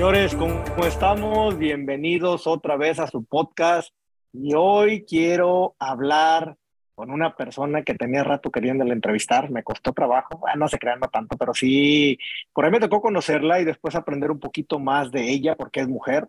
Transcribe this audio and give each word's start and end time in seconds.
Señores, 0.00 0.34
¿cómo 0.34 0.86
estamos? 0.86 1.58
Bienvenidos 1.58 2.46
otra 2.46 2.78
vez 2.78 2.98
a 2.98 3.06
su 3.06 3.22
podcast. 3.22 3.94
Y 4.32 4.54
hoy 4.54 5.04
quiero 5.04 5.76
hablar 5.78 6.56
con 6.94 7.10
una 7.10 7.36
persona 7.36 7.82
que 7.82 7.94
tenía 7.94 8.24
rato 8.24 8.50
queriéndola 8.50 8.94
entrevistar. 8.94 9.50
Me 9.50 9.62
costó 9.62 9.92
trabajo, 9.92 10.40
no 10.56 10.68
se 10.68 10.78
crean 10.78 11.00
tanto, 11.12 11.36
pero 11.36 11.52
sí, 11.52 12.18
por 12.54 12.64
ahí 12.64 12.70
me 12.70 12.80
tocó 12.80 13.02
conocerla 13.02 13.60
y 13.60 13.66
después 13.66 13.94
aprender 13.94 14.30
un 14.30 14.40
poquito 14.40 14.78
más 14.78 15.12
de 15.12 15.30
ella 15.30 15.54
porque 15.54 15.80
es 15.80 15.88
mujer. 15.88 16.28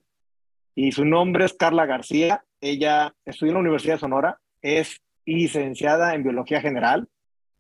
Y 0.76 0.92
su 0.92 1.06
nombre 1.06 1.46
es 1.46 1.54
Carla 1.54 1.86
García. 1.86 2.44
Ella 2.60 3.16
estudió 3.24 3.52
en 3.52 3.54
la 3.54 3.62
Universidad 3.62 3.94
de 3.94 4.00
Sonora, 4.02 4.42
es 4.62 5.02
licenciada 5.26 6.14
en 6.14 6.24
Biología 6.24 6.60
General, 6.60 7.08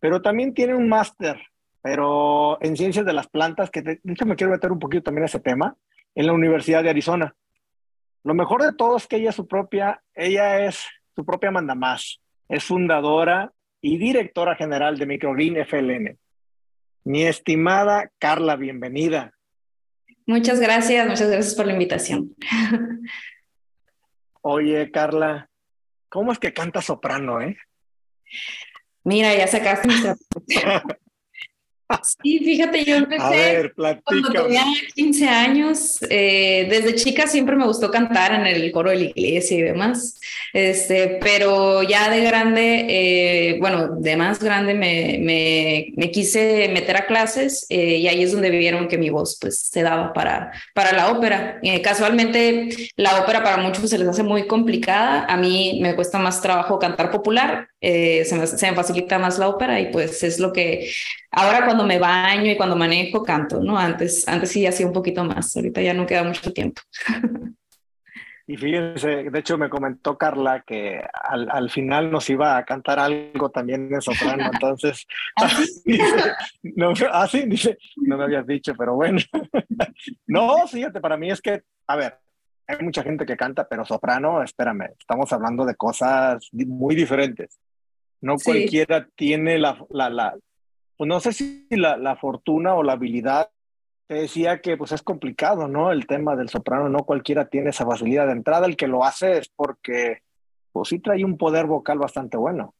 pero 0.01 0.21
también 0.21 0.53
tiene 0.53 0.75
un 0.75 0.89
máster, 0.89 1.39
pero 1.81 2.61
en 2.61 2.75
Ciencias 2.75 3.05
de 3.05 3.13
las 3.13 3.29
Plantas, 3.29 3.71
que 3.71 3.81
de 3.81 4.01
hecho 4.03 4.25
me 4.25 4.35
quiero 4.35 4.51
meter 4.51 4.73
un 4.73 4.79
poquito 4.79 5.03
también 5.03 5.23
a 5.23 5.27
ese 5.27 5.39
tema, 5.39 5.77
en 6.15 6.25
la 6.25 6.33
Universidad 6.33 6.83
de 6.83 6.89
Arizona. 6.89 7.35
Lo 8.23 8.33
mejor 8.33 8.61
de 8.61 8.73
todo 8.73 8.97
es 8.97 9.07
que 9.07 9.17
ella 9.17 9.29
es 9.29 9.35
su 9.35 9.47
propia, 9.47 10.01
ella 10.13 10.65
es 10.65 10.85
su 11.15 11.25
propia 11.25 11.51
mandamás, 11.51 12.21
es 12.47 12.63
fundadora 12.63 13.51
y 13.81 13.97
directora 13.97 14.55
general 14.55 14.97
de 14.97 15.05
Microgreen 15.05 15.65
FLN. 15.65 16.17
Mi 17.03 17.23
estimada 17.23 18.11
Carla, 18.19 18.55
bienvenida. 18.55 19.33
Muchas 20.27 20.59
gracias, 20.59 21.07
muchas 21.07 21.29
gracias 21.29 21.55
por 21.55 21.65
la 21.65 21.73
invitación. 21.73 22.35
Oye, 24.41 24.91
Carla, 24.91 25.49
¿cómo 26.09 26.31
es 26.31 26.39
que 26.39 26.53
canta 26.53 26.81
soprano, 26.81 27.41
eh? 27.41 27.57
Mira, 29.03 29.35
ya 29.35 29.47
sacaste 29.47 29.87
nuestra... 29.87 30.15
Sí, 32.03 32.39
fíjate, 32.39 32.85
yo 32.85 32.95
empecé 32.97 33.71
cuando 33.75 34.31
tenía 34.31 34.63
15 34.95 35.27
años. 35.27 35.97
Eh, 36.09 36.67
desde 36.69 36.95
chica 36.95 37.27
siempre 37.27 37.55
me 37.55 37.65
gustó 37.65 37.89
cantar 37.91 38.33
en 38.33 38.45
el 38.45 38.71
coro 38.71 38.89
de 38.89 38.95
la 38.97 39.03
iglesia 39.03 39.57
y 39.57 39.61
demás. 39.61 40.19
Este, 40.53 41.19
pero 41.21 41.83
ya 41.83 42.09
de 42.09 42.21
grande, 42.21 42.85
eh, 42.89 43.57
bueno, 43.59 43.95
de 43.95 44.15
más 44.15 44.39
grande 44.39 44.73
me, 44.73 45.19
me, 45.21 45.87
me 45.95 46.11
quise 46.11 46.69
meter 46.69 46.97
a 46.97 47.05
clases 47.05 47.65
eh, 47.69 47.97
y 47.97 48.07
ahí 48.07 48.23
es 48.23 48.31
donde 48.31 48.49
vieron 48.49 48.87
que 48.87 48.97
mi 48.97 49.09
voz 49.09 49.37
pues 49.39 49.61
se 49.61 49.81
daba 49.81 50.13
para, 50.13 50.51
para 50.73 50.93
la 50.93 51.11
ópera. 51.11 51.59
casualmente 51.83 52.69
la 52.95 53.21
ópera 53.21 53.43
para 53.43 53.57
muchos 53.57 53.89
se 53.89 53.97
les 53.97 54.07
hace 54.07 54.23
muy 54.23 54.47
complicada. 54.47 55.25
A 55.25 55.37
mí 55.37 55.79
me 55.81 55.95
cuesta 55.95 56.19
más 56.19 56.41
trabajo 56.41 56.79
cantar 56.79 57.11
popular, 57.11 57.67
se 57.81 58.27
me, 58.33 58.47
se 58.47 58.69
me 58.69 58.75
facilita 58.75 59.19
más 59.19 59.39
la 59.39 59.47
ópera 59.49 59.79
y 59.79 59.91
pues 59.91 60.23
es 60.23 60.39
lo 60.39 60.53
que 60.53 60.91
ahora 61.31 61.65
cuando 61.65 61.80
me 61.83 61.99
baño 61.99 62.51
y 62.51 62.57
cuando 62.57 62.75
manejo 62.75 63.23
canto, 63.23 63.59
¿no? 63.61 63.77
Antes, 63.77 64.27
antes 64.27 64.49
sí 64.51 64.65
hacía 64.65 64.87
un 64.87 64.93
poquito 64.93 65.23
más, 65.23 65.55
ahorita 65.55 65.81
ya 65.81 65.93
no 65.93 66.05
queda 66.05 66.23
mucho 66.23 66.51
tiempo. 66.53 66.81
Y 68.47 68.57
fíjense, 68.57 69.29
de 69.29 69.39
hecho 69.39 69.57
me 69.57 69.69
comentó 69.69 70.17
Carla 70.17 70.61
que 70.67 71.01
al, 71.23 71.49
al 71.49 71.69
final 71.69 72.11
nos 72.11 72.29
iba 72.29 72.57
a 72.57 72.65
cantar 72.65 72.99
algo 72.99 73.49
también 73.49 73.87
de 73.89 74.01
soprano, 74.01 74.49
entonces, 74.53 75.07
así, 75.35 75.97
¿Ah, 76.01 76.35
no, 76.63 76.91
así 77.11 77.41
ah, 77.43 77.45
dice, 77.45 77.77
no 77.95 78.17
me 78.17 78.25
habías 78.25 78.45
dicho, 78.45 78.73
pero 78.77 78.95
bueno. 78.95 79.19
no, 80.27 80.67
fíjate, 80.67 80.99
para 80.99 81.15
mí 81.15 81.31
es 81.31 81.41
que, 81.41 81.61
a 81.87 81.95
ver, 81.95 82.17
hay 82.67 82.83
mucha 82.83 83.03
gente 83.03 83.25
que 83.25 83.37
canta, 83.37 83.67
pero 83.69 83.85
soprano, 83.85 84.43
espérame, 84.43 84.89
estamos 84.99 85.31
hablando 85.31 85.65
de 85.65 85.75
cosas 85.75 86.49
muy 86.51 86.95
diferentes. 86.95 87.57
No 88.19 88.35
cualquiera 88.35 89.07
tiene 89.15 89.57
la, 89.59 89.83
la, 89.89 90.09
la, 90.09 90.35
pues 91.01 91.07
no 91.07 91.19
sé 91.19 91.33
si 91.33 91.65
la, 91.71 91.97
la, 91.97 92.15
fortuna 92.15 92.75
o 92.75 92.83
la 92.83 92.93
habilidad, 92.93 93.49
te 94.05 94.13
decía 94.13 94.61
que 94.61 94.77
pues 94.77 94.91
es 94.91 95.01
complicado, 95.01 95.67
¿no? 95.67 95.91
El 95.91 96.05
tema 96.05 96.35
del 96.35 96.47
soprano, 96.47 96.89
no 96.89 97.05
cualquiera 97.05 97.49
tiene 97.49 97.71
esa 97.71 97.87
facilidad 97.87 98.27
de 98.27 98.33
entrada, 98.33 98.67
el 98.67 98.77
que 98.77 98.85
lo 98.85 99.03
hace 99.03 99.39
es 99.39 99.49
porque 99.49 100.19
pues 100.71 100.89
sí 100.89 100.99
trae 100.99 101.25
un 101.25 101.39
poder 101.39 101.65
vocal 101.65 101.97
bastante 101.97 102.37
bueno. 102.37 102.75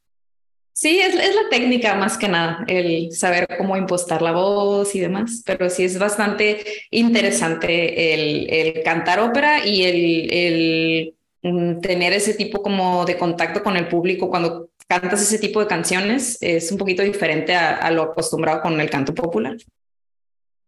Sí, 0.72 1.00
es, 1.00 1.16
es, 1.16 1.34
la 1.34 1.50
técnica 1.50 1.96
más 1.96 2.16
que 2.16 2.28
nada, 2.28 2.64
el 2.68 3.12
saber 3.12 3.48
cómo 3.58 3.76
impostar 3.76 4.22
la 4.22 4.34
voz 4.34 4.94
y 4.94 5.00
demás, 5.00 5.42
pero 5.44 5.68
sí 5.72 5.86
es 5.86 5.98
bastante 5.98 6.64
interesante 6.92 8.14
el, 8.14 8.54
el 8.54 8.84
cantar 8.84 9.20
ópera 9.20 9.66
y 9.66 9.81
el, 9.81 10.31
el 10.31 11.16
mm, 11.42 11.80
tener 11.80 12.14
ese 12.14 12.36
tipo 12.36 12.62
como 12.62 13.04
de 13.04 13.18
contacto 13.18 13.64
con 13.64 13.78
el 13.78 13.88
público 13.88 14.30
cuando 14.30 14.70
cantas 14.86 15.22
ese 15.22 15.40
tipo 15.40 15.59
de 15.59 15.68
canciones 15.68 16.38
es 16.42 16.72
un 16.72 16.78
poquito 16.78 17.03
diferente 17.03 17.56
a, 17.56 17.90
lo 17.92 18.03
acostumbrado 18.03 18.62
con 18.62 18.80
el 18.80 18.90
canto 18.90 19.14
popular. 19.14 19.58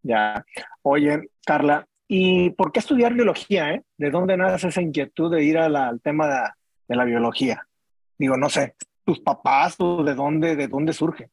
Ya. 0.02 0.44
Oye, 0.82 1.30
Carla, 1.44 1.86
¿y 2.08 2.50
por 2.50 2.72
qué 2.72 2.80
estudiar 2.80 3.14
biología? 3.14 3.72
Eh? 3.72 3.82
¿De 3.96 4.10
dónde 4.10 4.36
nace 4.36 4.68
esa 4.68 4.82
inquietud 4.82 5.30
de 5.30 5.42
ir 5.42 5.58
al 5.58 6.00
tema 6.02 6.28
de, 6.28 6.40
de, 6.88 6.96
la 6.96 7.04
biología? 7.04 7.66
Digo, 8.18 8.36
no 8.36 8.48
sé, 8.48 8.74
tus 9.04 9.20
papás 9.20 9.76
o 9.78 10.02
de 10.04 10.14
dónde, 10.14 10.56
de 10.56 10.68
dónde 10.68 10.92
surge. 10.92 11.30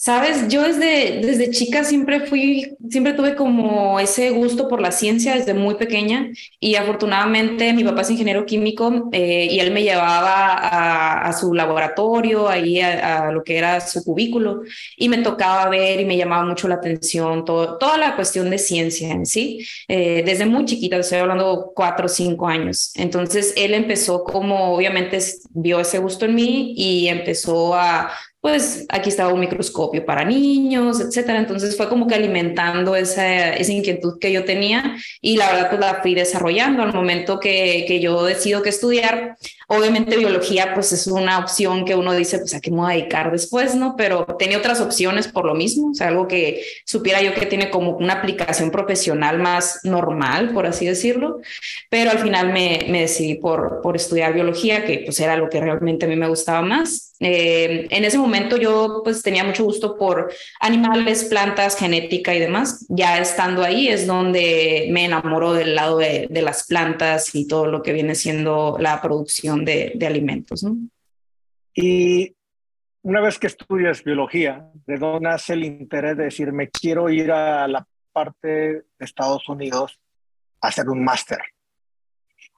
Sabes, 0.00 0.46
yo 0.46 0.62
desde, 0.62 1.22
desde 1.26 1.50
chica 1.50 1.82
siempre 1.82 2.20
fui, 2.20 2.76
siempre 2.88 3.14
tuve 3.14 3.34
como 3.34 3.98
ese 3.98 4.30
gusto 4.30 4.68
por 4.68 4.80
la 4.80 4.92
ciencia 4.92 5.34
desde 5.34 5.54
muy 5.54 5.74
pequeña 5.74 6.30
y 6.60 6.76
afortunadamente 6.76 7.72
mi 7.72 7.82
papá 7.82 8.02
es 8.02 8.10
ingeniero 8.10 8.46
químico 8.46 9.10
eh, 9.10 9.48
y 9.50 9.58
él 9.58 9.72
me 9.72 9.82
llevaba 9.82 11.26
a, 11.26 11.32
su 11.32 11.52
laboratorio, 11.52 12.48
ahí 12.48 12.80
a, 12.80 13.32
lo 13.32 13.42
que 13.42 13.58
era 13.58 13.80
su 13.80 14.04
cubículo 14.04 14.62
y 14.96 15.08
me 15.08 15.18
tocaba 15.18 15.68
ver 15.68 16.00
y 16.00 16.04
me 16.04 16.16
llamaba 16.16 16.44
mucho 16.44 16.68
la 16.68 16.76
atención 16.76 17.44
todo, 17.44 17.76
toda 17.76 17.98
la 17.98 18.14
cuestión 18.14 18.50
de 18.50 18.58
ciencia 18.58 19.10
en 19.10 19.26
sí, 19.26 19.66
eh, 19.88 20.22
desde 20.24 20.46
muy 20.46 20.64
chiquita, 20.64 20.96
estoy 20.96 21.18
hablando 21.18 21.72
cuatro 21.74 22.06
o 22.06 22.08
cinco 22.08 22.46
años. 22.46 22.92
Entonces 22.94 23.52
él 23.56 23.74
empezó 23.74 24.22
como, 24.22 24.74
obviamente 24.74 25.18
vio 25.50 25.80
ese 25.80 25.98
gusto 25.98 26.24
en 26.24 26.36
mí 26.36 26.74
y 26.76 27.08
empezó 27.08 27.74
a 27.74 28.12
pues 28.40 28.86
aquí 28.88 29.08
estaba 29.08 29.32
un 29.32 29.40
microscopio 29.40 30.04
para 30.04 30.24
niños, 30.24 31.00
etcétera. 31.00 31.38
Entonces 31.38 31.76
fue 31.76 31.88
como 31.88 32.06
que 32.06 32.14
alimentando 32.14 32.94
esa, 32.94 33.58
inquietud 33.60 34.18
que 34.20 34.32
yo 34.32 34.44
tenía 34.44 34.96
y 35.20 35.36
la 35.36 35.52
verdad 35.52 35.68
pues 35.70 35.80
la 35.80 36.02
fui 36.02 36.14
desarrollando 36.14 36.82
al 36.82 36.92
momento 36.92 37.40
que, 37.40 37.84
que 37.86 38.00
yo 38.00 38.24
decido 38.24 38.62
que 38.62 38.70
estudiar. 38.70 39.36
Obviamente 39.70 40.16
biología 40.16 40.72
pues 40.72 40.92
es 40.92 41.06
una 41.08 41.38
opción 41.38 41.84
que 41.84 41.94
uno 41.94 42.14
dice 42.14 42.38
pues 42.38 42.54
a 42.54 42.60
qué 42.60 42.70
me 42.70 42.78
voy 42.78 42.92
a 42.92 42.96
dedicar 42.96 43.30
después, 43.30 43.74
¿no? 43.74 43.96
Pero 43.96 44.24
tenía 44.38 44.56
otras 44.56 44.80
opciones 44.80 45.28
por 45.28 45.44
lo 45.44 45.54
mismo, 45.54 45.90
o 45.90 45.94
sea, 45.94 46.08
algo 46.08 46.26
que 46.26 46.64
supiera 46.86 47.20
yo 47.20 47.34
que 47.34 47.44
tiene 47.44 47.68
como 47.68 47.90
una 47.98 48.14
aplicación 48.14 48.70
profesional 48.70 49.38
más 49.38 49.80
normal, 49.84 50.54
por 50.54 50.64
así 50.64 50.86
decirlo. 50.86 51.40
Pero 51.90 52.10
al 52.10 52.18
final 52.18 52.50
me, 52.50 52.86
me 52.88 53.02
decidí 53.02 53.34
por, 53.34 53.82
por 53.82 53.94
estudiar 53.94 54.32
biología, 54.32 54.86
que 54.86 55.02
pues 55.04 55.20
era 55.20 55.36
lo 55.36 55.50
que 55.50 55.60
realmente 55.60 56.06
a 56.06 56.08
mí 56.08 56.16
me 56.16 56.28
gustaba 56.28 56.62
más. 56.62 57.12
Eh, 57.20 57.88
en 57.90 58.04
ese 58.04 58.16
momento 58.16 58.56
yo 58.56 59.00
pues 59.02 59.22
tenía 59.22 59.42
mucho 59.42 59.64
gusto 59.64 59.98
por 59.98 60.32
animales, 60.60 61.24
plantas, 61.24 61.76
genética 61.76 62.34
y 62.34 62.38
demás. 62.38 62.86
Ya 62.88 63.18
estando 63.18 63.62
ahí 63.64 63.88
es 63.88 64.06
donde 64.06 64.88
me 64.92 65.04
enamoro 65.04 65.52
del 65.52 65.74
lado 65.74 65.98
de 65.98 66.28
las 66.42 66.66
plantas 66.66 67.34
y 67.34 67.46
todo 67.46 67.66
lo 67.66 67.82
que 67.82 67.92
viene 67.92 68.14
siendo 68.14 68.76
la 68.78 69.02
producción 69.02 69.57
de, 69.64 69.92
de 69.94 70.06
alimentos. 70.06 70.62
¿no? 70.62 70.76
Y 71.74 72.34
una 73.02 73.20
vez 73.20 73.38
que 73.38 73.46
estudias 73.46 74.02
biología, 74.02 74.70
¿de 74.86 74.96
dónde 74.96 75.28
nace 75.28 75.52
el 75.52 75.64
interés 75.64 76.16
de 76.16 76.24
decir 76.24 76.52
me 76.52 76.68
quiero 76.68 77.08
ir 77.08 77.30
a 77.30 77.68
la 77.68 77.86
parte 78.12 78.48
de 78.48 78.84
Estados 78.98 79.48
Unidos 79.48 79.98
a 80.60 80.68
hacer 80.68 80.88
un 80.88 81.04
máster? 81.04 81.38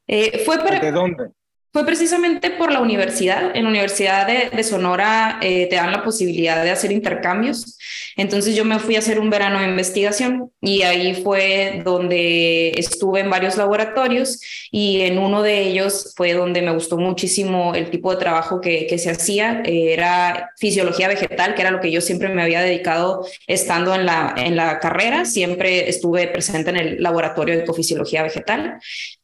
Eh, 0.07 0.43
fue 0.45 0.57
¿De 0.81 0.91
dónde? 0.91 1.31
Fue 1.73 1.87
precisamente 1.87 2.51
por 2.51 2.73
la 2.73 2.81
universidad. 2.81 3.55
En 3.55 3.63
la 3.63 3.71
Universidad 3.71 4.27
de, 4.27 4.65
Sonora 4.65 5.39
eh, 5.41 5.69
te 5.69 5.77
dan 5.77 5.93
la 5.93 6.03
posibilidad 6.03 6.65
de 6.65 6.71
hacer 6.73 6.91
intercambios. 6.91 7.79
Entonces 8.17 8.57
yo 8.57 8.65
me 8.65 8.81
fui 8.81 8.97
a 8.97 8.99
hacer 8.99 9.21
un 9.21 9.31
verano 9.31 9.61
de 9.61 9.69
investigación 9.69 10.51
y 10.61 10.83
ahí 10.83 11.23
fue 11.23 11.81
donde 11.85 12.71
estuve 12.71 13.21
en 13.21 13.31
varios 13.31 13.57
laboratorios 13.57 14.41
y 14.73 15.03
en 15.03 15.19
uno 15.19 15.43
de 15.43 15.61
ellos 15.61 16.13
fue 16.17 16.33
donde 16.33 16.61
me 16.61 16.73
gustó 16.73 16.99
muchísimo 16.99 17.73
el 17.75 17.89
tipo 17.91 18.11
de 18.11 18.19
trabajo 18.19 18.61
que, 18.61 18.99
se 18.99 19.11
hacía. 19.11 19.63
era 19.65 20.51
fisiología 20.59 21.07
vegetal, 21.07 21.55
que 21.55 21.63
era 21.63 21.71
lo 21.71 21.81
que 21.81 21.93
yo 21.93 22.01
siempre 22.01 22.29
me 22.31 22.43
había 22.43 22.63
dedicado 22.63 23.25
estando 23.47 23.95
en 23.95 24.07
la, 24.07 24.35
en 24.37 24.57
la 24.57 24.81
carrera. 24.81 25.25
Siempre 25.25 25.89
estuve 25.89 26.27
presente 26.27 26.71
en 26.71 26.77
el 26.77 27.03
laboratorio 27.03 27.55
de 27.55 27.63
ecofisiología 27.63 28.25
vegetal. 28.25 28.81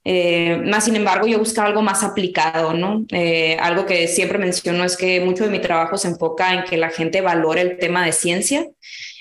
Eh, 0.09 0.63
más 0.65 0.85
sin 0.85 0.95
embargo, 0.95 1.27
yo 1.27 1.41
buscaba 1.41 1.67
algo 1.67 1.83
más 1.83 2.05
aplicado, 2.05 2.73
¿no? 2.73 3.05
Eh, 3.11 3.57
algo 3.59 3.87
que 3.87 4.07
siempre 4.07 4.39
menciono 4.39 4.85
es 4.85 4.97
que 4.97 5.19
mucho 5.19 5.43
de 5.43 5.51
mi 5.51 5.59
trabajo 5.59 5.99
se 5.99 6.07
enfoca 6.07 6.55
en 6.55 6.63
que 6.63 6.77
la 6.77 6.91
gente 6.91 7.21
valore 7.21 7.63
el 7.63 7.77
tema 7.77 8.07
de 8.07 8.13
ciencia. 8.13 8.69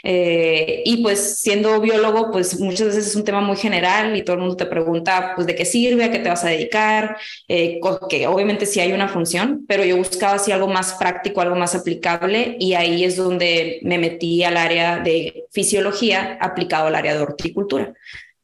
Eh, 0.03 0.83
y 0.85 1.01
pues 1.01 1.39
siendo 1.41 1.81
biólogo, 1.81 2.29
pues 2.31 2.59
muchas 2.59 2.89
veces 2.89 3.07
es 3.07 3.15
un 3.15 3.23
tema 3.23 3.41
muy 3.41 3.57
general 3.57 4.15
y 4.15 4.21
todo 4.21 4.35
el 4.35 4.41
mundo 4.43 4.57
te 4.57 4.67
pregunta, 4.67 5.31
pues, 5.35 5.47
¿de 5.47 5.55
qué 5.55 5.65
sirve? 5.65 6.03
¿A 6.03 6.11
qué 6.11 6.19
te 6.19 6.29
vas 6.29 6.43
a 6.43 6.49
dedicar? 6.49 7.17
que 7.47 8.27
obviamente 8.27 8.67
sí 8.67 8.79
hay 8.79 8.93
una 8.93 9.07
función, 9.07 9.65
pero 9.67 9.83
yo 9.83 9.97
buscaba 9.97 10.35
así 10.35 10.51
algo 10.51 10.67
más 10.67 10.93
práctico, 10.93 11.41
algo 11.41 11.55
más 11.55 11.73
aplicable 11.73 12.57
y 12.59 12.75
ahí 12.75 13.03
es 13.03 13.15
donde 13.15 13.79
me 13.81 13.97
metí 13.97 14.43
al 14.43 14.57
área 14.57 14.99
de 14.99 15.45
fisiología 15.51 16.37
aplicado 16.39 16.87
al 16.87 16.95
área 16.95 17.15
de 17.15 17.21
horticultura 17.21 17.93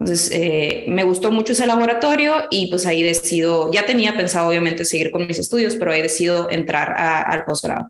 Entonces, 0.01 0.31
eh, 0.33 0.86
me 0.88 1.03
gustó 1.03 1.31
mucho 1.31 1.53
ese 1.53 1.68
laboratorio 1.68 2.33
y 2.50 2.71
pues 2.71 2.88
ahí 2.88 3.03
decido, 3.03 3.71
ya 3.71 3.86
tenía 3.86 4.18
pensado 4.18 4.50
obviamente 4.50 4.83
seguir 4.83 5.12
con 5.12 5.27
mis 5.27 5.38
estudios, 5.38 5.75
pero 5.75 5.92
ahí 5.92 6.01
decido 6.01 6.50
entrar 6.50 6.95
al 6.98 7.45
posgrado. 7.45 7.88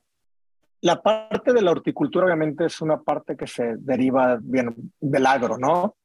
La 0.81 1.02
parte 1.02 1.54
de 1.54 1.62
la 1.62 1.72
horticultura 1.72 2.25
obviamente 2.25 2.66
es 2.66 2.81
una 2.81 3.00
parte 3.02 3.38
que 3.38 3.48
se 3.48 3.78
deriva 3.78 4.38
bien 4.42 4.75
del 5.00 5.25
agro, 5.25 5.58
¿no? 5.58 5.96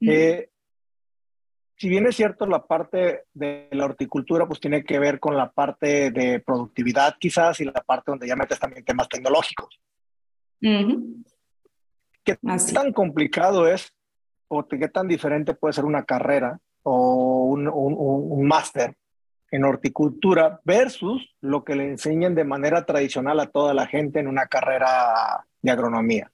Eh, 0.00 0.48
si 1.76 1.88
bien 1.88 2.08
es 2.08 2.16
cierto, 2.16 2.44
la 2.44 2.66
parte 2.66 3.26
de 3.32 3.68
la 3.70 3.84
horticultura 3.84 4.48
pues 4.48 4.58
tiene 4.58 4.82
que 4.82 4.98
ver 4.98 5.20
con 5.20 5.36
la 5.36 5.52
parte 5.52 6.10
de 6.10 6.40
productividad 6.40 7.14
quizás 7.20 7.60
y 7.60 7.66
la 7.66 7.84
parte 7.86 8.10
donde 8.10 8.26
ya 8.26 8.34
metes 8.34 8.58
también 8.58 8.84
temas 8.84 9.08
tecnológicos. 9.08 9.78
¿Qué 10.60 12.36
tan 12.74 12.92
complicado 12.92 13.68
es 13.68 13.92
o 14.54 14.68
qué 14.68 14.88
tan 14.88 15.08
diferente 15.08 15.54
puede 15.54 15.72
ser 15.72 15.84
una 15.84 16.04
carrera 16.04 16.58
o 16.82 17.44
un, 17.44 17.68
un 17.68 18.46
máster 18.46 18.94
en 19.50 19.64
horticultura 19.64 20.60
versus 20.64 21.34
lo 21.40 21.64
que 21.64 21.74
le 21.74 21.88
enseñan 21.88 22.34
de 22.34 22.44
manera 22.44 22.84
tradicional 22.84 23.40
a 23.40 23.46
toda 23.46 23.72
la 23.74 23.86
gente 23.86 24.20
en 24.20 24.28
una 24.28 24.46
carrera 24.46 25.46
de 25.60 25.70
agronomía? 25.70 26.30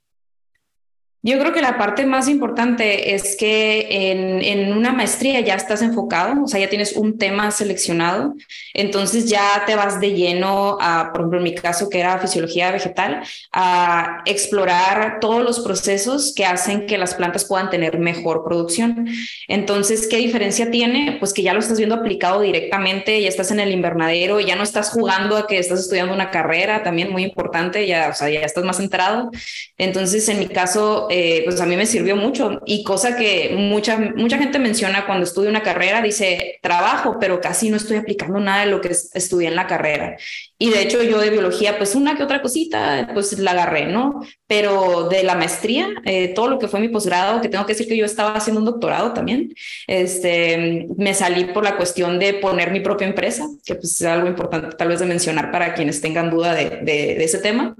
Yo 1.20 1.36
creo 1.40 1.52
que 1.52 1.60
la 1.60 1.76
parte 1.76 2.06
más 2.06 2.28
importante 2.28 3.14
es 3.14 3.36
que 3.36 4.12
en, 4.12 4.40
en, 4.40 4.72
una 4.72 4.92
maestría 4.92 5.40
ya 5.40 5.54
estás 5.54 5.82
enfocado, 5.82 6.44
o 6.44 6.46
sea, 6.46 6.60
ya 6.60 6.68
tienes 6.68 6.92
un 6.92 7.18
tema 7.18 7.50
seleccionado, 7.50 8.34
entonces 8.72 9.28
ya 9.28 9.64
te 9.66 9.74
vas 9.74 9.98
de 10.00 10.12
lleno 10.12 10.78
a, 10.80 11.10
por 11.10 11.22
ejemplo, 11.22 11.38
en 11.38 11.44
mi 11.44 11.54
caso, 11.56 11.90
que 11.90 11.98
era 11.98 12.20
fisiología 12.20 12.70
vegetal, 12.70 13.22
a 13.52 14.22
explorar 14.26 15.18
todos 15.20 15.42
los 15.42 15.58
procesos 15.58 16.32
que 16.36 16.46
hacen 16.46 16.86
que 16.86 16.98
las 16.98 17.14
plantas 17.14 17.44
puedan 17.44 17.68
tener 17.68 17.98
mejor 17.98 18.44
producción. 18.44 19.08
Entonces, 19.48 20.06
¿qué 20.06 20.18
diferencia 20.18 20.70
tiene? 20.70 21.16
Pues 21.18 21.32
que 21.32 21.42
ya 21.42 21.52
lo 21.52 21.58
estás 21.58 21.78
viendo 21.78 21.96
aplicado 21.96 22.42
directamente, 22.42 23.20
ya 23.20 23.28
estás 23.28 23.50
en 23.50 23.58
el 23.58 23.72
invernadero, 23.72 24.38
ya 24.38 24.54
no 24.54 24.62
estás 24.62 24.90
jugando 24.90 25.36
a 25.36 25.48
que 25.48 25.58
estás 25.58 25.80
estudiando 25.80 26.14
una 26.14 26.30
carrera, 26.30 26.84
también 26.84 27.10
muy 27.10 27.24
importante, 27.24 27.88
ya, 27.88 28.08
o 28.08 28.14
sea, 28.14 28.30
ya 28.30 28.40
estás 28.40 28.62
más 28.62 28.76
centrado. 28.76 29.32
Entonces, 29.78 30.28
en 30.28 30.38
mi 30.38 30.46
caso, 30.46 31.07
eh, 31.10 31.42
pues 31.44 31.60
a 31.60 31.66
mí 31.66 31.76
me 31.76 31.86
sirvió 31.86 32.16
mucho 32.16 32.60
y 32.66 32.84
cosa 32.84 33.16
que 33.16 33.54
mucha, 33.56 33.98
mucha 33.98 34.38
gente 34.38 34.58
menciona 34.58 35.06
cuando 35.06 35.24
estudia 35.24 35.50
una 35.50 35.62
carrera, 35.62 36.02
dice 36.02 36.58
trabajo, 36.62 37.18
pero 37.20 37.40
casi 37.40 37.70
no 37.70 37.76
estoy 37.76 37.96
aplicando 37.96 38.40
nada 38.40 38.64
de 38.64 38.70
lo 38.70 38.80
que 38.80 38.88
estudié 38.88 39.48
en 39.48 39.56
la 39.56 39.66
carrera. 39.66 40.16
Y 40.58 40.70
de 40.70 40.82
hecho 40.82 41.02
yo 41.02 41.20
de 41.20 41.30
biología, 41.30 41.78
pues 41.78 41.94
una 41.94 42.16
que 42.16 42.22
otra 42.24 42.42
cosita, 42.42 43.10
pues 43.14 43.38
la 43.38 43.52
agarré, 43.52 43.86
¿no? 43.86 44.20
Pero 44.46 45.08
de 45.08 45.22
la 45.22 45.36
maestría, 45.36 45.88
eh, 46.04 46.28
todo 46.34 46.48
lo 46.48 46.58
que 46.58 46.66
fue 46.66 46.80
mi 46.80 46.88
posgrado, 46.88 47.40
que 47.40 47.48
tengo 47.48 47.64
que 47.64 47.74
decir 47.74 47.86
que 47.86 47.96
yo 47.96 48.04
estaba 48.04 48.34
haciendo 48.34 48.60
un 48.60 48.66
doctorado 48.66 49.12
también, 49.12 49.54
este, 49.86 50.88
me 50.96 51.14
salí 51.14 51.44
por 51.46 51.62
la 51.62 51.76
cuestión 51.76 52.18
de 52.18 52.34
poner 52.34 52.72
mi 52.72 52.80
propia 52.80 53.06
empresa, 53.06 53.46
que 53.64 53.76
pues 53.76 54.00
es 54.00 54.06
algo 54.06 54.26
importante 54.26 54.76
tal 54.76 54.88
vez 54.88 54.98
de 55.00 55.06
mencionar 55.06 55.52
para 55.52 55.74
quienes 55.74 56.00
tengan 56.00 56.30
duda 56.30 56.54
de, 56.54 56.70
de, 56.82 57.14
de 57.14 57.24
ese 57.24 57.38
tema. 57.38 57.76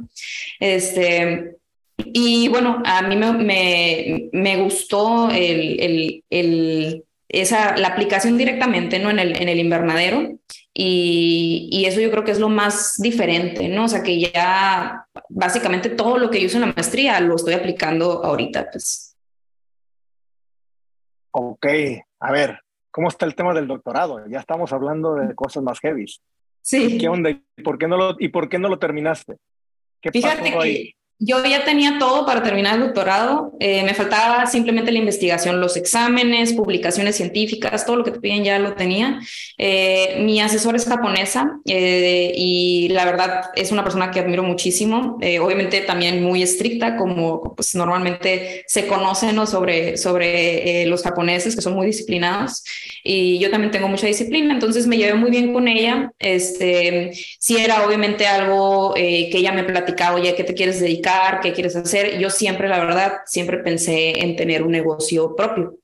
Este, 0.61 1.57
y 1.99 2.49
bueno, 2.49 2.83
a 2.85 3.03
mí 3.03 3.17
me, 3.17 3.33
me, 3.33 4.31
me 4.33 4.57
gustó 4.63 5.31
el, 5.31 5.81
el, 5.81 6.25
el, 6.31 7.05
esa, 7.29 7.77
la 7.77 7.89
aplicación 7.89 8.39
directamente 8.39 8.99
¿no? 8.99 9.11
en, 9.11 9.19
el, 9.19 9.37
en 9.41 9.49
el 9.49 9.59
invernadero 9.59 10.39
y, 10.73 11.69
y, 11.73 11.87
eso 11.87 12.01
yo 12.01 12.11
creo 12.11 12.23
que 12.23 12.31
es 12.31 12.39
lo 12.39 12.49
más 12.49 12.95
diferente, 12.99 13.69
¿no? 13.69 13.85
O 13.85 13.89
sea, 13.89 14.03
que 14.03 14.21
ya 14.21 15.07
básicamente 15.29 15.91
todo 15.91 16.19
lo 16.19 16.31
que 16.31 16.39
yo 16.41 16.47
hice 16.47 16.57
en 16.57 16.69
la 16.69 16.73
maestría 16.73 17.19
lo 17.21 17.35
estoy 17.35 17.55
aplicando 17.55 18.25
ahorita. 18.25 18.69
Pues. 18.71 19.17
Ok, 21.33 21.67
a 22.21 22.33
ver, 22.33 22.61
¿cómo 22.93 23.09
está 23.09 23.27
el 23.27 23.35
tema 23.35 23.55
del 23.55 23.67
doctorado? 23.67 24.25
Ya 24.29 24.39
estamos 24.39 24.73
hablando 24.73 25.17
de 25.17 25.35
cosas 25.35 25.65
más 25.65 25.81
heavy. 25.81 26.07
Sí. 26.63 26.99
¿Qué 26.99 27.09
onda? 27.09 27.31
¿Y 27.31 27.63
por 27.65 27.77
qué 27.77 27.89
no 27.89 27.97
lo, 27.97 28.17
y 28.19 28.29
por 28.29 28.49
qué 28.49 28.59
no 28.61 28.69
lo 28.69 28.79
terminaste? 28.79 29.37
¿Qué 30.01 30.13
Fíjate 30.13 30.43
pasó 30.43 30.61
ahí? 30.61 30.95
Yo 31.21 31.45
ya 31.45 31.65
tenía 31.65 31.99
todo 31.99 32.25
para 32.25 32.45
terminar 32.45 32.77
el 32.77 32.81
doctorado, 32.81 33.53
eh, 33.59 33.83
me 33.83 33.93
faltaba 33.93 34.47
simplemente 34.47 34.93
la 34.93 35.01
investigación, 35.01 35.61
los 35.61 35.77
exámenes, 35.77 36.53
publicaciones 36.53 37.17
científicas, 37.17 37.85
todo 37.85 37.97
lo 37.97 38.05
que 38.05 38.13
te 38.13 38.21
piden 38.21 38.45
ya 38.45 38.61
lo 38.61 38.75
tenía. 38.75 39.19
Eh, 39.57 40.19
mi 40.21 40.41
asesora 40.41 40.77
es 40.77 40.87
japonesa 40.87 41.59
eh, 41.67 42.33
y 42.37 42.91
la 42.91 43.05
verdad 43.05 43.47
es 43.57 43.73
una 43.73 43.83
persona 43.83 44.13
que 44.13 44.21
admiro 44.21 44.45
muchísimo, 44.45 45.19
obviamente 45.41 45.81
también 45.81 46.23
muy 46.23 46.41
estricta, 46.45 46.97
como 46.97 47.53
pues 47.57 47.75
normalmente 47.75 48.63
se 48.69 48.87
conoce 48.87 49.33
¿no? 49.33 49.45
sobre, 49.49 49.97
sobre 49.97 50.87
los 50.87 51.03
japoneses, 51.03 51.57
que 51.57 51.63
son 51.63 51.75
muy 51.75 51.89
disciplinados, 51.89 52.63
y 53.03 53.41
yo 53.41 53.51
también 53.51 53.73
tengo 53.73 53.89
mucha 53.89 54.07
disciplina, 54.07 54.55
entonces 54.55 54.87
me 54.87 54.97
llevé 54.97 55.15
muy 55.15 55.33
bien 55.33 55.53
con 55.53 55.67
ella. 55.67 56.13
Este, 56.21 57.11
sí 57.41 57.57
era 57.57 57.85
obviamente 57.85 58.27
algo 58.27 58.95
que 58.95 59.31
ella 59.33 59.51
me 59.51 59.65
platicaba, 59.65 60.17
oye, 60.17 60.35
¿qué 60.37 60.45
te 60.45 60.55
quieres 60.55 60.79
dedicar? 60.79 61.08
Qué 61.43 61.53
quieres 61.53 61.77
hacer. 61.77 62.19
Yo 62.19 62.31
siempre, 62.31 62.69
la 62.69 62.79
verdad, 62.79 63.13
siempre 63.27 63.59
pensé 63.59 64.21
en 64.21 64.37
tener 64.37 64.63
un 64.63 64.73
negocio 64.73 65.35
propio. 65.37 65.79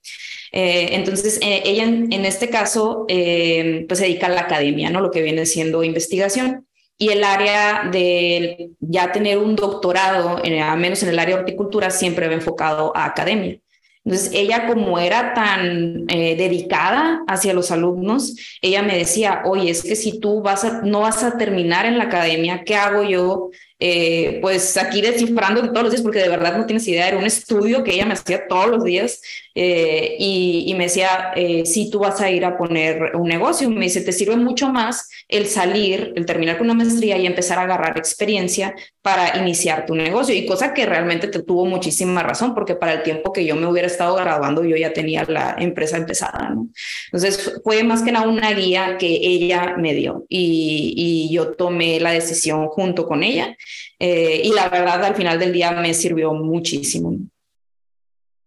Eh, 0.56 0.94
entonces, 0.94 1.38
eh, 1.42 1.62
ella 1.64 1.82
en, 1.82 2.24
este 2.24 2.48
caso, 2.48 3.06
eh, 3.08 3.84
pues 3.88 3.98
se 3.98 4.06
dedica 4.06 4.26
a 4.26 4.30
la 4.30 4.42
academia, 4.42 4.88
¿no? 4.88 5.00
Lo 5.00 5.10
que 5.10 5.22
viene 5.22 5.46
siendo 5.46 5.82
investigación. 5.82 6.66
Y 6.96 7.08
el 7.08 7.24
área 7.24 7.88
de 7.90 8.70
ya 8.78 9.10
tener 9.10 9.38
un 9.38 9.56
doctorado, 9.56 10.40
al 10.44 10.78
menos 10.78 11.02
en 11.02 11.08
el 11.08 11.18
área 11.18 11.34
de 11.34 11.40
horticultura, 11.40 11.90
siempre 11.90 12.28
va 12.28 12.34
enfocado 12.34 12.96
a 12.96 13.06
academia. 13.06 13.58
Entonces, 14.04 14.30
ella 14.32 14.68
como 14.68 14.98
era 15.00 15.34
tan 15.34 16.06
dedicada 16.06 17.24
hacia 17.26 17.52
los 17.52 17.72
alumnos, 17.72 18.36
ella 18.62 18.82
me 18.82 18.96
decía, 18.96 19.42
oye, 19.44 19.70
es 19.70 19.82
que 19.82 19.96
si 19.96 20.20
tú 20.20 20.40
vas 20.40 20.62
a, 20.64 20.82
no 20.82 21.00
vas 21.00 21.24
a 21.24 21.36
terminar 21.36 21.84
en 21.86 21.98
la 21.98 22.04
academia, 22.04 22.62
¿qué 22.64 22.76
hago 22.76 23.02
yo 23.02 23.50
eh, 23.80 24.38
pues 24.40 24.76
aquí 24.76 25.00
descifrando 25.00 25.60
todos 25.70 25.82
los 25.82 25.90
días, 25.90 26.02
porque 26.02 26.20
de 26.20 26.28
verdad 26.28 26.56
no 26.56 26.66
tienes 26.66 26.86
idea, 26.86 27.08
era 27.08 27.18
un 27.18 27.26
estudio 27.26 27.82
que 27.82 27.92
ella 27.92 28.06
me 28.06 28.14
hacía 28.14 28.46
todos 28.46 28.68
los 28.68 28.84
días 28.84 29.20
eh, 29.56 30.16
y, 30.18 30.74
me 30.76 30.84
decía, 30.84 31.32
eh, 31.36 31.64
si 31.64 31.88
tú 31.88 32.00
vas 32.00 32.20
a 32.20 32.30
ir 32.30 32.44
a 32.44 32.56
poner 32.56 33.14
un 33.14 33.28
negocio, 33.28 33.70
me 33.70 33.84
dice, 33.84 34.00
te 34.00 34.12
sirve 34.12 34.36
mucho 34.36 34.68
más 34.68 35.08
el 35.28 35.46
salir, 35.46 36.12
el 36.16 36.26
terminar 36.26 36.58
con 36.58 36.66
una 36.66 36.74
maestría 36.74 37.16
y 37.18 37.26
empezar 37.26 37.58
a 37.58 37.62
agarrar 37.62 37.96
experiencia 37.96 38.74
para 39.00 39.38
iniciar 39.38 39.86
tu 39.86 39.94
negocio. 39.94 40.34
Y 40.34 40.46
cosa 40.46 40.74
que 40.74 40.86
realmente 40.86 41.28
te 41.28 41.42
tuvo 41.42 41.66
muchísima 41.66 42.22
razón, 42.22 42.54
porque 42.54 42.74
para 42.74 42.94
el 42.94 43.02
tiempo 43.04 43.32
que 43.32 43.44
yo 43.44 43.54
me 43.54 43.66
hubiera 43.66 43.86
estado 43.86 44.16
graduando, 44.16 44.64
yo 44.64 44.76
ya 44.76 44.92
tenía 44.92 45.24
la 45.28 45.54
empresa 45.58 45.98
empezada. 45.98 46.50
¿no? 46.50 46.68
Entonces 47.12 47.60
fue 47.62 47.84
más 47.84 48.02
que 48.02 48.10
nada 48.10 48.28
una 48.28 48.52
guía 48.52 48.96
que 48.98 49.06
ella 49.06 49.76
me 49.78 49.94
dio 49.94 50.24
y, 50.28 50.94
y 50.96 51.34
yo 51.34 51.52
tomé 51.52 52.00
la 52.00 52.10
decisión 52.10 52.66
junto 52.68 53.06
con 53.06 53.22
ella. 53.22 53.56
Eh, 53.98 54.42
y 54.44 54.52
la 54.52 54.68
verdad, 54.68 55.04
al 55.04 55.14
final 55.14 55.38
del 55.38 55.52
día 55.52 55.70
me 55.72 55.94
sirvió 55.94 56.32
muchísimo. 56.32 57.16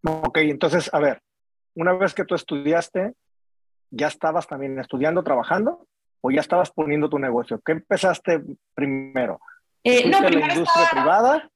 Ok, 0.03 0.37
entonces, 0.39 0.89
a 0.93 0.99
ver, 0.99 1.21
una 1.75 1.93
vez 1.93 2.13
que 2.13 2.25
tú 2.25 2.35
estudiaste, 2.35 3.13
¿ya 3.91 4.07
estabas 4.07 4.47
también 4.47 4.79
estudiando, 4.79 5.23
trabajando? 5.23 5.87
¿O 6.21 6.31
ya 6.31 6.41
estabas 6.41 6.71
poniendo 6.71 7.09
tu 7.09 7.19
negocio? 7.19 7.61
¿Qué 7.63 7.73
empezaste 7.73 8.41
primero? 8.73 9.39
Eh, 9.83 10.09
no, 10.09 10.17
primero 10.19 10.47
la 10.47 10.53
industria 10.53 10.89
privada? 10.91 11.49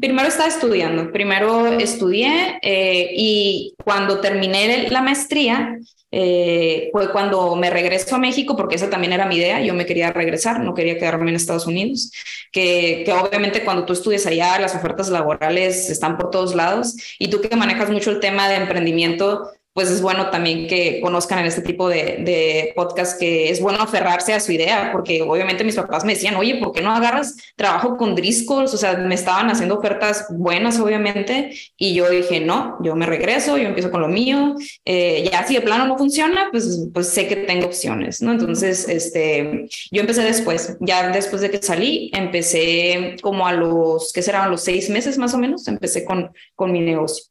Primero 0.00 0.28
estaba 0.28 0.48
estudiando, 0.48 1.10
primero 1.10 1.66
estudié 1.66 2.58
eh, 2.62 3.10
y 3.14 3.74
cuando 3.82 4.20
terminé 4.20 4.88
la 4.90 5.00
maestría 5.00 5.78
eh, 6.10 6.90
fue 6.92 7.10
cuando 7.10 7.56
me 7.56 7.70
regreso 7.70 8.14
a 8.14 8.18
México, 8.18 8.56
porque 8.56 8.76
esa 8.76 8.88
también 8.88 9.12
era 9.12 9.26
mi 9.26 9.36
idea, 9.36 9.60
yo 9.60 9.74
me 9.74 9.86
quería 9.86 10.12
regresar, 10.12 10.60
no 10.60 10.74
quería 10.74 10.96
quedarme 10.96 11.30
en 11.30 11.36
Estados 11.36 11.66
Unidos, 11.66 12.12
que, 12.52 13.02
que 13.04 13.12
obviamente 13.12 13.64
cuando 13.64 13.84
tú 13.84 13.94
estudias 13.94 14.24
allá 14.26 14.60
las 14.60 14.76
ofertas 14.76 15.08
laborales 15.08 15.90
están 15.90 16.16
por 16.16 16.30
todos 16.30 16.54
lados 16.54 16.94
y 17.18 17.28
tú 17.28 17.40
que 17.40 17.56
manejas 17.56 17.90
mucho 17.90 18.12
el 18.12 18.20
tema 18.20 18.48
de 18.48 18.56
emprendimiento, 18.56 19.50
pues 19.74 19.90
es 19.90 20.00
bueno 20.00 20.30
también 20.30 20.68
que 20.68 21.00
conozcan 21.00 21.40
en 21.40 21.46
este 21.46 21.60
tipo 21.60 21.88
de, 21.88 22.18
de 22.20 22.72
podcast 22.76 23.18
que 23.18 23.50
es 23.50 23.60
bueno 23.60 23.82
aferrarse 23.82 24.32
a 24.32 24.38
su 24.38 24.52
idea, 24.52 24.90
porque 24.92 25.20
obviamente 25.22 25.64
mis 25.64 25.74
papás 25.74 26.04
me 26.04 26.14
decían, 26.14 26.36
oye, 26.36 26.60
¿por 26.62 26.70
qué 26.70 26.80
no 26.80 26.94
agarras 26.94 27.36
trabajo 27.56 27.96
con 27.96 28.14
Driscoll? 28.14 28.64
O 28.64 28.68
sea, 28.68 28.96
me 28.96 29.16
estaban 29.16 29.50
haciendo 29.50 29.76
ofertas 29.76 30.26
buenas, 30.30 30.78
obviamente, 30.78 31.52
y 31.76 31.92
yo 31.92 32.08
dije, 32.08 32.38
no, 32.38 32.78
yo 32.84 32.94
me 32.94 33.04
regreso, 33.04 33.58
yo 33.58 33.66
empiezo 33.66 33.90
con 33.90 34.00
lo 34.00 34.08
mío, 34.08 34.54
eh, 34.84 35.28
ya 35.30 35.44
si 35.44 35.54
de 35.54 35.60
plano 35.60 35.88
no 35.88 35.98
funciona, 35.98 36.48
pues, 36.52 36.86
pues 36.94 37.08
sé 37.08 37.26
que 37.26 37.36
tengo 37.36 37.66
opciones, 37.66 38.22
¿no? 38.22 38.30
Entonces, 38.30 38.88
este, 38.88 39.66
yo 39.90 40.00
empecé 40.00 40.22
después, 40.22 40.76
ya 40.78 41.08
después 41.08 41.42
de 41.42 41.50
que 41.50 41.60
salí, 41.60 42.12
empecé 42.14 43.16
como 43.22 43.44
a 43.44 43.52
los, 43.52 44.12
¿qué 44.12 44.22
serán? 44.22 44.52
los 44.52 44.62
seis 44.62 44.88
meses 44.88 45.18
más 45.18 45.34
o 45.34 45.38
menos, 45.38 45.66
empecé 45.66 46.04
con, 46.04 46.32
con 46.54 46.70
mi 46.70 46.78
negocio. 46.78 47.24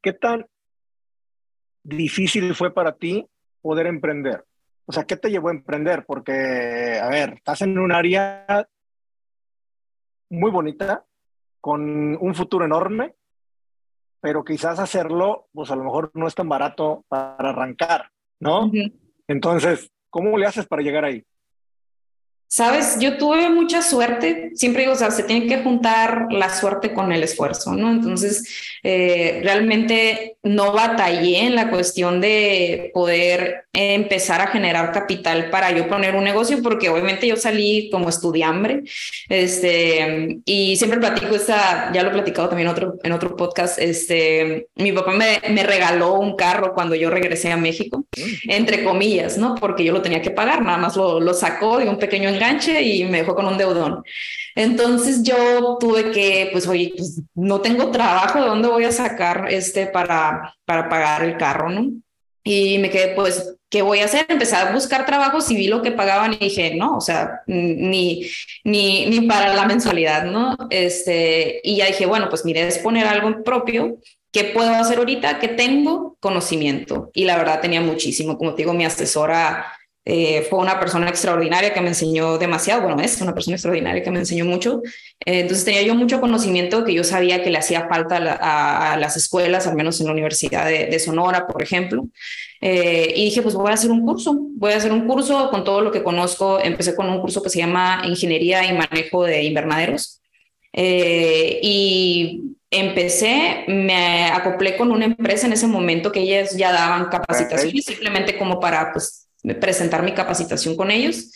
¿Qué 0.00 0.12
tal 0.12 0.46
difícil 1.84 2.54
fue 2.54 2.74
para 2.74 2.96
ti 2.96 3.26
poder 3.62 3.86
emprender? 3.86 4.44
O 4.86 4.92
sea, 4.92 5.04
¿qué 5.04 5.16
te 5.16 5.30
llevó 5.30 5.48
a 5.48 5.52
emprender? 5.52 6.04
Porque, 6.04 6.98
a 7.00 7.08
ver, 7.08 7.34
estás 7.34 7.62
en 7.62 7.78
un 7.78 7.92
área 7.92 8.66
muy 10.30 10.50
bonita, 10.50 11.04
con 11.60 12.16
un 12.16 12.34
futuro 12.34 12.64
enorme, 12.64 13.14
pero 14.20 14.44
quizás 14.44 14.78
hacerlo, 14.78 15.48
pues 15.52 15.70
a 15.70 15.76
lo 15.76 15.84
mejor 15.84 16.10
no 16.14 16.26
es 16.26 16.34
tan 16.34 16.48
barato 16.48 17.04
para 17.08 17.50
arrancar, 17.50 18.10
¿no? 18.40 18.70
Entonces, 19.28 19.90
¿cómo 20.10 20.36
le 20.36 20.46
haces 20.46 20.66
para 20.66 20.82
llegar 20.82 21.04
ahí? 21.04 21.24
Sabes, 22.54 22.98
yo 23.00 23.16
tuve 23.16 23.50
mucha 23.50 23.82
suerte, 23.82 24.52
siempre 24.54 24.82
digo, 24.82 24.92
o 24.92 24.96
sea, 24.96 25.10
se 25.10 25.24
tiene 25.24 25.48
que 25.48 25.64
juntar 25.64 26.26
la 26.30 26.54
suerte 26.54 26.92
con 26.94 27.10
el 27.10 27.24
esfuerzo, 27.24 27.72
¿no? 27.72 27.90
Entonces, 27.90 28.44
eh, 28.84 29.40
realmente 29.42 30.36
no 30.44 30.72
batallé 30.72 31.46
en 31.46 31.56
la 31.56 31.68
cuestión 31.68 32.20
de 32.20 32.92
poder 32.94 33.64
empezar 33.72 34.40
a 34.40 34.46
generar 34.46 34.92
capital 34.92 35.50
para 35.50 35.72
yo 35.72 35.88
poner 35.88 36.14
un 36.14 36.22
negocio, 36.22 36.62
porque 36.62 36.88
obviamente 36.88 37.26
yo 37.26 37.34
salí 37.34 37.90
como 37.90 38.08
estudiambre, 38.08 38.84
este, 39.28 40.38
y 40.44 40.76
siempre 40.76 41.00
platico 41.00 41.34
esta, 41.34 41.90
ya 41.92 42.04
lo 42.04 42.10
he 42.10 42.12
platicado 42.12 42.50
también 42.50 42.68
otro, 42.68 42.94
en 43.02 43.10
otro 43.10 43.34
podcast, 43.34 43.80
este, 43.80 44.68
mi 44.76 44.92
papá 44.92 45.10
me, 45.10 45.40
me 45.50 45.64
regaló 45.64 46.14
un 46.20 46.36
carro 46.36 46.72
cuando 46.72 46.94
yo 46.94 47.10
regresé 47.10 47.50
a 47.50 47.56
México, 47.56 48.04
entre 48.44 48.84
comillas, 48.84 49.38
¿no? 49.38 49.56
Porque 49.56 49.82
yo 49.82 49.92
lo 49.92 50.02
tenía 50.02 50.22
que 50.22 50.30
pagar, 50.30 50.62
nada 50.62 50.78
más 50.78 50.94
lo, 50.94 51.18
lo 51.18 51.34
sacó 51.34 51.80
de 51.80 51.88
un 51.88 51.98
pequeño 51.98 52.28
engaño 52.28 52.43
y 52.80 53.04
me 53.04 53.18
dejó 53.18 53.34
con 53.34 53.46
un 53.46 53.58
deudón. 53.58 54.02
Entonces 54.54 55.22
yo 55.22 55.76
tuve 55.80 56.10
que, 56.10 56.48
pues, 56.52 56.66
oye, 56.68 56.92
pues, 56.96 57.20
no 57.34 57.60
tengo 57.60 57.90
trabajo, 57.90 58.40
¿de 58.40 58.46
dónde 58.46 58.68
voy 58.68 58.84
a 58.84 58.92
sacar 58.92 59.46
este 59.50 59.86
para, 59.86 60.54
para 60.64 60.88
pagar 60.88 61.24
el 61.24 61.36
carro, 61.36 61.70
no? 61.70 61.90
Y 62.44 62.78
me 62.78 62.90
quedé, 62.90 63.14
pues, 63.14 63.56
¿qué 63.70 63.82
voy 63.82 64.00
a 64.00 64.04
hacer? 64.04 64.26
Empecé 64.28 64.54
a 64.54 64.72
buscar 64.72 65.06
trabajos 65.06 65.50
y 65.50 65.56
vi 65.56 65.66
lo 65.66 65.82
que 65.82 65.92
pagaban 65.92 66.34
y 66.34 66.36
dije, 66.36 66.74
no, 66.76 66.98
o 66.98 67.00
sea, 67.00 67.40
ni, 67.46 68.30
ni, 68.62 69.06
ni 69.06 69.22
para 69.22 69.54
la 69.54 69.64
mensualidad, 69.66 70.24
¿no? 70.24 70.56
Este, 70.70 71.60
y 71.64 71.76
ya 71.76 71.86
dije, 71.86 72.06
bueno, 72.06 72.28
pues 72.28 72.44
mi 72.44 72.52
idea 72.52 72.68
es 72.68 72.78
poner 72.78 73.06
algo 73.06 73.42
propio. 73.42 73.98
¿Qué 74.30 74.44
puedo 74.44 74.70
hacer 74.74 74.98
ahorita? 74.98 75.38
Que 75.38 75.48
tengo 75.48 76.16
conocimiento. 76.20 77.10
Y 77.14 77.24
la 77.24 77.36
verdad 77.36 77.60
tenía 77.60 77.80
muchísimo. 77.80 78.36
Como 78.36 78.54
te 78.54 78.62
digo, 78.62 78.74
mi 78.74 78.84
asesora 78.84 79.66
eh, 80.06 80.42
fue 80.50 80.58
una 80.58 80.78
persona 80.78 81.08
extraordinaria 81.08 81.72
que 81.72 81.80
me 81.80 81.88
enseñó 81.88 82.36
demasiado, 82.36 82.82
bueno, 82.82 83.00
es 83.00 83.20
una 83.22 83.32
persona 83.32 83.56
extraordinaria 83.56 84.02
que 84.02 84.10
me 84.10 84.18
enseñó 84.18 84.44
mucho. 84.44 84.82
Eh, 85.24 85.40
entonces 85.40 85.64
tenía 85.64 85.82
yo 85.82 85.94
mucho 85.94 86.20
conocimiento 86.20 86.84
que 86.84 86.92
yo 86.92 87.04
sabía 87.04 87.42
que 87.42 87.50
le 87.50 87.58
hacía 87.58 87.88
falta 87.88 88.16
a, 88.16 88.96
las 88.98 89.16
escuelas, 89.16 89.66
al 89.66 89.76
menos 89.76 90.00
en 90.00 90.06
la 90.06 90.12
Universidad 90.12 90.66
de, 90.66 90.98
Sonora, 90.98 91.46
por 91.46 91.62
ejemplo. 91.62 92.06
Eh, 92.60 93.12
y 93.16 93.24
dije, 93.26 93.42
pues 93.42 93.54
voy 93.54 93.70
a 93.70 93.74
hacer 93.74 93.90
un 93.90 94.04
curso, 94.04 94.36
voy 94.56 94.72
a 94.72 94.76
hacer 94.76 94.92
un 94.92 95.06
curso 95.06 95.50
con 95.50 95.64
todo 95.64 95.80
lo 95.80 95.90
que 95.90 96.02
conozco. 96.02 96.60
Empecé 96.60 96.94
con 96.94 97.08
un 97.08 97.20
curso 97.20 97.42
que 97.42 97.50
se 97.50 97.58
llama 97.58 98.02
Ingeniería 98.04 98.64
y 98.66 98.76
Manejo 98.76 99.24
de 99.24 99.42
Invernaderos. 99.44 100.20
y 100.72 102.42
empecé, 102.70 103.64
me 103.68 104.26
acoplé 104.26 104.76
con 104.76 104.90
una 104.90 105.04
empresa 105.04 105.46
en 105.46 105.52
ese 105.52 105.66
momento 105.66 106.10
que 106.10 106.20
ellas 106.20 106.56
ya 106.56 106.72
daban 106.72 107.06
capacitaciones 107.08 107.84
simplemente 107.84 108.36
como 108.36 108.58
para 108.58 108.92
pues 108.92 109.23
presentar 109.60 110.02
mi 110.02 110.12
capacitación 110.12 110.76
con 110.76 110.90
ellos. 110.90 111.32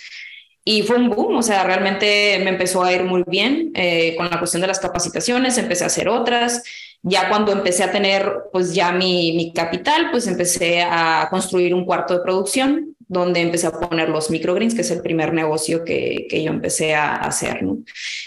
Y 0.64 0.82
fue 0.82 0.96
un 0.96 1.08
boom, 1.08 1.36
o 1.36 1.42
sea, 1.42 1.64
realmente 1.64 2.38
me 2.44 2.50
empezó 2.50 2.82
a 2.82 2.92
ir 2.92 3.04
muy 3.04 3.24
bien 3.26 3.70
eh, 3.74 4.14
con 4.16 4.28
la 4.30 4.38
cuestión 4.38 4.60
de 4.60 4.68
las 4.68 4.80
capacitaciones, 4.80 5.56
empecé 5.56 5.84
a 5.84 5.86
hacer 5.86 6.08
otras. 6.08 6.62
Ya 7.02 7.28
cuando 7.28 7.52
empecé 7.52 7.84
a 7.84 7.92
tener 7.92 8.30
pues 8.52 8.74
ya 8.74 8.92
mi, 8.92 9.32
mi 9.32 9.52
capital, 9.52 10.10
pues 10.10 10.26
empecé 10.26 10.82
a 10.82 11.28
construir 11.30 11.74
un 11.74 11.84
cuarto 11.84 12.14
de 12.14 12.20
producción 12.20 12.96
donde 13.08 13.40
empecé 13.40 13.66
a 13.66 13.72
poner 13.72 14.10
los 14.10 14.30
microgreens, 14.30 14.74
que 14.74 14.82
es 14.82 14.90
el 14.90 15.00
primer 15.00 15.32
negocio 15.32 15.84
que, 15.84 16.26
que 16.28 16.42
yo 16.42 16.50
empecé 16.50 16.94
a 16.94 17.14
hacer. 17.14 17.60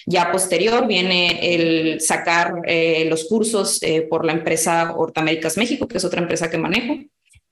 Ya 0.08 0.32
posterior 0.32 0.88
viene 0.88 1.54
el 1.54 2.02
sacar 2.02 2.62
eh, 2.66 3.06
los 3.08 3.26
cursos 3.26 3.82
eh, 3.84 4.02
por 4.02 4.26
la 4.26 4.34
empresa 4.34 4.96
Hortaméricas 4.98 5.58
México, 5.58 5.88
que 5.88 5.98
es 5.98 6.06
otra 6.06 6.22
empresa 6.22 6.50
que 6.50 6.58
manejo. 6.58 6.98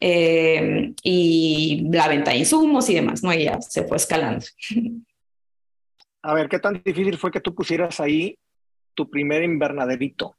Eh, 0.01 0.93
y 1.03 1.87
la 1.91 2.07
venta 2.07 2.31
de 2.31 2.37
insumos 2.37 2.89
y 2.89 2.95
demás, 2.95 3.21
¿no? 3.21 3.33
Y 3.33 3.43
ya 3.43 3.61
se 3.61 3.83
fue 3.83 3.97
escalando. 3.97 4.45
A 6.21 6.33
ver, 6.33 6.49
¿qué 6.49 6.59
tan 6.59 6.81
difícil 6.83 7.17
fue 7.17 7.31
que 7.31 7.41
tú 7.41 7.53
pusieras 7.55 7.99
ahí 7.99 8.37
tu 8.93 9.09
primer 9.09 9.43
invernaderito 9.43 10.35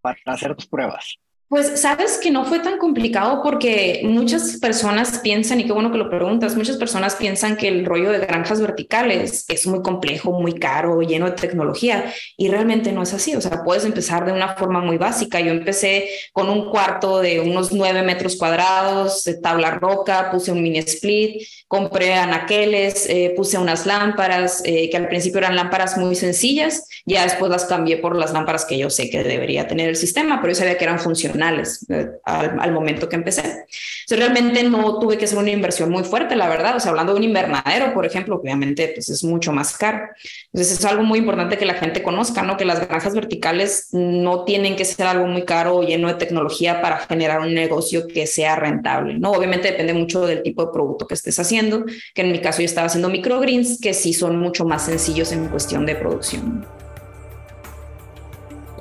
para 0.00 0.18
hacer 0.26 0.54
tus 0.54 0.66
pruebas? 0.66 1.18
Pues 1.52 1.82
sabes 1.82 2.16
que 2.16 2.30
no 2.30 2.46
fue 2.46 2.60
tan 2.60 2.78
complicado 2.78 3.42
porque 3.42 4.00
muchas 4.04 4.56
personas 4.56 5.18
piensan, 5.18 5.60
y 5.60 5.66
qué 5.66 5.72
bueno 5.72 5.92
que 5.92 5.98
lo 5.98 6.08
preguntas, 6.08 6.56
muchas 6.56 6.78
personas 6.78 7.14
piensan 7.14 7.58
que 7.58 7.68
el 7.68 7.84
rollo 7.84 8.10
de 8.10 8.20
granjas 8.20 8.58
verticales 8.58 9.44
es 9.48 9.66
muy 9.66 9.82
complejo, 9.82 10.32
muy 10.32 10.54
caro, 10.54 11.02
lleno 11.02 11.26
de 11.26 11.32
tecnología, 11.32 12.10
y 12.38 12.48
realmente 12.48 12.90
no 12.90 13.02
es 13.02 13.12
así. 13.12 13.36
O 13.36 13.42
sea, 13.42 13.64
puedes 13.64 13.84
empezar 13.84 14.24
de 14.24 14.32
una 14.32 14.56
forma 14.56 14.80
muy 14.80 14.96
básica. 14.96 15.40
Yo 15.40 15.50
empecé 15.50 16.08
con 16.32 16.48
un 16.48 16.70
cuarto 16.70 17.20
de 17.20 17.40
unos 17.40 17.70
nueve 17.70 18.02
metros 18.02 18.36
cuadrados, 18.36 19.22
de 19.24 19.34
tabla 19.34 19.72
roca, 19.72 20.30
puse 20.30 20.52
un 20.52 20.62
mini 20.62 20.78
split, 20.78 21.42
compré 21.68 22.14
anaqueles, 22.14 23.06
eh, 23.10 23.34
puse 23.36 23.58
unas 23.58 23.84
lámparas, 23.84 24.62
eh, 24.64 24.88
que 24.88 24.96
al 24.96 25.06
principio 25.06 25.40
eran 25.40 25.56
lámparas 25.56 25.98
muy 25.98 26.14
sencillas, 26.14 26.88
ya 27.04 27.24
después 27.24 27.50
las 27.50 27.66
cambié 27.66 27.98
por 27.98 28.16
las 28.16 28.32
lámparas 28.32 28.64
que 28.64 28.78
yo 28.78 28.88
sé 28.88 29.10
que 29.10 29.22
debería 29.22 29.68
tener 29.68 29.90
el 29.90 29.96
sistema, 29.96 30.40
pero 30.40 30.54
yo 30.54 30.58
sabía 30.58 30.78
que 30.78 30.84
eran 30.84 30.98
funcionales 30.98 31.41
eh, 31.88 32.10
al, 32.24 32.72
momento 32.72 33.08
que 33.08 33.16
empecé. 33.16 33.42
Entonces, 33.42 34.18
realmente 34.18 34.62
no 34.64 34.98
tuve 34.98 35.18
que 35.18 35.24
hacer 35.24 35.38
una 35.38 35.50
inversión 35.50 35.90
muy 35.90 36.04
fuerte, 36.04 36.36
la 36.36 36.48
verdad. 36.48 36.76
O 36.76 36.80
sea, 36.80 36.90
hablando 36.90 37.12
de 37.12 37.18
un 37.18 37.24
invernadero, 37.24 37.92
por 37.94 38.06
ejemplo, 38.06 38.36
obviamente 38.36 38.92
pues 38.94 39.08
es 39.08 39.24
mucho 39.24 39.52
más 39.52 39.76
caro. 39.76 40.08
Entonces, 40.52 40.78
es 40.78 40.84
algo 40.84 41.02
muy 41.02 41.18
importante 41.18 41.58
que 41.58 41.66
la 41.66 41.74
gente 41.74 42.02
conozca, 42.02 42.42
¿no? 42.42 42.56
Que 42.56 42.64
las 42.64 42.86
granjas 42.86 43.14
verticales 43.14 43.88
no 43.92 44.44
tienen 44.44 44.76
que 44.76 44.84
ser 44.84 45.06
algo 45.06 45.26
muy 45.26 45.44
caro 45.44 45.76
o 45.76 45.82
lleno 45.82 46.08
de 46.08 46.14
tecnología 46.14 46.80
para 46.80 46.98
generar 46.98 47.40
un 47.40 47.54
negocio 47.54 48.06
que 48.06 48.26
sea 48.26 48.56
rentable, 48.56 49.18
¿no? 49.18 49.32
Obviamente 49.32 49.68
depende 49.68 49.94
mucho 49.94 50.26
del 50.26 50.42
tipo 50.42 50.64
de 50.64 50.72
producto 50.72 51.06
que 51.06 51.14
estés 51.14 51.38
haciendo, 51.38 51.84
que 52.14 52.22
en 52.22 52.32
mi 52.32 52.40
caso 52.40 52.60
yo 52.60 52.66
estaba 52.66 52.86
haciendo 52.86 53.08
microgreens, 53.08 53.80
que 53.80 53.94
sí 53.94 54.12
son 54.12 54.38
mucho 54.38 54.64
más 54.64 54.86
sencillos 54.86 55.32
en 55.32 55.48
cuestión 55.48 55.86
de 55.86 55.94
producción. 55.94 56.81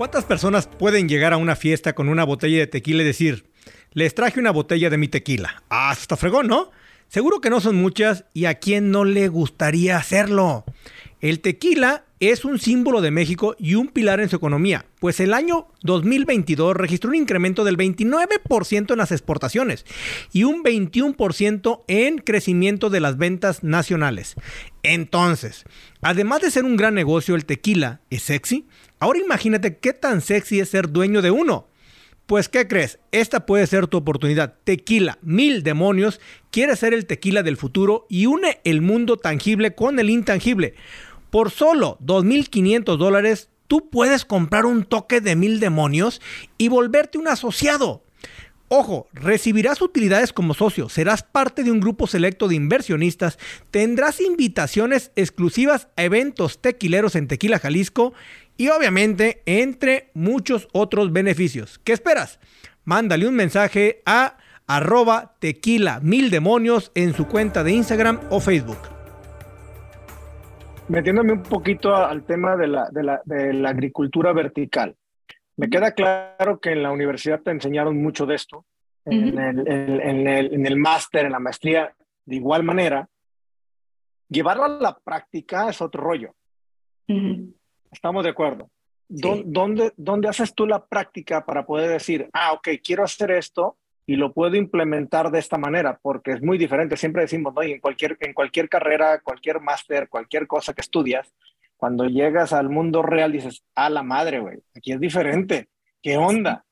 ¿Cuántas 0.02 0.26
personas 0.26 0.66
pueden 0.66 1.08
llegar 1.08 1.32
a 1.32 1.38
una 1.38 1.56
fiesta 1.56 1.94
con 1.94 2.10
una 2.10 2.24
botella 2.24 2.58
de 2.58 2.66
tequila 2.66 3.04
y 3.04 3.06
decir, 3.06 3.46
les 3.94 4.16
traje 4.16 4.40
una 4.40 4.50
botella 4.50 4.90
de 4.90 4.98
mi 4.98 5.08
tequila? 5.08 5.62
Ah, 5.70 5.96
está 5.96 6.18
fregón, 6.18 6.48
¿no? 6.48 6.72
Seguro 7.08 7.40
que 7.40 7.52
no 7.52 7.62
son 7.62 7.76
muchas 7.76 8.26
y 8.34 8.46
a 8.46 8.56
quién 8.56 8.90
no 8.90 9.06
le 9.06 9.28
gustaría 9.28 9.98
hacerlo. 9.98 10.66
El 11.20 11.40
tequila 11.40 12.06
es 12.20 12.46
un 12.46 12.58
símbolo 12.58 13.02
de 13.02 13.12
México 13.12 13.56
y 13.60 13.76
un 13.76 13.90
pilar 13.90 14.20
en 14.20 14.30
su 14.30 14.38
economía, 14.38 14.88
pues 15.00 15.20
el 15.20 15.36
año 15.36 15.68
2022 15.84 16.76
registró 16.76 17.12
un 17.12 17.18
incremento 17.18 17.64
del 17.64 17.78
29% 17.78 18.92
en 18.92 18.98
las 18.98 19.12
exportaciones 19.12 19.86
y 20.34 20.46
un 20.46 20.64
21% 20.64 21.84
en 21.88 22.18
crecimiento 22.18 22.90
de 22.90 23.02
las 23.02 23.18
ventas 23.18 23.64
nacionales. 23.64 24.34
Entonces, 24.82 25.64
además 26.02 26.42
de 26.42 26.50
ser 26.50 26.64
un 26.64 26.76
gran 26.76 26.96
negocio, 26.96 27.36
el 27.36 27.46
tequila 27.46 28.02
es 28.10 28.24
sexy. 28.24 28.66
Ahora 29.02 29.18
imagínate 29.18 29.78
qué 29.78 29.94
tan 29.94 30.22
sexy 30.22 30.60
es 30.60 30.70
ser 30.70 30.92
dueño 30.92 31.24
de 31.24 31.32
uno. 31.32 31.68
Pues, 32.28 32.50
¿qué 32.50 32.68
crees? 32.68 33.00
Esta 33.12 33.48
puede 33.48 33.66
ser 33.66 33.88
tu 33.88 33.98
oportunidad. 33.98 34.60
Tequila, 34.64 35.18
mil 35.24 35.64
demonios, 35.64 36.22
quiere 36.52 36.76
ser 36.76 36.94
el 36.94 37.08
tequila 37.08 37.42
del 37.42 37.58
futuro 37.58 38.06
y 38.10 38.28
une 38.28 38.62
el 38.64 38.84
mundo 38.84 39.18
tangible 39.18 39.74
con 39.74 39.98
el 39.98 40.12
intangible. 40.12 40.76
Por 41.32 41.50
solo 41.50 41.98
2.500 42.06 42.98
dólares, 42.98 43.50
tú 43.66 43.90
puedes 43.90 44.24
comprar 44.24 44.68
un 44.68 44.84
toque 44.84 45.20
de 45.20 45.36
mil 45.36 45.60
demonios 45.60 46.22
y 46.60 46.68
volverte 46.68 47.18
un 47.18 47.28
asociado. 47.28 48.04
Ojo, 48.68 49.10
recibirás 49.12 49.82
utilidades 49.82 50.32
como 50.32 50.54
socio, 50.54 50.88
serás 50.88 51.24
parte 51.24 51.64
de 51.64 51.72
un 51.72 51.82
grupo 51.82 52.08
selecto 52.08 52.48
de 52.48 52.56
inversionistas, 52.56 53.38
tendrás 53.70 54.22
invitaciones 54.22 55.12
exclusivas 55.18 55.90
a 55.98 56.04
eventos 56.04 56.62
tequileros 56.62 57.18
en 57.18 57.28
Tequila 57.28 57.60
Jalisco 57.60 58.14
y 58.62 58.70
obviamente 58.70 59.42
entre 59.48 60.12
muchos 60.14 60.68
otros 60.72 61.12
beneficios. 61.12 61.80
¿Qué 61.80 61.94
esperas? 61.94 62.40
Mándale 62.84 63.28
un 63.28 63.34
mensaje 63.34 64.04
a 64.06 64.38
arroba 64.68 65.34
tequila 65.40 66.00
mil 66.04 66.30
demonios 66.30 66.92
en 66.94 67.16
su 67.16 67.28
cuenta 67.28 67.64
de 67.64 67.72
Instagram 67.72 68.20
o 68.30 68.40
Facebook 68.40 68.78
metiéndome 70.90 71.32
un 71.32 71.44
poquito 71.44 71.96
al 71.96 72.24
tema 72.24 72.56
de 72.58 72.68
la, 72.68 72.90
de 72.92 73.04
la, 73.04 73.22
de 73.24 73.54
la 73.54 73.70
agricultura 73.70 74.34
vertical. 74.34 74.96
Me 75.56 75.70
queda 75.70 75.94
claro 75.94 76.60
que 76.60 76.74
en 76.74 76.84
la 76.84 76.92
universidad 76.92 77.40
te 77.42 77.52
enseñaron 77.52 78.02
mucho 78.02 78.26
de 78.26 78.36
esto, 78.36 78.66
en, 79.06 79.40
el, 79.40 79.68
en, 79.68 80.28
el, 80.28 80.54
en 80.54 80.66
el 80.66 80.76
máster, 80.76 81.26
en 81.26 81.32
la 81.32 81.40
maestría, 81.40 81.94
de 82.26 82.36
igual 82.36 82.64
manera. 82.64 83.08
Llevarlo 84.28 84.66
a 84.66 84.70
la 84.70 84.98
práctica 84.98 85.70
es 85.70 85.82
otro 85.82 86.04
rollo. 86.04 86.36
Estamos 87.92 88.24
de 88.24 88.30
acuerdo. 88.32 88.70
¿Dónde, 89.08 89.92
¿Dónde 89.98 90.30
haces 90.30 90.56
tú 90.56 90.66
la 90.66 90.86
práctica 90.86 91.46
para 91.46 91.66
poder 91.66 91.90
decir, 91.90 92.30
ah, 92.34 92.54
ok, 92.54 92.70
quiero 92.82 93.04
hacer 93.04 93.32
esto, 93.32 93.78
y 94.06 94.16
lo 94.16 94.34
puedo 94.34 94.56
implementar 94.56 95.32
de 95.32 95.40
esta 95.40 95.58
manera, 95.58 96.00
porque 96.02 96.32
es 96.32 96.42
muy 96.42 96.58
diferente. 96.58 96.98
Siempre 96.98 97.22
decimos, 97.22 97.54
¿no? 97.54 97.64
Y 97.64 97.72
en 97.72 97.80
cualquier, 97.80 98.18
en 98.20 98.34
cualquier 98.34 98.68
carrera, 98.68 99.22
cualquier 99.22 99.62
máster, 99.62 100.10
cualquier 100.10 100.48
cosa 100.48 100.74
que 100.74 100.82
estudias, 100.82 101.34
cuando 101.78 102.06
llegas 102.06 102.54
al 102.54 102.70
mundo 102.70 103.02
real 103.02 103.32
dices, 103.32 103.64
a 103.74 103.90
la 103.90 104.04
madre, 104.04 104.40
güey, 104.40 104.60
aquí 104.76 104.92
es 104.92 105.00
diferente. 105.00 105.70
¿Qué 106.02 106.16
onda? 106.18 106.64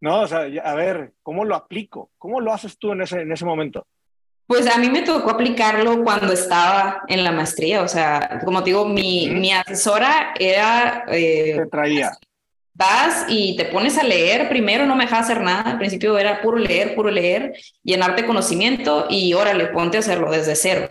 No, 0.00 0.22
o 0.22 0.26
sea, 0.26 0.40
a 0.40 0.74
ver, 0.74 1.12
¿cómo 1.22 1.44
lo 1.44 1.54
aplico? 1.54 2.10
¿Cómo 2.18 2.40
lo 2.40 2.52
haces 2.52 2.76
tú 2.78 2.92
en 2.92 3.02
ese, 3.02 3.20
en 3.20 3.30
ese 3.30 3.44
momento? 3.44 3.86
Pues 4.46 4.66
a 4.68 4.78
mí 4.78 4.88
me 4.88 5.02
tocó 5.02 5.30
aplicarlo 5.30 6.04
cuando 6.04 6.32
estaba 6.32 7.02
en 7.08 7.24
la 7.24 7.32
maestría, 7.32 7.82
o 7.82 7.88
sea, 7.88 8.40
como 8.44 8.62
te 8.62 8.70
digo, 8.70 8.86
mi, 8.86 9.28
mi 9.28 9.52
asesora 9.52 10.34
era... 10.38 11.04
Eh, 11.08 11.56
te 11.58 11.66
traía. 11.66 12.12
Vas 12.72 13.24
y 13.28 13.56
te 13.56 13.64
pones 13.64 13.96
a 13.98 14.04
leer, 14.04 14.48
primero 14.48 14.86
no 14.86 14.94
me 14.94 15.04
dejaba 15.04 15.22
hacer 15.22 15.40
nada, 15.40 15.62
al 15.62 15.78
principio 15.78 16.18
era 16.18 16.42
puro 16.42 16.58
leer, 16.58 16.94
puro 16.94 17.10
leer, 17.10 17.54
llenarte 17.82 18.26
conocimiento 18.26 19.06
y 19.08 19.32
órale, 19.32 19.68
ponte 19.68 19.96
a 19.96 20.00
hacerlo 20.00 20.30
desde 20.30 20.54
cero. 20.54 20.86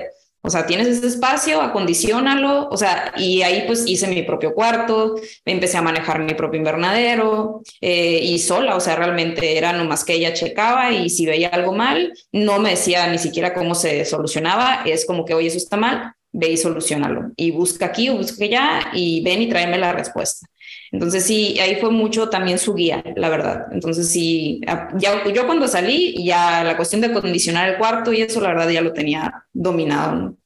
O 0.45 0.49
sea, 0.49 0.67
tienes 0.67 0.87
ese 0.87 1.07
espacio, 1.07 1.61
acondicionalo, 1.61 2.69
o 2.69 2.77
sea, 2.77 3.13
y 3.17 3.41
ahí 3.41 3.63
pues 3.65 3.83
hice 3.87 4.07
mi 4.07 4.21
propio 4.21 4.53
cuarto, 4.53 5.15
empecé 5.43 5.77
a 5.77 5.81
manejar 5.81 6.19
mi 6.19 6.35
propio 6.35 6.59
invernadero 6.59 7.63
eh, 7.81 8.19
y 8.21 8.37
sola, 8.37 8.75
o 8.75 8.79
sea, 8.79 8.95
realmente 8.95 9.57
era 9.57 9.73
nomás 9.73 10.05
que 10.05 10.13
ella 10.13 10.33
checaba 10.33 10.91
y 10.91 11.09
si 11.09 11.25
veía 11.25 11.49
algo 11.49 11.73
mal, 11.73 12.13
no 12.31 12.59
me 12.59 12.71
decía 12.71 13.07
ni 13.07 13.17
siquiera 13.17 13.55
cómo 13.55 13.73
se 13.73 14.05
solucionaba, 14.05 14.83
es 14.85 15.05
como 15.05 15.25
que, 15.25 15.33
oye, 15.33 15.47
eso 15.47 15.57
está 15.57 15.77
mal, 15.77 16.13
ve 16.31 16.51
y 16.51 16.57
solucionalo. 16.57 17.31
Y 17.35 17.51
busca 17.51 17.87
aquí 17.87 18.09
o 18.09 18.17
busca 18.17 18.43
allá 18.43 18.91
y 18.93 19.23
ven 19.23 19.41
y 19.41 19.49
tráeme 19.49 19.77
la 19.77 19.93
respuesta. 19.93 20.47
Entonces 20.95 21.25
sí, 21.25 21.59
ahí 21.59 21.75
fue 21.75 21.91
mucho 21.91 22.29
también 22.29 22.57
su 22.57 22.73
guía, 22.73 23.03
la 23.17 23.27
verdad. 23.27 23.67
Entonces 23.71 24.09
sí, 24.09 24.61
ya, 24.95 25.21
yo 25.25 25.45
cuando 25.45 25.67
salí, 25.67 26.25
ya 26.25 26.63
la 26.63 26.77
cuestión 26.77 27.01
de 27.01 27.07
acondicionar 27.07 27.67
el 27.67 27.77
cuarto 27.77 28.13
y 28.13 28.21
eso, 28.21 28.39
la 28.39 28.47
verdad, 28.47 28.69
ya 28.69 28.81
lo 28.81 28.93
tenía 28.93 29.43
dominado. 29.51 30.37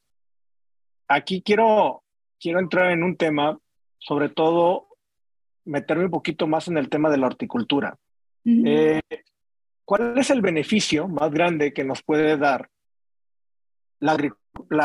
Aquí 1.06 1.40
quiero, 1.40 2.02
quiero 2.40 2.58
entrar 2.58 2.90
en 2.90 3.04
un 3.04 3.16
tema, 3.16 3.56
sobre 3.98 4.28
todo 4.28 4.88
meterme 5.64 6.06
un 6.06 6.10
poquito 6.10 6.48
más 6.48 6.66
en 6.66 6.78
el 6.78 6.88
tema 6.88 7.10
de 7.10 7.18
la 7.18 7.28
horticultura. 7.28 7.96
Eh, 8.44 9.00
¿Cuál 9.84 10.18
es 10.18 10.30
el 10.30 10.40
beneficio 10.40 11.06
más 11.06 11.30
grande 11.30 11.72
que 11.72 11.84
nos 11.84 12.02
puede 12.02 12.36
dar 12.36 12.68
la, 14.00 14.18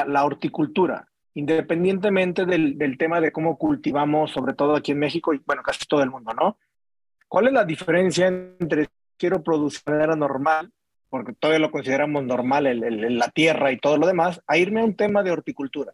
la 0.05 0.25
horticultura? 0.25 1.07
Independientemente 1.35 2.45
del, 2.45 2.97
tema 2.97 3.21
de 3.21 3.31
cómo 3.31 3.57
cultivamos, 3.57 4.31
sobre 4.31 4.53
todo 4.53 4.75
aquí 4.75 4.93
en 4.93 4.99
México 4.99 5.33
y 5.33 5.41
bueno, 5.45 5.61
casi 5.61 5.85
todo 5.85 6.01
el 6.01 6.09
mundo, 6.09 6.33
¿no? 6.33 6.57
¿Cuál 7.27 7.47
es 7.47 7.53
la 7.53 7.65
diferencia 7.65 8.27
entre 8.27 8.87
quiero 9.17 9.43
producir 9.43 9.81
de 9.85 9.91
manera 9.91 10.15
normal, 10.15 10.71
porque 11.09 11.33
todavía 11.33 11.59
lo 11.59 11.71
consideramos 11.71 12.23
normal, 12.23 12.67
el, 12.67 13.17
la 13.17 13.29
tierra 13.29 13.71
y 13.71 13.79
todo 13.79 13.97
lo 13.97 14.07
demás, 14.07 14.41
a 14.47 14.57
irme 14.57 14.81
a 14.81 14.85
un 14.85 14.95
tema 14.95 15.23
de 15.23 15.31
horticultura? 15.31 15.93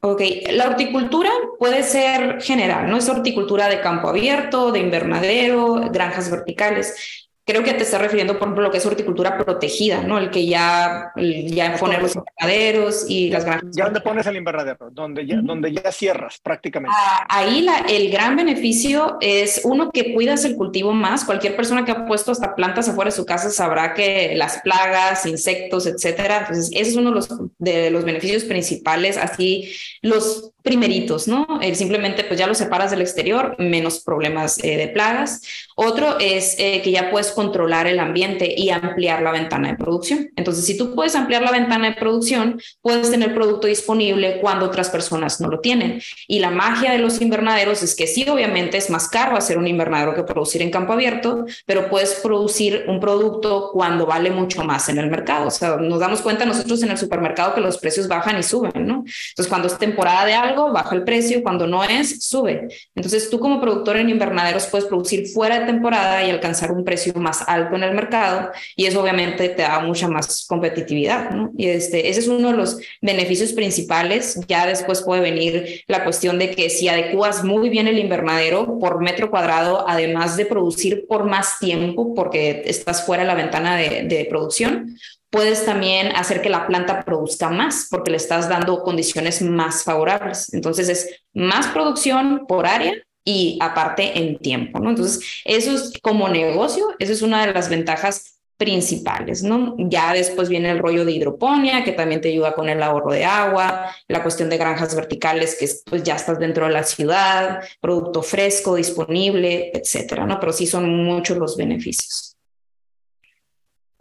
Ok, 0.00 0.20
la 0.52 0.68
horticultura 0.68 1.30
puede 1.58 1.82
ser 1.82 2.40
general, 2.40 2.88
¿no? 2.88 2.98
Es 2.98 3.08
horticultura 3.08 3.68
de 3.68 3.80
campo 3.80 4.08
abierto, 4.08 4.70
de 4.70 4.80
invernadero, 4.80 5.90
granjas 5.90 6.30
verticales. 6.30 7.30
Creo 7.46 7.62
que 7.62 7.74
te 7.74 7.82
estás 7.82 8.00
refiriendo, 8.00 8.38
por 8.38 8.48
ejemplo, 8.48 8.62
lo 8.62 8.70
que 8.70 8.78
es 8.78 8.86
horticultura 8.86 9.36
protegida, 9.36 10.02
¿no? 10.02 10.18
El 10.18 10.30
que 10.30 10.46
ya, 10.46 11.12
ya 11.16 11.76
poner 11.76 12.00
los 12.00 12.16
invernaderos 12.16 13.04
y 13.06 13.28
las 13.28 13.44
granjas. 13.44 13.70
¿Ya 13.76 13.84
dónde 13.84 14.00
pones 14.00 14.26
el 14.26 14.36
invernadero? 14.36 14.88
Donde 14.90 15.26
ya, 15.26 15.40
donde 15.42 15.70
ya 15.70 15.92
cierras 15.92 16.40
prácticamente. 16.42 16.96
Ah, 16.98 17.26
ahí 17.28 17.60
la, 17.60 17.80
el 17.80 18.10
gran 18.10 18.34
beneficio 18.34 19.18
es 19.20 19.60
uno 19.64 19.90
que 19.90 20.14
cuidas 20.14 20.46
el 20.46 20.56
cultivo 20.56 20.92
más. 20.92 21.24
Cualquier 21.26 21.54
persona 21.54 21.84
que 21.84 21.92
ha 21.92 22.06
puesto 22.06 22.32
hasta 22.32 22.54
plantas 22.54 22.88
afuera 22.88 23.10
de 23.10 23.16
su 23.16 23.26
casa 23.26 23.50
sabrá 23.50 23.92
que 23.92 24.32
las 24.36 24.62
plagas, 24.62 25.26
insectos, 25.26 25.86
etcétera. 25.86 26.46
Entonces, 26.48 26.70
ese 26.72 26.90
es 26.92 26.96
uno 26.96 27.10
de 27.10 27.14
los, 27.16 27.28
de 27.58 27.90
los 27.90 28.04
beneficios 28.04 28.44
principales. 28.44 29.18
Así, 29.18 29.70
los 30.00 30.54
primeritos, 30.64 31.28
¿no? 31.28 31.60
Eh, 31.60 31.74
simplemente 31.74 32.24
pues 32.24 32.40
ya 32.40 32.46
los 32.46 32.56
separas 32.56 32.90
del 32.90 33.02
exterior, 33.02 33.54
menos 33.58 34.00
problemas 34.00 34.58
eh, 34.64 34.78
de 34.78 34.88
plagas. 34.88 35.42
Otro 35.76 36.18
es 36.18 36.56
eh, 36.58 36.80
que 36.82 36.90
ya 36.90 37.10
puedes 37.10 37.32
controlar 37.32 37.86
el 37.86 37.98
ambiente 37.98 38.54
y 38.56 38.70
ampliar 38.70 39.22
la 39.22 39.32
ventana 39.32 39.68
de 39.68 39.76
producción. 39.76 40.30
Entonces, 40.36 40.64
si 40.64 40.76
tú 40.76 40.94
puedes 40.94 41.14
ampliar 41.14 41.42
la 41.42 41.50
ventana 41.50 41.90
de 41.90 41.96
producción, 41.96 42.60
puedes 42.80 43.10
tener 43.10 43.34
producto 43.34 43.66
disponible 43.66 44.38
cuando 44.40 44.66
otras 44.66 44.90
personas 44.90 45.40
no 45.40 45.48
lo 45.48 45.60
tienen. 45.60 46.00
Y 46.28 46.38
la 46.38 46.50
magia 46.50 46.92
de 46.92 46.98
los 46.98 47.20
invernaderos 47.20 47.82
es 47.82 47.94
que 47.94 48.06
sí, 48.06 48.26
obviamente 48.28 48.76
es 48.76 48.90
más 48.90 49.08
caro 49.08 49.36
hacer 49.36 49.58
un 49.58 49.66
invernadero 49.66 50.14
que 50.14 50.22
producir 50.22 50.62
en 50.62 50.70
campo 50.70 50.92
abierto, 50.92 51.44
pero 51.66 51.88
puedes 51.88 52.14
producir 52.14 52.84
un 52.88 53.00
producto 53.00 53.70
cuando 53.72 54.06
vale 54.06 54.30
mucho 54.30 54.64
más 54.64 54.88
en 54.88 54.98
el 54.98 55.10
mercado. 55.10 55.48
O 55.48 55.50
sea, 55.50 55.76
nos 55.76 56.00
damos 56.00 56.20
cuenta 56.20 56.44
nosotros 56.44 56.82
en 56.82 56.90
el 56.90 56.98
supermercado 56.98 57.54
que 57.54 57.60
los 57.60 57.78
precios 57.78 58.08
bajan 58.08 58.38
y 58.38 58.42
suben, 58.42 58.86
¿no? 58.86 59.04
Entonces, 59.30 59.48
cuando 59.48 59.68
es 59.68 59.78
temporada 59.78 60.24
de 60.24 60.34
algo, 60.34 60.72
baja 60.72 60.94
el 60.94 61.04
precio, 61.04 61.42
cuando 61.42 61.66
no 61.66 61.82
es, 61.84 62.24
sube. 62.24 62.68
Entonces 62.94 63.30
tú 63.30 63.38
como 63.38 63.60
productor 63.60 63.96
en 63.96 64.10
invernaderos 64.10 64.66
puedes 64.66 64.86
producir 64.86 65.28
fuera 65.28 65.60
de 65.60 65.63
temporada 65.66 66.24
y 66.24 66.30
alcanzar 66.30 66.72
un 66.72 66.84
precio 66.84 67.12
más 67.14 67.42
alto 67.46 67.76
en 67.76 67.82
el 67.82 67.94
mercado 67.94 68.50
y 68.76 68.86
eso 68.86 69.02
obviamente 69.02 69.48
te 69.48 69.62
da 69.62 69.80
mucha 69.80 70.08
más 70.08 70.46
competitividad. 70.46 71.30
Y 71.56 71.68
este, 71.68 72.08
ese 72.08 72.20
es 72.20 72.28
uno 72.28 72.50
de 72.50 72.56
los 72.56 72.78
beneficios 73.00 73.52
principales. 73.52 74.40
Ya 74.48 74.66
después 74.66 75.02
puede 75.02 75.20
venir 75.20 75.82
la 75.86 76.04
cuestión 76.04 76.38
de 76.38 76.50
que 76.50 76.70
si 76.70 76.88
adecuas 76.88 77.44
muy 77.44 77.68
bien 77.68 77.88
el 77.88 77.98
invernadero 77.98 78.78
por 78.78 79.00
metro 79.00 79.30
cuadrado, 79.30 79.84
además 79.88 80.36
de 80.36 80.46
producir 80.46 81.06
por 81.06 81.24
más 81.24 81.58
tiempo 81.58 82.14
porque 82.14 82.62
estás 82.66 83.04
fuera 83.04 83.22
de 83.22 83.28
la 83.28 83.34
ventana 83.34 83.76
de 83.76 84.26
producción, 84.28 84.96
puedes 85.34 85.66
también 85.66 86.14
hacer 86.14 86.40
que 86.40 86.48
la 86.48 86.64
planta 86.64 87.04
produzca 87.04 87.50
más 87.50 87.88
porque 87.90 88.12
le 88.12 88.18
estás 88.18 88.48
dando 88.48 88.84
condiciones 88.84 89.42
más 89.42 89.82
favorables. 89.82 90.54
Entonces 90.54 90.88
es 90.88 91.22
más 91.32 91.66
producción 91.66 92.46
por 92.46 92.66
área 92.66 92.94
y 93.24 93.58
aparte 93.60 94.18
en 94.18 94.38
tiempo, 94.38 94.78
¿no? 94.78 94.90
Entonces, 94.90 95.42
eso 95.44 95.72
es 95.72 95.92
como 96.02 96.28
negocio, 96.28 96.94
esa 96.98 97.12
es 97.12 97.22
una 97.22 97.46
de 97.46 97.52
las 97.52 97.68
ventajas 97.68 98.34
principales, 98.56 99.42
¿no? 99.42 99.74
Ya 99.78 100.12
después 100.12 100.48
viene 100.48 100.70
el 100.70 100.78
rollo 100.78 101.04
de 101.04 101.12
hidroponía, 101.12 101.82
que 101.82 101.92
también 101.92 102.20
te 102.20 102.28
ayuda 102.28 102.54
con 102.54 102.68
el 102.68 102.82
ahorro 102.82 103.12
de 103.12 103.24
agua, 103.24 103.90
la 104.06 104.22
cuestión 104.22 104.48
de 104.48 104.58
granjas 104.58 104.94
verticales, 104.94 105.56
que 105.58 105.68
pues 105.90 106.02
ya 106.04 106.14
estás 106.14 106.38
dentro 106.38 106.66
de 106.66 106.72
la 106.72 106.84
ciudad, 106.84 107.62
producto 107.80 108.22
fresco, 108.22 108.76
disponible, 108.76 109.70
etcétera, 109.74 110.24
¿no? 110.26 110.38
Pero 110.38 110.52
sí 110.52 110.66
son 110.66 111.04
muchos 111.04 111.36
los 111.36 111.56
beneficios. 111.56 112.36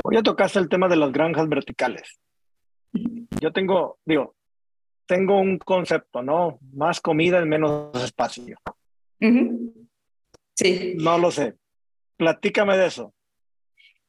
Hoy 0.04 0.16
ya 0.16 0.22
tocaste 0.22 0.60
el 0.60 0.70
tema 0.70 0.88
de 0.88 0.98
las 0.98 1.12
granjas 1.12 1.48
verticales. 1.48 2.20
Yo 3.40 3.52
tengo, 3.52 3.98
digo, 4.06 4.36
tengo 5.08 5.40
un 5.40 5.58
concepto, 5.58 6.22
¿no? 6.22 6.60
Más 6.74 7.02
comida 7.02 7.40
en 7.40 7.50
menos 7.50 7.92
espacio. 8.04 8.58
Sí. 10.56 10.94
No 10.98 11.18
lo 11.18 11.32
sé. 11.32 11.56
Platícame 12.18 12.78
de 12.78 12.88
eso. 12.88 13.14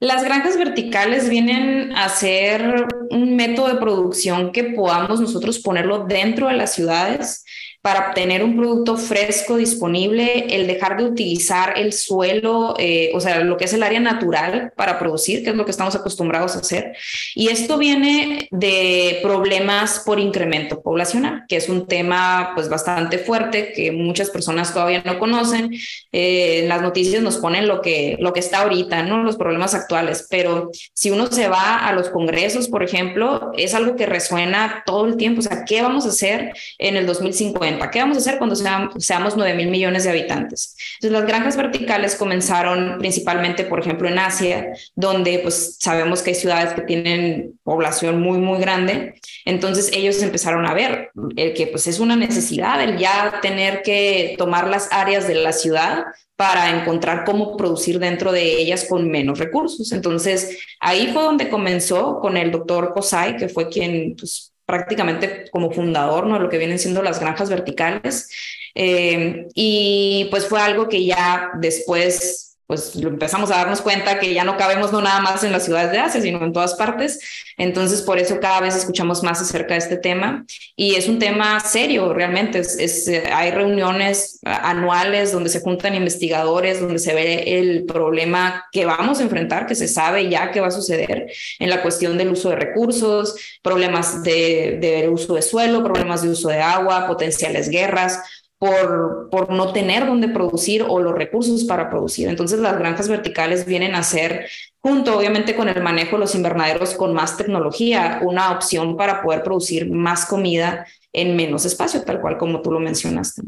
Las 0.00 0.24
granjas 0.24 0.58
verticales 0.58 1.28
vienen 1.28 1.92
a 1.96 2.08
ser 2.08 2.86
un 3.10 3.36
método 3.36 3.68
de 3.68 3.80
producción 3.80 4.52
que 4.52 4.64
podamos 4.64 5.20
nosotros 5.20 5.60
ponerlo 5.60 6.04
dentro 6.04 6.48
de 6.48 6.54
las 6.54 6.74
ciudades 6.74 7.43
para 7.84 8.08
obtener 8.08 8.42
un 8.42 8.56
producto 8.56 8.96
fresco 8.96 9.58
disponible, 9.58 10.46
el 10.48 10.66
dejar 10.66 10.96
de 10.96 11.04
utilizar 11.04 11.74
el 11.76 11.92
suelo, 11.92 12.74
eh, 12.78 13.10
o 13.12 13.20
sea, 13.20 13.40
lo 13.40 13.58
que 13.58 13.66
es 13.66 13.74
el 13.74 13.82
área 13.82 14.00
natural 14.00 14.72
para 14.74 14.98
producir, 14.98 15.44
que 15.44 15.50
es 15.50 15.56
lo 15.56 15.66
que 15.66 15.70
estamos 15.70 15.94
acostumbrados 15.94 16.56
a 16.56 16.60
hacer. 16.60 16.96
Y 17.34 17.48
esto 17.48 17.76
viene 17.76 18.48
de 18.50 19.18
problemas 19.22 20.02
por 20.06 20.18
incremento 20.18 20.80
poblacional, 20.80 21.44
que 21.46 21.56
es 21.56 21.68
un 21.68 21.86
tema 21.86 22.52
pues 22.54 22.70
bastante 22.70 23.18
fuerte 23.18 23.74
que 23.74 23.92
muchas 23.92 24.30
personas 24.30 24.72
todavía 24.72 25.02
no 25.04 25.18
conocen. 25.18 25.70
Eh, 26.10 26.64
las 26.66 26.80
noticias 26.80 27.22
nos 27.22 27.36
ponen 27.36 27.68
lo 27.68 27.82
que, 27.82 28.16
lo 28.18 28.32
que 28.32 28.40
está 28.40 28.62
ahorita, 28.62 29.02
¿no? 29.02 29.22
Los 29.22 29.36
problemas 29.36 29.74
actuales, 29.74 30.26
pero 30.30 30.70
si 30.94 31.10
uno 31.10 31.26
se 31.26 31.48
va 31.48 31.86
a 31.86 31.92
los 31.92 32.08
congresos, 32.08 32.68
por 32.68 32.82
ejemplo, 32.82 33.52
es 33.58 33.74
algo 33.74 33.94
que 33.94 34.06
resuena 34.06 34.84
todo 34.86 35.04
el 35.04 35.18
tiempo, 35.18 35.40
o 35.40 35.42
sea, 35.42 35.66
¿qué 35.66 35.82
vamos 35.82 36.06
a 36.06 36.08
hacer 36.08 36.54
en 36.78 36.96
el 36.96 37.04
2050? 37.04 37.73
¿Qué 37.90 38.00
vamos 38.00 38.16
a 38.16 38.20
hacer 38.20 38.38
cuando 38.38 38.56
seamos, 38.56 39.36
9 39.36 39.54
mil 39.54 39.68
millones 39.68 40.04
de 40.04 40.10
habitantes? 40.10 40.76
Entonces, 40.94 41.20
las 41.20 41.26
granjas 41.26 41.56
verticales 41.56 42.16
comenzaron 42.16 42.98
principalmente, 42.98 43.64
por 43.64 43.80
ejemplo, 43.80 44.08
en 44.08 44.18
Asia, 44.18 44.72
donde 44.94 45.38
pues 45.40 45.76
sabemos 45.80 46.22
que 46.22 46.30
hay 46.30 46.36
ciudades 46.36 46.74
que 46.74 46.82
tienen 46.82 47.58
población 47.62 48.20
muy, 48.20 48.38
muy 48.38 48.60
grande. 48.60 49.14
Entonces, 49.44 49.90
ellos 49.92 50.22
empezaron 50.22 50.66
a 50.66 50.74
ver 50.74 51.10
el 51.36 51.54
que 51.54 51.66
pues 51.66 51.86
es 51.86 52.00
una 52.00 52.16
necesidad 52.16 52.82
el 52.82 52.98
ya 52.98 53.40
tener 53.42 53.82
que 53.82 54.34
tomar 54.38 54.68
las 54.68 54.88
áreas 54.92 55.28
de 55.28 55.34
la 55.34 55.52
ciudad 55.52 56.04
para 56.36 56.70
encontrar 56.80 57.24
cómo 57.24 57.56
producir 57.56 57.98
dentro 57.98 58.32
de 58.32 58.60
ellas 58.60 58.86
con 58.88 59.08
menos 59.08 59.38
recursos. 59.38 59.92
Entonces, 59.92 60.58
ahí 60.80 61.10
fue 61.12 61.22
donde 61.22 61.48
comenzó 61.48 62.18
con 62.20 62.36
el 62.36 62.50
doctor 62.50 62.92
Kosai, 62.92 63.36
que 63.36 63.48
fue 63.48 63.68
quien 63.68 64.16
pues, 64.16 64.53
prácticamente 64.66 65.46
como 65.50 65.70
fundador, 65.70 66.26
¿no? 66.26 66.38
Lo 66.38 66.48
que 66.48 66.58
vienen 66.58 66.78
siendo 66.78 67.02
las 67.02 67.20
granjas 67.20 67.50
verticales. 67.50 68.30
Eh, 68.74 69.46
y 69.54 70.26
pues 70.30 70.46
fue 70.48 70.60
algo 70.60 70.88
que 70.88 71.04
ya 71.04 71.50
después 71.60 72.53
pues 72.66 72.96
empezamos 72.96 73.50
a 73.50 73.56
darnos 73.56 73.82
cuenta 73.82 74.18
que 74.18 74.32
ya 74.32 74.42
no 74.44 74.56
cabemos 74.56 74.90
no 74.90 75.02
nada 75.02 75.20
más 75.20 75.44
en 75.44 75.52
las 75.52 75.64
ciudades 75.64 75.92
de 75.92 75.98
Asia, 75.98 76.20
sino 76.22 76.42
en 76.42 76.52
todas 76.52 76.74
partes. 76.74 77.20
Entonces, 77.58 78.00
por 78.00 78.18
eso 78.18 78.40
cada 78.40 78.60
vez 78.60 78.74
escuchamos 78.74 79.22
más 79.22 79.40
acerca 79.40 79.74
de 79.74 79.80
este 79.80 79.96
tema 79.98 80.46
y 80.74 80.94
es 80.94 81.06
un 81.06 81.18
tema 81.18 81.60
serio 81.60 82.14
realmente. 82.14 82.60
Es, 82.60 83.06
eh, 83.06 83.24
hay 83.32 83.50
reuniones 83.50 84.40
anuales 84.44 85.30
donde 85.32 85.50
se 85.50 85.60
juntan 85.60 85.94
investigadores, 85.94 86.80
donde 86.80 86.98
se 86.98 87.14
ve 87.14 87.58
el 87.58 87.84
problema 87.84 88.64
que 88.72 88.86
vamos 88.86 89.20
a 89.20 89.24
enfrentar, 89.24 89.66
que 89.66 89.74
se 89.74 89.86
sabe 89.86 90.30
ya 90.30 90.50
que 90.50 90.60
va 90.60 90.68
a 90.68 90.72
suceder 90.72 91.26
en 91.58 91.70
la 91.70 91.82
cuestión 91.82 92.16
del 92.16 92.30
uso 92.30 92.48
de 92.48 92.56
recursos, 92.56 93.36
problemas 93.62 94.22
de, 94.22 94.78
de 94.80 95.08
uso 95.10 95.34
de 95.34 95.42
suelo, 95.42 95.84
problemas 95.84 96.22
de 96.22 96.30
uso 96.30 96.48
de 96.48 96.60
agua, 96.60 97.06
potenciales 97.06 97.68
guerras 97.68 98.20
por, 98.58 99.28
por 99.30 99.52
no 99.52 99.72
tener 99.72 100.06
dónde 100.06 100.28
producir 100.28 100.84
o 100.86 101.00
los 101.00 101.14
recursos 101.14 101.64
para 101.64 101.90
producir. 101.90 102.28
Entonces 102.28 102.58
las 102.60 102.78
granjas 102.78 103.08
verticales 103.08 103.66
vienen 103.66 103.94
a 103.94 104.02
ser, 104.02 104.46
junto 104.78 105.18
obviamente 105.18 105.56
con 105.56 105.68
el 105.68 105.82
manejo 105.82 106.16
de 106.16 106.20
los 106.20 106.34
invernaderos 106.34 106.94
con 106.94 107.14
más 107.14 107.36
tecnología, 107.36 108.20
una 108.22 108.52
opción 108.52 108.96
para 108.96 109.22
poder 109.22 109.42
producir 109.42 109.90
más 109.90 110.26
comida 110.26 110.86
en 111.12 111.36
menos 111.36 111.64
espacio, 111.64 112.04
tal 112.04 112.20
cual 112.20 112.38
como 112.38 112.62
tú 112.62 112.72
lo 112.72 112.80
mencionaste. 112.80 113.42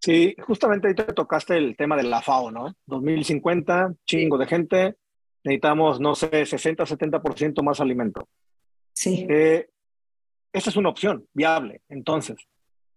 Sí, 0.00 0.34
justamente 0.38 0.88
ahí 0.88 0.94
te 0.94 1.04
tocaste 1.04 1.56
el 1.56 1.76
tema 1.76 1.96
de 1.96 2.02
la 2.02 2.20
FAO, 2.20 2.50
¿no? 2.50 2.74
2050, 2.86 3.94
chingo 4.04 4.36
de 4.36 4.46
gente, 4.46 4.96
necesitamos, 5.42 5.98
no 5.98 6.14
sé, 6.14 6.44
60, 6.44 6.84
70% 6.84 7.62
más 7.62 7.80
alimento. 7.80 8.28
Sí. 8.92 9.26
Eh, 9.30 9.66
esa 10.52 10.70
es 10.70 10.76
una 10.76 10.90
opción 10.90 11.26
viable, 11.32 11.80
entonces 11.88 12.36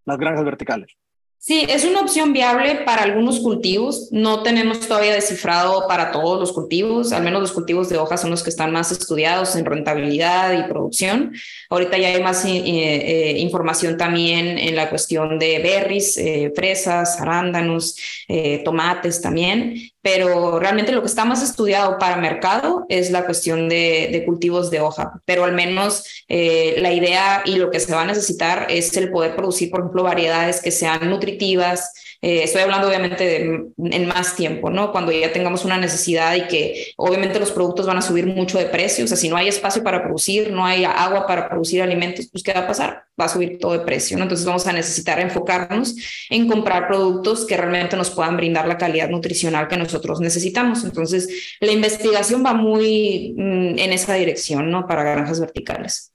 las 0.08 0.18
granjas 0.18 0.44
verticales. 0.44 0.96
Sí, 1.40 1.64
es 1.68 1.84
una 1.84 2.00
opción 2.00 2.32
viable 2.32 2.82
para 2.84 3.04
algunos 3.04 3.38
cultivos. 3.38 4.08
No 4.10 4.42
tenemos 4.42 4.80
todavía 4.80 5.14
descifrado 5.14 5.86
para 5.86 6.10
todos 6.10 6.40
los 6.40 6.52
cultivos, 6.52 7.12
al 7.12 7.22
menos 7.22 7.40
los 7.40 7.52
cultivos 7.52 7.88
de 7.88 7.96
hojas 7.96 8.20
son 8.20 8.30
los 8.30 8.42
que 8.42 8.50
están 8.50 8.72
más 8.72 8.90
estudiados 8.90 9.54
en 9.54 9.64
rentabilidad 9.64 10.52
y 10.58 10.68
producción. 10.68 11.32
Ahorita 11.70 11.96
ya 11.96 12.08
hay 12.08 12.22
más 12.22 12.44
eh, 12.44 12.50
eh, 12.64 13.38
información 13.38 13.96
también 13.96 14.58
en 14.58 14.74
la 14.74 14.90
cuestión 14.90 15.38
de 15.38 15.60
berries, 15.60 16.18
eh, 16.18 16.52
fresas, 16.56 17.20
arándanos, 17.20 17.96
tomates 18.64 19.22
también, 19.22 19.76
pero 20.02 20.58
realmente 20.58 20.92
lo 20.92 21.00
que 21.00 21.08
está 21.08 21.24
más 21.24 21.42
estudiado 21.42 21.98
para 21.98 22.16
mercado 22.16 22.86
es 22.88 23.10
la 23.10 23.24
cuestión 23.24 23.68
de, 23.68 24.22
cultivos 24.26 24.70
de 24.70 24.80
hoja, 24.80 25.20
pero 25.24 25.44
al 25.44 25.52
menos 25.52 26.04
la 26.28 26.92
idea 26.92 27.42
y 27.44 27.56
lo 27.56 27.70
que 27.70 27.80
se 27.80 27.94
va 27.94 28.02
a 28.02 28.06
necesitar 28.06 28.66
es 28.68 28.96
el 28.96 29.10
poder 29.10 29.36
producir, 29.36 29.70
por 29.70 29.80
ejemplo, 29.80 30.02
variedades 30.02 30.60
que 30.60 30.70
sean 30.70 31.08
nutritivas, 31.08 31.92
eh, 32.20 32.42
estoy 32.42 32.62
hablando 32.62 32.88
obviamente 32.88 33.24
de, 33.24 33.66
en 33.76 34.08
más 34.08 34.34
tiempo, 34.34 34.70
¿no? 34.70 34.90
Cuando 34.90 35.12
ya 35.12 35.32
tengamos 35.32 35.64
una 35.64 35.76
necesidad 35.78 36.34
y 36.34 36.48
que 36.48 36.86
obviamente 36.96 37.38
los 37.38 37.52
productos 37.52 37.86
van 37.86 37.98
a 37.98 38.02
subir 38.02 38.26
mucho 38.26 38.58
de 38.58 38.64
precio, 38.66 39.04
o 39.04 39.08
sea, 39.08 39.16
si 39.16 39.28
no 39.28 39.36
hay 39.36 39.46
espacio 39.46 39.84
para 39.84 40.02
producir, 40.02 40.50
no 40.50 40.66
hay 40.66 40.84
agua 40.84 41.28
para 41.28 41.48
producir 41.48 41.80
alimentos, 41.80 42.28
pues 42.32 42.42
¿qué 42.42 42.52
va 42.52 42.60
a 42.60 42.66
pasar? 42.66 43.04
Va 43.20 43.26
a 43.26 43.28
subir 43.28 43.58
todo 43.60 43.72
de 43.72 43.80
precio, 43.80 44.16
¿no? 44.16 44.24
Entonces 44.24 44.44
vamos 44.44 44.66
a 44.66 44.72
necesitar 44.72 45.20
enfocarnos 45.20 45.94
en 46.28 46.48
comprar 46.48 46.88
productos 46.88 47.46
que 47.46 47.56
realmente 47.56 47.96
nos 47.96 48.10
puedan 48.10 48.36
brindar 48.36 48.66
la 48.66 48.78
calidad 48.78 49.08
nutricional 49.08 49.68
que 49.68 49.76
nosotros 49.88 50.20
necesitamos. 50.20 50.84
Entonces, 50.84 51.56
la 51.60 51.72
investigación 51.72 52.44
va 52.44 52.52
muy 52.52 53.34
mm, 53.36 53.78
en 53.78 53.92
esa 53.92 54.14
dirección, 54.14 54.70
¿no? 54.70 54.86
Para 54.86 55.02
granjas 55.02 55.40
verticales. 55.40 56.12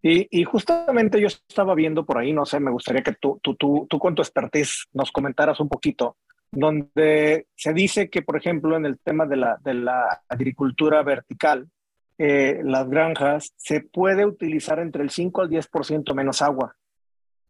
Y, 0.00 0.44
justamente 0.44 1.20
yo 1.20 1.26
estaba 1.26 1.74
viendo 1.74 2.04
por 2.04 2.18
ahí, 2.18 2.32
no 2.32 2.46
sé, 2.46 2.60
me 2.60 2.70
gustaría 2.70 3.02
que 3.02 3.12
tú, 3.12 3.40
tú, 3.42 3.56
tú, 3.56 3.86
tú 3.90 3.98
con 3.98 4.14
tu 4.14 4.22
expertise 4.22 4.86
nos 4.92 5.10
comentaras 5.10 5.58
un 5.60 5.68
poquito, 5.68 6.16
donde 6.50 7.46
se 7.56 7.72
dice 7.72 8.08
que, 8.08 8.22
por 8.22 8.36
ejemplo, 8.36 8.76
en 8.76 8.86
el 8.86 8.98
tema 9.00 9.26
de 9.26 9.36
la, 9.36 9.58
de 9.62 9.74
la 9.74 10.22
agricultura 10.28 11.02
vertical, 11.02 11.68
eh, 12.16 12.60
las 12.64 12.88
granjas, 12.88 13.52
se 13.56 13.80
puede 13.80 14.24
utilizar 14.24 14.78
entre 14.78 15.02
el 15.02 15.10
5 15.10 15.42
al 15.42 15.50
10% 15.50 16.14
menos 16.14 16.42
agua. 16.42 16.74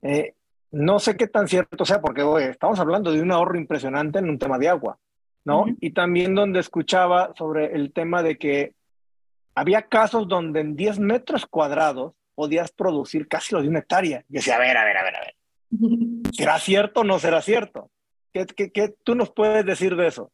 Eh, 0.02 0.34
no 0.70 0.98
sé 0.98 1.16
qué 1.16 1.26
tan 1.26 1.48
cierto 1.48 1.84
sea, 1.84 2.00
porque 2.00 2.22
estamos 2.50 2.78
hablando 2.78 3.12
de 3.12 3.22
un 3.22 3.32
ahorro 3.32 3.58
impresionante 3.58 4.18
en 4.18 4.28
un 4.28 4.38
tema 4.38 4.58
de 4.58 4.68
agua, 4.68 4.98
¿no? 5.44 5.66
Y 5.80 5.90
también 5.92 6.34
donde 6.34 6.60
escuchaba 6.60 7.32
sobre 7.36 7.74
el 7.74 7.92
tema 7.92 8.22
de 8.22 8.36
que 8.36 8.74
había 9.54 9.82
casos 9.82 10.28
donde 10.28 10.60
en 10.60 10.76
10 10.76 10.98
metros 11.00 11.46
cuadrados 11.46 12.14
podías 12.34 12.70
producir 12.70 13.26
casi 13.26 13.54
lo 13.54 13.62
de 13.62 13.68
una 13.68 13.80
hectárea. 13.80 14.24
Y 14.28 14.34
decía, 14.34 14.56
a 14.56 14.58
ver, 14.58 14.76
a 14.76 14.84
ver, 14.84 14.96
a 14.96 15.02
ver, 15.02 15.16
a 15.16 15.20
ver. 15.20 15.34
¿Será 16.32 16.58
cierto 16.58 17.00
o 17.00 17.04
no 17.04 17.18
será 17.18 17.42
cierto? 17.42 17.90
¿Qué, 18.32 18.46
qué, 18.46 18.70
qué 18.70 18.94
tú 19.02 19.14
nos 19.14 19.30
puedes 19.30 19.64
decir 19.64 19.96
de 19.96 20.06
eso? 20.06 20.30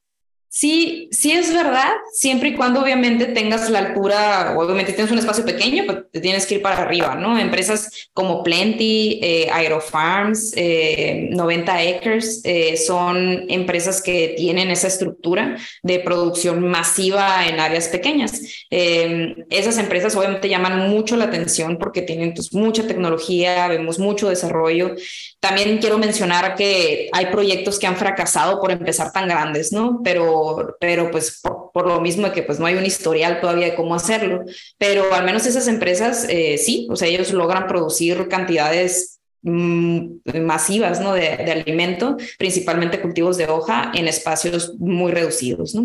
Sí, 0.56 1.08
sí 1.10 1.32
es 1.32 1.52
verdad, 1.52 1.94
siempre 2.12 2.50
y 2.50 2.54
cuando 2.54 2.80
obviamente 2.80 3.26
tengas 3.26 3.68
la 3.70 3.80
altura, 3.80 4.54
obviamente 4.56 4.92
tienes 4.92 5.10
un 5.10 5.18
espacio 5.18 5.44
pequeño, 5.44 5.82
pues 5.84 6.04
te 6.12 6.20
tienes 6.20 6.46
que 6.46 6.54
ir 6.54 6.62
para 6.62 6.80
arriba, 6.80 7.16
¿no? 7.16 7.36
Empresas 7.36 8.08
como 8.12 8.44
Plenty, 8.44 9.18
eh, 9.20 9.48
Aerofarms, 9.52 10.54
90 10.54 11.82
eh, 11.82 11.96
Acres, 11.96 12.40
eh, 12.44 12.76
son 12.76 13.46
empresas 13.50 14.00
que 14.00 14.34
tienen 14.36 14.70
esa 14.70 14.86
estructura 14.86 15.56
de 15.82 15.98
producción 15.98 16.60
masiva 16.68 17.48
en 17.48 17.58
áreas 17.58 17.88
pequeñas. 17.88 18.40
esas 18.70 19.78
empresas 19.78 20.14
obviamente 20.14 20.48
llaman 20.48 20.88
mucho 20.88 21.16
la 21.16 21.24
atención 21.24 21.78
porque 21.78 22.02
tienen 22.02 22.32
pues, 22.32 22.54
mucha 22.54 22.86
tecnología, 22.86 23.66
vemos 23.66 23.98
mucho 23.98 24.28
desarrollo. 24.28 24.94
También 25.40 25.78
quiero 25.78 25.98
mencionar 25.98 26.54
que 26.54 27.10
hay 27.12 27.26
proyectos 27.26 27.80
que 27.80 27.88
han 27.88 27.96
fracasado 27.96 28.60
por 28.60 28.70
empezar 28.70 29.10
tan 29.12 29.28
grandes, 29.28 29.72
¿no? 29.72 30.00
Pero 30.04 30.43
pero, 30.80 31.10
pues 31.10 31.40
por, 31.72 31.86
lo 31.86 32.00
mismo 32.00 32.30
que 32.32 32.42
pues 32.42 32.58
no 32.58 32.66
hay 32.66 32.76
un 32.76 32.86
historial 32.86 33.40
todavía 33.40 33.66
de 33.66 33.74
cómo 33.74 33.94
hacerlo, 33.94 34.44
pero 34.78 35.12
al 35.12 35.24
menos 35.24 35.46
esas 35.46 35.68
empresas 35.68 36.26
eh, 36.28 36.58
sí, 36.58 36.86
o 36.90 36.96
sea, 36.96 37.08
ellos 37.08 37.32
logran 37.32 37.66
producir 37.66 38.28
cantidades 38.28 39.20
mm, 39.42 40.18
masivas 40.42 41.00
¿no? 41.00 41.12
de, 41.12 41.28
alimento, 41.28 42.16
principalmente 42.38 43.00
cultivos 43.00 43.36
de 43.36 43.46
hoja, 43.46 43.92
en 43.94 44.08
espacios 44.08 44.74
muy 44.78 45.12
reducidos. 45.12 45.76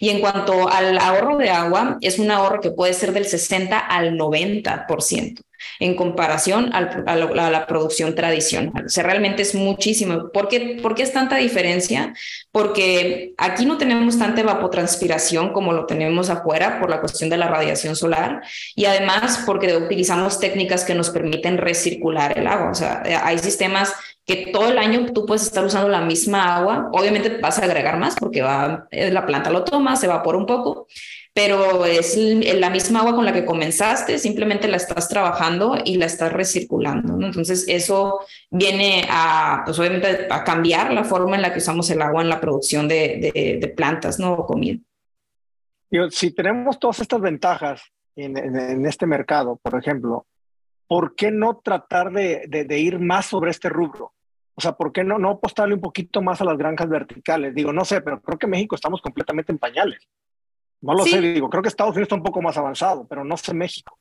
Y 0.00 0.10
en 0.10 0.20
cuanto 0.20 0.68
al 0.68 0.98
ahorro 0.98 1.38
de 1.38 1.50
agua, 1.50 1.98
es 2.00 2.18
un 2.18 2.30
ahorro 2.30 2.60
que 2.60 2.70
puede 2.70 2.92
ser 2.92 3.12
del 3.12 3.26
60 3.26 3.78
al 3.78 4.16
90% 4.18 5.40
en 5.80 5.94
comparación 5.94 6.70
a, 6.74 6.80
la, 7.16 7.66
producción 7.66 8.14
tradicional. 8.14 8.86
O 8.86 8.88
sea, 8.88 9.04
realmente 9.04 9.42
es 9.42 9.54
muchísimo. 9.54 10.30
¿Por 10.30 10.48
qué, 10.48 10.78
¿Por 10.82 10.94
qué 10.94 11.02
es 11.02 11.12
tanta 11.12 11.36
diferencia? 11.36 12.14
Porque 12.52 13.34
aquí 13.38 13.66
no 13.66 13.78
tenemos 13.78 14.18
tanta 14.18 14.40
evapotranspiración 14.40 15.52
como 15.52 15.72
lo 15.72 15.86
tenemos 15.86 16.30
afuera 16.30 16.80
por 16.80 16.90
la 16.90 17.00
cuestión 17.00 17.30
de 17.30 17.36
la 17.36 17.48
radiación 17.48 17.96
solar 17.96 18.42
y 18.74 18.84
además 18.84 19.42
porque 19.46 19.76
utilizamos 19.76 20.38
técnicas 20.38 20.84
que 20.84 20.94
nos 20.94 21.10
permiten 21.10 21.58
recircular 21.58 22.38
el 22.38 22.46
agua. 22.46 22.70
O 22.70 22.74
sea, 22.74 23.02
hay 23.24 23.38
sistemas 23.38 23.92
que 24.26 24.50
todo 24.52 24.68
el 24.68 24.78
año 24.78 25.12
tú 25.12 25.24
puedes 25.24 25.42
estar 25.42 25.64
usando 25.64 25.88
la 25.88 26.00
misma 26.00 26.56
agua. 26.56 26.90
Obviamente 26.92 27.38
vas 27.40 27.58
a 27.58 27.64
agregar 27.64 27.98
más 27.98 28.16
porque 28.16 28.42
va, 28.42 28.88
la 28.90 29.24
planta 29.24 29.50
lo 29.50 29.62
toma, 29.64 29.96
se 29.96 30.06
evapora 30.06 30.36
un 30.36 30.46
poco, 30.46 30.88
pero 31.36 31.84
es 31.84 32.16
la 32.16 32.70
misma 32.70 33.00
agua 33.00 33.14
con 33.14 33.26
la 33.26 33.32
que 33.34 33.44
comenzaste, 33.44 34.16
simplemente 34.16 34.68
la 34.68 34.78
estás 34.78 35.06
trabajando 35.06 35.76
y 35.84 35.98
la 35.98 36.06
estás 36.06 36.32
recirculando. 36.32 37.14
¿no? 37.14 37.26
Entonces, 37.26 37.66
eso 37.68 38.20
viene 38.50 39.06
a, 39.10 39.60
pues 39.66 39.78
obviamente, 39.78 40.28
a 40.30 40.42
cambiar 40.44 40.94
la 40.94 41.04
forma 41.04 41.36
en 41.36 41.42
la 41.42 41.52
que 41.52 41.58
usamos 41.58 41.90
el 41.90 42.00
agua 42.00 42.22
en 42.22 42.30
la 42.30 42.40
producción 42.40 42.88
de, 42.88 43.58
de, 43.60 43.68
plantas 43.68 44.18
¿no? 44.18 44.32
o 44.32 44.46
comida. 44.46 44.78
Si 46.08 46.30
tenemos 46.30 46.78
todas 46.78 47.00
estas 47.00 47.20
ventajas 47.20 47.82
en, 48.16 48.38
en, 48.38 48.86
este 48.86 49.04
mercado, 49.04 49.60
por 49.62 49.78
ejemplo, 49.78 50.24
¿por 50.88 51.14
qué 51.14 51.30
no 51.30 51.60
tratar 51.62 52.12
de, 52.12 52.46
de, 52.48 52.78
ir 52.78 52.98
más 52.98 53.26
sobre 53.26 53.50
este 53.50 53.68
rubro? 53.68 54.14
O 54.54 54.62
sea, 54.62 54.72
¿por 54.72 54.90
qué 54.90 55.04
no, 55.04 55.18
no 55.18 55.32
apostarle 55.32 55.74
un 55.74 55.82
poquito 55.82 56.22
más 56.22 56.40
a 56.40 56.46
las 56.46 56.56
granjas 56.56 56.88
verticales? 56.88 57.54
Digo, 57.54 57.74
no 57.74 57.84
sé, 57.84 58.00
pero 58.00 58.22
creo 58.22 58.38
que 58.38 58.46
México 58.46 58.74
estamos 58.74 59.02
completamente 59.02 59.52
en 59.52 59.58
pañales. 59.58 60.08
No 60.80 60.94
lo 60.94 61.04
sé, 61.04 61.20
digo, 61.20 61.48
creo 61.48 61.62
que 61.62 61.68
Estados 61.68 61.92
Unidos 61.92 62.06
está 62.06 62.16
un 62.16 62.22
poco 62.22 62.42
más 62.42 62.56
avanzado, 62.56 63.06
pero 63.08 63.24
no 63.24 63.36
sé 63.36 63.54
México. 63.54 63.98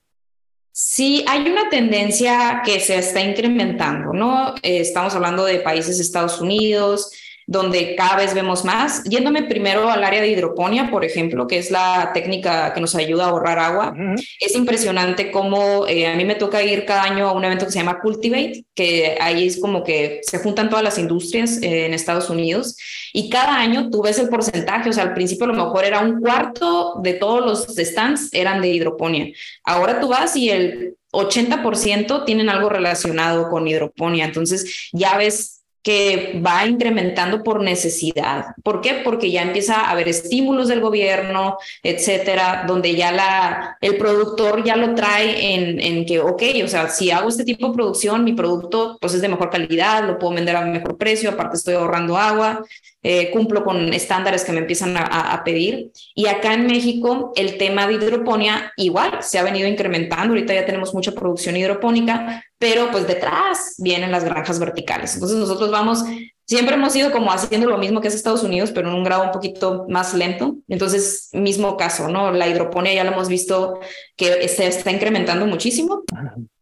Sí, 0.72 1.24
hay 1.28 1.50
una 1.50 1.70
tendencia 1.70 2.62
que 2.66 2.82
se 2.82 2.98
está 2.98 3.22
incrementando, 3.22 4.12
¿no? 4.12 4.56
Eh, 4.62 4.82
estamos 4.82 5.16
hablando 5.16 5.46
de 5.46 5.60
países 5.60 6.00
Estados 6.00 6.42
Unidos, 6.42 7.12
donde 7.48 7.96
cada 7.96 8.18
vez 8.18 8.34
vemos 8.34 8.66
más. 8.66 9.04
Yéndome 9.04 9.44
primero 9.44 9.90
al 9.90 10.04
área 10.04 10.22
de 10.22 10.30
hidroponía, 10.30 10.90
por 10.90 11.06
ejemplo, 11.06 11.48
que 11.48 11.58
es 11.58 11.72
la 11.72 12.12
técnica 12.14 12.74
que 12.74 12.82
nos 12.82 12.96
ayuda 12.96 13.26
a 13.26 13.30
ahorrar 13.30 13.60
agua, 13.60 13.94
es 14.40 14.56
impresionante 14.56 15.32
cómo 15.32 15.88
eh, 15.88 16.08
a 16.08 16.16
mí 16.16 16.26
me 16.26 16.36
toca 16.36 16.64
ir 16.64 16.86
cada 16.86 17.04
año 17.04 17.28
a 17.28 17.34
un 17.34 17.46
evento 17.46 17.66
que 17.66 17.72
se 17.72 17.80
llama 17.80 18.00
Cultivate, 18.00 18.66
que 18.74 19.18
ahí 19.20 19.48
es 19.48 19.60
como 19.60 19.84
que 19.84 20.22
se 20.24 20.40
juntan 20.40 20.70
todas 20.70 20.84
las 20.84 20.98
industrias 20.98 21.62
eh, 21.62 21.86
en 21.86 21.94
Estados 21.94 22.30
Unidos 22.30 22.78
y 23.14 23.30
cada 23.30 23.58
año 23.58 23.90
tú 23.90 24.02
ves 24.02 24.20
el 24.20 24.30
porcentaje, 24.30 24.90
o 24.90 24.94
sea, 24.94 25.04
al 25.04 25.14
principio 25.14 25.46
a 25.46 25.50
lo 25.50 25.54
mejor 25.54 25.86
era 25.86 26.02
un 26.02 26.20
cuarto 26.20 27.00
de 27.02 27.14
todos 27.14 27.46
los 27.46 27.76
stands 27.78 28.30
eran 28.34 28.62
de 28.62 28.70
hidroponía. 28.70 29.28
Ahora 29.64 30.00
tú 30.00 30.10
vas 30.10 30.36
y 30.36 30.50
el 30.50 30.96
80% 31.12 32.26
tienen 32.26 32.50
algo 32.50 32.70
relacionado 32.70 33.50
con 33.50 33.68
hidroponía, 33.68 34.26
entonces 34.26 34.90
ya 34.92 35.18
ves 35.18 35.55
que 35.86 36.42
va 36.44 36.66
incrementando 36.66 37.44
por 37.44 37.62
necesidad. 37.62 38.56
¿Por 38.64 38.82
qué? 38.82 39.02
Porque 39.04 39.30
ya 39.30 39.44
empieza 39.44 39.82
a 39.82 39.92
haber 39.92 40.08
estímulos 40.08 40.68
del 40.68 40.82
gobierno, 40.82 41.60
etcétera, 41.84 42.66
donde 42.68 42.96
ya 42.96 43.12
la, 43.12 43.78
el 43.82 43.96
productor 43.96 44.64
ya 44.64 44.78
lo 44.78 44.96
trae 44.96 45.54
en, 45.54 45.80
en 45.80 46.08
que, 46.08 46.20
ok, 46.20 46.42
o 46.64 46.68
sea, 46.68 46.90
si 46.90 47.12
hago 47.12 47.30
este 47.30 47.44
tipo 47.44 47.68
de 47.68 47.76
producción, 47.76 48.24
mi 48.24 48.34
producto 48.34 48.98
pues 49.00 49.14
es 49.14 49.22
de 49.22 49.28
mejor 49.28 49.52
calidad, 49.52 50.08
lo 50.08 50.18
puedo 50.18 50.34
vender 50.34 50.56
a 50.56 50.66
mejor 50.66 50.98
precio, 50.98 51.30
aparte 51.30 51.58
estoy 51.58 51.76
ahorrando 51.76 52.18
agua, 52.18 52.66
eh, 53.04 53.30
cumplo 53.30 53.64
con 53.64 53.94
estándares 53.94 54.44
que 54.44 54.54
me 54.54 54.62
empiezan 54.62 54.98
a, 54.98 55.34
a, 55.34 55.44
pedir. 55.44 55.92
Y 56.16 56.26
acá 56.26 56.56
en 56.56 56.66
México 56.66 57.32
el 57.36 57.60
tema 57.60 57.86
de 57.86 57.94
hidroponía 57.94 58.74
igual 58.78 59.20
se 59.22 59.38
ha 59.38 59.44
venido 59.44 59.68
incrementando, 59.68 60.34
ahorita 60.34 60.56
ya 60.56 60.66
tenemos 60.66 60.96
mucha 60.96 61.12
producción 61.12 61.56
hidropónica, 61.56 62.44
pero 62.66 62.90
pues 62.90 63.06
detrás 63.06 63.76
vienen 63.78 64.12
las 64.12 64.24
granjas 64.24 64.58
verticales. 64.58 65.14
Entonces 65.14 65.38
nosotros 65.38 65.70
vamos, 65.70 66.04
siempre 66.46 66.74
hemos 66.74 66.96
ido 66.96 67.12
como 67.12 67.32
haciendo 67.32 67.70
lo 67.70 67.78
mismo 67.78 68.02
que 68.02 68.08
es 68.08 68.16
Estados 68.16 68.42
Unidos, 68.42 68.72
pero 68.74 68.90
en 68.90 68.96
un 68.96 69.04
grado 69.04 69.22
un 69.22 69.32
poquito 69.32 69.86
más 69.88 70.16
lento. 70.16 70.56
Entonces, 70.68 71.30
mismo 71.32 71.78
caso, 71.78 72.08
¿no? 72.08 72.32
La 72.32 72.48
hidroponía 72.48 72.96
ya 72.96 73.04
lo 73.04 73.12
hemos 73.12 73.28
visto 73.28 73.82
que 74.16 74.48
se 74.48 74.66
está 74.66 74.90
incrementando 74.90 75.46
muchísimo 75.46 76.06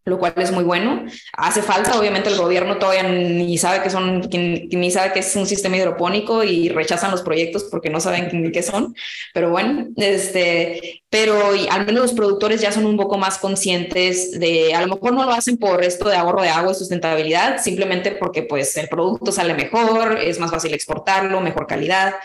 lo 0.05 0.19
cual 0.19 0.33
es 0.37 0.51
muy 0.51 0.63
bueno. 0.63 1.05
Hace 1.33 1.61
falta, 1.61 1.97
obviamente 1.97 2.29
el 2.29 2.37
gobierno 2.37 2.77
todavía 2.77 3.03
ni 3.03 3.57
sabe 3.57 3.81
que 3.81 3.89
son, 3.89 4.21
ni 4.31 4.91
sabe 4.91 5.13
que 5.13 5.19
es 5.19 5.35
un 5.35 5.45
sistema 5.45 5.77
hidropónico 5.77 6.43
y 6.43 6.69
rechazan 6.69 7.11
los 7.11 7.21
proyectos 7.21 7.65
porque 7.65 7.89
no 7.89 7.99
saben 7.99 8.51
qué 8.51 8.63
son, 8.63 8.95
pero 9.33 9.49
bueno, 9.49 9.87
este, 9.95 11.03
pero 11.09 11.51
al 11.69 11.85
menos 11.85 12.03
los 12.03 12.13
productores 12.13 12.61
ya 12.61 12.71
son 12.71 12.85
un 12.85 12.97
poco 12.97 13.17
más 13.17 13.37
conscientes 13.37 14.39
de, 14.39 14.73
a 14.73 14.81
lo 14.81 14.95
mejor 14.95 15.13
no 15.13 15.25
lo 15.25 15.31
hacen 15.31 15.57
por 15.57 15.83
esto 15.83 16.09
de 16.09 16.17
ahorro 16.17 16.41
de 16.41 16.49
agua 16.49 16.71
y 16.71 16.75
sustentabilidad, 16.75 17.61
simplemente 17.61 18.11
porque 18.11 18.43
pues 18.43 18.75
el 18.77 18.89
producto 18.89 19.31
sale 19.31 19.53
mejor, 19.53 20.19
es 20.19 20.39
más 20.39 20.51
fácil 20.51 20.73
exportarlo, 20.73 21.39
mejor 21.39 21.67
calidad, 21.67 22.15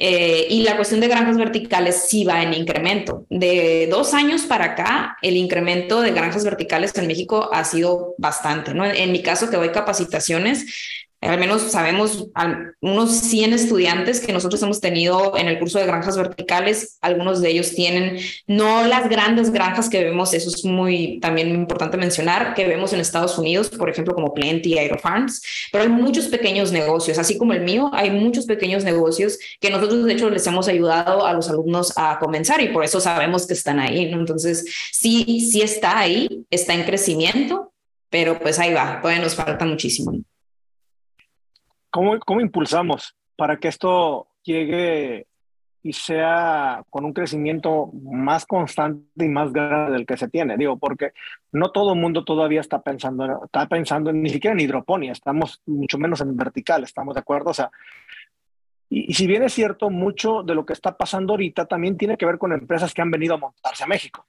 eh, 0.00 0.46
y 0.48 0.62
la 0.62 0.76
cuestión 0.76 1.00
de 1.00 1.08
granjas 1.08 1.36
verticales 1.36 2.06
sí 2.08 2.24
va 2.24 2.42
en 2.42 2.54
incremento. 2.54 3.26
De 3.30 3.88
dos 3.90 4.14
años 4.14 4.42
para 4.42 4.66
acá, 4.66 5.16
el 5.22 5.36
incremento 5.36 6.00
de 6.00 6.12
granjas 6.12 6.44
verticales 6.44 6.96
en 6.96 7.08
México 7.08 7.50
ha 7.52 7.64
sido 7.64 8.14
bastante. 8.16 8.74
¿no? 8.74 8.84
En 8.84 9.10
mi 9.10 9.22
caso, 9.22 9.50
que 9.50 9.56
doy 9.56 9.70
capacitaciones, 9.70 10.66
al 11.20 11.38
menos 11.38 11.62
sabemos 11.62 12.28
unos 12.80 13.10
100 13.10 13.52
estudiantes 13.52 14.20
que 14.20 14.32
nosotros 14.32 14.62
hemos 14.62 14.80
tenido 14.80 15.36
en 15.36 15.48
el 15.48 15.58
curso 15.58 15.78
de 15.78 15.86
granjas 15.86 16.16
verticales, 16.16 16.98
algunos 17.00 17.40
de 17.40 17.50
ellos 17.50 17.74
tienen 17.74 18.18
no 18.46 18.86
las 18.86 19.08
grandes 19.08 19.50
granjas 19.50 19.88
que 19.88 20.04
vemos, 20.04 20.32
eso 20.32 20.48
es 20.48 20.64
muy 20.64 21.18
también 21.20 21.48
importante 21.48 21.96
mencionar, 21.96 22.54
que 22.54 22.68
vemos 22.68 22.92
en 22.92 23.00
Estados 23.00 23.36
Unidos, 23.36 23.68
por 23.70 23.90
ejemplo, 23.90 24.14
como 24.14 24.32
Plenty, 24.32 24.78
Aerofarms, 24.78 25.42
pero 25.72 25.84
hay 25.84 25.90
muchos 25.90 26.26
pequeños 26.26 26.70
negocios, 26.70 27.18
así 27.18 27.36
como 27.36 27.52
el 27.52 27.62
mío, 27.62 27.90
hay 27.92 28.10
muchos 28.10 28.46
pequeños 28.46 28.84
negocios 28.84 29.38
que 29.60 29.70
nosotros 29.70 30.04
de 30.04 30.12
hecho 30.12 30.30
les 30.30 30.46
hemos 30.46 30.68
ayudado 30.68 31.26
a 31.26 31.32
los 31.32 31.50
alumnos 31.50 31.92
a 31.96 32.18
comenzar 32.20 32.60
y 32.60 32.68
por 32.68 32.84
eso 32.84 33.00
sabemos 33.00 33.46
que 33.46 33.54
están 33.54 33.80
ahí, 33.80 34.10
¿no? 34.10 34.20
Entonces, 34.20 34.64
sí, 34.92 35.48
sí 35.50 35.62
está 35.62 35.98
ahí, 35.98 36.44
está 36.50 36.74
en 36.74 36.84
crecimiento, 36.84 37.72
pero 38.08 38.38
pues 38.38 38.58
ahí 38.58 38.72
va, 38.72 39.00
todavía 39.00 39.22
nos 39.22 39.34
falta 39.34 39.64
muchísimo. 39.64 40.12
¿Cómo, 41.90 42.18
¿Cómo 42.20 42.40
impulsamos 42.40 43.16
para 43.36 43.58
que 43.58 43.68
esto 43.68 44.28
llegue 44.42 45.26
y 45.82 45.92
sea 45.92 46.84
con 46.90 47.04
un 47.04 47.12
crecimiento 47.12 47.90
más 47.92 48.44
constante 48.46 49.24
y 49.24 49.28
más 49.28 49.52
grande 49.52 49.92
del 49.92 50.06
que 50.06 50.16
se 50.16 50.28
tiene. 50.28 50.56
Digo, 50.56 50.76
porque 50.76 51.12
no 51.52 51.70
todo 51.70 51.94
el 51.94 52.00
mundo 52.00 52.24
todavía 52.24 52.60
está 52.60 52.82
pensando, 52.82 53.44
está 53.44 53.66
pensando 53.66 54.12
ni 54.12 54.28
siquiera 54.28 54.54
en 54.54 54.60
hidroponía, 54.60 55.12
estamos 55.12 55.62
mucho 55.66 55.98
menos 55.98 56.20
en 56.20 56.36
vertical, 56.36 56.84
¿estamos 56.84 57.14
de 57.14 57.20
acuerdo? 57.20 57.50
O 57.50 57.54
sea, 57.54 57.70
y, 58.90 59.10
y, 59.10 59.14
si 59.14 59.26
bien 59.26 59.42
es 59.42 59.52
cierto, 59.52 59.90
mucho 59.90 60.42
de 60.42 60.54
lo 60.54 60.66
que 60.66 60.72
está 60.72 60.96
pasando 60.96 61.34
ahorita 61.34 61.66
también 61.66 61.96
tiene 61.96 62.16
que 62.16 62.26
ver 62.26 62.38
con 62.38 62.52
empresas 62.52 62.92
que 62.92 63.02
han 63.02 63.10
venido 63.10 63.34
a 63.34 63.38
montarse 63.38 63.84
a 63.84 63.86
México. 63.86 64.26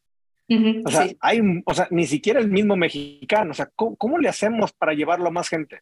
Uh 0.49 0.55
-huh, 0.55 0.83
o, 0.85 0.89
sea, 0.89 1.03
sí. 1.03 1.17
hay, 1.21 1.41
o 1.65 1.73
sea, 1.73 1.87
ni 1.91 2.05
siquiera 2.05 2.39
el 2.39 2.49
mismo 2.49 2.75
mexicano. 2.75 3.51
O 3.51 3.53
sea, 3.53 3.69
¿cómo, 3.75 3.95
¿cómo 3.95 4.17
le 4.17 4.29
hacemos 4.29 4.73
para 4.73 4.93
llevarlo 4.93 5.27
a 5.27 5.31
más 5.31 5.47
gente? 5.47 5.81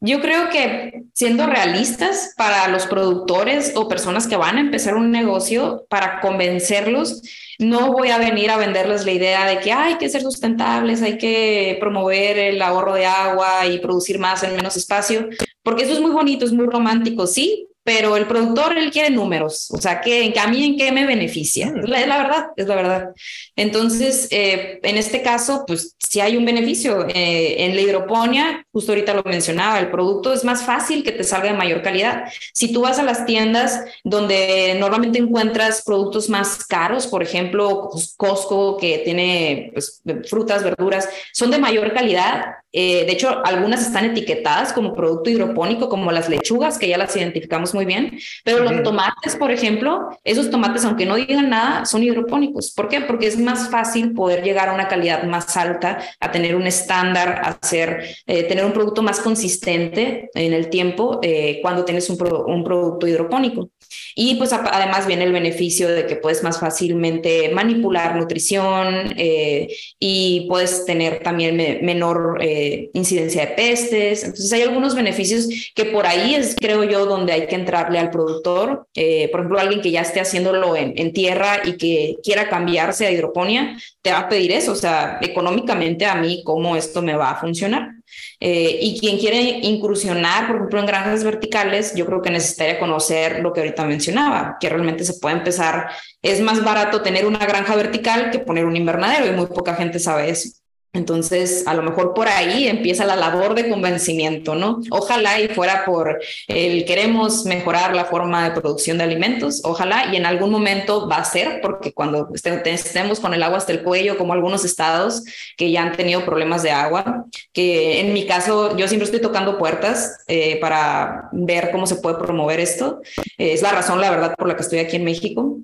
Yo 0.00 0.20
creo 0.20 0.50
que 0.50 1.02
siendo 1.14 1.46
realistas 1.46 2.34
para 2.36 2.68
los 2.68 2.86
productores 2.86 3.72
o 3.76 3.88
personas 3.88 4.26
que 4.26 4.36
van 4.36 4.58
a 4.58 4.60
empezar 4.60 4.94
un 4.94 5.10
negocio, 5.10 5.86
para 5.88 6.20
convencerlos, 6.20 7.22
no 7.58 7.92
voy 7.92 8.10
a 8.10 8.18
venir 8.18 8.50
a 8.50 8.58
venderles 8.58 9.06
la 9.06 9.12
idea 9.12 9.46
de 9.46 9.58
que 9.60 9.72
hay 9.72 9.96
que 9.96 10.08
ser 10.08 10.22
sustentables, 10.22 11.02
hay 11.02 11.16
que 11.16 11.76
promover 11.80 12.38
el 12.38 12.60
ahorro 12.60 12.94
de 12.94 13.06
agua 13.06 13.66
y 13.66 13.78
producir 13.78 14.18
más 14.18 14.42
en 14.42 14.54
menos 14.54 14.76
espacio, 14.76 15.28
porque 15.62 15.84
eso 15.84 15.94
es 15.94 16.00
muy 16.00 16.10
bonito, 16.10 16.44
es 16.44 16.52
muy 16.52 16.66
romántico, 16.66 17.26
sí, 17.26 17.68
pero 17.86 18.16
el 18.16 18.26
productor, 18.26 18.76
él 18.76 18.90
quiere 18.90 19.10
números, 19.10 19.70
o 19.70 19.80
sea, 19.80 20.00
que, 20.00 20.34
a 20.36 20.48
mí 20.48 20.64
en 20.64 20.76
qué 20.76 20.90
me 20.90 21.06
beneficia, 21.06 21.72
es 21.80 21.88
la, 21.88 22.00
es 22.00 22.08
la 22.08 22.18
verdad, 22.18 22.46
es 22.56 22.66
la 22.66 22.74
verdad. 22.74 23.14
Entonces, 23.54 24.26
eh, 24.32 24.80
en 24.82 24.96
este 24.96 25.22
caso, 25.22 25.64
pues 25.64 25.96
si 26.08 26.20
hay 26.20 26.36
un 26.36 26.44
beneficio. 26.44 27.06
Eh, 27.08 27.64
en 27.64 27.74
la 27.74 27.82
hidroponía, 27.82 28.64
justo 28.72 28.92
ahorita 28.92 29.14
lo 29.14 29.22
mencionaba, 29.24 29.78
el 29.78 29.90
producto 29.90 30.32
es 30.32 30.44
más 30.44 30.64
fácil 30.64 31.02
que 31.02 31.12
te 31.12 31.24
salga 31.24 31.50
de 31.50 31.58
mayor 31.58 31.82
calidad. 31.82 32.24
Si 32.52 32.72
tú 32.72 32.82
vas 32.82 32.98
a 32.98 33.02
las 33.02 33.26
tiendas 33.26 33.84
donde 34.04 34.76
normalmente 34.78 35.18
encuentras 35.18 35.82
productos 35.84 36.28
más 36.28 36.64
caros, 36.64 37.06
por 37.06 37.22
ejemplo, 37.22 37.90
Costco, 38.16 38.76
que 38.76 38.98
tiene 38.98 39.70
pues, 39.72 40.02
frutas, 40.28 40.62
verduras, 40.62 41.08
son 41.32 41.50
de 41.50 41.58
mayor 41.58 41.92
calidad, 41.92 42.56
eh, 42.78 43.06
de 43.06 43.12
hecho, 43.12 43.40
algunas 43.44 43.80
están 43.86 44.04
etiquetadas 44.04 44.72
como 44.74 44.94
producto 44.94 45.30
hidropónico, 45.30 45.88
como 45.88 46.12
las 46.12 46.28
lechugas, 46.28 46.76
que 46.76 46.88
ya 46.88 46.98
las 46.98 47.16
identificamos 47.16 47.72
muy 47.76 47.84
bien, 47.84 48.18
pero 48.42 48.64
los 48.64 48.82
tomates, 48.82 49.36
por 49.36 49.50
ejemplo, 49.50 50.08
esos 50.24 50.50
tomates, 50.50 50.84
aunque 50.86 51.04
no 51.04 51.16
digan 51.16 51.50
nada, 51.50 51.84
son 51.84 52.02
hidropónicos. 52.02 52.72
¿Por 52.72 52.88
qué? 52.88 53.02
Porque 53.02 53.26
es 53.26 53.38
más 53.38 53.70
fácil 53.70 54.14
poder 54.14 54.42
llegar 54.42 54.70
a 54.70 54.74
una 54.74 54.88
calidad 54.88 55.24
más 55.24 55.56
alta, 55.58 55.98
a 56.18 56.32
tener 56.32 56.56
un 56.56 56.66
estándar, 56.66 57.28
a 57.44 57.58
hacer, 57.62 58.16
eh, 58.26 58.44
tener 58.44 58.64
un 58.64 58.72
producto 58.72 59.02
más 59.02 59.20
consistente 59.20 60.30
en 60.34 60.54
el 60.54 60.70
tiempo 60.70 61.20
eh, 61.22 61.58
cuando 61.60 61.84
tienes 61.84 62.08
un, 62.08 62.16
pro, 62.16 62.46
un 62.46 62.64
producto 62.64 63.06
hidropónico. 63.06 63.70
Y 64.14 64.36
pues 64.36 64.52
además 64.52 65.06
viene 65.06 65.24
el 65.24 65.32
beneficio 65.32 65.88
de 65.88 66.06
que 66.06 66.16
puedes 66.16 66.42
más 66.42 66.58
fácilmente 66.58 67.50
manipular 67.50 68.16
nutrición 68.16 69.14
eh, 69.16 69.68
y 69.98 70.46
puedes 70.48 70.84
tener 70.86 71.22
también 71.22 71.56
me 71.56 71.80
menor 71.82 72.38
eh, 72.40 72.90
incidencia 72.94 73.42
de 73.42 73.52
pestes. 73.52 74.24
Entonces 74.24 74.52
hay 74.52 74.62
algunos 74.62 74.94
beneficios 74.94 75.48
que 75.74 75.84
por 75.84 76.06
ahí 76.06 76.34
es, 76.34 76.56
creo 76.56 76.84
yo, 76.84 77.06
donde 77.06 77.32
hay 77.32 77.46
que 77.46 77.56
entrarle 77.66 77.98
al 77.98 78.10
productor. 78.10 78.86
Eh, 78.94 79.28
por 79.30 79.40
ejemplo, 79.40 79.58
alguien 79.58 79.80
que 79.80 79.90
ya 79.90 80.02
esté 80.02 80.20
haciéndolo 80.20 80.76
en, 80.76 80.94
en 80.96 81.12
tierra 81.12 81.60
y 81.64 81.76
que 81.76 82.16
quiera 82.22 82.48
cambiarse 82.48 83.06
a 83.06 83.10
hidroponía, 83.10 83.76
te 84.02 84.12
va 84.12 84.20
a 84.20 84.28
pedir 84.28 84.52
eso, 84.52 84.72
o 84.72 84.76
sea, 84.76 85.18
económicamente 85.20 86.06
a 86.06 86.14
mí, 86.14 86.42
cómo 86.44 86.76
esto 86.76 87.02
me 87.02 87.16
va 87.16 87.30
a 87.30 87.40
funcionar. 87.40 87.90
Eh, 88.38 88.78
y 88.80 89.00
quien 89.00 89.18
quiere 89.18 89.40
incursionar, 89.62 90.46
por 90.46 90.56
ejemplo, 90.56 90.80
en 90.80 90.86
granjas 90.86 91.24
verticales, 91.24 91.94
yo 91.94 92.06
creo 92.06 92.22
que 92.22 92.30
necesitaría 92.30 92.78
conocer 92.78 93.40
lo 93.40 93.52
que 93.52 93.60
ahorita 93.60 93.84
mencionaba, 93.84 94.56
que 94.60 94.68
realmente 94.68 95.04
se 95.04 95.14
puede 95.14 95.36
empezar, 95.36 95.88
es 96.22 96.40
más 96.40 96.62
barato 96.62 97.02
tener 97.02 97.26
una 97.26 97.38
granja 97.38 97.74
vertical 97.76 98.30
que 98.30 98.38
poner 98.38 98.64
un 98.64 98.76
invernadero 98.76 99.26
y 99.26 99.36
muy 99.36 99.46
poca 99.46 99.74
gente 99.74 99.98
sabe 99.98 100.30
eso. 100.30 100.50
Entonces, 100.96 101.64
a 101.66 101.74
lo 101.74 101.82
mejor 101.82 102.14
por 102.14 102.28
ahí 102.28 102.66
empieza 102.66 103.04
la 103.04 103.16
labor 103.16 103.54
de 103.54 103.68
convencimiento, 103.68 104.54
¿no? 104.54 104.80
Ojalá 104.90 105.40
y 105.40 105.48
fuera 105.48 105.84
por 105.84 106.18
el 106.48 106.84
queremos 106.84 107.44
mejorar 107.44 107.94
la 107.94 108.06
forma 108.06 108.48
de 108.48 108.60
producción 108.60 108.98
de 108.98 109.04
alimentos, 109.04 109.60
ojalá 109.64 110.12
y 110.12 110.16
en 110.16 110.26
algún 110.26 110.50
momento 110.50 111.08
va 111.08 111.16
a 111.16 111.24
ser, 111.24 111.60
porque 111.60 111.92
cuando 111.92 112.28
estemos 112.32 113.20
con 113.20 113.34
el 113.34 113.42
agua 113.42 113.58
hasta 113.58 113.72
el 113.72 113.82
cuello, 113.82 114.16
como 114.16 114.32
algunos 114.32 114.64
estados 114.64 115.22
que 115.56 115.70
ya 115.70 115.82
han 115.82 115.96
tenido 115.96 116.24
problemas 116.24 116.62
de 116.62 116.70
agua, 116.70 117.26
que 117.52 118.00
en 118.00 118.12
mi 118.12 118.26
caso 118.26 118.76
yo 118.76 118.88
siempre 118.88 119.04
estoy 119.04 119.20
tocando 119.20 119.58
puertas 119.58 120.24
eh, 120.28 120.58
para 120.60 121.28
ver 121.32 121.70
cómo 121.70 121.86
se 121.86 121.96
puede 121.96 122.16
promover 122.18 122.60
esto. 122.60 123.00
Es 123.36 123.62
la 123.62 123.72
razón, 123.72 124.00
la 124.00 124.10
verdad, 124.10 124.34
por 124.36 124.48
la 124.48 124.56
que 124.56 124.62
estoy 124.62 124.78
aquí 124.78 124.96
en 124.96 125.04
México. 125.04 125.58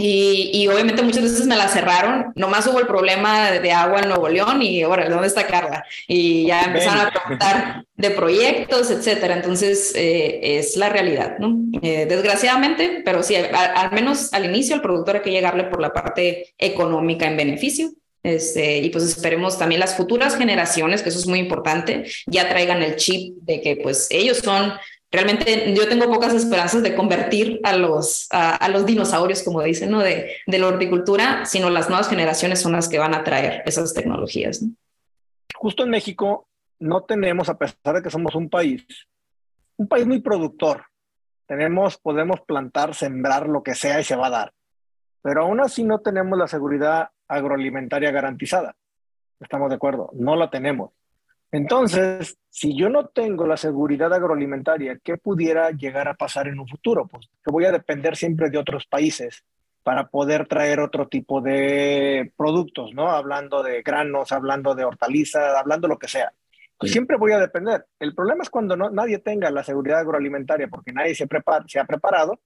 Y, 0.00 0.52
y, 0.54 0.68
obviamente 0.68 1.02
muchas 1.02 1.24
veces 1.24 1.44
me 1.48 1.56
la 1.56 1.66
cerraron. 1.66 2.32
Nomás 2.36 2.68
hubo 2.68 2.78
el 2.78 2.86
problema 2.86 3.50
de, 3.50 3.58
de 3.58 3.72
agua 3.72 3.98
en 4.00 4.08
Nuevo 4.08 4.28
León 4.28 4.62
y 4.62 4.80
ahora, 4.82 5.08
¿dónde 5.08 5.26
está 5.26 5.48
Carla? 5.48 5.84
Y 6.06 6.46
ya 6.46 6.62
empezaron 6.62 7.00
a 7.00 7.10
preguntar 7.10 7.84
de 7.96 8.10
proyectos, 8.10 8.92
etcétera. 8.92 9.34
Entonces, 9.34 9.92
eh, 9.96 10.58
es 10.58 10.76
la 10.76 10.88
realidad, 10.88 11.38
¿no? 11.40 11.58
Eh, 11.82 12.06
desgraciadamente, 12.08 13.02
pero 13.04 13.24
sí, 13.24 13.34
a, 13.34 13.42
al 13.42 13.90
menos 13.90 14.32
al 14.32 14.44
inicio, 14.44 14.76
al 14.76 14.82
productor 14.82 15.16
hay 15.16 15.22
que 15.22 15.32
llegarle 15.32 15.64
por 15.64 15.80
la 15.80 15.92
parte 15.92 16.54
económica 16.58 17.26
en 17.26 17.36
beneficio. 17.36 17.90
Este, 18.22 18.78
y 18.78 18.90
pues 18.90 19.04
esperemos 19.04 19.58
también 19.58 19.80
las 19.80 19.96
futuras 19.96 20.36
generaciones, 20.36 21.02
que 21.02 21.08
eso 21.08 21.18
es 21.18 21.26
muy 21.26 21.38
importante, 21.38 22.04
ya 22.26 22.48
traigan 22.48 22.82
el 22.82 22.96
chip 22.96 23.36
de 23.42 23.60
que 23.60 23.76
pues 23.76 24.08
ellos 24.10 24.38
son 24.38 24.74
realmente 25.10 25.74
yo 25.74 25.88
tengo 25.88 26.12
pocas 26.12 26.34
esperanzas 26.34 26.82
de 26.82 26.94
convertir 26.94 27.60
a 27.64 27.76
los, 27.76 28.28
a, 28.30 28.68
los 28.68 28.86
dinosaurios, 28.86 29.42
como 29.42 29.62
dicen, 29.62 29.96
de, 29.98 30.32
de 30.46 30.58
la 30.58 30.66
horticultura, 30.66 31.46
sino 31.46 31.70
las 31.70 31.88
nuevas 31.88 32.08
generaciones 32.08 32.60
son 32.60 32.72
las 32.72 32.88
que 32.88 32.98
van 32.98 33.14
a 33.14 33.24
traer 33.24 33.62
esas 33.66 33.94
tecnologías. 33.94 34.62
¿no? 34.62 34.72
Justo 35.54 35.84
en 35.84 35.90
México 35.90 36.48
no 36.78 37.04
tenemos, 37.04 37.48
a 37.48 37.58
pesar 37.58 37.96
de 37.96 38.02
que 38.02 38.10
somos 38.10 38.34
un 38.34 38.48
país 38.48 38.86
un 39.78 39.88
país 39.88 40.06
muy 40.06 40.20
productor. 40.20 40.84
Tenemos, 41.46 41.96
podemos 41.96 42.42
plantar, 42.42 42.94
sembrar 42.94 43.48
lo 43.48 43.62
que 43.62 43.74
sea 43.74 44.00
y 44.00 44.04
se 44.04 44.16
va 44.16 44.26
a 44.26 44.30
dar. 44.30 44.52
Pero 45.22 45.42
aún 45.42 45.60
así 45.60 45.82
no 45.82 46.00
tenemos 46.00 46.38
la 46.38 46.46
seguridad 46.46 47.10
agroalimentaria 47.26 48.10
garantizada. 48.10 48.76
¿Estamos 49.40 49.70
de 49.70 49.76
acuerdo? 49.76 50.10
No 50.12 50.36
la 50.36 50.50
tenemos. 50.50 50.90
Entonces, 51.50 52.36
si 52.50 52.76
yo 52.76 52.88
no 52.88 53.06
tengo 53.06 53.46
la 53.46 53.56
seguridad 53.56 54.12
agroalimentaria, 54.12 54.98
¿qué 55.02 55.16
pudiera 55.16 55.70
llegar 55.70 56.08
a 56.08 56.14
pasar 56.14 56.48
en 56.48 56.60
un 56.60 56.68
futuro? 56.68 57.06
Pues 57.06 57.28
que 57.44 57.50
voy 57.50 57.64
a 57.64 57.72
depender 57.72 58.16
siempre 58.16 58.50
de 58.50 58.58
otros 58.58 58.86
países 58.86 59.44
para 59.82 60.08
poder 60.08 60.46
traer 60.46 60.80
otro 60.80 61.08
tipo 61.08 61.40
de 61.40 62.32
productos, 62.36 62.92
¿no? 62.92 63.10
Hablando 63.10 63.62
de 63.62 63.80
granos, 63.80 64.32
hablando 64.32 64.74
de 64.74 64.84
hortalizas, 64.84 65.56
hablando 65.56 65.88
lo 65.88 65.98
que 65.98 66.08
sea. 66.08 66.32
Pues 66.76 66.92
siempre 66.92 67.16
voy 67.16 67.32
a 67.32 67.38
depender. 67.38 67.86
El 67.98 68.14
problema 68.14 68.42
es 68.42 68.50
cuando 68.50 68.76
no, 68.76 68.90
nadie 68.90 69.18
tenga 69.18 69.50
la 69.50 69.64
seguridad 69.64 70.00
agroalimentaria 70.00 70.68
porque 70.68 70.92
nadie 70.92 71.14
se, 71.14 71.26
prepara, 71.26 71.64
se 71.66 71.80
ha 71.80 71.84
preparado, 71.84 72.38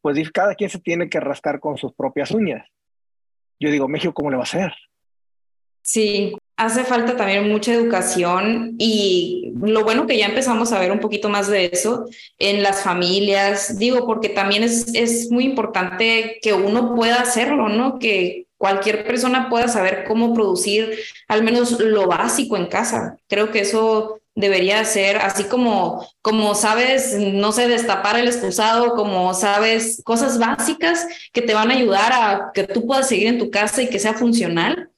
pues 0.00 0.30
cada 0.30 0.54
quien 0.54 0.70
se 0.70 0.78
tiene 0.78 1.08
que 1.08 1.18
rascar 1.18 1.58
con 1.58 1.76
sus 1.76 1.92
propias 1.92 2.30
uñas. 2.30 2.68
Yo 3.58 3.70
digo, 3.70 3.88
México, 3.88 4.14
¿cómo 4.14 4.30
le 4.30 4.36
va 4.36 4.42
a 4.42 4.44
hacer? 4.44 4.72
Sí, 5.82 6.36
hace 6.56 6.84
falta 6.84 7.16
también 7.16 7.50
mucha 7.50 7.72
educación 7.72 8.74
y 8.78 9.52
lo 9.60 9.82
bueno 9.82 10.06
que 10.06 10.18
ya 10.18 10.26
empezamos 10.26 10.72
a 10.72 10.78
ver 10.78 10.92
un 10.92 11.00
poquito 11.00 11.28
más 11.28 11.48
de 11.48 11.70
eso 11.72 12.06
en 12.38 12.62
las 12.62 12.82
familias, 12.82 13.78
digo, 13.78 14.06
porque 14.06 14.28
también 14.28 14.62
es, 14.62 14.94
es 14.94 15.30
muy 15.30 15.44
importante 15.44 16.38
que 16.42 16.52
uno 16.52 16.94
pueda 16.94 17.16
hacerlo, 17.16 17.68
¿no? 17.68 17.98
Que 17.98 18.46
cualquier 18.56 19.04
persona 19.04 19.48
pueda 19.50 19.68
saber 19.68 20.04
cómo 20.06 20.32
producir 20.32 20.98
al 21.28 21.42
menos 21.42 21.80
lo 21.80 22.06
básico 22.06 22.56
en 22.56 22.66
casa. 22.66 23.18
Creo 23.28 23.50
que 23.50 23.60
eso 23.60 24.20
debería 24.36 24.84
ser 24.84 25.18
así 25.18 25.44
como, 25.44 26.06
como 26.22 26.54
sabes, 26.54 27.16
no 27.18 27.52
sé, 27.52 27.68
destapar 27.68 28.18
el 28.18 28.26
excusado, 28.26 28.94
como 28.94 29.32
sabes, 29.34 30.02
cosas 30.04 30.38
básicas 30.38 31.06
que 31.32 31.42
te 31.42 31.54
van 31.54 31.70
a 31.70 31.74
ayudar 31.74 32.12
a 32.12 32.50
que 32.52 32.64
tú 32.64 32.86
puedas 32.86 33.08
seguir 33.08 33.28
en 33.28 33.38
tu 33.38 33.50
casa 33.50 33.82
y 33.82 33.88
que 33.88 33.98
sea 33.98 34.14
funcional 34.14 34.90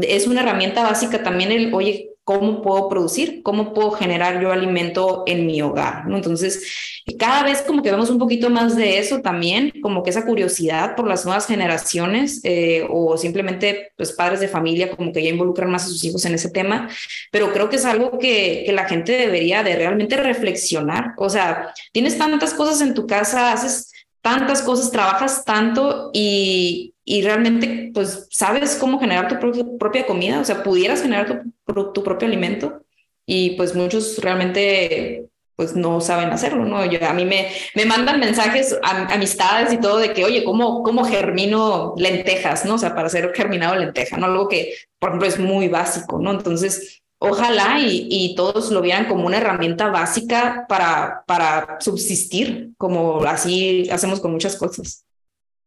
es 0.00 0.26
una 0.26 0.42
herramienta 0.42 0.82
básica 0.82 1.22
también 1.22 1.52
el, 1.52 1.74
oye, 1.74 2.12
¿cómo 2.24 2.62
puedo 2.62 2.88
producir? 2.88 3.42
¿Cómo 3.42 3.74
puedo 3.74 3.90
generar 3.90 4.40
yo 4.40 4.52
alimento 4.52 5.24
en 5.26 5.46
mi 5.46 5.60
hogar? 5.60 6.06
¿no? 6.06 6.16
Entonces, 6.16 7.02
cada 7.18 7.42
vez 7.42 7.62
como 7.62 7.82
que 7.82 7.90
vemos 7.90 8.10
un 8.10 8.18
poquito 8.18 8.48
más 8.48 8.76
de 8.76 8.98
eso 8.98 9.20
también, 9.20 9.72
como 9.82 10.02
que 10.02 10.10
esa 10.10 10.24
curiosidad 10.24 10.94
por 10.94 11.08
las 11.08 11.24
nuevas 11.24 11.46
generaciones 11.46 12.40
eh, 12.44 12.86
o 12.88 13.16
simplemente 13.16 13.92
pues 13.96 14.12
padres 14.12 14.40
de 14.40 14.48
familia 14.48 14.94
como 14.94 15.12
que 15.12 15.22
ya 15.22 15.30
involucran 15.30 15.70
más 15.70 15.84
a 15.84 15.88
sus 15.88 16.04
hijos 16.04 16.24
en 16.24 16.34
ese 16.34 16.50
tema, 16.50 16.88
pero 17.32 17.52
creo 17.52 17.68
que 17.68 17.76
es 17.76 17.84
algo 17.84 18.18
que, 18.18 18.62
que 18.64 18.72
la 18.72 18.88
gente 18.88 19.12
debería 19.12 19.64
de 19.64 19.74
realmente 19.74 20.16
reflexionar. 20.16 21.14
O 21.18 21.28
sea, 21.28 21.74
tienes 21.92 22.18
tantas 22.18 22.54
cosas 22.54 22.80
en 22.82 22.94
tu 22.94 23.06
casa, 23.06 23.52
haces 23.52 23.90
tantas 24.20 24.62
cosas, 24.62 24.92
trabajas 24.92 25.44
tanto 25.44 26.10
y, 26.14 26.91
y 27.04 27.22
realmente 27.22 27.90
pues 27.92 28.28
sabes 28.30 28.76
cómo 28.76 29.00
generar 29.00 29.28
tu 29.28 29.78
propia 29.78 30.06
comida, 30.06 30.40
o 30.40 30.44
sea, 30.44 30.62
pudieras 30.62 31.02
generar 31.02 31.42
tu, 31.66 31.92
tu, 31.92 32.02
propio 32.02 32.28
alimento 32.28 32.84
y 33.26 33.50
pues 33.56 33.74
muchos 33.74 34.18
realmente 34.18 35.26
pues 35.56 35.76
no 35.76 36.00
saben 36.00 36.30
hacerlo, 36.30 36.64
¿no? 36.64 36.84
Yo, 36.86 37.06
a 37.06 37.12
mí 37.12 37.24
me, 37.24 37.48
me 37.74 37.84
mandan 37.84 38.18
mensajes, 38.18 38.76
amistades 38.82 39.72
y 39.72 39.78
todo 39.78 39.98
de 39.98 40.12
que, 40.12 40.24
oye, 40.24 40.44
¿cómo, 40.44 40.82
¿cómo 40.82 41.04
germino 41.04 41.94
lentejas, 41.98 42.64
¿no? 42.64 42.74
O 42.74 42.78
sea, 42.78 42.94
para 42.94 43.08
hacer 43.08 43.32
germinado 43.34 43.76
lenteja, 43.76 44.16
¿no? 44.16 44.26
Algo 44.26 44.48
que, 44.48 44.74
por 44.98 45.10
ejemplo, 45.10 45.28
es 45.28 45.38
muy 45.38 45.68
básico, 45.68 46.18
¿no? 46.18 46.32
Entonces, 46.32 47.02
ojalá 47.18 47.78
y, 47.78 48.08
y, 48.10 48.34
todos 48.34 48.72
lo 48.72 48.80
vieran 48.80 49.06
como 49.06 49.26
una 49.26 49.36
herramienta 49.36 49.88
básica 49.88 50.64
para, 50.68 51.22
para 51.26 51.76
subsistir, 51.80 52.70
como 52.78 53.22
así 53.24 53.88
hacemos 53.90 54.20
con 54.20 54.32
muchas 54.32 54.56
cosas. 54.56 55.04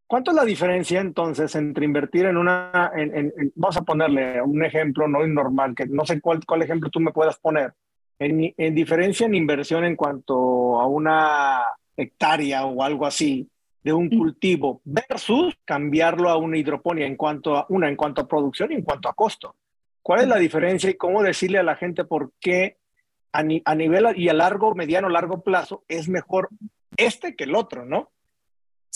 ¿Cuánto 0.07 0.31
es 0.31 0.37
la 0.37 0.45
diferencia 0.45 1.01
entonces 1.01 1.55
entre 1.55 1.85
invertir 1.85 2.25
en 2.25 2.37
una, 2.37 2.91
en, 2.95 3.33
vamos 3.55 3.77
a 3.77 3.81
ponerle 3.81 4.41
un 4.41 4.63
ejemplo 4.63 5.07
no 5.07 5.25
normal, 5.25 5.73
que 5.73 5.87
no 5.87 6.05
sé 6.05 6.21
cuál, 6.21 6.45
cuál 6.45 6.61
ejemplo 6.61 6.89
tú 6.91 6.99
me 6.99 7.11
puedas 7.11 7.39
poner, 7.39 7.73
en, 8.19 8.53
en 8.55 8.75
diferencia 8.75 9.25
en 9.25 9.33
inversión 9.33 9.83
en 9.83 9.95
cuanto 9.95 10.79
a 10.79 10.85
una 10.85 11.63
hectárea 11.97 12.65
o 12.65 12.83
algo 12.83 13.05
así 13.05 13.49
de 13.83 13.93
un 13.93 14.09
cultivo 14.09 14.81
versus 14.83 15.55
cambiarlo 15.65 16.29
a 16.29 16.37
una 16.37 16.57
hidroponía 16.57 17.05
en 17.05 17.15
cuanto 17.15 17.55
a 17.55 17.65
una 17.69 17.87
en 17.89 17.95
cuanto 17.95 18.21
a 18.21 18.27
producción 18.27 18.71
y 18.71 18.75
en 18.75 18.83
cuanto 18.83 19.09
a 19.09 19.13
costo. 19.13 19.55
¿Cuál 20.01 20.21
es 20.21 20.27
la 20.27 20.37
diferencia 20.37 20.89
y 20.89 20.95
cómo 20.95 21.23
decirle 21.23 21.57
a 21.57 21.63
la 21.63 21.75
gente 21.75 22.03
por 22.03 22.31
qué 22.39 22.77
a, 23.31 23.39
a 23.39 23.75
nivel 23.75 24.05
y 24.15 24.29
a 24.29 24.33
largo, 24.33 24.75
mediano, 24.75 25.09
largo 25.09 25.41
plazo 25.41 25.83
es 25.87 26.07
mejor 26.07 26.49
este 26.95 27.35
que 27.35 27.45
el 27.45 27.55
otro, 27.55 27.85
¿no? 27.85 28.11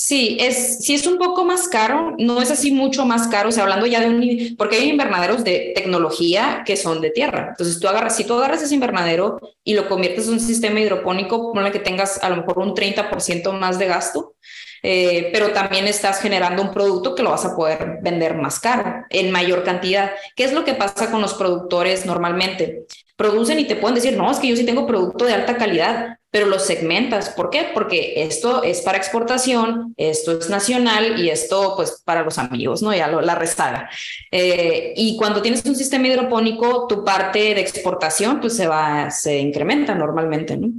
Sí, 0.01 0.37
es, 0.39 0.77
sí 0.79 0.93
es 0.93 1.05
un 1.07 1.17
poco 1.17 1.43
más 1.43 1.67
caro, 1.67 2.15
no 2.17 2.41
es 2.41 2.49
así 2.51 2.71
mucho 2.71 3.05
más 3.05 3.27
caro, 3.27 3.49
o 3.49 3.51
sea, 3.51 3.63
hablando 3.63 3.85
ya 3.85 3.99
de 3.99 4.07
un, 4.07 4.55
porque 4.57 4.77
hay 4.77 4.87
invernaderos 4.89 5.43
de 5.43 5.73
tecnología 5.75 6.63
que 6.65 6.77
son 6.77 7.01
de 7.01 7.09
tierra. 7.09 7.47
Entonces, 7.49 7.81
tú 7.81 7.87
agarras, 7.89 8.15
si 8.15 8.23
tú 8.23 8.33
agarras 8.35 8.63
ese 8.63 8.75
invernadero 8.75 9.41
y 9.61 9.73
lo 9.73 9.89
conviertes 9.89 10.27
en 10.27 10.35
un 10.35 10.39
sistema 10.39 10.79
hidropónico, 10.79 11.51
ponle 11.51 11.73
que 11.73 11.79
tengas 11.79 12.23
a 12.23 12.29
lo 12.29 12.37
mejor 12.37 12.59
un 12.59 12.73
30% 12.73 13.51
más 13.51 13.77
de 13.77 13.87
gasto, 13.87 14.35
eh, 14.83 15.31
pero 15.33 15.51
también 15.51 15.85
estás 15.85 16.21
generando 16.21 16.61
un 16.63 16.71
producto 16.71 17.13
que 17.13 17.23
lo 17.23 17.31
vas 17.31 17.43
a 17.43 17.53
poder 17.57 17.97
vender 18.01 18.35
más 18.35 18.57
caro, 18.61 19.03
en 19.09 19.31
mayor 19.31 19.65
cantidad. 19.65 20.11
¿Qué 20.33 20.45
es 20.45 20.53
lo 20.53 20.63
que 20.63 20.75
pasa 20.75 21.11
con 21.11 21.19
los 21.19 21.33
productores 21.33 22.05
normalmente? 22.05 22.85
Producen 23.17 23.59
y 23.59 23.65
te 23.65 23.75
pueden 23.75 23.95
decir, 23.95 24.15
no, 24.15 24.31
es 24.31 24.39
que 24.39 24.47
yo 24.47 24.55
sí 24.55 24.65
tengo 24.65 24.87
producto 24.87 25.25
de 25.25 25.33
alta 25.33 25.57
calidad, 25.57 26.18
pero 26.31 26.45
los 26.45 26.65
segmentas. 26.65 27.29
¿Por 27.29 27.49
qué? 27.49 27.71
Porque 27.73 28.21
esto 28.23 28.63
es 28.63 28.81
para 28.81 28.97
exportación, 28.97 29.93
esto 29.97 30.37
es 30.37 30.49
nacional 30.49 31.19
y 31.19 31.29
esto 31.29 31.73
pues 31.75 32.01
para 32.05 32.23
los 32.23 32.37
amigos, 32.37 32.81
¿no? 32.81 32.93
Ya 32.93 33.07
la 33.07 33.35
rezaga. 33.35 33.89
Eh, 34.31 34.93
y 34.95 35.17
cuando 35.17 35.41
tienes 35.41 35.65
un 35.65 35.75
sistema 35.75 36.07
hidropónico, 36.07 36.87
tu 36.87 37.03
parte 37.03 37.55
de 37.55 37.61
exportación 37.61 38.39
pues 38.39 38.55
se 38.55 38.67
va, 38.67 39.09
se 39.09 39.39
incrementa 39.39 39.95
normalmente, 39.95 40.55
¿no? 40.55 40.69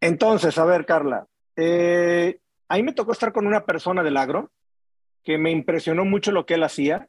Entonces, 0.00 0.58
a 0.58 0.64
ver, 0.64 0.84
Carla, 0.84 1.26
eh, 1.54 2.40
ahí 2.68 2.82
me 2.82 2.92
tocó 2.92 3.12
estar 3.12 3.32
con 3.32 3.46
una 3.46 3.64
persona 3.64 4.02
del 4.02 4.16
agro 4.16 4.50
que 5.22 5.38
me 5.38 5.52
impresionó 5.52 6.04
mucho 6.04 6.32
lo 6.32 6.44
que 6.44 6.54
él 6.54 6.64
hacía. 6.64 7.08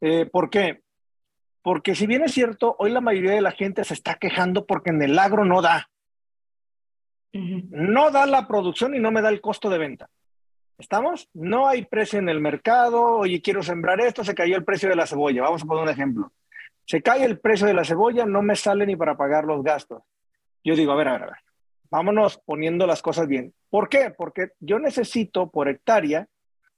Eh, 0.00 0.26
¿Por 0.26 0.48
qué? 0.48 0.82
Porque 1.62 1.96
si 1.96 2.06
bien 2.06 2.22
es 2.22 2.32
cierto, 2.32 2.76
hoy 2.78 2.92
la 2.92 3.00
mayoría 3.00 3.32
de 3.32 3.40
la 3.40 3.50
gente 3.50 3.82
se 3.82 3.94
está 3.94 4.14
quejando 4.14 4.64
porque 4.66 4.90
en 4.90 5.02
el 5.02 5.18
agro 5.18 5.44
no 5.44 5.60
da. 5.60 5.88
No 7.34 8.10
da 8.10 8.26
la 8.26 8.46
producción 8.46 8.94
y 8.94 9.00
no 9.00 9.10
me 9.10 9.20
da 9.20 9.28
el 9.28 9.40
costo 9.40 9.68
de 9.68 9.78
venta. 9.78 10.08
¿Estamos? 10.78 11.28
No 11.34 11.68
hay 11.68 11.84
precio 11.84 12.18
en 12.18 12.28
el 12.28 12.40
mercado. 12.40 13.04
Oye, 13.16 13.42
quiero 13.42 13.62
sembrar 13.62 14.00
esto, 14.00 14.24
se 14.24 14.34
cayó 14.34 14.56
el 14.56 14.64
precio 14.64 14.88
de 14.88 14.96
la 14.96 15.06
cebolla. 15.06 15.42
Vamos 15.42 15.62
a 15.62 15.66
poner 15.66 15.84
un 15.84 15.88
ejemplo. 15.88 16.32
Se 16.86 17.02
cae 17.02 17.24
el 17.24 17.38
precio 17.38 17.66
de 17.66 17.74
la 17.74 17.84
cebolla, 17.84 18.26
no 18.26 18.42
me 18.42 18.56
sale 18.56 18.86
ni 18.86 18.94
para 18.94 19.16
pagar 19.16 19.44
los 19.44 19.62
gastos. 19.62 20.02
Yo 20.62 20.76
digo, 20.76 20.92
a 20.92 20.96
ver, 20.96 21.08
a 21.08 21.12
ver, 21.12 21.22
a 21.22 21.26
ver. 21.26 21.36
Vámonos 21.90 22.38
poniendo 22.38 22.86
las 22.86 23.02
cosas 23.02 23.26
bien. 23.28 23.54
¿Por 23.70 23.88
qué? 23.88 24.12
Porque 24.16 24.50
yo 24.60 24.78
necesito 24.78 25.50
por 25.50 25.68
hectárea, 25.68 26.28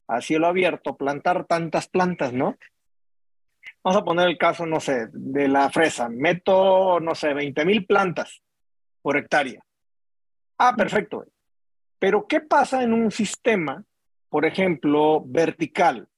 a 0.08 0.20
cielo 0.20 0.46
abierto, 0.46 0.96
plantar 0.96 1.46
tantas 1.46 1.88
plantas, 1.88 2.32
¿no? 2.32 2.56
Vamos 3.82 4.00
a 4.00 4.04
poner 4.04 4.28
el 4.28 4.38
caso, 4.38 4.66
no 4.66 4.78
sé, 4.78 5.08
de 5.12 5.48
la 5.48 5.70
fresa. 5.70 6.08
Meto, 6.08 7.00
no 7.00 7.14
sé, 7.14 7.34
20 7.34 7.64
mil 7.64 7.86
plantas 7.86 8.42
por 9.02 9.16
hectárea. 9.16 9.65
Ah, 10.58 10.74
perfecto. 10.76 11.26
Pero 11.98 12.26
¿qué 12.26 12.40
pasa 12.40 12.82
en 12.82 12.92
un 12.92 13.10
sistema, 13.10 13.84
por 14.28 14.44
ejemplo, 14.44 15.22
vertical? 15.24 16.08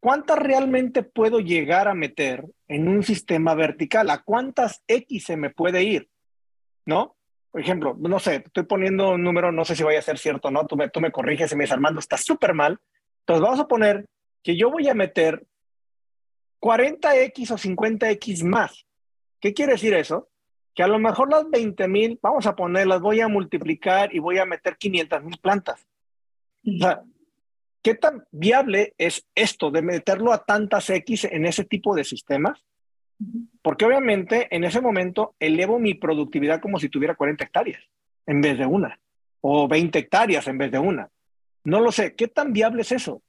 ¿Cuántas 0.00 0.38
realmente 0.38 1.02
puedo 1.02 1.40
llegar 1.40 1.88
a 1.88 1.94
meter 1.94 2.44
en 2.68 2.88
un 2.88 3.02
sistema 3.02 3.54
vertical? 3.54 4.10
¿A 4.10 4.22
cuántas 4.22 4.82
X 4.86 5.24
se 5.24 5.36
me 5.36 5.50
puede 5.50 5.82
ir? 5.82 6.08
¿No? 6.84 7.16
Por 7.50 7.60
ejemplo, 7.60 7.96
no 7.98 8.18
sé, 8.18 8.42
estoy 8.44 8.64
poniendo 8.64 9.12
un 9.12 9.22
número, 9.22 9.50
no 9.50 9.64
sé 9.64 9.74
si 9.74 9.82
vaya 9.82 9.98
a 9.98 10.02
ser 10.02 10.18
cierto 10.18 10.48
o 10.48 10.50
no, 10.50 10.66
tú 10.66 10.76
me, 10.76 10.90
tú 10.90 11.00
me 11.00 11.10
corriges 11.10 11.50
y 11.50 11.56
me 11.56 11.64
dices, 11.64 11.72
Armando, 11.72 12.00
está 12.00 12.18
súper 12.18 12.52
mal. 12.52 12.78
Entonces 13.20 13.42
vamos 13.42 13.60
a 13.60 13.66
poner 13.66 14.06
que 14.42 14.56
yo 14.56 14.70
voy 14.70 14.88
a 14.88 14.94
meter 14.94 15.44
40X 16.60 17.50
o 17.50 17.56
50X 17.56 18.44
más. 18.44 18.86
¿Qué 19.40 19.54
quiere 19.54 19.72
decir 19.72 19.94
eso? 19.94 20.28
Que 20.76 20.82
a 20.82 20.88
lo 20.88 20.98
mejor 20.98 21.30
las 21.30 21.48
20 21.48 21.88
mil, 21.88 22.18
vamos 22.20 22.46
a 22.46 22.54
ponerlas, 22.54 23.00
voy 23.00 23.20
a 23.20 23.28
multiplicar 23.28 24.14
y 24.14 24.18
voy 24.18 24.36
a 24.36 24.44
meter 24.44 24.76
500 24.76 25.24
mil 25.24 25.38
plantas. 25.38 25.88
O 26.66 26.78
sea, 26.78 27.02
¿qué 27.82 27.94
tan 27.94 28.24
viable 28.30 28.94
es 28.98 29.26
esto 29.34 29.70
de 29.70 29.80
meterlo 29.80 30.34
a 30.34 30.44
tantas 30.44 30.90
X 30.90 31.24
en 31.24 31.46
ese 31.46 31.64
tipo 31.64 31.96
de 31.96 32.04
sistemas? 32.04 32.62
Porque 33.62 33.86
obviamente 33.86 34.54
en 34.54 34.64
ese 34.64 34.82
momento 34.82 35.34
elevo 35.40 35.78
mi 35.78 35.94
productividad 35.94 36.60
como 36.60 36.78
si 36.78 36.90
tuviera 36.90 37.14
40 37.14 37.44
hectáreas 37.44 37.82
en 38.26 38.42
vez 38.42 38.58
de 38.58 38.66
una, 38.66 39.00
o 39.40 39.66
20 39.66 39.98
hectáreas 39.98 40.46
en 40.46 40.58
vez 40.58 40.70
de 40.70 40.78
una. 40.78 41.08
No 41.64 41.80
lo 41.80 41.90
sé, 41.90 42.14
¿qué 42.14 42.28
tan 42.28 42.52
viable 42.52 42.82
es 42.82 42.92
eso? 42.92 43.22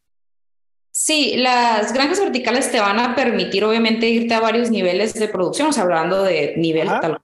Sí, 0.92 1.36
las 1.38 1.94
granjas 1.94 2.20
verticales 2.20 2.72
te 2.72 2.82
van 2.82 3.00
a 3.00 3.16
permitir 3.16 3.64
obviamente 3.64 4.10
irte 4.10 4.34
a 4.34 4.42
varios 4.42 4.70
niveles 4.70 5.14
de 5.14 5.30
producción, 5.30 5.70
o 5.70 5.72
sea, 5.72 5.84
hablando 5.84 6.24
de 6.24 6.56
nivel 6.58 6.88
tal, 6.88 7.22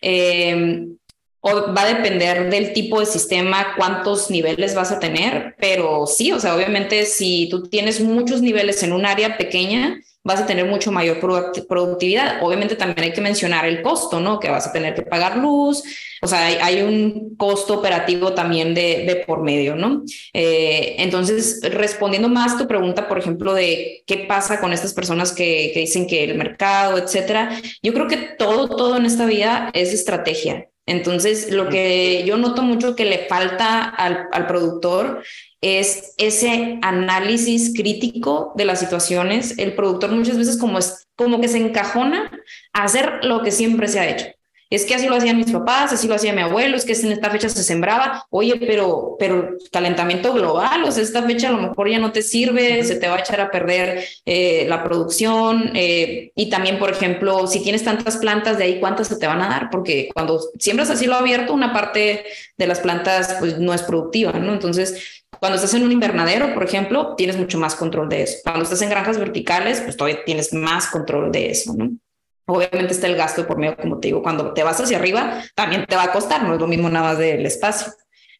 Em, 0.00 0.96
o 1.40 1.72
va 1.72 1.82
a 1.82 1.94
depender 1.94 2.50
del 2.50 2.72
tipo 2.72 2.98
de 2.98 3.06
sistema, 3.06 3.74
cuántos 3.76 4.30
niveles 4.30 4.74
vas 4.74 4.90
a 4.90 4.98
tener, 4.98 5.54
pero 5.60 6.06
sí, 6.06 6.32
o 6.32 6.40
sea, 6.40 6.56
obviamente 6.56 7.06
si 7.06 7.48
tú 7.50 7.68
tienes 7.68 8.00
muchos 8.00 8.42
niveles 8.42 8.82
en 8.82 8.92
un 8.92 9.06
área 9.06 9.36
pequeña, 9.38 10.00
vas 10.26 10.40
a 10.40 10.46
tener 10.46 10.66
mucho 10.66 10.90
mayor 10.90 11.20
productividad. 11.20 12.42
Obviamente 12.42 12.74
también 12.74 13.04
hay 13.04 13.12
que 13.12 13.20
mencionar 13.20 13.64
el 13.64 13.80
costo, 13.80 14.18
¿no? 14.18 14.40
Que 14.40 14.50
vas 14.50 14.66
a 14.66 14.72
tener 14.72 14.94
que 14.94 15.02
pagar 15.02 15.36
luz, 15.38 15.84
o 16.20 16.26
sea, 16.26 16.46
hay, 16.46 16.82
un 16.82 17.36
costo 17.36 17.74
operativo 17.74 18.32
también 18.32 18.74
de, 18.74 19.04
de 19.06 19.16
por 19.24 19.42
medio, 19.42 19.76
¿no? 19.76 20.02
Eh, 20.32 20.96
entonces, 20.98 21.60
respondiendo 21.62 22.28
más 22.28 22.58
tu 22.58 22.66
pregunta, 22.66 23.06
por 23.08 23.18
ejemplo, 23.18 23.54
de 23.54 24.02
qué 24.06 24.18
pasa 24.28 24.58
con 24.58 24.72
estas 24.72 24.92
personas 24.94 25.32
que, 25.32 25.70
que 25.72 25.80
dicen 25.80 26.08
que 26.08 26.24
el 26.24 26.36
mercado, 26.36 26.98
etcétera, 26.98 27.60
yo 27.80 27.92
creo 27.92 28.08
que 28.08 28.16
todo, 28.16 28.68
todo 28.68 28.96
en 28.96 29.06
esta 29.06 29.26
vida 29.26 29.70
es 29.74 29.92
estrategia. 29.92 30.68
Entonces, 30.86 31.50
lo 31.50 31.68
que 31.68 32.22
yo 32.24 32.36
noto 32.36 32.62
mucho 32.62 32.94
que 32.94 33.04
le 33.04 33.26
falta 33.26 33.84
al, 33.84 34.28
al, 34.30 34.46
productor 34.46 35.24
es 35.66 36.14
ese 36.18 36.78
análisis 36.82 37.72
crítico 37.74 38.52
de 38.56 38.64
las 38.64 38.80
situaciones. 38.80 39.58
El 39.58 39.74
productor 39.74 40.12
muchas 40.12 40.38
veces 40.38 40.56
como, 40.58 40.78
es, 40.78 41.08
como 41.16 41.40
que 41.40 41.48
se 41.48 41.58
encajona 41.58 42.30
a 42.72 42.84
hacer 42.84 43.24
lo 43.24 43.42
que 43.42 43.50
siempre 43.50 43.88
se 43.88 44.00
ha 44.00 44.08
hecho. 44.08 44.35
Es 44.68 44.84
que 44.84 44.96
así 44.96 45.06
lo 45.06 45.14
hacían 45.14 45.36
mis 45.36 45.52
papás, 45.52 45.92
así 45.92 46.08
lo 46.08 46.16
hacía 46.16 46.32
mi 46.32 46.42
abuelo, 46.42 46.76
es 46.76 46.84
que 46.84 46.92
en 46.92 47.12
esta 47.12 47.30
fecha 47.30 47.48
se 47.48 47.62
sembraba. 47.62 48.26
Oye, 48.30 48.56
pero, 48.56 49.16
pero 49.18 49.50
calentamiento 49.70 50.32
global, 50.32 50.82
o 50.84 50.90
sea, 50.90 51.04
esta 51.04 51.22
fecha 51.22 51.48
a 51.48 51.52
lo 51.52 51.58
mejor 51.58 51.88
ya 51.88 52.00
no 52.00 52.10
te 52.10 52.22
sirve, 52.22 52.82
se 52.82 52.96
te 52.96 53.08
va 53.08 53.16
a 53.16 53.20
echar 53.20 53.40
a 53.40 53.50
perder 53.50 54.04
eh, 54.24 54.66
la 54.68 54.82
producción. 54.82 55.70
Eh, 55.74 56.32
y 56.34 56.50
también, 56.50 56.78
por 56.78 56.90
ejemplo, 56.90 57.46
si 57.46 57.62
tienes 57.62 57.84
tantas 57.84 58.16
plantas 58.16 58.58
de 58.58 58.64
ahí, 58.64 58.80
¿cuántas 58.80 59.06
se 59.06 59.16
te 59.16 59.26
van 59.26 59.40
a 59.40 59.48
dar? 59.48 59.70
Porque 59.70 60.08
cuando 60.12 60.40
siembras 60.58 60.90
así 60.90 61.06
lo 61.06 61.14
abierto, 61.14 61.54
una 61.54 61.72
parte 61.72 62.24
de 62.56 62.66
las 62.66 62.80
plantas 62.80 63.36
pues, 63.38 63.58
no 63.58 63.72
es 63.72 63.82
productiva, 63.82 64.32
¿no? 64.32 64.52
Entonces, 64.52 65.24
cuando 65.38 65.56
estás 65.56 65.74
en 65.74 65.84
un 65.84 65.92
invernadero, 65.92 66.54
por 66.54 66.64
ejemplo, 66.64 67.14
tienes 67.16 67.36
mucho 67.36 67.58
más 67.58 67.74
control 67.74 68.08
de 68.08 68.22
eso. 68.22 68.38
Cuando 68.42 68.64
estás 68.64 68.82
en 68.82 68.90
granjas 68.90 69.18
verticales, 69.18 69.80
pues 69.80 69.96
todavía 69.96 70.24
tienes 70.24 70.52
más 70.52 70.88
control 70.88 71.30
de 71.30 71.50
eso, 71.50 71.74
¿no? 71.76 71.90
Obviamente 72.46 72.92
está 72.92 73.08
el 73.08 73.16
gasto 73.16 73.46
por 73.46 73.58
medio, 73.58 73.76
como 73.76 73.98
te 73.98 74.08
digo, 74.08 74.22
cuando 74.22 74.52
te 74.52 74.62
vas 74.62 74.80
hacia 74.80 74.98
arriba, 74.98 75.42
también 75.54 75.84
te 75.86 75.96
va 75.96 76.04
a 76.04 76.12
costar, 76.12 76.44
no 76.44 76.54
es 76.54 76.60
lo 76.60 76.68
mismo 76.68 76.88
nada 76.88 77.10
más 77.10 77.18
del 77.18 77.44
espacio. 77.44 77.92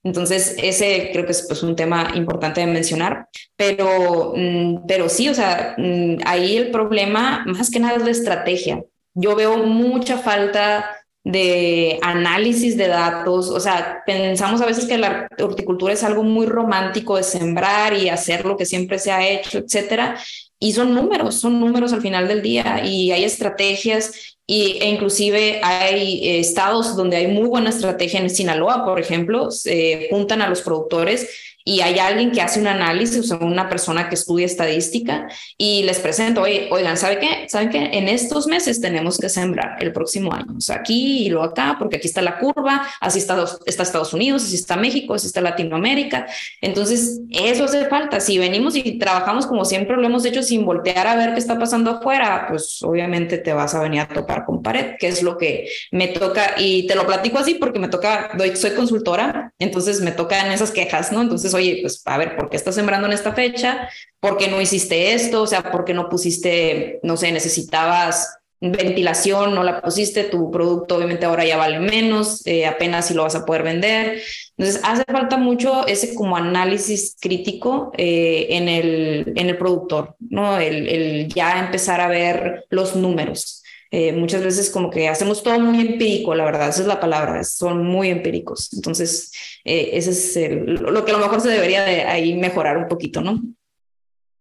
Entonces, 0.04 0.54
ese 0.62 1.10
creo 1.12 1.26
que 1.26 1.32
es 1.32 1.42
pues, 1.48 1.64
un 1.64 1.74
tema 1.74 2.12
importante 2.14 2.60
de 2.60 2.68
mencionar, 2.68 3.28
pero, 3.56 4.34
mm, 4.36 4.86
pero 4.86 5.08
sí, 5.08 5.28
o 5.28 5.34
sea, 5.34 5.74
mm, 5.76 6.18
ahí 6.24 6.56
el 6.56 6.70
problema 6.70 7.42
más 7.46 7.70
que 7.70 7.80
nada 7.80 7.96
es 7.96 8.04
la 8.04 8.12
estrategia. 8.12 8.84
Yo 9.14 9.34
veo 9.34 9.58
mucha 9.58 10.18
falta 10.18 10.88
de 11.24 11.98
análisis 12.02 12.76
de 12.76 12.86
datos, 12.86 13.50
o 13.50 13.58
sea, 13.58 14.04
pensamos 14.06 14.60
a 14.60 14.66
veces 14.66 14.84
que 14.84 14.96
la 14.96 15.28
horticultura 15.40 15.92
es 15.92 16.04
algo 16.04 16.22
muy 16.22 16.46
romántico 16.46 17.16
de 17.16 17.24
sembrar 17.24 17.94
y 17.94 18.08
hacer 18.08 18.44
lo 18.44 18.56
que 18.56 18.64
siempre 18.64 19.00
se 19.00 19.10
ha 19.10 19.26
hecho, 19.28 19.58
etcétera, 19.58 20.16
y 20.58 20.72
son 20.72 20.94
números, 20.94 21.36
son 21.36 21.60
números 21.60 21.92
al 21.92 22.00
final 22.00 22.28
del 22.28 22.42
día 22.42 22.82
y 22.84 23.10
hay 23.12 23.24
estrategias 23.24 24.36
y, 24.46 24.78
e 24.80 24.88
inclusive 24.88 25.60
hay 25.62 26.26
eh, 26.26 26.38
estados 26.38 26.96
donde 26.96 27.16
hay 27.16 27.26
muy 27.26 27.48
buena 27.48 27.70
estrategia 27.70 28.20
en 28.20 28.30
Sinaloa, 28.30 28.84
por 28.84 29.00
ejemplo, 29.00 29.50
se 29.50 30.08
juntan 30.10 30.40
a 30.40 30.48
los 30.48 30.62
productores 30.62 31.28
y 31.68 31.80
hay 31.80 31.98
alguien 31.98 32.30
que 32.30 32.40
hace 32.40 32.60
un 32.60 32.68
análisis, 32.68 33.18
o 33.18 33.22
sea, 33.24 33.38
una 33.38 33.68
persona 33.68 34.08
que 34.08 34.14
estudia 34.14 34.46
estadística 34.46 35.26
y 35.58 35.82
les 35.82 35.98
presento, 35.98 36.42
Oye, 36.42 36.68
oigan, 36.70 36.96
¿sabe 36.96 37.18
qué? 37.18 37.46
¿Saben 37.48 37.70
qué? 37.70 37.90
En 37.92 38.08
estos 38.08 38.46
meses 38.46 38.80
tenemos 38.80 39.18
que 39.18 39.28
sembrar 39.28 39.76
el 39.80 39.92
próximo 39.92 40.32
año, 40.32 40.54
o 40.56 40.60
sea, 40.60 40.76
aquí 40.76 41.26
y 41.26 41.28
luego 41.28 41.44
acá, 41.44 41.74
porque 41.76 41.96
aquí 41.96 42.06
está 42.06 42.22
la 42.22 42.38
curva, 42.38 42.86
así 43.00 43.18
está, 43.18 43.44
está 43.66 43.82
Estados 43.82 44.14
Unidos, 44.14 44.44
así 44.44 44.54
está 44.54 44.76
México, 44.76 45.14
así 45.14 45.26
está 45.26 45.40
Latinoamérica. 45.40 46.28
Entonces, 46.60 47.20
eso 47.30 47.64
hace 47.64 47.86
falta. 47.86 48.20
Si 48.20 48.38
venimos 48.38 48.76
y 48.76 48.98
trabajamos 48.98 49.46
como 49.46 49.64
siempre 49.64 49.96
lo 49.96 50.06
hemos 50.06 50.24
hecho 50.24 50.44
sin 50.44 50.64
voltear 50.64 51.08
a 51.08 51.16
ver 51.16 51.32
qué 51.32 51.40
está 51.40 51.58
pasando 51.58 51.90
afuera, 51.90 52.46
pues 52.48 52.80
obviamente 52.84 53.38
te 53.38 53.52
vas 53.52 53.74
a 53.74 53.80
venir 53.80 54.02
a 54.02 54.08
topar 54.08 54.44
con 54.44 54.62
pared, 54.62 54.94
que 55.00 55.08
es 55.08 55.24
lo 55.24 55.36
que 55.36 55.68
me 55.90 56.06
toca, 56.06 56.54
y 56.58 56.86
te 56.86 56.94
lo 56.94 57.06
platico 57.08 57.38
así 57.38 57.54
porque 57.54 57.80
me 57.80 57.88
toca, 57.88 58.30
soy 58.54 58.70
consultora, 58.70 59.52
entonces 59.58 60.00
me 60.00 60.12
tocan 60.12 60.52
esas 60.52 60.70
quejas, 60.70 61.10
¿no? 61.10 61.22
Entonces, 61.22 61.55
oye, 61.56 61.78
pues 61.82 62.02
a 62.04 62.18
ver, 62.18 62.36
¿por 62.36 62.48
qué 62.48 62.56
estás 62.56 62.74
sembrando 62.74 63.06
en 63.06 63.12
esta 63.12 63.32
fecha? 63.32 63.88
¿Por 64.20 64.36
qué 64.36 64.48
no 64.48 64.60
hiciste 64.60 65.12
esto? 65.12 65.42
O 65.42 65.46
sea, 65.46 65.70
¿por 65.70 65.84
qué 65.84 65.94
no 65.94 66.08
pusiste, 66.08 67.00
no 67.02 67.16
sé, 67.16 67.32
necesitabas 67.32 68.38
ventilación, 68.60 69.54
no 69.54 69.62
la 69.62 69.82
pusiste, 69.82 70.24
tu 70.24 70.50
producto 70.50 70.96
obviamente 70.96 71.26
ahora 71.26 71.44
ya 71.44 71.56
vale 71.56 71.78
menos, 71.78 72.46
eh, 72.46 72.66
apenas 72.66 73.06
si 73.06 73.14
lo 73.14 73.22
vas 73.22 73.34
a 73.34 73.44
poder 73.44 73.62
vender. 73.62 74.22
Entonces, 74.56 74.80
hace 74.82 75.04
falta 75.04 75.36
mucho 75.36 75.86
ese 75.86 76.14
como 76.14 76.36
análisis 76.36 77.16
crítico 77.20 77.92
eh, 77.98 78.46
en, 78.50 78.68
el, 78.68 79.32
en 79.36 79.50
el 79.50 79.58
productor, 79.58 80.16
¿no? 80.20 80.58
El, 80.58 80.88
el 80.88 81.28
ya 81.28 81.60
empezar 81.60 82.00
a 82.00 82.08
ver 82.08 82.64
los 82.70 82.96
números. 82.96 83.62
Eh, 83.90 84.12
muchas 84.12 84.42
veces 84.42 84.70
como 84.70 84.90
que 84.90 85.08
hacemos 85.08 85.42
todo 85.42 85.58
muy 85.60 85.80
empírico, 85.80 86.34
la 86.34 86.44
verdad, 86.44 86.68
esa 86.68 86.82
es 86.82 86.88
la 86.88 86.98
palabra, 86.98 87.44
son 87.44 87.84
muy 87.86 88.08
empíricos. 88.08 88.72
Entonces, 88.72 89.32
eh, 89.64 89.90
ese 89.92 90.10
es 90.10 90.80
lo 90.80 91.04
que 91.04 91.12
a 91.12 91.14
lo 91.14 91.20
mejor 91.20 91.40
se 91.40 91.50
debería 91.50 91.84
de 91.84 92.02
ahí 92.02 92.36
mejorar 92.36 92.78
un 92.78 92.88
poquito, 92.88 93.20
¿no? 93.20 93.40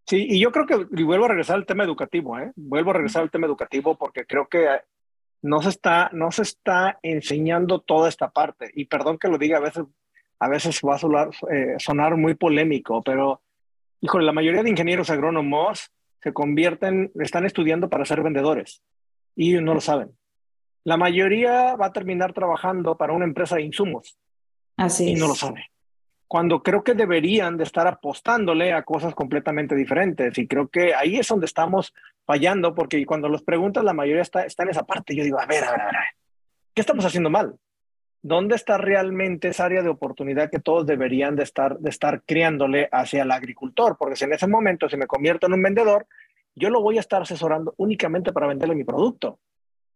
Sí, 0.07 0.27
y 0.29 0.39
yo 0.39 0.51
creo 0.51 0.65
que 0.65 0.87
y 0.97 1.03
vuelvo 1.03 1.25
a 1.25 1.29
regresar 1.29 1.55
al 1.55 1.65
tema 1.65 1.83
educativo, 1.83 2.37
¿eh? 2.39 2.51
Vuelvo 2.55 2.91
a 2.91 2.93
regresar 2.95 3.23
al 3.23 3.31
tema 3.31 3.47
educativo 3.47 3.95
porque 3.97 4.25
creo 4.25 4.47
que 4.47 4.67
no 5.41 5.61
se 5.61 5.69
está, 5.69 6.09
no 6.13 6.31
se 6.31 6.41
está 6.43 6.99
enseñando 7.03 7.81
toda 7.81 8.09
esta 8.09 8.31
parte. 8.31 8.71
Y 8.73 8.85
perdón 8.85 9.17
que 9.19 9.27
lo 9.27 9.37
diga, 9.37 9.57
a 9.57 9.61
veces, 9.61 9.83
a 10.39 10.49
veces 10.49 10.79
va 10.87 10.95
a 10.95 10.99
sonar, 10.99 11.29
eh, 11.51 11.75
sonar 11.77 12.17
muy 12.17 12.35
polémico, 12.35 13.03
pero, 13.03 13.41
híjole, 14.01 14.25
la 14.25 14.31
mayoría 14.31 14.63
de 14.63 14.69
ingenieros 14.69 15.09
agrónomos 15.09 15.91
se 16.21 16.33
convierten, 16.33 17.11
están 17.19 17.45
estudiando 17.45 17.89
para 17.89 18.05
ser 18.05 18.21
vendedores 18.23 18.81
y 19.35 19.53
no 19.55 19.73
lo 19.73 19.81
saben. 19.81 20.15
La 20.83 20.97
mayoría 20.97 21.75
va 21.75 21.87
a 21.87 21.93
terminar 21.93 22.33
trabajando 22.33 22.95
para 22.95 23.13
una 23.13 23.25
empresa 23.25 23.55
de 23.55 23.63
insumos. 23.63 24.17
Así 24.77 25.11
y 25.11 25.15
no 25.15 25.27
lo 25.27 25.35
sabe. 25.35 25.71
Cuando 26.27 26.61
creo 26.61 26.83
que 26.83 26.93
deberían 26.93 27.57
de 27.57 27.63
estar 27.63 27.87
apostándole 27.87 28.73
a 28.73 28.83
cosas 28.83 29.13
completamente 29.15 29.75
diferentes. 29.75 30.37
Y 30.37 30.47
creo 30.47 30.67
que 30.67 30.93
ahí 30.93 31.17
es 31.17 31.27
donde 31.27 31.45
estamos 31.45 31.93
fallando, 32.25 32.73
porque 32.75 33.03
cuando 33.05 33.29
los 33.29 33.43
preguntas, 33.43 33.83
la 33.83 33.93
mayoría 33.93 34.21
está, 34.21 34.45
está 34.45 34.63
en 34.63 34.69
esa 34.69 34.83
parte. 34.83 35.15
Yo 35.15 35.23
digo, 35.23 35.39
a 35.39 35.45
ver, 35.45 35.63
a 35.63 35.71
ver, 35.71 35.81
a 35.81 35.85
ver, 35.85 35.95
¿qué 36.73 36.81
estamos 36.81 37.05
haciendo 37.05 37.29
mal? 37.29 37.55
¿Dónde 38.21 38.55
está 38.55 38.77
realmente 38.77 39.49
esa 39.49 39.65
área 39.65 39.83
de 39.83 39.89
oportunidad 39.89 40.49
que 40.49 40.59
todos 40.59 40.85
deberían 40.87 41.35
de 41.35 41.43
estar, 41.43 41.77
de 41.77 41.89
estar 41.91 42.23
criándole 42.25 42.89
hacia 42.91 43.21
el 43.21 43.31
agricultor? 43.31 43.97
Porque 43.99 44.15
si 44.15 44.25
en 44.25 44.33
ese 44.33 44.47
momento, 44.47 44.89
si 44.89 44.97
me 44.97 45.05
convierto 45.05 45.45
en 45.45 45.53
un 45.53 45.61
vendedor, 45.61 46.07
yo 46.55 46.69
lo 46.69 46.81
voy 46.81 46.97
a 46.97 47.01
estar 47.01 47.21
asesorando 47.21 47.73
únicamente 47.77 48.31
para 48.31 48.47
venderle 48.47 48.75
mi 48.75 48.83
producto, 48.83 49.39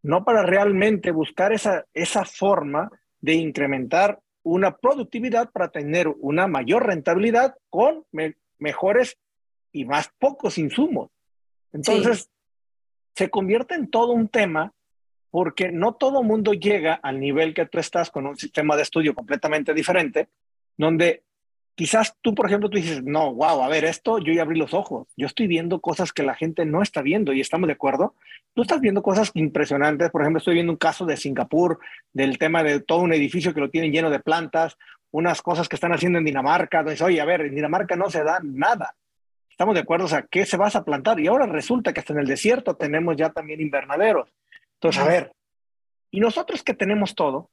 no 0.03 0.23
para 0.23 0.43
realmente 0.43 1.11
buscar 1.11 1.53
esa, 1.53 1.85
esa 1.93 2.25
forma 2.25 2.91
de 3.21 3.33
incrementar 3.33 4.19
una 4.43 4.77
productividad 4.77 5.51
para 5.51 5.69
tener 5.69 6.07
una 6.07 6.47
mayor 6.47 6.85
rentabilidad 6.85 7.55
con 7.69 8.05
mejores 8.57 9.17
y 9.71 9.85
más 9.85 10.09
pocos 10.17 10.57
insumos. 10.57 11.11
Entonces, 11.73 12.29
se 13.15 13.29
convierte 13.29 13.75
en 13.75 13.89
todo 13.89 14.13
un 14.13 14.27
tema 14.27 14.73
porque 15.29 15.71
no 15.71 15.93
todo 15.93 16.23
mundo 16.23 16.53
llega 16.53 16.95
al 16.95 17.19
nivel 17.19 17.53
que 17.53 17.65
tú 17.65 17.77
estás 17.79 18.09
con 18.09 18.25
un 18.25 18.37
sistema 18.37 18.75
de 18.75 18.81
estudio 18.83 19.13
completamente 19.13 19.73
diferente, 19.73 20.29
donde 20.77 21.23
quizás 21.75 22.15
tú, 22.21 22.35
por 22.35 22.47
ejemplo, 22.47 22.69
tú 22.69 22.77
dices, 22.77 23.03
no, 23.03 23.33
wow, 23.33 23.63
a 23.63 23.67
ver, 23.67 23.85
esto 23.85 24.19
yo 24.19 24.33
ya 24.33 24.41
abrí 24.41 24.57
los 24.57 24.73
ojos, 24.73 25.07
yo 25.15 25.27
estoy 25.27 25.47
viendo 25.47 25.79
cosas 25.79 26.11
que 26.11 26.23
la 26.23 26.35
gente 26.35 26.65
no 26.65 26.81
está 26.81 27.01
viendo 27.01 27.33
y 27.33 27.41
estamos 27.41 27.67
de 27.67 27.73
acuerdo. 27.73 28.15
Tú 28.53 28.63
estás 28.63 28.81
viendo 28.81 29.01
cosas 29.01 29.31
impresionantes, 29.33 30.09
por 30.09 30.21
ejemplo, 30.21 30.39
estoy 30.39 30.55
viendo 30.55 30.73
un 30.73 30.77
caso 30.77 31.05
de 31.05 31.17
Singapur, 31.17 31.79
del 32.11 32.37
tema 32.37 32.63
de 32.63 32.81
todo 32.81 32.99
un 32.99 33.13
edificio 33.13 33.53
que 33.53 33.61
lo 33.61 33.69
tienen 33.69 33.91
lleno 33.91 34.09
de 34.09 34.19
plantas, 34.19 34.77
unas 35.11 35.41
cosas 35.41 35.67
que 35.67 35.75
están 35.75 35.93
haciendo 35.93 36.19
en 36.19 36.25
Dinamarca, 36.25 36.79
entonces, 36.79 37.01
oye, 37.01 37.21
a 37.21 37.25
ver, 37.25 37.41
en 37.41 37.55
Dinamarca 37.55 37.95
no 37.95 38.09
se 38.09 38.23
da 38.23 38.39
nada. 38.43 38.95
Estamos 39.49 39.75
de 39.75 39.81
acuerdo, 39.81 40.05
o 40.05 40.09
sea, 40.09 40.21
¿qué 40.23 40.45
se 40.45 40.57
vas 40.57 40.75
a 40.75 40.85
plantar? 40.85 41.19
Y 41.19 41.27
ahora 41.27 41.45
resulta 41.45 41.91
que 41.91 41.99
hasta 41.99 42.13
en 42.13 42.19
el 42.19 42.27
desierto 42.27 42.75
tenemos 42.75 43.17
ya 43.17 43.29
también 43.29 43.59
invernaderos. 43.59 44.29
Entonces, 44.75 45.01
a 45.01 45.07
ver, 45.07 45.33
y 46.11 46.19
nosotros 46.19 46.63
que 46.63 46.73
tenemos 46.73 47.13
todo, 47.15 47.49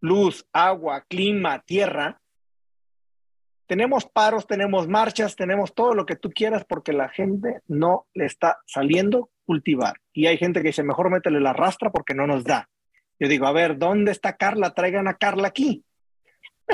luz, 0.00 0.46
agua, 0.52 1.04
clima, 1.08 1.60
tierra, 1.60 2.20
tenemos 3.70 4.04
paros, 4.04 4.48
tenemos 4.48 4.88
marchas, 4.88 5.36
tenemos 5.36 5.76
todo 5.76 5.94
lo 5.94 6.04
que 6.04 6.16
tú 6.16 6.30
quieras 6.30 6.64
porque 6.68 6.92
la 6.92 7.08
gente 7.08 7.60
no 7.68 8.08
le 8.14 8.26
está 8.26 8.58
saliendo 8.66 9.30
cultivar. 9.46 9.94
Y 10.12 10.26
hay 10.26 10.38
gente 10.38 10.60
que 10.60 10.70
dice, 10.70 10.82
mejor 10.82 11.08
métele 11.08 11.38
la 11.38 11.52
rastra 11.52 11.92
porque 11.92 12.12
no 12.12 12.26
nos 12.26 12.42
da. 12.42 12.68
Yo 13.20 13.28
digo, 13.28 13.46
a 13.46 13.52
ver, 13.52 13.78
¿dónde 13.78 14.10
está 14.10 14.36
Carla? 14.36 14.74
Traigan 14.74 15.06
a 15.06 15.18
Carla 15.18 15.46
aquí. 15.46 15.84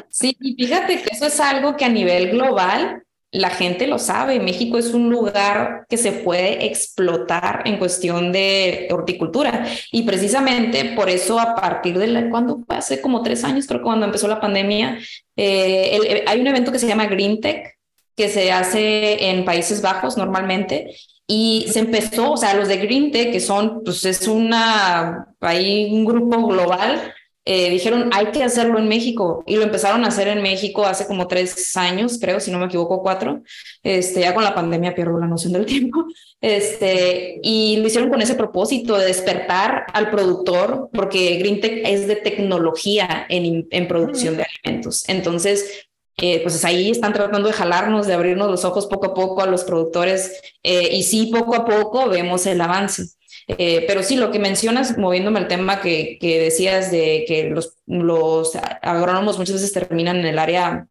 Sí, 0.08 0.38
y 0.40 0.54
fíjate 0.64 1.02
que 1.02 1.10
eso 1.12 1.26
es 1.26 1.38
algo 1.38 1.76
que 1.76 1.84
a 1.84 1.90
nivel 1.90 2.30
global 2.30 3.04
la 3.32 3.50
gente 3.50 3.86
lo 3.86 3.98
sabe, 3.98 4.40
México 4.40 4.78
es 4.78 4.94
un 4.94 5.10
lugar 5.10 5.84
que 5.88 5.96
se 5.96 6.12
puede 6.12 6.66
explotar 6.66 7.62
en 7.66 7.78
cuestión 7.78 8.32
de 8.32 8.88
horticultura. 8.90 9.66
Y 9.92 10.02
precisamente 10.02 10.92
por 10.96 11.10
eso 11.10 11.38
a 11.38 11.54
partir 11.54 11.98
de 11.98 12.30
cuando 12.30 12.64
hace 12.68 13.00
como 13.00 13.22
tres 13.22 13.44
años, 13.44 13.66
creo 13.66 13.80
que 13.80 13.84
cuando 13.84 14.06
empezó 14.06 14.28
la 14.28 14.40
pandemia, 14.40 14.98
eh, 15.36 16.24
hay 16.26 16.40
un 16.40 16.46
evento 16.46 16.72
que 16.72 16.78
se 16.78 16.86
llama 16.86 17.06
Green 17.06 17.40
Tech 17.40 17.76
que 18.16 18.28
se 18.30 18.50
hace 18.50 19.28
en 19.30 19.44
Países 19.44 19.82
Bajos 19.82 20.16
normalmente 20.16 20.96
y 21.26 21.66
se 21.70 21.80
empezó, 21.80 22.32
o 22.32 22.36
sea, 22.36 22.54
los 22.54 22.68
de 22.68 22.78
Green 22.78 23.10
Tech, 23.10 23.30
que 23.30 23.40
son, 23.40 23.82
pues 23.84 24.04
es 24.04 24.26
una, 24.26 25.26
hay 25.40 25.92
un 25.92 26.04
grupo 26.04 26.46
global 26.46 27.12
eh, 27.48 27.70
dijeron, 27.70 28.10
hay 28.12 28.26
que 28.26 28.42
hacerlo 28.42 28.78
en 28.80 28.88
México 28.88 29.44
y 29.46 29.54
lo 29.54 29.62
empezaron 29.62 30.04
a 30.04 30.08
hacer 30.08 30.26
en 30.26 30.42
México 30.42 30.84
hace 30.84 31.06
como 31.06 31.28
tres 31.28 31.76
años, 31.76 32.18
creo, 32.20 32.40
si 32.40 32.50
no 32.50 32.58
me 32.58 32.66
equivoco, 32.66 33.02
cuatro. 33.02 33.42
Este, 33.84 34.22
ya 34.22 34.34
con 34.34 34.42
la 34.42 34.52
pandemia 34.52 34.96
pierdo 34.96 35.16
la 35.18 35.28
noción 35.28 35.52
del 35.52 35.64
tiempo. 35.66 36.04
Este, 36.40 37.38
y 37.44 37.76
lo 37.76 37.86
hicieron 37.86 38.10
con 38.10 38.20
ese 38.20 38.34
propósito 38.34 38.98
de 38.98 39.06
despertar 39.06 39.86
al 39.92 40.10
productor, 40.10 40.90
porque 40.92 41.36
GreenTech 41.36 41.86
es 41.86 42.08
de 42.08 42.16
tecnología 42.16 43.26
en, 43.28 43.68
en 43.70 43.86
producción 43.86 44.36
de 44.36 44.44
alimentos. 44.44 45.08
Entonces, 45.08 45.86
eh, 46.18 46.40
pues 46.42 46.64
ahí 46.64 46.90
están 46.90 47.12
tratando 47.12 47.46
de 47.46 47.54
jalarnos, 47.54 48.08
de 48.08 48.14
abrirnos 48.14 48.50
los 48.50 48.64
ojos 48.64 48.86
poco 48.86 49.06
a 49.06 49.14
poco 49.14 49.42
a 49.42 49.46
los 49.46 49.64
productores 49.64 50.40
eh, 50.62 50.96
y 50.96 51.02
sí, 51.02 51.26
poco 51.26 51.54
a 51.54 51.64
poco 51.64 52.08
vemos 52.08 52.46
el 52.46 52.60
avance. 52.60 53.04
Eh, 53.48 53.84
pero 53.86 54.02
sí, 54.02 54.16
lo 54.16 54.32
que 54.32 54.38
mencionas, 54.38 54.98
moviéndome 54.98 55.38
al 55.38 55.48
tema 55.48 55.80
que, 55.80 56.18
que 56.20 56.40
decías 56.40 56.90
de 56.90 57.24
que 57.28 57.44
los, 57.50 57.74
los, 57.86 58.56
agrónomos 58.82 59.38
muchas 59.38 59.54
veces 59.54 59.72
terminan 59.72 60.16
en 60.16 60.26
el 60.26 60.38
área 60.38 60.88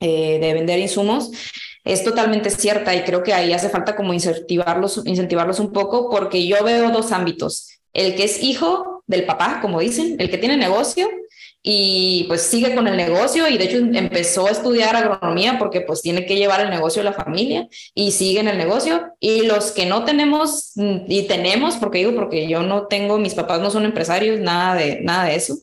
eh, 0.00 0.38
de 0.40 0.54
vender 0.54 0.78
insumos, 0.78 1.32
es 1.84 2.04
totalmente 2.04 2.50
cierta 2.50 2.94
y 2.94 3.02
creo 3.02 3.22
que 3.22 3.34
ahí 3.34 3.52
hace 3.52 3.68
falta 3.68 3.96
como 3.96 4.14
incentivarlos, 4.14 5.02
incentivarlos 5.06 5.58
un 5.58 5.72
poco 5.72 6.08
porque 6.08 6.46
yo 6.46 6.62
veo 6.62 6.90
dos 6.90 7.10
ámbitos. 7.10 7.80
El 7.92 8.14
que 8.14 8.24
es 8.24 8.42
hijo 8.42 9.02
del 9.06 9.24
papá, 9.24 9.58
como 9.60 9.80
dicen, 9.80 10.16
el 10.20 10.30
que 10.30 10.38
tiene 10.38 10.56
negocio 10.56 11.08
y 11.62 12.24
pues 12.28 12.42
sigue 12.42 12.74
con 12.74 12.86
el 12.86 12.96
negocio 12.96 13.48
y 13.48 13.58
de 13.58 13.64
hecho 13.64 13.78
empezó 13.78 14.46
a 14.46 14.50
estudiar 14.50 14.94
agronomía 14.94 15.58
porque 15.58 15.80
pues 15.80 16.02
tiene 16.02 16.24
que 16.24 16.36
llevar 16.36 16.60
el 16.60 16.70
negocio 16.70 17.00
de 17.00 17.10
la 17.10 17.12
familia 17.12 17.68
y 17.94 18.12
sigue 18.12 18.40
en 18.40 18.48
el 18.48 18.58
negocio. 18.58 19.12
Y 19.20 19.42
los 19.42 19.72
que 19.72 19.86
no 19.86 20.04
tenemos 20.04 20.72
mm, 20.76 20.98
y 21.08 21.26
tenemos 21.26 21.76
porque 21.76 21.98
digo 21.98 22.14
porque 22.14 22.48
yo 22.48 22.62
no 22.62 22.86
tengo 22.86 23.18
mis 23.18 23.34
papás 23.34 23.60
no 23.60 23.70
son 23.70 23.84
empresarios 23.84 24.40
nada 24.40 24.76
de 24.76 25.00
nada 25.02 25.24
de 25.24 25.34
eso. 25.34 25.56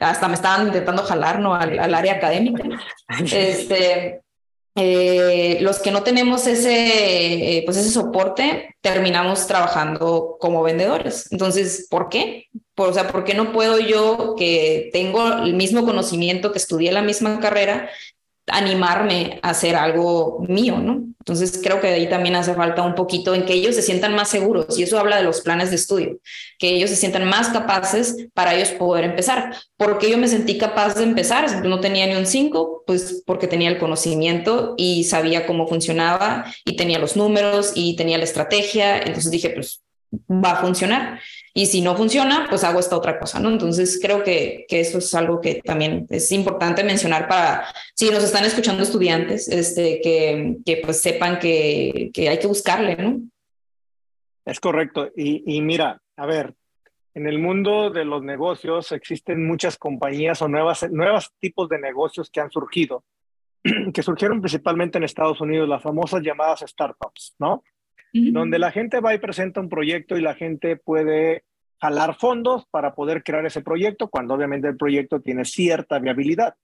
Hasta 0.00 0.28
me 0.28 0.34
estaban 0.34 0.66
intentando 0.66 1.02
jalar 1.02 1.38
no 1.38 1.54
al, 1.54 1.78
al 1.78 1.94
área 1.94 2.14
académica. 2.14 2.64
Este 3.32 4.23
eh, 4.76 5.58
los 5.60 5.78
que 5.78 5.92
no 5.92 6.02
tenemos 6.02 6.46
ese, 6.46 7.58
eh, 7.58 7.62
pues 7.64 7.76
ese 7.76 7.90
soporte, 7.90 8.76
terminamos 8.80 9.46
trabajando 9.46 10.36
como 10.40 10.62
vendedores. 10.62 11.30
Entonces, 11.30 11.86
¿por 11.88 12.08
qué? 12.08 12.48
o 12.76 12.92
sea, 12.92 13.08
¿por 13.08 13.24
qué 13.24 13.34
no 13.34 13.52
puedo 13.52 13.78
yo, 13.78 14.34
que 14.36 14.90
tengo 14.92 15.26
el 15.44 15.54
mismo 15.54 15.84
conocimiento, 15.84 16.50
que 16.50 16.58
estudié 16.58 16.90
la 16.90 17.02
misma 17.02 17.38
carrera, 17.38 17.88
animarme 18.48 19.40
a 19.42 19.50
hacer 19.50 19.76
algo 19.76 20.44
mío, 20.48 20.78
¿no? 20.78 21.04
Entonces 21.20 21.58
creo 21.62 21.80
que 21.80 21.86
de 21.86 21.94
ahí 21.94 22.08
también 22.08 22.36
hace 22.36 22.52
falta 22.54 22.82
un 22.82 22.94
poquito 22.94 23.34
en 23.34 23.46
que 23.46 23.54
ellos 23.54 23.74
se 23.74 23.82
sientan 23.82 24.14
más 24.14 24.28
seguros 24.28 24.78
y 24.78 24.82
eso 24.82 24.98
habla 24.98 25.16
de 25.16 25.22
los 25.22 25.40
planes 25.40 25.70
de 25.70 25.76
estudio, 25.76 26.18
que 26.58 26.74
ellos 26.74 26.90
se 26.90 26.96
sientan 26.96 27.26
más 27.26 27.48
capaces 27.48 28.28
para 28.34 28.54
ellos 28.54 28.70
poder 28.70 29.04
empezar. 29.04 29.54
porque 29.76 30.10
yo 30.10 30.18
me 30.18 30.28
sentí 30.28 30.58
capaz 30.58 30.94
de 30.94 31.04
empezar? 31.04 31.64
No 31.64 31.80
tenía 31.80 32.06
ni 32.06 32.14
un 32.14 32.26
5, 32.26 32.84
pues 32.86 33.22
porque 33.26 33.46
tenía 33.46 33.70
el 33.70 33.78
conocimiento 33.78 34.74
y 34.76 35.04
sabía 35.04 35.46
cómo 35.46 35.66
funcionaba 35.66 36.44
y 36.64 36.76
tenía 36.76 36.98
los 36.98 37.16
números 37.16 37.72
y 37.74 37.96
tenía 37.96 38.18
la 38.18 38.24
estrategia, 38.24 38.98
entonces 38.98 39.30
dije, 39.30 39.50
pues 39.50 39.83
va 40.30 40.52
a 40.52 40.56
funcionar. 40.56 41.20
Y 41.52 41.66
si 41.66 41.80
no 41.82 41.96
funciona, 41.96 42.46
pues 42.48 42.64
hago 42.64 42.80
esta 42.80 42.96
otra 42.96 43.18
cosa, 43.18 43.38
¿no? 43.40 43.50
Entonces 43.50 43.98
creo 44.02 44.22
que, 44.24 44.64
que 44.68 44.80
eso 44.80 44.98
es 44.98 45.14
algo 45.14 45.40
que 45.40 45.62
también 45.64 46.06
es 46.10 46.32
importante 46.32 46.82
mencionar 46.82 47.28
para, 47.28 47.66
si 47.94 48.10
nos 48.10 48.24
están 48.24 48.44
escuchando 48.44 48.82
estudiantes, 48.82 49.48
este, 49.48 50.00
que, 50.02 50.56
que 50.64 50.78
pues 50.78 51.00
sepan 51.00 51.38
que, 51.38 52.10
que 52.12 52.28
hay 52.28 52.38
que 52.38 52.46
buscarle, 52.46 52.96
¿no? 52.96 53.20
Es 54.44 54.60
correcto. 54.60 55.10
Y, 55.16 55.56
y 55.56 55.60
mira, 55.60 56.00
a 56.16 56.26
ver, 56.26 56.54
en 57.14 57.28
el 57.28 57.38
mundo 57.38 57.90
de 57.90 58.04
los 58.04 58.22
negocios 58.22 58.90
existen 58.90 59.46
muchas 59.46 59.78
compañías 59.78 60.42
o 60.42 60.48
nuevas, 60.48 60.90
nuevos 60.90 61.32
tipos 61.38 61.68
de 61.68 61.78
negocios 61.78 62.28
que 62.28 62.40
han 62.40 62.50
surgido, 62.50 63.04
que 63.94 64.02
surgieron 64.02 64.40
principalmente 64.40 64.98
en 64.98 65.04
Estados 65.04 65.40
Unidos, 65.40 65.68
las 65.68 65.82
famosas 65.82 66.22
llamadas 66.22 66.64
startups, 66.66 67.36
¿no? 67.38 67.62
Donde 68.14 68.60
la 68.60 68.70
gente 68.70 69.00
va 69.00 69.12
y 69.12 69.18
presenta 69.18 69.60
un 69.60 69.68
proyecto 69.68 70.16
y 70.16 70.22
la 70.22 70.34
gente 70.34 70.76
puede 70.76 71.42
jalar 71.80 72.14
fondos 72.14 72.64
para 72.70 72.94
poder 72.94 73.24
crear 73.24 73.44
ese 73.44 73.60
proyecto, 73.60 74.08
cuando 74.08 74.34
obviamente 74.34 74.68
el 74.68 74.76
proyecto 74.76 75.20
tiene 75.20 75.44
cierta 75.44 75.98
viabilidad. 75.98 76.54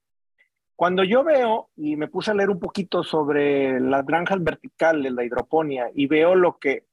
Cuando 0.76 1.02
yo 1.04 1.24
veo, 1.24 1.68
y 1.76 1.96
me 1.96 2.08
puse 2.08 2.30
a 2.30 2.34
leer 2.34 2.50
un 2.50 2.60
poquito 2.60 3.02
sobre 3.02 3.80
las 3.80 4.06
granjas 4.06 4.42
verticales, 4.42 5.12
la 5.12 5.24
hidroponía, 5.24 5.90
y 5.94 6.06
veo 6.06 6.34
lo 6.34 6.58
que 6.58 6.84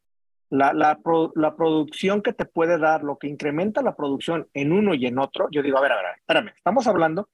la, 0.50 0.74
la, 0.74 1.56
producción 1.56 2.22
que 2.22 2.34
te 2.34 2.46
puede 2.46 2.78
dar, 2.80 3.04
lo 3.04 3.18
que 3.18 3.28
incrementa 3.28 3.82
la 3.82 3.96
producción 3.96 4.48
en 4.54 4.72
uno 4.72 4.94
y 4.94 5.06
en 5.06 5.20
otro, 5.20 5.50
yo 5.52 5.62
digo, 5.62 5.78
a 5.78 5.82
ver, 5.82 5.92
a 5.92 5.96
ver, 5.98 6.06
espérame, 6.18 6.52
estamos 6.56 6.88
hablando, 6.88 7.30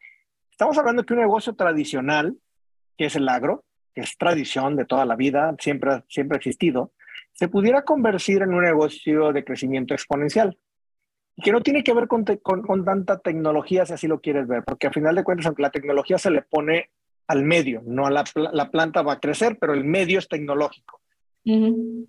estamos 0.52 0.78
hablando 0.78 1.06
que 1.06 1.14
un 1.14 1.22
negocio 1.22 1.54
tradicional, 1.54 2.36
que 2.98 3.06
es 3.06 3.16
el 3.16 3.30
agro, 3.30 3.64
que 3.96 4.02
es 4.02 4.18
tradición 4.18 4.76
de 4.76 4.86
toda 4.86 5.06
la 5.06 5.16
vida, 5.16 5.56
siempre, 5.60 6.04
siempre 6.08 6.36
ha 6.36 6.38
existido, 6.38 6.92
se 7.34 7.48
pudiera 7.48 7.84
convertir 7.84 8.42
en 8.42 8.54
un 8.54 8.64
negocio 8.64 9.34
de 9.34 9.44
crecimiento 9.44 9.94
exponencial. 9.94 10.58
Que 11.36 11.52
no 11.52 11.62
tiene 11.62 11.84
que 11.84 11.94
ver 11.94 12.08
con, 12.08 12.24
con, 12.24 12.86
tanta 12.86 13.18
tecnología, 13.20 13.86
si 13.86 13.94
así 13.94 14.08
lo 14.08 14.22
quieres 14.22 14.48
ver, 14.48 14.64
porque 14.64 14.88
al 14.88 14.94
final 14.94 15.16
de 15.16 15.24
cuentas, 15.24 15.48
aunque 15.48 15.64
la 15.64 15.72
tecnología 15.72 16.20
se 16.20 16.30
le 16.30 16.44
pone 16.44 16.92
al 17.28 17.44
medio, 17.44 17.82
no 17.86 18.06
a 18.06 18.12
la, 18.12 18.24
la 18.36 18.70
planta 18.70 19.02
va 19.02 19.14
a 19.14 19.20
crecer, 19.20 19.58
pero 19.60 19.74
el 19.74 19.84
medio 19.84 20.20
es 20.20 20.28
tecnológico. 20.28 21.02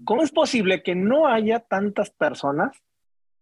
¿Cómo 0.04 0.22
es 0.22 0.30
posible 0.30 0.82
que 0.82 0.94
no 0.94 1.26
haya 1.26 1.60
tantas 1.60 2.10
personas, 2.10 2.76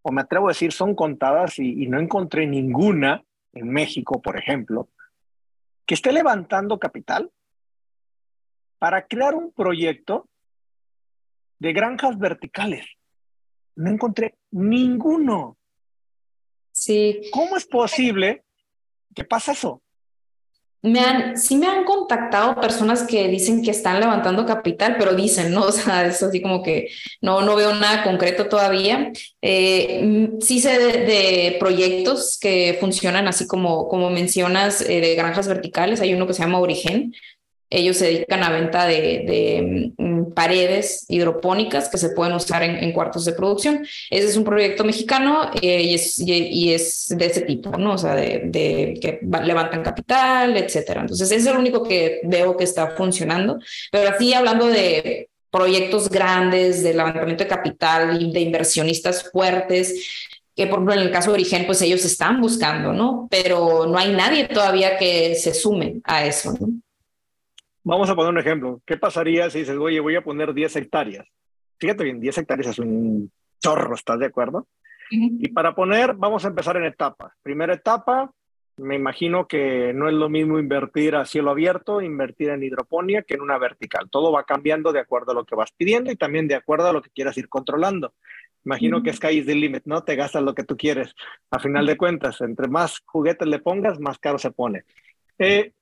o 0.03 0.12
me 0.12 0.22
atrevo 0.22 0.47
a 0.47 0.53
decir, 0.53 0.72
son 0.72 0.95
contadas 0.95 1.59
y, 1.59 1.83
y 1.83 1.89
no 1.89 1.99
encontré 1.99 2.47
ninguna 2.47 3.24
en 3.53 3.68
México, 3.68 4.22
por 4.22 4.39
ejemplo, 4.39 4.89
que 5.85 5.95
esté 5.95 6.12
levantando 6.12 6.78
capital 6.78 7.30
para 8.78 9.07
crear 9.07 9.35
un 9.35 9.53
proyecto 9.53 10.28
de 11.62 11.72
granjas 11.72 12.18
verticales. 12.18 12.84
No 13.76 13.88
encontré 13.88 14.34
ninguno. 14.50 15.56
Sí. 16.72 17.22
¿Cómo 17.30 17.56
es 17.56 17.66
posible 17.66 18.42
que 19.14 19.22
pasa 19.22 19.52
eso? 19.52 19.80
Me 20.84 20.98
han, 20.98 21.38
sí 21.38 21.54
me 21.54 21.68
han 21.68 21.84
contactado 21.84 22.60
personas 22.60 23.04
que 23.04 23.28
dicen 23.28 23.62
que 23.62 23.70
están 23.70 24.00
levantando 24.00 24.44
capital, 24.44 24.96
pero 24.98 25.14
dicen, 25.14 25.52
¿no? 25.52 25.62
O 25.68 25.70
sea, 25.70 26.04
eso 26.04 26.26
así 26.26 26.42
como 26.42 26.64
que 26.64 26.88
no, 27.20 27.42
no 27.42 27.54
veo 27.54 27.72
nada 27.76 28.02
concreto 28.02 28.48
todavía. 28.48 29.12
Eh, 29.40 30.32
sí 30.40 30.58
sé 30.58 30.80
de, 30.80 31.56
proyectos 31.60 32.38
que 32.40 32.76
funcionan 32.80 33.28
así 33.28 33.46
como, 33.46 33.86
como 33.86 34.10
mencionas, 34.10 34.80
eh, 34.80 35.00
de 35.00 35.14
granjas 35.14 35.46
verticales. 35.46 36.00
Hay 36.00 36.12
uno 36.12 36.26
que 36.26 36.34
se 36.34 36.42
llama 36.42 36.58
Origen, 36.58 37.14
ellos 37.73 37.97
se 37.97 38.07
dedican 38.07 38.45
a 38.45 38.51
venta 38.51 38.87
de, 38.87 39.93
mm, 39.97 40.33
paredes 40.33 41.07
hidropónicas 41.09 41.89
que 41.89 41.99
se 41.99 42.11
pueden 42.11 42.35
usar 42.35 42.62
en, 42.62 42.93
cuartos 42.93 43.25
de 43.25 43.33
producción. 43.33 43.87
Ese 44.11 44.29
es 44.29 44.37
un 44.37 44.45
proyecto 44.45 44.85
mexicano 44.85 45.51
eh, 45.61 45.83
y, 45.83 45.95
es, 45.95 46.18
y, 46.18 46.73
es, 46.73 47.07
de 47.09 47.27
ese 47.27 47.41
tipo, 47.43 47.70
¿no? 47.70 47.95
O 47.95 47.99
sea, 47.99 48.14
de, 48.14 48.99
que 49.01 49.20
levantan 49.45 49.83
capital, 49.83 50.57
etcétera. 50.57 51.01
Entonces, 51.01 51.31
ese 51.31 51.37
es 51.41 51.47
el 51.47 51.57
único 51.57 51.83
que 51.83 52.20
veo 52.25 52.57
que 52.57 52.64
está 52.64 52.89
funcionando. 52.91 53.59
Pero 53.91 54.11
así 54.11 54.35
hablando 54.35 54.66
de 54.66 55.31
proyectos 55.51 56.09
grandes, 56.09 56.83
de 56.83 56.95
levantamiento 56.95 57.45
de 57.45 57.51
capital 57.51 58.20
y 58.20 58.33
de 58.33 58.41
inversionistas 58.41 59.31
fuertes, 59.31 60.31
que 60.55 60.66
por 60.66 60.79
ejemplo 60.79 60.95
en 60.95 61.01
el 61.01 61.11
caso 61.11 61.31
de 61.31 61.35
Origen, 61.35 61.66
pues 61.66 61.81
ellos 61.83 62.05
están 62.05 62.41
buscando, 62.41 62.93
¿no? 62.93 63.29
Pero 63.31 63.87
no 63.87 63.97
hay 63.99 64.12
nadie 64.12 64.49
todavía 64.49 64.99
que 64.99 65.35
se 65.35 65.55
sume 65.55 66.01
a 66.05 66.27
eso, 66.27 66.53
¿no? 66.59 66.68
Vamos 67.85 68.09
a 68.09 68.14
poner 68.14 68.33
un 68.33 68.39
ejemplo. 68.39 68.80
¿Qué 68.87 68.97
pasaría 68.97 69.51
si 69.51 69.61
dices, 69.61 69.76
oye, 69.76 70.01
voy 70.01 70.16
a 70.16 70.22
poner 70.22 70.55
10 70.55 70.76
hectáreas? 70.76 71.26
Fíjate 71.78 72.05
bien, 72.05 72.20
10 72.20 72.39
hectáreas 72.39 72.68
es 72.68 72.78
un 72.78 73.30
chorro, 73.61 73.95
¿estás 73.95 74.18
de 74.18 74.26
acuerdo? 74.26 74.66
Y 75.11 75.49
para 75.49 75.74
poner, 75.74 76.14
vamos 76.14 76.45
a 76.45 76.49
empezar 76.49 76.76
en 76.78 76.85
etapas. 76.85 77.33
Primera 77.43 77.74
etapa, 77.74 78.33
me 78.78 78.95
imagino 78.95 79.47
que 79.47 79.93
no 79.93 80.09
es 80.09 80.14
lo 80.14 80.30
mismo 80.30 80.59
invertir 80.59 81.16
a 81.16 81.26
cielo 81.26 81.51
abierto, 81.51 82.01
invertir 82.01 82.49
en 82.49 82.62
hidroponía 82.62 83.22
que 83.22 83.35
en 83.35 83.43
una 83.43 83.59
vertical. 83.59 84.09
Todo 84.11 84.33
va 84.33 84.45
cambiando 84.45 84.91
de 84.93 85.01
acuerdo 85.01 85.33
a 85.33 85.35
lo 85.35 85.45
que 85.45 85.55
vas 85.55 85.70
pidiendo 85.76 86.11
y 86.11 86.16
también 86.16 86.49
de 86.49 86.55
acuerdo 86.55 86.89
a 86.89 86.93
lo 86.93 87.03
que 87.03 87.11
quieras 87.11 87.37
ir 87.37 87.49
controlando. 87.49 88.14
Imagino 88.64 89.03
que 89.03 89.12
sky 89.12 89.39
is 89.39 89.47
the 89.47 89.55
limit, 89.55 89.83
¿no? 89.85 90.03
Te 90.03 90.16
gastas 90.16 90.43
lo 90.43 90.55
que 90.55 90.64
tú 90.64 90.76
quieres. 90.76 91.14
A 91.51 91.59
final 91.59 91.85
de 91.85 91.97
cuentas, 91.97 92.41
entre 92.41 92.68
más 92.68 93.03
juguetes 93.05 93.49
le 93.49 93.59
pongas, 93.59 94.01
más 94.01 94.18
caro 94.18 94.39
se 94.39 94.53
pone. 94.53 94.85
Eh, 95.39 95.72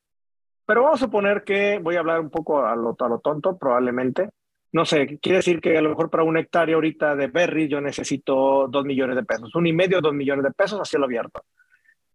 Pero 0.71 0.85
vamos 0.85 1.03
a 1.03 1.07
suponer 1.07 1.43
que 1.43 1.81
voy 1.81 1.97
a 1.97 1.99
hablar 1.99 2.21
un 2.21 2.31
poco 2.31 2.65
a 2.65 2.77
lo, 2.77 2.95
a 2.97 3.09
lo 3.09 3.19
tonto, 3.19 3.59
probablemente. 3.59 4.31
No 4.71 4.85
sé, 4.85 5.19
quiere 5.21 5.39
decir 5.39 5.61
que 5.61 5.77
a 5.77 5.83
lo 5.83 5.89
mejor 5.89 6.09
para 6.09 6.23
un 6.23 6.37
hectárea 6.37 6.77
ahorita 6.77 7.17
de 7.17 7.27
berries 7.27 7.69
yo 7.69 7.81
necesito 7.81 8.69
dos 8.69 8.85
millones 8.85 9.17
de 9.17 9.25
pesos, 9.25 9.53
un 9.57 9.67
y 9.67 9.73
medio, 9.73 10.01
dos 10.01 10.15
millones 10.15 10.45
de 10.45 10.53
pesos 10.53 10.81
a 10.81 10.85
cielo 10.85 11.07
abierto. 11.07 11.43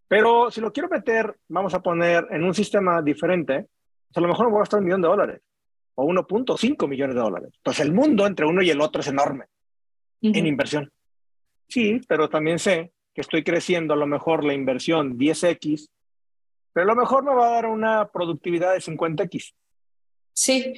Pero 0.08 0.50
si 0.50 0.62
lo 0.62 0.72
quiero 0.72 0.88
meter, 0.88 1.36
vamos 1.48 1.74
a 1.74 1.82
poner 1.82 2.28
en 2.30 2.44
un 2.44 2.54
sistema 2.54 3.02
diferente, 3.02 3.66
pues 4.08 4.16
a 4.16 4.20
lo 4.22 4.28
mejor 4.28 4.46
me 4.46 4.52
voy 4.52 4.60
a 4.60 4.62
gastar 4.62 4.80
un 4.80 4.86
millón 4.86 5.02
de 5.02 5.08
dólares 5.08 5.42
o 5.94 6.06
1.5 6.06 6.88
millones 6.88 7.14
de 7.14 7.20
dólares. 7.20 7.50
Pues 7.62 7.78
el 7.80 7.92
mundo 7.92 8.26
entre 8.26 8.46
uno 8.46 8.62
y 8.62 8.70
el 8.70 8.80
otro 8.80 9.02
es 9.02 9.08
enorme 9.08 9.44
en 10.22 10.46
inversión. 10.46 10.90
Sí, 11.68 12.00
pero 12.08 12.30
también 12.30 12.58
sé 12.58 12.94
que 13.12 13.20
estoy 13.20 13.44
creciendo 13.44 13.92
a 13.92 13.98
lo 13.98 14.06
mejor 14.06 14.44
la 14.44 14.54
inversión 14.54 15.18
10x, 15.18 15.90
pero 16.76 16.92
a 16.92 16.94
lo 16.94 17.00
mejor 17.00 17.24
me 17.24 17.34
va 17.34 17.48
a 17.48 17.52
dar 17.52 17.64
una 17.64 18.06
productividad 18.12 18.74
de 18.74 18.80
50x. 18.80 19.54
Sí, 20.34 20.74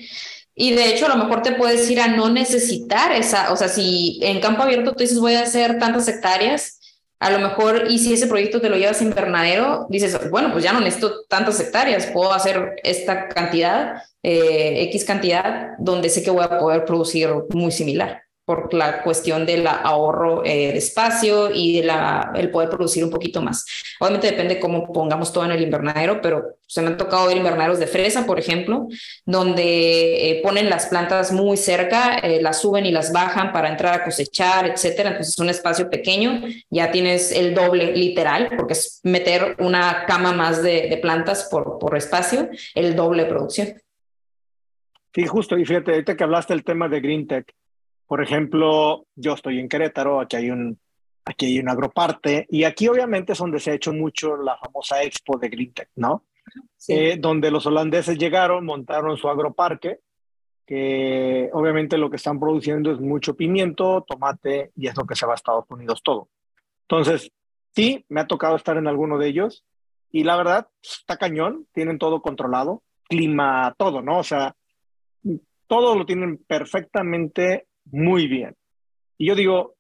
y 0.55 0.71
de 0.71 0.91
hecho 0.91 1.07
a 1.07 1.09
lo 1.09 1.17
mejor 1.17 1.43
te 1.43 1.57
puedes 1.57 1.91
ir 1.91 2.01
a 2.01 2.07
no 2.07 2.31
necesitar 2.31 3.11
esa, 3.11 3.53
o 3.53 3.57
sea, 3.57 3.67
si 3.67 4.21
en 4.23 4.41
campo 4.41 4.63
abierto 4.63 4.93
tú 4.93 5.01
dices 5.01 5.19
voy 5.19 5.35
a 5.35 5.43
hacer 5.43 5.81
tantas 5.81 6.07
hectáreas, 6.07 6.79
a 7.19 7.31
lo 7.31 7.41
mejor, 7.41 7.91
y 7.91 7.99
si 7.99 8.13
ese 8.13 8.29
proyecto 8.29 8.61
te 8.61 8.69
lo 8.69 8.77
llevas 8.77 9.03
invernadero, 9.03 9.89
dices, 9.91 10.31
bueno, 10.31 10.53
pues 10.53 10.63
ya 10.63 10.73
no 10.73 10.79
necesito 10.79 11.25
tantas 11.25 11.59
hectáreas, 11.59 12.07
puedo 12.07 12.33
hacer 12.33 12.77
esta 12.85 13.27
cantidad, 13.27 14.01
eh, 14.23 14.85
X 14.91 15.05
cantidad, 15.05 15.71
donde 15.81 16.11
sé 16.11 16.23
que 16.23 16.31
voy 16.31 16.45
a 16.45 16.61
poder 16.61 16.85
producir 16.85 17.29
muy 17.51 17.73
similar 17.73 18.23
por 18.49 18.73
la 18.73 19.03
cuestión 19.03 19.45
del 19.45 19.67
ahorro 19.67 20.43
eh, 20.43 20.73
de 20.73 20.79
espacio 20.79 21.51
y 21.53 21.77
de 21.77 21.87
la, 21.87 22.33
el 22.35 22.51
poder 22.51 22.71
producir 22.71 23.05
un 23.05 23.11
poquito 23.11 23.43
más. 23.43 23.67
Obviamente 24.01 24.31
depende 24.31 24.59
cómo 24.59 24.91
pongamos 24.91 25.35
todo 25.35 25.45
en 25.45 25.51
el 25.51 25.61
invernadero, 25.61 26.23
pero 26.23 26.57
se 26.67 26.81
me 26.81 26.87
han 26.87 26.97
tocado 26.97 27.27
ver 27.27 27.37
invernaderos 27.37 27.79
de 27.79 27.87
fresa, 27.87 28.25
por 28.25 28.39
ejemplo, 28.39 28.89
donde 29.27 30.31
eh, 30.31 30.41
ponen 30.43 30.71
las 30.71 30.87
plantas 30.87 31.31
muy 31.31 31.59
cerca, 31.59 32.17
eh, 32.21 32.41
las 32.41 32.63
suben 32.63 32.87
y 32.87 32.91
las 32.91 33.13
bajan 33.13 33.53
para 33.53 33.69
entrar 33.69 34.01
a 34.01 34.03
cosechar, 34.03 34.65
etcétera. 34.67 35.11
Entonces 35.11 35.35
es 35.35 35.39
un 35.41 35.51
espacio 35.51 35.91
pequeño, 35.91 36.41
ya 36.71 36.91
tienes 36.91 37.31
el 37.33 37.55
doble 37.55 37.93
literal, 37.95 38.49
porque 38.57 38.73
es 38.73 39.01
meter 39.03 39.57
una 39.59 40.07
cama 40.07 40.33
más 40.33 40.63
de, 40.63 40.89
de 40.89 40.97
plantas 40.97 41.49
por, 41.51 41.79
por 41.79 41.99
espacio, 41.99 42.49
el 42.75 42.97
doble 42.97 43.27
producción. 43.27 43.75
Sí, 45.15 45.27
justo, 45.27 45.59
y 45.59 45.67
fíjate, 45.67 45.91
ahorita 45.91 46.17
que 46.17 46.25
hablaste 46.25 46.55
del 46.55 46.65
tema 46.65 46.89
de 46.89 47.01
Green 47.01 47.27
Tech, 47.27 47.53
por 48.09 48.23
ejemplo, 48.23 49.07
yo 49.15 49.35
estoy 49.35 49.61
en 49.61 49.69
Querétaro, 49.69 50.19
aquí 50.19 50.37
hay 50.37 50.51
un, 50.51 50.81
aquí 51.27 51.45
hay 51.45 51.61
un 51.61 51.69
agroparte, 51.69 52.47
y 52.49 52.65
aquí 52.65 52.89
obviamente 52.89 53.35
es 53.35 53.39
donde 53.39 53.61
se 53.61 53.71
ha 53.71 53.75
hecho 53.75 53.93
mucho 53.93 54.35
la 54.39 54.57
famosa 54.57 55.03
expo 55.03 55.39
de 55.39 55.51
GreenTech, 55.51 55.91
¿no? 55.97 56.25
Eh, 56.89 57.19
donde 57.21 57.51
los 57.51 57.67
holandeses 57.67 58.17
llegaron, 58.17 58.65
montaron 58.65 59.19
su 59.19 59.29
agroparque, 59.29 59.99
que 60.67 61.51
obviamente 61.53 61.99
lo 61.99 62.09
que 62.09 62.17
están 62.17 62.41
produciendo 62.41 62.91
es 62.91 62.99
mucho 62.99 63.37
pimiento, 63.37 64.03
tomate, 64.09 64.73
y 64.75 64.89
es 64.89 64.97
lo 64.97 65.05
que 65.05 65.15
se 65.15 65.27
va 65.27 65.33
a 65.33 65.37
Estados 65.37 65.67
Unidos 65.69 66.01
todo. 66.03 66.31
Entonces, 66.89 67.31
sí, 67.77 68.07
me 68.09 68.23
ha 68.23 68.27
tocado 68.27 68.57
estar 68.57 68.79
en 68.79 68.87
alguno 68.87 69.19
de 69.19 69.29
ellos, 69.29 69.67
y 70.11 70.25
la 70.25 70.39
verdad, 70.39 70.69
está 70.83 71.19
cañón, 71.19 71.67
tienen 71.75 71.99
todo 71.99 72.23
controlado, 72.23 72.83
clima, 73.07 73.75
todo, 73.77 74.01
¿no? 74.01 74.21
O 74.21 74.25
sea, 74.25 74.57
todo 75.67 75.95
lo 75.95 76.07
tienen 76.07 76.39
perfectamente 76.39 77.68
muy 77.91 78.27
bien. 78.27 78.57
Y 79.17 79.27
yo 79.27 79.35
digo, 79.35 79.75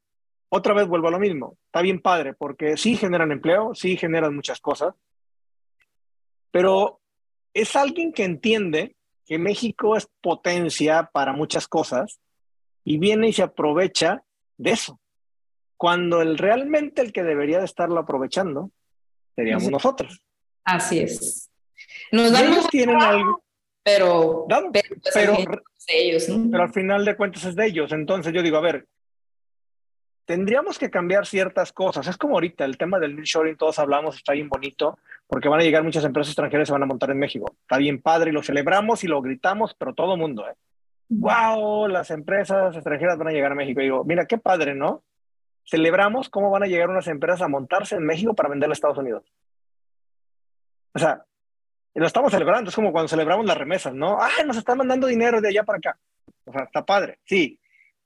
otra 0.49 0.75
vez 0.75 0.87
vuelvo 0.87 1.09
a 1.09 1.13
lo 1.13 1.19
mismo, 1.19 1.57
está 1.67 1.83
bien 1.83 2.01
padre, 2.01 2.35
porque 2.35 2.77
sí 2.77 2.97
generan 2.97 3.33
empleo, 3.33 3.75
sí 3.75 3.97
generan 3.97 4.35
muchas 4.35 4.61
cosas, 4.61 4.95
pero 6.51 7.01
es 7.55 7.77
alguien 7.77 8.13
que 8.13 8.25
entiende 8.25 8.97
que 9.27 9.39
México 9.39 9.97
es 9.97 10.09
potencia 10.21 11.11
para 11.13 11.33
muchas 11.33 11.69
cosas 11.69 12.19
y 12.85 12.99
viene 12.99 13.29
y 13.29 13.33
se 13.33 13.43
aprovecha 13.43 14.23
de 14.57 14.71
eso. 14.71 15.01
Cuando 15.77 16.23
el, 16.23 16.39
realmente 16.39 17.03
el 17.03 17.13
que 17.13 17.23
debería 17.23 17.59
de 17.59 17.67
estarlo 17.67 18.01
aprovechando 18.01 18.71
seríamos 19.37 19.71
nosotros. 19.71 20.21
Así 20.65 20.99
es. 20.99 21.51
Nos 22.11 22.33
dan 22.33 22.53
ellos 22.53 22.69
tienen 22.69 23.01
algo, 23.01 23.45
pero, 23.89 24.47
pero, 25.15 25.35
pues, 25.35 25.87
ellos, 25.89 26.27
Pero 26.51 26.63
al 26.63 26.73
final 26.73 27.05
de 27.05 27.17
cuentas 27.17 27.45
es 27.45 27.57
de 27.57 27.67
ellos. 27.67 27.93
Entonces 27.93 28.33
yo 28.33 28.43
digo, 28.43 28.59
a 28.59 28.61
ver, 28.61 28.87
tendríamos 30.27 30.79
que 30.79 30.91
cambiar 30.91 31.27
ciertas 31.27 31.73
cosas. 31.73 32.07
Es 32.07 32.17
como 32.17 32.35
ahorita 32.35 32.65
el 32.65 32.77
tema 32.77 32.99
del 32.99 33.17
nearshoring, 33.17 33.57
todos 33.57 33.79
hablamos, 33.79 34.17
está 34.17 34.35
bien 34.35 34.49
bonito, 34.49 34.99
porque 35.27 35.49
van 35.49 35.61
a 35.61 35.63
llegar 35.63 35.83
muchas 35.83 36.05
empresas 36.05 36.33
extranjeras 36.33 36.67
y 36.67 36.69
se 36.69 36.73
van 36.73 36.83
a 36.83 36.87
montar 36.87 37.11
en 37.11 37.19
México. 37.19 37.55
Está 37.63 37.79
bien 37.79 38.03
padre 38.03 38.31
y 38.31 38.35
lo 38.35 38.43
celebramos 38.43 39.05
y 39.05 39.07
lo 39.07 39.23
gritamos, 39.23 39.75
pero 39.75 39.95
todo 39.95 40.15
el 40.15 40.21
mundo, 40.21 40.47
¿eh? 40.47 40.55
¡Wow! 41.09 41.89
Las 41.89 42.11
empresas 42.11 42.75
extranjeras 42.75 43.17
van 43.17 43.29
a 43.29 43.33
llegar 43.33 43.53
a 43.53 43.55
México. 43.55 43.81
Y 43.81 43.85
digo, 43.85 44.05
mira, 44.05 44.27
qué 44.27 44.37
padre, 44.37 44.75
¿no? 44.75 45.03
Celebramos 45.65 46.29
cómo 46.29 46.51
van 46.51 46.65
a 46.65 46.67
llegar 46.67 46.91
unas 46.91 47.09
empresas 47.09 47.41
a 47.41 47.49
montarse 47.49 47.97
en 47.97 48.05
México 48.05 48.35
para 48.35 48.51
vender 48.51 48.69
a 48.69 48.75
Estados 48.75 48.99
Unidos. 48.99 49.25
O 50.93 50.99
sea, 50.99 51.25
lo 51.99 52.07
estamos 52.07 52.33
celebrando, 52.33 52.71
es 52.71 52.75
como 52.75 52.93
cuando 52.93 53.09
celebramos 53.09 53.45
las 53.47 53.57
remesas, 53.57 53.95
¿no? 53.95 54.19
¡Ay, 54.21 54.47
nos 54.47 54.57
están 54.57 54.79
mandando 54.79 55.07
dinero 55.07 55.41
de 55.41 55.49
allá 55.49 55.65
para 55.65 55.79
acá! 55.79 55.99
O 56.45 56.53
sea, 56.53 56.63
está 56.63 56.85
padre, 56.85 57.19
sí. 57.25 57.59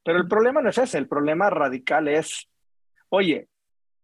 Pero 0.05 0.19
el 0.19 0.27
problema 0.27 0.61
no 0.61 0.71
es 0.71 0.79
ese, 0.79 0.99
el 0.99 1.09
problema 1.09 1.51
radical 1.51 2.09
es, 2.09 2.49
oye, 3.09 3.49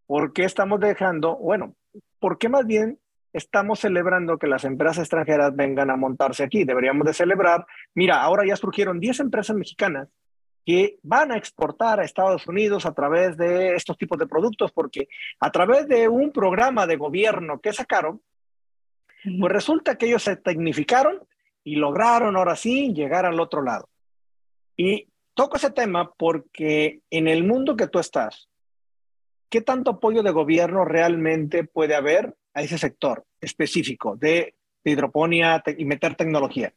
¿por 0.07 0.33
qué 0.33 0.45
estamos 0.45 0.81
dejando, 0.81 1.37
bueno, 1.37 1.75
¿por 2.21 2.39
qué 2.39 2.49
más 2.49 2.67
bien 2.67 2.99
estamos 3.33 3.81
celebrando 3.81 4.39
que 4.39 4.47
las 4.47 4.65
empresas 4.65 4.99
extranjeras 4.99 5.55
vengan 5.57 5.91
a 5.91 5.97
montarse 5.97 6.45
aquí? 6.45 6.65
Deberíamos 6.65 7.07
de 7.07 7.15
celebrar, 7.15 7.67
mira, 7.95 8.23
ahora 8.23 8.47
ya 8.47 8.57
surgieron 8.57 9.01
10 9.01 9.21
empresas 9.21 9.57
mexicanas 9.57 10.09
que 10.65 10.99
van 11.03 11.33
a 11.33 11.39
exportar 11.39 11.99
a 11.99 12.05
Estados 12.05 12.47
Unidos 12.47 12.85
a 12.85 12.93
través 12.93 13.39
de 13.39 13.75
estos 13.75 13.97
tipos 13.97 14.19
de 14.19 14.27
productos, 14.27 14.71
porque 14.71 15.09
a 15.41 15.51
través 15.51 15.89
de 15.89 16.09
un 16.09 16.31
programa 16.31 16.87
de 16.87 16.97
gobierno 16.97 17.59
que 17.59 17.73
sacaron, 17.73 18.21
pues 19.23 19.53
resulta 19.53 19.97
que 19.97 20.07
ellos 20.07 20.23
se 20.23 20.37
tecnificaron 20.37 21.21
y 21.65 21.77
lograron 21.77 22.37
ahora 22.37 22.57
sí 22.57 22.93
llegar 22.95 23.27
al 23.27 23.41
otro 23.41 23.63
lado. 23.63 23.89
Y 24.77 25.09
toco 25.35 25.57
ese 25.57 25.71
tema 25.71 26.13
porque 26.17 27.01
en 27.11 27.29
el 27.29 27.45
mundo 27.45 27.77
que 27.77 27.89
tú 27.89 27.99
estás, 27.99 28.49
¿qué 29.49 29.61
tanto 29.61 29.93
apoyo 29.93 30.23
de 30.23 30.31
gobierno 30.31 30.85
realmente 30.85 31.65
puede 31.65 31.95
haber 31.95 32.35
a 32.55 32.63
ese 32.63 32.79
sector 32.79 33.25
específico 33.41 34.17
de, 34.17 34.55
hidroponía 34.85 35.63
y 35.77 35.85
meter 35.85 36.15
tecnología? 36.15 36.73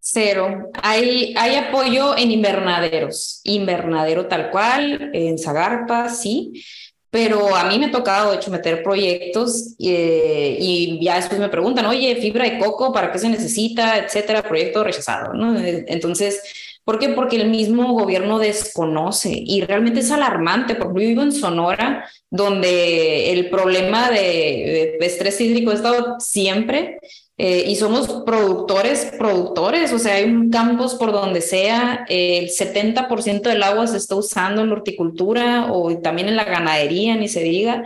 Cero. 0.00 0.70
Hay, 0.82 1.34
hay 1.36 1.54
apoyo 1.54 2.16
en 2.16 2.32
invernaderos, 2.32 3.42
invernadero 3.44 4.26
tal 4.26 4.50
cual, 4.50 5.10
en 5.14 5.38
Zagarpa, 5.38 6.08
sí, 6.08 6.64
pero 7.10 7.56
a 7.56 7.64
mí 7.64 7.78
me 7.78 7.86
ha 7.86 7.90
tocado, 7.90 8.30
de 8.30 8.36
hecho, 8.36 8.50
meter 8.52 8.82
proyectos 8.84 9.74
eh, 9.80 10.56
y 10.60 11.04
ya 11.04 11.16
después 11.16 11.40
me 11.40 11.48
preguntan, 11.48 11.86
oye, 11.86 12.16
fibra 12.16 12.44
de 12.44 12.58
coco, 12.58 12.92
¿para 12.92 13.10
qué 13.10 13.18
se 13.18 13.28
necesita? 13.28 13.98
Etcétera, 13.98 14.42
proyecto 14.42 14.84
rechazado, 14.84 15.34
¿no? 15.34 15.58
Entonces, 15.58 16.40
¿por 16.84 17.00
qué? 17.00 17.08
Porque 17.08 17.34
el 17.34 17.50
mismo 17.50 17.94
gobierno 17.94 18.38
desconoce 18.38 19.32
y 19.34 19.60
realmente 19.62 20.00
es 20.00 20.10
alarmante, 20.12 20.76
porque 20.76 21.02
yo 21.02 21.08
vivo 21.08 21.22
en 21.22 21.32
Sonora, 21.32 22.08
donde 22.30 23.32
el 23.32 23.50
problema 23.50 24.08
de, 24.10 24.96
de 25.00 25.06
estrés 25.06 25.40
hídrico 25.40 25.72
ha 25.72 25.74
estado 25.74 26.16
siempre 26.20 27.00
eh, 27.42 27.64
y 27.66 27.76
somos 27.76 28.06
productores, 28.26 29.12
productores, 29.16 29.94
o 29.94 29.98
sea, 29.98 30.16
hay 30.16 30.50
campos 30.50 30.94
por 30.96 31.10
donde 31.10 31.40
sea, 31.40 32.04
el 32.06 32.50
70% 32.50 33.40
del 33.40 33.62
agua 33.62 33.86
se 33.86 33.96
está 33.96 34.14
usando 34.14 34.60
en 34.60 34.68
la 34.68 34.74
horticultura 34.74 35.72
o 35.72 35.96
también 36.00 36.28
en 36.28 36.36
la 36.36 36.44
ganadería, 36.44 37.16
ni 37.16 37.28
se 37.28 37.42
diga, 37.42 37.82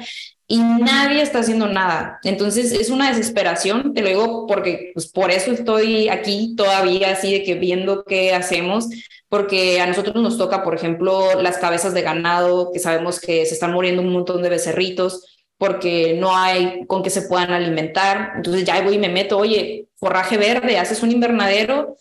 y 0.48 0.58
nadie 0.58 1.22
está 1.22 1.38
haciendo 1.38 1.68
nada. 1.68 2.18
Entonces 2.24 2.72
es 2.72 2.90
una 2.90 3.10
desesperación, 3.10 3.94
te 3.94 4.02
lo 4.02 4.08
digo 4.08 4.46
porque 4.48 4.90
pues, 4.92 5.06
por 5.06 5.30
eso 5.30 5.52
estoy 5.52 6.08
aquí 6.08 6.56
todavía 6.56 7.12
así 7.12 7.32
de 7.32 7.44
que 7.44 7.54
viendo 7.54 8.02
qué 8.02 8.34
hacemos, 8.34 8.88
porque 9.28 9.80
a 9.80 9.86
nosotros 9.86 10.16
nos 10.16 10.36
toca, 10.36 10.64
por 10.64 10.74
ejemplo, 10.74 11.40
las 11.40 11.58
cabezas 11.58 11.94
de 11.94 12.02
ganado, 12.02 12.72
que 12.72 12.80
sabemos 12.80 13.20
que 13.20 13.46
se 13.46 13.54
están 13.54 13.70
muriendo 13.70 14.02
un 14.02 14.12
montón 14.12 14.42
de 14.42 14.48
becerritos 14.48 15.33
porque 15.58 16.16
no 16.18 16.36
hay 16.36 16.84
con 16.86 17.02
qué 17.02 17.10
se 17.10 17.22
puedan 17.22 17.52
alimentar. 17.52 18.32
Entonces 18.36 18.64
ya 18.64 18.80
voy 18.82 18.94
y 18.94 18.98
me 18.98 19.08
meto, 19.08 19.38
oye, 19.38 19.86
forraje 19.96 20.36
verde, 20.36 20.78
haces 20.78 21.02
un 21.02 21.12
invernadero 21.12 21.96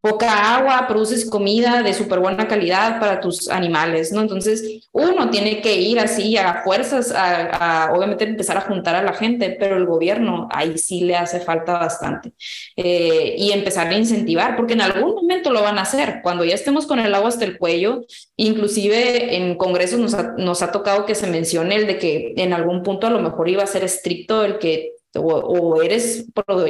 poca 0.00 0.56
agua, 0.56 0.86
produces 0.86 1.28
comida 1.28 1.82
de 1.82 1.92
súper 1.92 2.20
buena 2.20 2.46
calidad 2.46 3.00
para 3.00 3.20
tus 3.20 3.48
animales, 3.48 4.12
¿no? 4.12 4.20
Entonces, 4.20 4.88
uno 4.92 5.30
tiene 5.30 5.60
que 5.60 5.80
ir 5.80 5.98
así 5.98 6.36
a 6.36 6.62
fuerzas, 6.62 7.12
a, 7.14 7.90
obviamente 7.92 8.24
empezar 8.24 8.56
a 8.56 8.62
juntar 8.62 8.94
a 8.94 9.02
la 9.02 9.12
gente, 9.12 9.56
pero 9.58 9.76
el 9.76 9.86
gobierno 9.86 10.48
ahí 10.52 10.78
sí 10.78 11.00
le 11.00 11.16
hace 11.16 11.40
falta 11.40 11.72
bastante. 11.78 12.32
Eh, 12.76 13.34
y 13.38 13.52
empezar 13.52 13.88
a 13.88 13.98
incentivar, 13.98 14.56
porque 14.56 14.74
en 14.74 14.82
algún 14.82 15.14
momento 15.14 15.52
lo 15.52 15.62
van 15.62 15.78
a 15.78 15.82
hacer, 15.82 16.20
cuando 16.22 16.44
ya 16.44 16.54
estemos 16.54 16.86
con 16.86 17.00
el 17.00 17.14
agua 17.14 17.28
hasta 17.28 17.44
el 17.44 17.58
cuello, 17.58 18.02
inclusive 18.36 19.36
en 19.36 19.56
congresos 19.56 19.98
nos 19.98 20.14
ha, 20.14 20.34
nos 20.36 20.62
ha 20.62 20.70
tocado 20.70 21.06
que 21.06 21.14
se 21.14 21.26
mencione 21.26 21.74
el 21.74 21.86
de 21.86 21.98
que 21.98 22.34
en 22.36 22.52
algún 22.52 22.82
punto 22.82 23.06
a 23.06 23.10
lo 23.10 23.20
mejor 23.20 23.48
iba 23.48 23.62
a 23.62 23.66
ser 23.66 23.84
estricto 23.84 24.44
el 24.44 24.58
que 24.58 24.92
o, 25.14 25.82
eres 25.82 26.26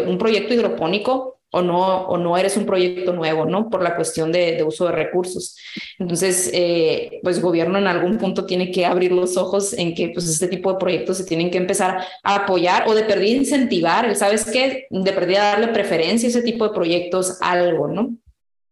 un 0.06 0.18
proyecto 0.18 0.54
hidropónico 0.54 1.38
o 1.50 1.62
no, 1.62 2.02
o 2.02 2.18
no 2.18 2.36
eres 2.36 2.56
un 2.56 2.66
proyecto 2.66 3.12
nuevo, 3.12 3.46
¿no? 3.46 3.70
Por 3.70 3.82
la 3.82 3.96
cuestión 3.96 4.30
de, 4.32 4.62
uso 4.62 4.86
de 4.86 4.92
recursos. 4.92 5.56
Entonces, 5.98 6.50
eh, 6.52 7.20
pues 7.22 7.40
gobierno 7.40 7.78
en 7.78 7.86
algún 7.86 8.18
punto 8.18 8.44
tiene 8.44 8.70
que 8.70 8.84
abrir 8.84 9.12
los 9.12 9.36
ojos 9.36 9.72
en 9.72 9.94
que 9.94 10.10
pues 10.10 10.28
este 10.28 10.48
tipo 10.48 10.72
de 10.72 10.78
proyectos 10.78 11.16
se 11.16 11.24
tienen 11.24 11.50
que 11.50 11.58
empezar 11.58 12.04
a 12.22 12.34
apoyar 12.34 12.86
o 12.86 12.94
de 12.94 13.04
perder 13.04 13.28
incentivar, 13.28 14.14
¿sabes 14.14 14.44
qué? 14.50 14.86
De 14.90 15.12
perder 15.12 15.38
darle 15.38 15.68
preferencia 15.68 16.28
a 16.28 16.30
ese 16.30 16.42
tipo 16.42 16.68
de 16.68 16.74
proyectos 16.74 17.38
algo, 17.40 17.88
¿no? 17.88 18.16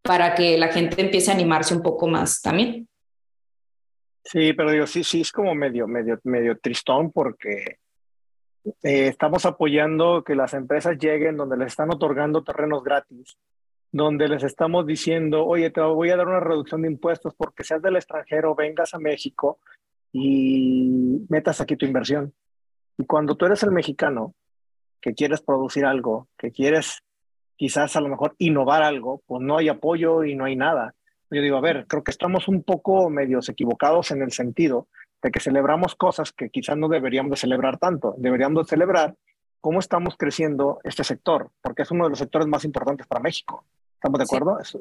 Para 0.02 0.34
que 0.34 0.58
la 0.58 0.68
gente 0.68 1.00
empiece 1.00 1.30
a 1.30 1.34
animarse 1.34 1.74
un 1.74 1.82
poco 1.82 2.06
más 2.06 2.42
también. 2.42 2.86
Sí, 4.22 4.52
pero 4.52 4.72
digo, 4.72 4.86
sí, 4.86 5.02
sí, 5.04 5.20
es 5.20 5.30
como 5.30 5.54
medio, 5.54 5.86
medio, 5.86 6.18
medio 6.24 6.58
tristón 6.58 7.12
porque 7.12 7.78
eh, 8.82 9.08
estamos 9.08 9.46
apoyando 9.46 10.24
que 10.24 10.34
las 10.34 10.54
empresas 10.54 10.98
lleguen 10.98 11.36
donde 11.36 11.56
les 11.56 11.68
están 11.68 11.92
otorgando 11.92 12.42
terrenos 12.42 12.82
gratis, 12.82 13.38
donde 13.92 14.28
les 14.28 14.42
estamos 14.42 14.86
diciendo, 14.86 15.46
oye, 15.46 15.70
te 15.70 15.80
voy 15.80 16.10
a 16.10 16.16
dar 16.16 16.26
una 16.26 16.40
reducción 16.40 16.82
de 16.82 16.88
impuestos 16.88 17.34
porque 17.34 17.64
seas 17.64 17.82
del 17.82 17.96
extranjero, 17.96 18.54
vengas 18.54 18.92
a 18.94 18.98
México 18.98 19.60
y 20.12 21.24
metas 21.28 21.60
aquí 21.60 21.76
tu 21.76 21.86
inversión. 21.86 22.34
Y 22.98 23.04
cuando 23.04 23.36
tú 23.36 23.46
eres 23.46 23.62
el 23.62 23.70
mexicano 23.70 24.34
que 25.00 25.14
quieres 25.14 25.40
producir 25.42 25.84
algo, 25.84 26.28
que 26.36 26.50
quieres 26.50 27.02
quizás 27.56 27.94
a 27.96 28.00
lo 28.00 28.08
mejor 28.08 28.34
innovar 28.38 28.82
algo, 28.82 29.22
pues 29.26 29.42
no 29.42 29.58
hay 29.58 29.68
apoyo 29.68 30.24
y 30.24 30.34
no 30.34 30.44
hay 30.44 30.56
nada. 30.56 30.94
Yo 31.30 31.42
digo, 31.42 31.56
a 31.56 31.60
ver, 31.60 31.86
creo 31.86 32.04
que 32.04 32.10
estamos 32.10 32.48
un 32.48 32.62
poco 32.62 33.10
medios 33.10 33.48
equivocados 33.48 34.10
en 34.10 34.22
el 34.22 34.32
sentido 34.32 34.88
de 35.26 35.32
que 35.32 35.40
celebramos 35.40 35.96
cosas 35.96 36.30
que 36.30 36.50
quizás 36.50 36.76
no 36.76 36.88
deberíamos 36.88 37.30
de 37.32 37.36
celebrar 37.36 37.78
tanto. 37.78 38.14
Deberíamos 38.16 38.64
de 38.64 38.70
celebrar 38.70 39.16
cómo 39.60 39.80
estamos 39.80 40.16
creciendo 40.16 40.78
este 40.84 41.02
sector, 41.02 41.50
porque 41.60 41.82
es 41.82 41.90
uno 41.90 42.04
de 42.04 42.10
los 42.10 42.20
sectores 42.20 42.46
más 42.46 42.64
importantes 42.64 43.08
para 43.08 43.20
México. 43.20 43.64
¿Estamos 43.94 44.18
de 44.18 44.24
acuerdo? 44.24 44.60
Es, 44.60 44.78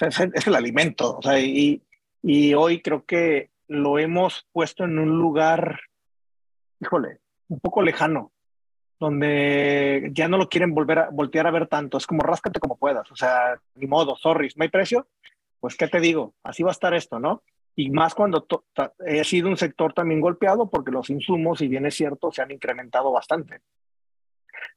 es, 0.00 0.46
el 0.46 0.54
alimento. 0.54 1.18
O 1.18 1.22
sea, 1.22 1.38
y, 1.38 1.82
y 2.22 2.54
hoy 2.54 2.80
creo 2.80 3.04
que 3.04 3.50
lo 3.68 3.98
hemos 3.98 4.46
puesto 4.50 4.84
en 4.84 4.98
un 4.98 5.10
lugar, 5.10 5.80
híjole, 6.80 7.18
un 7.48 7.60
poco 7.60 7.82
lejano, 7.82 8.32
donde 8.98 10.10
ya 10.14 10.26
no 10.26 10.38
lo 10.38 10.48
quieren 10.48 10.74
volver 10.74 11.00
a 11.00 11.10
voltear 11.10 11.46
a 11.46 11.50
ver 11.50 11.66
tanto. 11.66 11.98
Es 11.98 12.06
como 12.06 12.22
ráscate 12.22 12.60
como 12.60 12.78
puedas. 12.78 13.12
O 13.12 13.16
sea, 13.16 13.60
ni 13.74 13.86
modo, 13.86 14.16
sorry, 14.16 14.48
no 14.56 14.62
hay 14.62 14.70
precio. 14.70 15.06
Pues, 15.60 15.76
¿qué 15.76 15.86
te 15.86 16.00
digo? 16.00 16.32
Así 16.42 16.62
va 16.62 16.70
a 16.70 16.72
estar 16.72 16.94
esto, 16.94 17.18
¿no? 17.18 17.42
Y 17.74 17.90
más 17.90 18.14
cuando 18.14 18.46
he 19.06 19.24
sido 19.24 19.48
un 19.48 19.56
sector 19.56 19.92
también 19.92 20.20
golpeado 20.20 20.68
porque 20.68 20.90
los 20.90 21.08
insumos, 21.10 21.58
si 21.58 21.68
bien 21.68 21.86
es 21.86 21.94
cierto, 21.94 22.30
se 22.30 22.42
han 22.42 22.50
incrementado 22.50 23.10
bastante. 23.12 23.60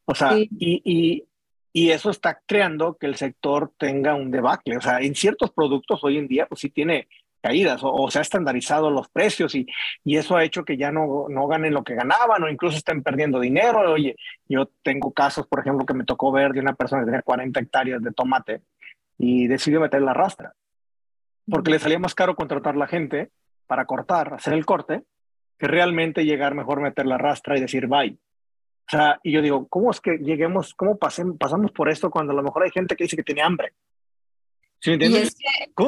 O 0.06 0.16
sea, 0.16 0.38
y, 0.38 0.50
y, 0.60 1.28
y, 1.74 1.92
eso 1.92 2.10
está 2.10 2.40
creando 2.46 2.96
que 2.98 3.08
el 3.08 3.16
sector 3.16 3.74
tenga 3.78 4.16
un 4.16 4.32
debacle. 4.32 4.78
O 4.78 4.82
sea, 4.82 5.00
en 5.00 5.14
ciertos 5.14 5.52
productos 5.52 6.04
hoy 6.04 6.18
en 6.18 6.28
día, 6.28 6.48
pues 6.48 6.62
sí 6.62 6.70
tiene 6.70 7.08
caídas 7.42 7.82
o, 7.84 8.10
se 8.10 8.18
ha 8.18 8.22
estandarizado 8.24 8.90
los 8.90 9.08
precios 9.10 9.54
y, 9.54 9.68
y, 10.04 10.18
eso 10.18 10.36
ha 10.36 10.44
hecho 10.44 10.64
que 10.64 10.78
ya 10.78 10.92
no, 10.92 11.26
no 11.30 11.48
ganen 11.48 11.74
lo 11.74 11.84
que 11.84 11.94
ganaban 11.94 12.42
o 12.44 12.50
incluso 12.50 12.78
estén 12.78 13.04
perdiendo 13.04 13.40
dinero. 13.40 13.92
Oye, 13.92 14.16
yo 14.48 14.70
tengo 14.84 15.12
casos, 15.12 15.48
por 15.48 15.60
ejemplo, 15.60 15.86
que 15.86 15.94
me 15.94 16.06
tocó 16.06 16.32
ver 16.32 16.54
de 16.54 16.62
una 16.62 16.74
persona 16.74 17.02
que 17.02 17.08
tenía 17.08 17.22
40 17.22 17.60
hectáreas 17.60 18.02
de 18.02 18.12
tomate 18.12 18.62
y 19.18 19.48
decidió 19.48 19.82
meter 19.82 20.02
la 20.02 20.14
rastra 20.14 20.54
porque 21.50 21.72
le 21.72 21.80
salía 21.80 22.00
más 22.00 22.16
caro 22.16 22.36
contratar 22.36 22.76
la 22.76 22.88
gente 22.88 23.30
para 23.68 23.86
cortar, 23.86 24.34
hacer 24.34 24.54
el 24.54 24.66
corte, 24.66 25.04
que 25.58 25.68
realmente 25.68 26.26
llegar 26.26 26.56
mejor 26.56 26.82
meter 26.82 27.06
la 27.06 27.18
rastra 27.18 27.58
y 27.58 27.62
decir 27.62 27.88
bye. 27.88 28.18
O 28.88 28.92
sea, 28.92 29.20
y 29.24 29.32
yo 29.32 29.42
digo, 29.42 29.68
¿cómo 29.68 29.90
es 29.90 30.00
que 30.00 30.18
lleguemos, 30.18 30.74
cómo 30.76 30.98
pasamos 30.98 31.72
por 31.72 31.90
esto 31.90 32.12
cuando 32.12 32.34
a 32.34 32.36
lo 32.36 32.44
mejor 32.44 32.64
hay 32.64 32.72
gente 32.72 32.96
que 32.96 33.06
dice 33.06 33.16
que 33.16 33.24
tiene 33.24 33.42
hambre? 33.42 33.74
¿Sí 34.80 34.92
me 34.92 34.96
entiendes? 34.96 35.36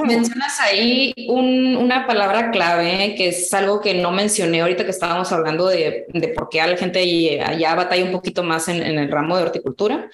mencionas 0.07 0.59
ahí 0.59 1.13
una 1.29 2.07
palabra 2.07 2.49
clave, 2.49 3.13
que 3.15 3.27
es 3.27 3.53
algo 3.53 3.79
que 3.79 3.93
no 3.93 4.11
mencioné 4.11 4.61
ahorita 4.61 4.85
que 4.85 4.91
estábamos 4.91 5.31
hablando 5.31 5.67
de, 5.67 6.07
de 6.07 6.27
por 6.29 6.49
qué 6.49 6.61
a 6.61 6.67
la 6.67 6.77
gente 6.77 7.37
ya 7.59 7.75
batalla 7.75 8.05
un 8.05 8.11
poquito 8.11 8.41
más 8.41 8.67
en, 8.69 8.81
en 8.81 8.97
el 8.97 9.11
ramo 9.11 9.37
de 9.37 9.43
horticultura, 9.43 10.09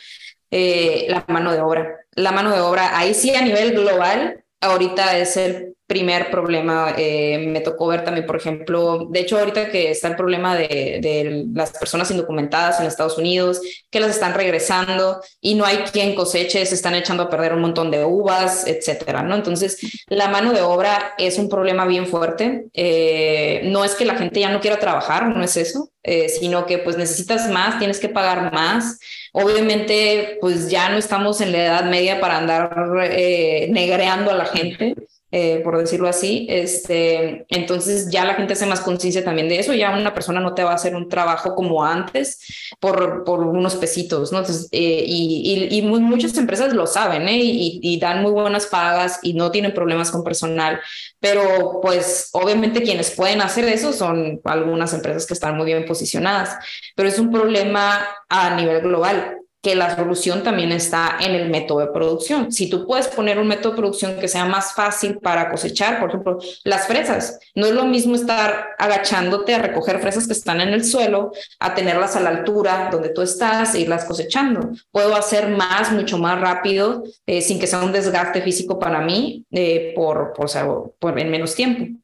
eh, 0.51 1.05
la 1.07 1.23
mano 1.29 1.53
de 1.53 1.61
obra. 1.61 1.99
La 2.15 2.31
mano 2.31 2.51
de 2.51 2.59
obra, 2.59 2.97
ahí 2.97 3.13
sí 3.13 3.33
a 3.33 3.41
nivel 3.41 3.71
global, 3.71 4.42
ahorita 4.63 5.17
es 5.17 5.37
el 5.37 5.75
primer 5.87 6.31
problema. 6.31 6.95
Eh, 6.97 7.45
me 7.47 7.61
tocó 7.61 7.87
ver 7.87 8.03
también, 8.03 8.25
por 8.25 8.35
ejemplo, 8.35 9.07
de 9.09 9.19
hecho, 9.19 9.37
ahorita 9.37 9.69
que 9.69 9.91
está 9.91 10.07
el 10.07 10.15
problema 10.15 10.55
de, 10.55 11.45
las 11.53 11.71
personas 11.71 12.09
indocumentadas 12.11 12.79
en 12.79 12.85
Estados 12.85 13.17
Unidos, 13.17 13.61
que 13.89 13.99
las 13.99 14.11
están 14.11 14.33
regresando 14.33 15.21
y 15.41 15.55
no 15.55 15.65
hay 15.65 15.77
quien 15.91 16.15
coseche, 16.15 16.65
se 16.65 16.75
están 16.75 16.95
echando 16.95 17.23
a 17.23 17.29
perder 17.29 17.53
un 17.53 17.61
montón 17.61 17.91
de 17.91 18.03
uvas, 18.03 18.65
etcétera, 18.67 19.23
¿no? 19.23 19.35
Entonces, 19.35 19.79
la 20.07 20.29
mano 20.29 20.53
de 20.53 20.61
obra 20.61 21.13
es 21.17 21.37
un 21.37 21.49
problema 21.49 21.85
bien 21.85 22.07
fuerte. 22.07 22.65
Eh, 22.73 23.61
no 23.65 23.85
es 23.85 23.95
que 23.95 24.05
la 24.05 24.15
gente 24.15 24.39
ya 24.39 24.49
no 24.49 24.61
quiera 24.61 24.79
trabajar, 24.79 25.27
no 25.27 25.43
es 25.43 25.57
eso, 25.57 25.89
eh, 26.03 26.29
sino 26.29 26.65
que 26.65 26.79
pues 26.79 26.97
necesitas 26.97 27.49
más, 27.49 27.79
tienes 27.79 27.99
que 27.99 28.09
pagar 28.09 28.53
más. 28.53 28.99
Obviamente, 29.31 30.37
pues 30.41 30.69
ya 30.69 30.89
no 30.89 30.97
estamos 30.97 31.41
en 31.41 31.51
la 31.51 31.63
edad 31.65 31.85
media 31.85 32.19
para 32.19 32.37
andar 32.37 32.93
eh, 33.11 33.67
negreando 33.71 34.31
a 34.31 34.35
la 34.35 34.45
gente. 34.45 34.95
Eh, 35.35 35.61
por 35.63 35.79
decirlo 35.79 36.07
así. 36.07 36.45
Este, 36.47 37.47
entonces 37.49 38.11
ya 38.11 38.23
la 38.23 38.35
gente 38.35 38.53
hace 38.53 38.67
más 38.67 38.81
conciencia 38.81 39.23
también 39.23 39.49
de 39.49 39.57
eso, 39.57 39.73
ya 39.73 39.89
una 39.97 40.13
persona 40.13 40.39
no 40.39 40.53
te 40.53 40.63
va 40.63 40.73
a 40.73 40.75
hacer 40.75 40.95
un 40.95 41.09
trabajo 41.09 41.55
como 41.55 41.83
antes 41.83 42.39
por, 42.79 43.23
por 43.23 43.39
unos 43.39 43.75
pesitos, 43.77 44.31
¿no? 44.31 44.37
Entonces, 44.37 44.69
eh, 44.71 45.03
y, 45.07 45.69
y, 45.71 45.81
muchas 45.81 46.37
empresas 46.37 46.73
lo 46.73 46.85
saben, 46.85 47.27
¿eh? 47.27 47.37
Y, 47.37 47.79
y, 47.81 47.99
dan 47.99 48.21
muy 48.21 48.31
buenas 48.31 48.67
pagas 48.67 49.21
y 49.23 49.33
no 49.33 49.49
tienen 49.49 49.73
problemas 49.73 50.11
con 50.11 50.23
personal, 50.23 50.79
pero 51.19 51.79
pues 51.81 52.29
obviamente 52.33 52.83
quienes 52.83 53.09
pueden 53.09 53.41
hacer 53.41 53.65
eso 53.65 53.91
son 53.91 54.39
algunas 54.43 54.93
empresas 54.93 55.25
que 55.25 55.33
están 55.33 55.57
muy 55.57 55.65
bien 55.65 55.85
posicionadas, 55.85 56.55
pero 56.95 57.09
es 57.09 57.17
un 57.17 57.31
problema 57.31 58.05
a 58.29 58.55
nivel 58.55 58.81
global 58.81 59.42
que 59.63 59.75
la 59.75 59.95
solución 59.95 60.43
también 60.43 60.73
está 60.73 61.17
en 61.21 61.35
el 61.35 61.49
método 61.49 61.79
de 61.79 61.87
producción. 61.87 62.51
Si 62.51 62.69
tú 62.69 62.85
puedes 62.85 63.07
poner 63.07 63.39
un 63.39 63.47
método 63.47 63.71
de 63.71 63.77
producción 63.77 64.19
que 64.19 64.27
sea 64.27 64.43
más 64.43 64.73
fácil 64.73 65.19
para 65.19 65.49
cosechar, 65.49 66.01
por 66.01 66.09
ejemplo, 66.09 66.37
las 66.65 66.85
fresas, 66.85 67.39
no 67.55 67.65
es 67.65 67.71
lo 67.71 67.85
mismo 67.85 68.15
estar 68.15 68.71
agachándote 68.77 69.55
a 69.55 69.59
recoger 69.59 70.01
fresas 70.01 70.27
que 70.27 70.33
están 70.33 70.59
en 70.59 70.73
el 70.73 70.83
suelo, 70.83 71.31
a 71.59 71.73
tenerlas 71.73 72.17
a 72.17 72.19
la 72.19 72.31
altura 72.31 72.89
donde 72.91 73.07
tú 73.07 73.21
estás 73.21 73.73
e 73.73 73.79
irlas 73.79 74.03
cosechando. 74.03 74.71
Puedo 74.91 75.15
hacer 75.15 75.47
más, 75.47 75.93
mucho 75.93 76.17
más 76.17 76.41
rápido, 76.41 77.05
eh, 77.25 77.41
sin 77.41 77.57
que 77.57 77.67
sea 77.67 77.79
un 77.79 77.93
desgaste 77.93 78.41
físico 78.41 78.77
para 78.77 78.99
mí, 78.99 79.45
eh, 79.49 79.93
por, 79.95 80.33
por, 80.33 80.93
por 80.99 81.17
en 81.17 81.31
menos 81.31 81.55
tiempo. 81.55 82.02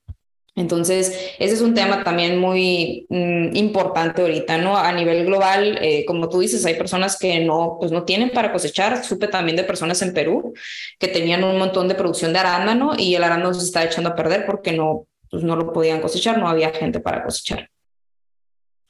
Entonces, 0.59 1.35
ese 1.39 1.53
es 1.53 1.61
un 1.61 1.73
tema 1.73 2.03
también 2.03 2.37
muy 2.37 3.05
mm, 3.07 3.55
importante 3.55 4.21
ahorita, 4.21 4.57
¿no? 4.57 4.75
A 4.75 4.91
nivel 4.91 5.25
global, 5.25 5.77
eh, 5.81 6.03
como 6.05 6.27
tú 6.27 6.41
dices, 6.41 6.65
hay 6.65 6.75
personas 6.75 7.17
que 7.17 7.39
no, 7.45 7.77
pues 7.79 7.93
no 7.93 8.03
tienen 8.03 8.29
para 8.31 8.51
cosechar. 8.51 9.01
Supe 9.05 9.29
también 9.29 9.55
de 9.55 9.63
personas 9.63 10.01
en 10.01 10.13
Perú 10.13 10.53
que 10.99 11.07
tenían 11.07 11.45
un 11.45 11.57
montón 11.57 11.87
de 11.87 11.95
producción 11.95 12.33
de 12.33 12.39
arándano 12.39 12.91
y 12.97 13.15
el 13.15 13.23
arándano 13.23 13.53
se 13.53 13.63
está 13.65 13.85
echando 13.85 14.09
a 14.09 14.15
perder 14.15 14.45
porque 14.45 14.73
no, 14.73 15.07
pues 15.31 15.43
no 15.43 15.55
lo 15.55 15.71
podían 15.71 16.01
cosechar, 16.01 16.37
no 16.37 16.49
había 16.49 16.71
gente 16.71 16.99
para 16.99 17.23
cosechar. 17.23 17.69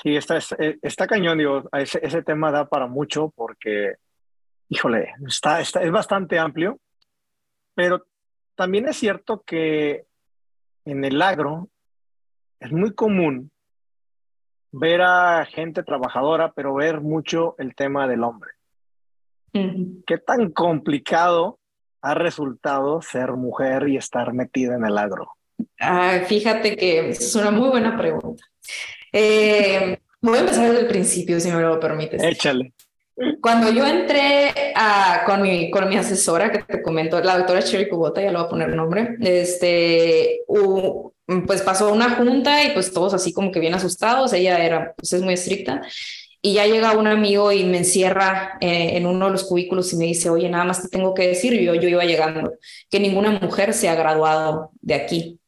Sí, 0.01 0.15
está, 0.15 0.39
eh, 0.57 0.79
está 0.81 1.05
cañón, 1.05 1.37
digo, 1.37 1.69
ese, 1.73 1.99
ese 2.01 2.23
tema 2.23 2.51
da 2.51 2.67
para 2.67 2.87
mucho 2.87 3.31
porque, 3.35 3.93
híjole, 4.69 5.13
está, 5.27 5.61
está, 5.61 5.83
es 5.83 5.91
bastante 5.91 6.39
amplio, 6.39 6.79
pero 7.75 8.07
también 8.55 8.87
es 8.89 8.97
cierto 8.97 9.43
que 9.45 10.08
en 10.89 11.05
el 11.05 11.21
agro 11.21 11.69
es 12.59 12.71
muy 12.71 12.93
común 12.93 13.51
ver 14.71 15.01
a 15.01 15.45
gente 15.45 15.83
trabajadora, 15.83 16.51
pero 16.53 16.75
ver 16.75 17.01
mucho 17.01 17.55
el 17.57 17.75
tema 17.75 18.07
del 18.07 18.23
hombre. 18.23 18.51
¿Qué 19.51 20.17
tan 20.19 20.51
complicado 20.51 21.59
ha 22.01 22.13
resultado 22.13 23.01
ser 23.01 23.31
mujer 23.33 23.87
y 23.87 23.97
estar 23.97 24.33
metida 24.33 24.75
en 24.75 24.85
el 24.85 24.97
agro? 24.97 25.31
Ah, 25.79 26.21
fíjate 26.25 26.75
que 26.75 27.09
es 27.09 27.35
una 27.35 27.51
muy 27.51 27.69
buena 27.69 27.97
pregunta. 27.97 28.43
Eh, 29.11 29.97
voy 30.21 30.37
a 30.37 30.41
empezar 30.41 30.67
desde 30.67 30.81
el 30.81 30.87
principio, 30.87 31.39
si 31.39 31.51
me 31.51 31.61
lo 31.61 31.79
permites. 31.79 32.21
Échale. 32.21 32.73
Cuando 33.41 33.71
yo 33.71 33.85
entré 33.85 34.53
con, 35.25 35.41
mi, 35.41 35.69
con 35.71 35.87
mi 35.89 35.95
asesora, 35.95 36.51
que 36.51 36.63
te 36.63 36.81
comento, 36.81 37.21
la 37.21 37.37
doctora 37.37 37.61
Sherry 37.61 37.89
Kubota, 37.89 38.21
ya 38.21 38.31
le 38.31 38.37
voy 38.37 38.45
a 38.45 38.49
poner 38.49 38.75
nombre, 38.75 39.15
este, 39.21 40.41
pues 41.47 41.61
pasó 41.61 41.93
una 41.93 42.15
junta 42.15 42.63
y 42.63 42.71
pues 42.71 42.91
todos 42.91 43.13
así 43.13 43.33
como 43.33 43.51
que 43.51 43.59
bien 43.59 43.73
asustados, 43.73 44.33
ella 44.33 44.63
era, 44.63 44.93
pues 44.95 45.13
es 45.13 45.21
muy 45.21 45.35
estricta, 45.35 45.81
y 46.41 46.53
ya 46.53 46.65
llega 46.65 46.97
un 46.97 47.07
amigo 47.07 47.51
y 47.51 47.65
me 47.65 47.79
encierra 47.79 48.57
eh, 48.61 48.91
en 48.95 49.05
uno 49.05 49.25
de 49.25 49.31
los 49.31 49.43
cubículos 49.43 49.91
y 49.91 49.97
me 49.97 50.05
dice, 50.05 50.29
oye, 50.29 50.49
nada 50.49 50.63
más 50.63 50.81
te 50.81 50.87
tengo 50.87 51.13
que 51.13 51.27
decir, 51.27 51.53
yo, 51.59 51.75
yo 51.75 51.89
iba 51.89 52.05
llegando, 52.05 52.53
que 52.89 52.99
ninguna 52.99 53.31
mujer 53.31 53.73
se 53.73 53.89
ha 53.89 53.95
graduado 53.95 54.71
de 54.81 54.93
aquí. 54.93 55.39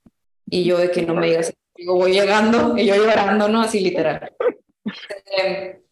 Y 0.50 0.66
yo 0.66 0.78
de 0.78 0.92
que 0.92 1.04
no 1.04 1.16
me 1.16 1.28
digas, 1.28 1.54
digo, 1.76 1.96
voy 1.96 2.12
llegando, 2.12 2.78
y 2.78 2.86
yo 2.86 2.96
llorando, 2.96 3.48
¿no? 3.48 3.62
Así 3.62 3.80
literal. 3.80 4.34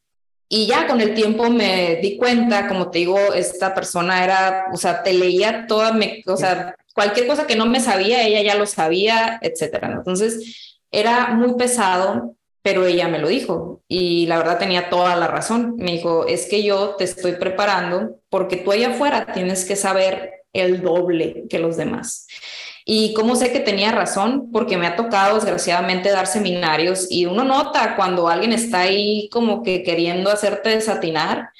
Y 0.52 0.66
ya 0.66 0.88
con 0.88 1.00
el 1.00 1.14
tiempo 1.14 1.50
me 1.50 1.97
di 2.02 2.18
cuenta, 2.18 2.68
como 2.68 2.89
te 2.89 3.00
digo, 3.00 3.18
esta 3.34 3.76
persona 3.76 4.24
era, 4.24 4.66
o 4.74 4.78
sea, 4.78 5.04
te 5.04 5.14
leía 5.14 5.68
toda, 5.68 5.93
me, 5.93 6.24
o 6.26 6.36
sea, 6.36 6.76
cualquier 6.95 7.28
cosa 7.28 7.45
que 7.45 7.56
no 7.56 7.68
me 7.68 7.80
sabía, 7.80 8.26
ella 8.26 8.41
ya 8.41 8.56
lo 8.56 8.66
sabía, 8.66 9.39
etcétera. 9.43 9.93
Entonces, 9.93 10.80
era 10.91 11.28
muy 11.30 11.54
pesado, 11.54 12.36
pero 12.62 12.86
ella 12.86 13.08
me 13.08 13.20
lo 13.20 13.28
dijo 13.28 13.82
y 13.88 14.26
la 14.26 14.38
verdad 14.38 14.58
tenía 14.58 14.89
toda 14.89 15.16
la 15.16 15.28
razón. 15.28 15.76
Me 15.78 15.93
dijo, 15.93 16.26
es 16.28 16.47
que 16.47 16.64
yo 16.64 16.95
te 16.97 17.04
estoy 17.04 17.34
preparando 17.34 18.20
porque 18.30 18.58
tú 18.58 18.72
allá 18.72 18.89
afuera 18.89 19.32
tienes 19.34 19.66
que 19.66 19.76
saber 19.76 20.32
el 20.52 20.82
doble 20.82 21.45
que 21.50 21.60
los 21.60 21.78
demás. 21.78 22.28
¿Y 22.92 23.14
cómo 23.14 23.36
sé 23.36 23.52
que 23.52 23.60
tenía 23.60 23.92
razón? 23.92 24.50
Porque 24.52 24.76
me 24.76 24.88
ha 24.88 24.96
tocado 24.96 25.36
desgraciadamente 25.36 26.10
dar 26.10 26.26
seminarios 26.26 27.06
y 27.12 27.28
uno 27.28 27.44
nota 27.44 27.96
cuando 27.96 28.28
alguien 28.28 28.52
está 28.52 28.80
ahí 28.80 29.30
como 29.32 29.62
que 29.62 29.84
queriendo 29.84 30.32
hacerte 30.32 30.70
desatinar, 30.70 31.52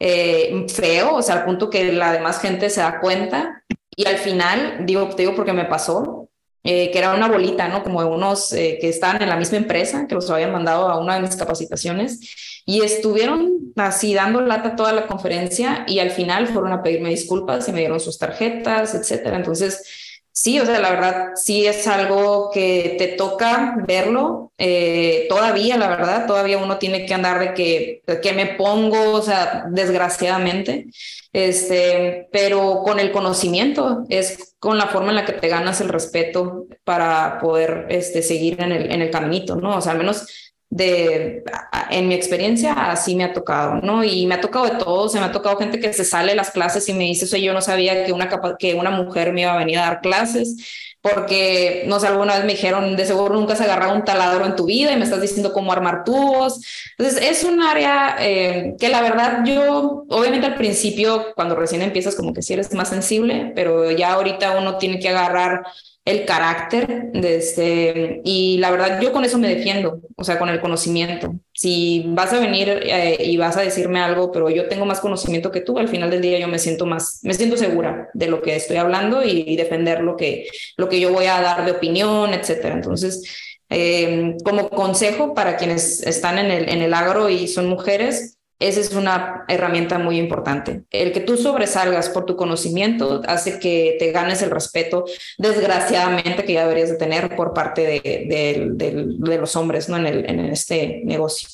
eh, 0.00 0.66
feo, 0.74 1.14
o 1.14 1.22
sea, 1.22 1.36
al 1.36 1.44
punto 1.44 1.70
que 1.70 1.92
la 1.92 2.10
demás 2.10 2.40
gente 2.40 2.68
se 2.68 2.80
da 2.80 2.98
cuenta. 2.98 3.62
Y 3.94 4.06
al 4.08 4.18
final, 4.18 4.78
digo, 4.80 5.08
te 5.10 5.22
digo 5.22 5.36
porque 5.36 5.52
me 5.52 5.66
pasó, 5.66 6.28
eh, 6.64 6.90
que 6.90 6.98
era 6.98 7.14
una 7.14 7.28
bolita, 7.28 7.68
¿no? 7.68 7.84
Como 7.84 8.02
de 8.02 8.08
unos 8.08 8.52
eh, 8.52 8.78
que 8.80 8.88
estaban 8.88 9.22
en 9.22 9.28
la 9.28 9.36
misma 9.36 9.58
empresa, 9.58 10.08
que 10.08 10.16
los 10.16 10.28
habían 10.30 10.50
mandado 10.50 10.88
a 10.88 10.98
una 10.98 11.14
de 11.14 11.20
mis 11.20 11.36
capacitaciones, 11.36 12.62
y 12.66 12.82
estuvieron 12.82 13.72
así 13.76 14.14
dando 14.14 14.40
lata 14.40 14.74
toda 14.74 14.92
la 14.92 15.06
conferencia 15.06 15.84
y 15.86 16.00
al 16.00 16.10
final 16.10 16.48
fueron 16.48 16.72
a 16.72 16.82
pedirme 16.82 17.10
disculpas 17.10 17.68
y 17.68 17.72
me 17.72 17.78
dieron 17.78 18.00
sus 18.00 18.18
tarjetas, 18.18 18.96
etcétera. 18.96 19.36
Entonces, 19.36 20.01
Sí, 20.34 20.58
o 20.58 20.64
sea, 20.64 20.80
la 20.80 20.90
verdad, 20.90 21.32
sí 21.36 21.66
es 21.66 21.86
algo 21.86 22.50
que 22.52 22.94
te 22.98 23.08
toca 23.08 23.76
verlo. 23.86 24.50
Eh, 24.56 25.26
todavía, 25.28 25.76
la 25.76 25.88
verdad, 25.88 26.26
todavía 26.26 26.56
uno 26.56 26.78
tiene 26.78 27.04
que 27.04 27.12
andar 27.12 27.38
de 27.38 27.52
que, 27.52 28.02
que 28.22 28.32
me 28.32 28.46
pongo, 28.46 29.12
o 29.12 29.22
sea, 29.22 29.66
desgraciadamente. 29.70 30.86
Este, 31.34 32.28
pero 32.32 32.82
con 32.82 32.98
el 32.98 33.12
conocimiento 33.12 34.04
es 34.08 34.54
con 34.58 34.78
la 34.78 34.86
forma 34.86 35.10
en 35.10 35.16
la 35.16 35.24
que 35.26 35.32
te 35.32 35.48
ganas 35.48 35.80
el 35.82 35.88
respeto 35.90 36.66
para 36.84 37.38
poder 37.38 37.86
este, 37.90 38.22
seguir 38.22 38.60
en 38.62 38.72
el, 38.72 38.90
en 38.90 39.02
el 39.02 39.10
caminito, 39.10 39.56
¿no? 39.56 39.76
O 39.76 39.80
sea, 39.82 39.92
al 39.92 39.98
menos 39.98 40.51
de, 40.72 41.44
en 41.90 42.08
mi 42.08 42.14
experiencia, 42.14 42.72
así 42.90 43.14
me 43.14 43.24
ha 43.24 43.34
tocado, 43.34 43.74
¿no? 43.82 44.02
Y 44.02 44.26
me 44.26 44.36
ha 44.36 44.40
tocado 44.40 44.64
de 44.64 44.78
todo, 44.82 45.06
se 45.10 45.20
me 45.20 45.26
ha 45.26 45.30
tocado 45.32 45.58
gente 45.58 45.78
que 45.78 45.92
se 45.92 46.02
sale 46.02 46.30
de 46.30 46.36
las 46.36 46.50
clases 46.50 46.88
y 46.88 46.94
me 46.94 47.04
dice, 47.04 47.26
eso 47.26 47.36
yo 47.36 47.52
no 47.52 47.60
sabía 47.60 48.06
que 48.06 48.12
una, 48.14 48.30
que 48.58 48.72
una 48.72 48.90
mujer 48.90 49.34
me 49.34 49.42
iba 49.42 49.52
a 49.52 49.58
venir 49.58 49.78
a 49.78 49.82
dar 49.82 50.00
clases, 50.00 50.56
porque, 51.02 51.84
no 51.88 52.00
sé, 52.00 52.06
alguna 52.06 52.36
vez 52.36 52.46
me 52.46 52.52
dijeron, 52.52 52.96
de 52.96 53.04
seguro 53.04 53.34
nunca 53.34 53.52
has 53.52 53.60
agarrado 53.60 53.94
un 53.94 54.04
taladro 54.04 54.46
en 54.46 54.56
tu 54.56 54.64
vida 54.64 54.92
y 54.92 54.96
me 54.96 55.04
estás 55.04 55.20
diciendo 55.20 55.52
cómo 55.52 55.72
armar 55.72 56.04
tubos. 56.04 56.60
Entonces, 56.96 57.22
es 57.22 57.44
un 57.44 57.60
área 57.60 58.16
eh, 58.20 58.74
que 58.78 58.88
la 58.88 59.02
verdad 59.02 59.40
yo, 59.44 60.04
obviamente 60.08 60.46
al 60.46 60.54
principio, 60.54 61.34
cuando 61.34 61.54
recién 61.54 61.82
empiezas, 61.82 62.14
como 62.14 62.32
que 62.32 62.40
sí 62.40 62.54
eres 62.54 62.72
más 62.72 62.88
sensible, 62.88 63.52
pero 63.54 63.90
ya 63.90 64.12
ahorita 64.14 64.56
uno 64.56 64.78
tiene 64.78 65.00
que 65.00 65.10
agarrar 65.10 65.64
el 66.04 66.24
carácter 66.24 67.12
de 67.12 67.36
este, 67.36 68.20
y 68.24 68.58
la 68.58 68.72
verdad 68.72 69.00
yo 69.00 69.12
con 69.12 69.24
eso 69.24 69.38
me 69.38 69.48
defiendo, 69.48 70.00
o 70.16 70.24
sea, 70.24 70.38
con 70.38 70.48
el 70.48 70.60
conocimiento. 70.60 71.34
Si 71.52 72.04
vas 72.08 72.32
a 72.32 72.40
venir 72.40 72.68
eh, 72.68 73.18
y 73.20 73.36
vas 73.36 73.56
a 73.56 73.62
decirme 73.62 74.00
algo, 74.00 74.32
pero 74.32 74.50
yo 74.50 74.68
tengo 74.68 74.84
más 74.84 74.98
conocimiento 74.98 75.52
que 75.52 75.60
tú, 75.60 75.78
al 75.78 75.88
final 75.88 76.10
del 76.10 76.20
día 76.20 76.40
yo 76.40 76.48
me 76.48 76.58
siento 76.58 76.86
más, 76.86 77.20
me 77.22 77.34
siento 77.34 77.56
segura 77.56 78.08
de 78.14 78.26
lo 78.26 78.42
que 78.42 78.56
estoy 78.56 78.78
hablando 78.78 79.22
y, 79.22 79.54
defender 79.56 80.00
lo 80.00 80.16
que, 80.16 80.48
lo 80.76 80.88
que 80.88 80.98
yo 80.98 81.12
voy 81.12 81.26
a 81.26 81.40
dar 81.40 81.64
de 81.64 81.72
opinión, 81.72 82.34
etcétera. 82.34 82.74
Entonces, 82.74 83.22
eh, 83.70 84.34
como 84.44 84.70
consejo 84.70 85.34
para 85.34 85.56
quienes 85.56 86.02
están 86.02 86.38
en 86.38 86.50
el, 86.50 86.68
en 86.68 86.82
el 86.82 86.94
agro 86.94 87.28
y 87.28 87.46
son 87.46 87.68
mujeres, 87.68 88.38
esa 88.68 88.80
es 88.80 88.94
una 88.94 89.44
herramienta 89.48 89.98
muy 89.98 90.18
importante. 90.18 90.84
El 90.90 91.12
que 91.12 91.20
tú 91.20 91.36
sobresalgas 91.36 92.08
por 92.08 92.26
tu 92.26 92.36
conocimiento 92.36 93.22
hace 93.26 93.58
que 93.58 93.96
te 93.98 94.12
ganes 94.12 94.42
el 94.42 94.50
respeto, 94.50 95.04
desgraciadamente, 95.38 96.44
que 96.44 96.54
ya 96.54 96.62
deberías 96.62 96.90
de 96.90 96.96
tener 96.96 97.34
por 97.36 97.52
parte 97.52 98.02
de, 98.02 99.38
los 99.38 99.56
hombres 99.56 99.88
¿no? 99.88 99.96
en, 99.96 100.06
el, 100.06 100.30
en 100.30 100.40
este 100.40 101.02
negocio. 101.04 101.48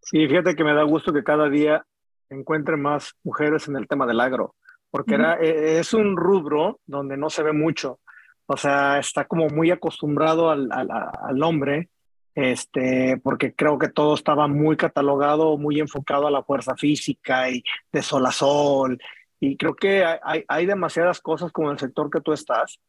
Sí, 0.00 0.26
fíjate 0.26 0.54
que 0.54 0.64
me 0.64 0.74
da 0.74 0.82
gusto 0.82 1.12
que 1.12 1.24
cada 1.24 1.48
día 1.48 1.84
encuentren 2.30 2.80
más 2.80 3.12
mujeres 3.22 3.68
en 3.68 3.76
el 3.76 3.86
tema 3.86 4.06
del 4.06 4.20
agro, 4.20 4.54
porque 4.90 5.14
era, 5.14 5.38
e, 5.40 5.78
es 5.78 5.94
un 5.94 6.16
rubro 6.16 6.80
donde 6.86 7.16
no 7.16 7.30
se 7.30 7.42
ve 7.42 7.52
mucho. 7.52 8.00
O 8.46 8.56
sea, 8.56 8.98
está 8.98 9.24
como 9.24 9.48
muy 9.48 9.70
acostumbrado 9.70 10.50
al, 10.50 10.68
al, 10.70 10.88
al 10.90 11.42
hombre 11.42 11.88
este, 12.34 13.20
porque 13.22 13.54
creo 13.54 13.78
que 13.78 13.88
todo 13.88 14.14
estaba 14.14 14.48
muy 14.48 14.76
catalogado, 14.76 15.56
muy 15.56 15.80
enfocado 15.80 16.26
a 16.26 16.30
la 16.30 16.42
fuerza 16.42 16.74
física 16.76 17.48
y 17.50 17.62
de 17.92 18.02
sol 18.02 18.26
a 18.26 18.32
sol. 18.32 19.00
Y 19.40 19.56
creo 19.56 19.74
que 19.74 20.04
hay, 20.04 20.44
hay 20.48 20.66
demasiadas 20.66 21.20
cosas 21.20 21.52
como 21.52 21.70
el 21.70 21.78
sector 21.78 22.10
que 22.10 22.20
tú 22.20 22.32
estás, 22.32 22.80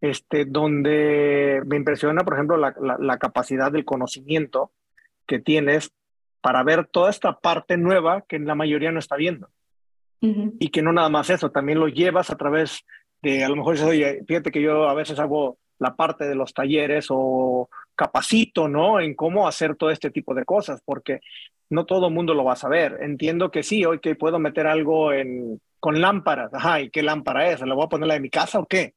este, 0.00 0.44
donde 0.44 1.62
me 1.66 1.76
impresiona, 1.76 2.22
por 2.22 2.34
ejemplo, 2.34 2.56
la, 2.56 2.74
la, 2.98 3.18
capacidad 3.18 3.72
del 3.72 3.84
conocimiento 3.84 4.72
que 5.26 5.38
tienes 5.38 5.90
para 6.40 6.62
ver 6.62 6.86
toda 6.86 7.10
esta 7.10 7.40
parte 7.40 7.76
nueva 7.76 8.22
que 8.22 8.38
la 8.38 8.54
mayoría 8.54 8.92
no 8.92 8.98
está 8.98 9.16
viendo. 9.16 9.48
Y 10.20 10.70
que 10.70 10.82
no 10.82 10.92
nada 10.92 11.08
más 11.08 11.30
eso, 11.30 11.50
también 11.50 11.78
lo 11.78 11.86
llevas 11.86 12.30
a 12.30 12.36
través 12.36 12.84
de, 13.22 13.44
a 13.44 13.48
lo 13.48 13.54
mejor 13.54 13.74
dices, 13.74 13.88
oye, 13.88 14.24
fíjate 14.26 14.50
que 14.50 14.60
yo 14.60 14.88
a 14.88 14.94
veces 14.94 15.20
hago 15.20 15.58
la 15.78 15.94
parte 15.94 16.24
de 16.24 16.34
los 16.34 16.52
talleres 16.52 17.06
o 17.10 17.68
capacito, 17.96 18.68
¿no? 18.68 19.00
En 19.00 19.14
cómo 19.14 19.48
hacer 19.48 19.74
todo 19.74 19.90
este 19.90 20.10
tipo 20.10 20.34
de 20.34 20.44
cosas, 20.44 20.80
porque 20.84 21.20
no 21.70 21.86
todo 21.86 22.08
el 22.08 22.14
mundo 22.14 22.34
lo 22.34 22.44
va 22.44 22.52
a 22.52 22.56
saber. 22.56 22.98
Entiendo 23.00 23.50
que 23.50 23.62
sí, 23.62 23.84
hoy 23.84 23.98
que 23.98 24.14
puedo 24.14 24.38
meter 24.38 24.66
algo 24.66 25.12
en, 25.12 25.60
con 25.80 26.00
lámparas. 26.00 26.52
Ajá, 26.54 26.80
¿y 26.80 26.90
qué 26.90 27.02
lámpara 27.02 27.50
es? 27.50 27.60
¿La 27.60 27.74
voy 27.74 27.84
a 27.84 27.88
poner 27.88 28.06
la 28.06 28.14
de 28.14 28.20
mi 28.20 28.30
casa 28.30 28.60
o 28.60 28.66
qué? 28.66 28.94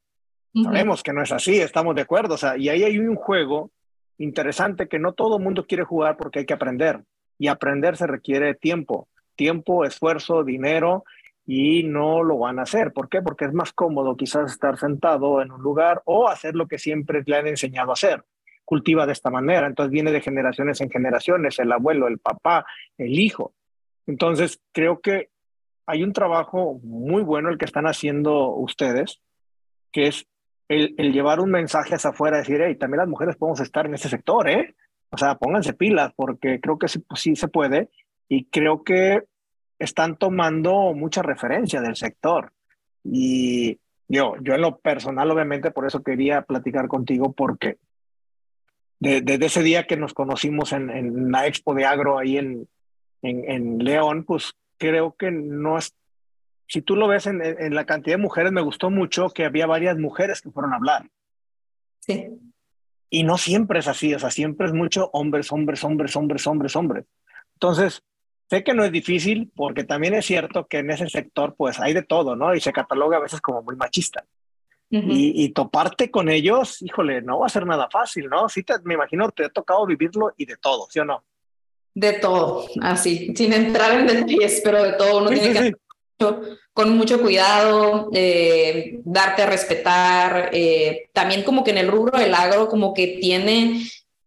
Sabemos 0.52 1.02
que 1.02 1.12
no 1.12 1.22
es 1.22 1.32
así, 1.32 1.60
estamos 1.60 1.94
de 1.94 2.02
acuerdo. 2.02 2.34
O 2.34 2.38
sea, 2.38 2.56
y 2.56 2.68
ahí 2.68 2.82
hay 2.82 2.98
un 2.98 3.16
juego 3.16 3.70
interesante 4.18 4.88
que 4.88 4.98
no 4.98 5.12
todo 5.12 5.38
el 5.38 5.42
mundo 5.42 5.66
quiere 5.66 5.84
jugar 5.84 6.16
porque 6.16 6.40
hay 6.40 6.46
que 6.46 6.54
aprender. 6.54 7.02
Y 7.38 7.48
aprender 7.48 7.96
se 7.96 8.06
requiere 8.06 8.54
tiempo, 8.54 9.08
tiempo, 9.34 9.84
esfuerzo, 9.84 10.44
dinero, 10.44 11.04
y 11.46 11.84
no 11.84 12.22
lo 12.22 12.38
van 12.38 12.58
a 12.58 12.62
hacer. 12.62 12.92
¿Por 12.92 13.08
qué? 13.08 13.22
Porque 13.22 13.46
es 13.46 13.52
más 13.52 13.72
cómodo 13.72 14.16
quizás 14.16 14.52
estar 14.52 14.78
sentado 14.78 15.40
en 15.40 15.50
un 15.50 15.62
lugar 15.62 16.02
o 16.04 16.28
hacer 16.28 16.54
lo 16.54 16.68
que 16.68 16.78
siempre 16.78 17.22
le 17.24 17.36
han 17.36 17.46
enseñado 17.46 17.90
a 17.90 17.94
hacer 17.94 18.22
cultiva 18.70 19.04
de 19.04 19.12
esta 19.12 19.30
manera. 19.30 19.66
Entonces 19.66 19.90
viene 19.90 20.12
de 20.12 20.20
generaciones 20.20 20.80
en 20.80 20.90
generaciones, 20.90 21.58
el 21.58 21.72
abuelo, 21.72 22.06
el 22.06 22.18
papá, 22.18 22.64
el 22.96 23.18
hijo. 23.18 23.52
Entonces 24.06 24.60
creo 24.70 25.00
que 25.00 25.30
hay 25.86 26.04
un 26.04 26.12
trabajo 26.12 26.78
muy 26.84 27.24
bueno 27.24 27.48
el 27.48 27.58
que 27.58 27.64
están 27.64 27.86
haciendo 27.86 28.54
ustedes, 28.54 29.20
que 29.90 30.06
es 30.06 30.24
el, 30.68 30.94
llevar 31.12 31.40
un 31.40 31.50
mensaje 31.50 31.96
hacia 31.96 32.10
afuera, 32.10 32.38
decir, 32.38 32.60
hey, 32.64 32.76
también 32.76 33.00
las 33.00 33.08
mujeres 33.08 33.34
podemos 33.34 33.58
estar 33.58 33.86
en 33.86 33.94
ese 33.94 34.08
sector, 34.08 34.48
¿eh? 34.48 34.76
O 35.10 35.18
sea, 35.18 35.34
pónganse 35.34 35.72
pilas, 35.72 36.12
porque 36.14 36.60
creo 36.60 36.78
que 36.78 36.86
sí, 36.86 37.00
pues, 37.00 37.20
sí 37.20 37.34
se 37.34 37.48
puede 37.48 37.90
y 38.28 38.44
creo 38.44 38.84
que 38.84 39.24
están 39.80 40.14
tomando 40.14 40.94
mucha 40.94 41.22
referencia 41.22 41.80
del 41.80 41.96
sector. 41.96 42.52
Y 43.02 43.80
yo, 44.06 44.34
yo 44.42 44.54
en 44.54 44.60
lo 44.60 44.78
personal, 44.78 45.28
obviamente, 45.28 45.72
por 45.72 45.88
eso 45.88 46.04
quería 46.04 46.42
platicar 46.42 46.86
contigo, 46.86 47.32
porque 47.32 47.78
desde 49.00 49.46
ese 49.46 49.62
día 49.62 49.86
que 49.86 49.96
nos 49.96 50.12
conocimos 50.12 50.72
en, 50.72 50.90
en, 50.90 51.32
la 51.32 51.46
expo 51.46 51.74
de 51.74 51.86
agro 51.86 52.18
ahí 52.18 52.36
en, 52.36 52.68
en, 53.22 53.50
en, 53.50 53.78
León, 53.78 54.24
pues 54.24 54.52
creo 54.76 55.16
que 55.16 55.30
no 55.30 55.78
es, 55.78 55.94
si 56.68 56.82
tú 56.82 56.96
lo 56.96 57.08
ves 57.08 57.26
en, 57.26 57.42
en, 57.42 57.74
la 57.74 57.86
cantidad 57.86 58.16
de 58.16 58.22
mujeres, 58.22 58.52
me 58.52 58.60
gustó 58.60 58.90
mucho 58.90 59.30
que 59.30 59.46
había 59.46 59.66
varias 59.66 59.98
mujeres 59.98 60.42
que 60.42 60.50
fueron 60.50 60.74
a 60.74 60.76
hablar. 60.76 61.08
Sí. 62.00 62.28
Y 63.08 63.24
no 63.24 63.38
siempre 63.38 63.80
es 63.80 63.88
así, 63.88 64.14
o 64.14 64.18
sea, 64.18 64.30
siempre 64.30 64.66
es 64.66 64.74
mucho 64.74 65.08
hombres, 65.14 65.50
hombres, 65.50 65.82
hombres, 65.82 66.14
hombres, 66.14 66.46
hombres, 66.46 66.76
hombres. 66.76 67.06
Entonces, 67.54 68.02
sé 68.50 68.62
que 68.62 68.74
no 68.74 68.84
es 68.84 68.92
difícil 68.92 69.50
porque 69.56 69.84
también 69.84 70.12
es 70.12 70.26
cierto 70.26 70.66
que 70.66 70.78
en 70.78 70.90
ese 70.90 71.08
sector 71.08 71.54
pues 71.56 71.80
hay 71.80 71.94
de 71.94 72.02
todo, 72.02 72.36
¿no? 72.36 72.54
Y 72.54 72.60
se 72.60 72.72
cataloga 72.72 73.16
a 73.16 73.20
veces 73.20 73.40
como 73.40 73.62
muy 73.62 73.76
machista 73.76 74.26
y, 74.90 75.48
toparte 75.50 76.10
con 76.10 76.28
ellos, 76.28 76.82
híjole, 76.82 77.22
no 77.22 77.38
va 77.40 77.46
a 77.46 77.50
ser 77.50 77.64
nada 77.64 77.88
fácil, 77.88 78.28
¿no? 78.28 78.48
Sí, 78.48 78.64
te, 78.64 78.74
me 78.82 78.94
imagino 78.94 79.30
te 79.30 79.44
ha 79.44 79.48
tocado 79.48 79.86
vivirlo 79.86 80.32
y 80.36 80.46
de 80.46 80.56
todo, 80.56 80.88
¿sí 80.90 80.98
o 80.98 81.04
no? 81.04 81.22
De 81.94 82.14
todo, 82.14 82.66
así, 82.82 83.32
sin 83.36 83.52
entrar 83.52 84.00
en 84.00 84.06
detalles, 84.06 84.60
pero 84.64 84.82
de 84.82 84.92
todo. 84.94 85.18
Uno 85.18 85.30
tiene 85.30 85.52
que 85.52 85.74
con 86.72 86.96
mucho 86.96 87.20
cuidado, 87.20 88.10
eh, 88.12 89.00
darte 89.04 89.42
a 89.42 89.46
respetar. 89.46 90.50
Eh, 90.52 91.08
también 91.12 91.42
como 91.42 91.64
que 91.64 91.70
en 91.70 91.78
el 91.78 91.88
rubro 91.88 92.18
del 92.18 92.34
agro, 92.34 92.68
como 92.68 92.92
que 92.92 93.18
tiene 93.20 93.82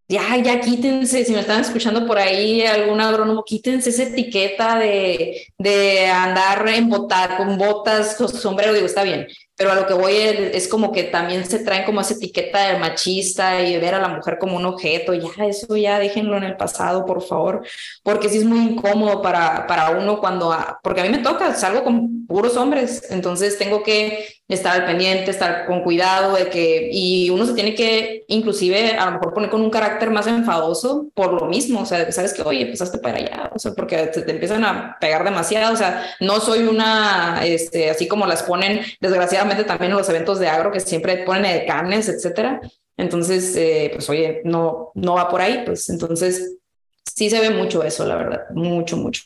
ya, 0.08 0.38
ya 0.38 0.60
quítense, 0.60 1.26
si 1.26 1.32
me 1.34 1.40
están 1.40 1.62
escuchando 1.62 2.06
por 2.06 2.18
ahí 2.18 2.62
algún 2.66 3.00
agrónomo, 3.02 3.44
quítense 3.44 3.90
esa 3.90 4.04
etiqueta 4.04 4.78
de, 4.78 5.48
de 5.58 6.08
andar 6.08 6.68
en 6.68 6.90
botar, 6.90 7.38
con 7.38 7.58
botas, 7.58 8.16
con 8.16 8.28
sombrero, 8.28 8.74
digo, 8.74 8.86
está 8.86 9.04
bien, 9.04 9.28
pero 9.56 9.72
a 9.72 9.76
lo 9.76 9.86
que 9.86 9.94
voy 9.94 10.16
es, 10.16 10.68
como 10.68 10.92
que 10.92 11.04
también 11.04 11.46
se 11.46 11.60
traen 11.60 11.86
como 11.86 12.02
esa 12.02 12.16
etiqueta 12.16 12.72
de 12.72 12.80
machista 12.80 13.62
y 13.62 13.80
ver 13.80 13.96
a 13.96 14.00
la 14.00 14.08
mujer 14.08 14.38
como 14.40 14.58
un 14.58 14.66
objeto, 14.66 15.14
ya 15.14 15.46
eso 15.46 15.78
ya 15.78 16.00
déjenlo 16.00 16.38
en 16.38 16.44
el 16.44 16.58
pasado, 16.58 17.06
por 17.06 17.22
favor, 17.22 17.66
porque 18.04 18.30
sí 18.30 18.38
es 18.40 18.46
muy 18.46 18.60
incómodo 18.60 19.22
para, 19.22 19.68
para 19.68 19.92
uno 19.92 20.20
cuando, 20.20 20.56
porque 20.82 21.02
a 21.02 21.04
mí 21.04 21.10
me 21.10 21.20
toca, 21.20 21.54
salgo 21.54 21.84
con 21.84 22.26
puros 22.26 22.58
hombres, 22.58 23.12
entonces 23.12 23.58
tengo 23.58 23.84
que 23.84 24.28
estar 24.48 24.82
al 24.82 24.86
pendiente, 24.86 25.32
estar 25.32 25.66
con 25.66 25.82
cuidado 25.84 26.36
de 26.36 26.50
que, 26.50 26.90
y 26.92 27.30
uno 27.30 27.46
se 27.46 27.54
tiene 27.54 27.76
que 27.76 28.26
inclusive 28.28 28.98
a 28.98 29.06
lo 29.06 29.12
mejor 29.14 29.34
poner 29.34 29.50
con 29.50 29.62
un 29.62 29.70
carácter 29.70 30.12
más 30.12 30.28
enfadoso 30.28 31.08
por 31.14 31.34
lo 31.34 31.48
mismo, 31.48 31.82
o 31.82 31.86
sea, 31.86 32.12
sabes 32.12 32.34
que, 32.34 32.42
oye, 32.42 32.64
empezaste 32.64 32.98
para 32.98 33.18
allá, 33.18 33.52
o 33.54 33.60
sea, 33.60 33.74
porque 33.74 33.98
te, 34.08 34.30
empiezan 34.30 34.66
a 34.66 34.98
pegar 35.00 35.24
demasiado, 35.24 35.74
o 35.74 35.78
sea, 35.78 36.06
no 36.20 36.40
soy 36.40 36.64
una, 36.64 37.42
este, 37.46 37.90
así 37.90 38.08
como 38.08 38.26
las 38.26 38.44
ponen, 38.44 38.82
desgraciadamente 39.00 39.64
también 39.64 39.92
en 39.92 39.98
los 39.98 40.10
eventos 40.10 40.40
de 40.40 40.50
agro, 40.50 40.72
que 40.72 40.82
siempre 40.82 41.18
ponen 41.24 41.66
carnes, 41.66 42.10
etcétera, 42.10 42.60
entonces, 42.98 43.56
eh, 43.56 43.92
pues, 43.94 44.10
oye, 44.10 44.42
no, 44.44 44.92
no 44.94 45.16
va 45.16 45.30
por 45.30 45.42
ahí, 45.42 45.64
pues, 45.66 45.90
entonces, 45.90 46.58
sí 47.04 47.30
se 47.30 47.40
ve 47.40 47.50
mucho 47.50 47.84
eso, 47.84 48.06
la 48.06 48.16
verdad, 48.16 48.42
mucho, 48.52 48.98
mucho. 48.98 49.24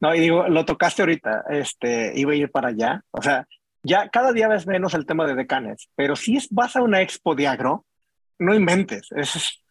No, 0.00 0.14
y 0.14 0.20
digo, 0.20 0.48
lo 0.48 0.64
tocaste 0.64 1.02
ahorita, 1.02 1.44
este, 1.50 2.12
iba 2.14 2.32
a 2.32 2.36
ir 2.36 2.50
para 2.50 2.68
allá, 2.68 3.02
o 3.10 3.22
sea, 3.22 3.46
ya 3.82 4.08
cada 4.08 4.32
día 4.32 4.48
ves 4.48 4.66
menos 4.66 4.94
el 4.94 5.06
tema 5.06 5.26
de 5.26 5.34
decanes, 5.34 5.88
pero 5.94 6.16
si 6.16 6.38
vas 6.50 6.76
a 6.76 6.82
una 6.82 7.02
expo 7.02 7.34
de 7.34 7.46
agro, 7.46 7.84
no 8.38 8.54
inventes. 8.54 9.08
Es, 9.12 9.62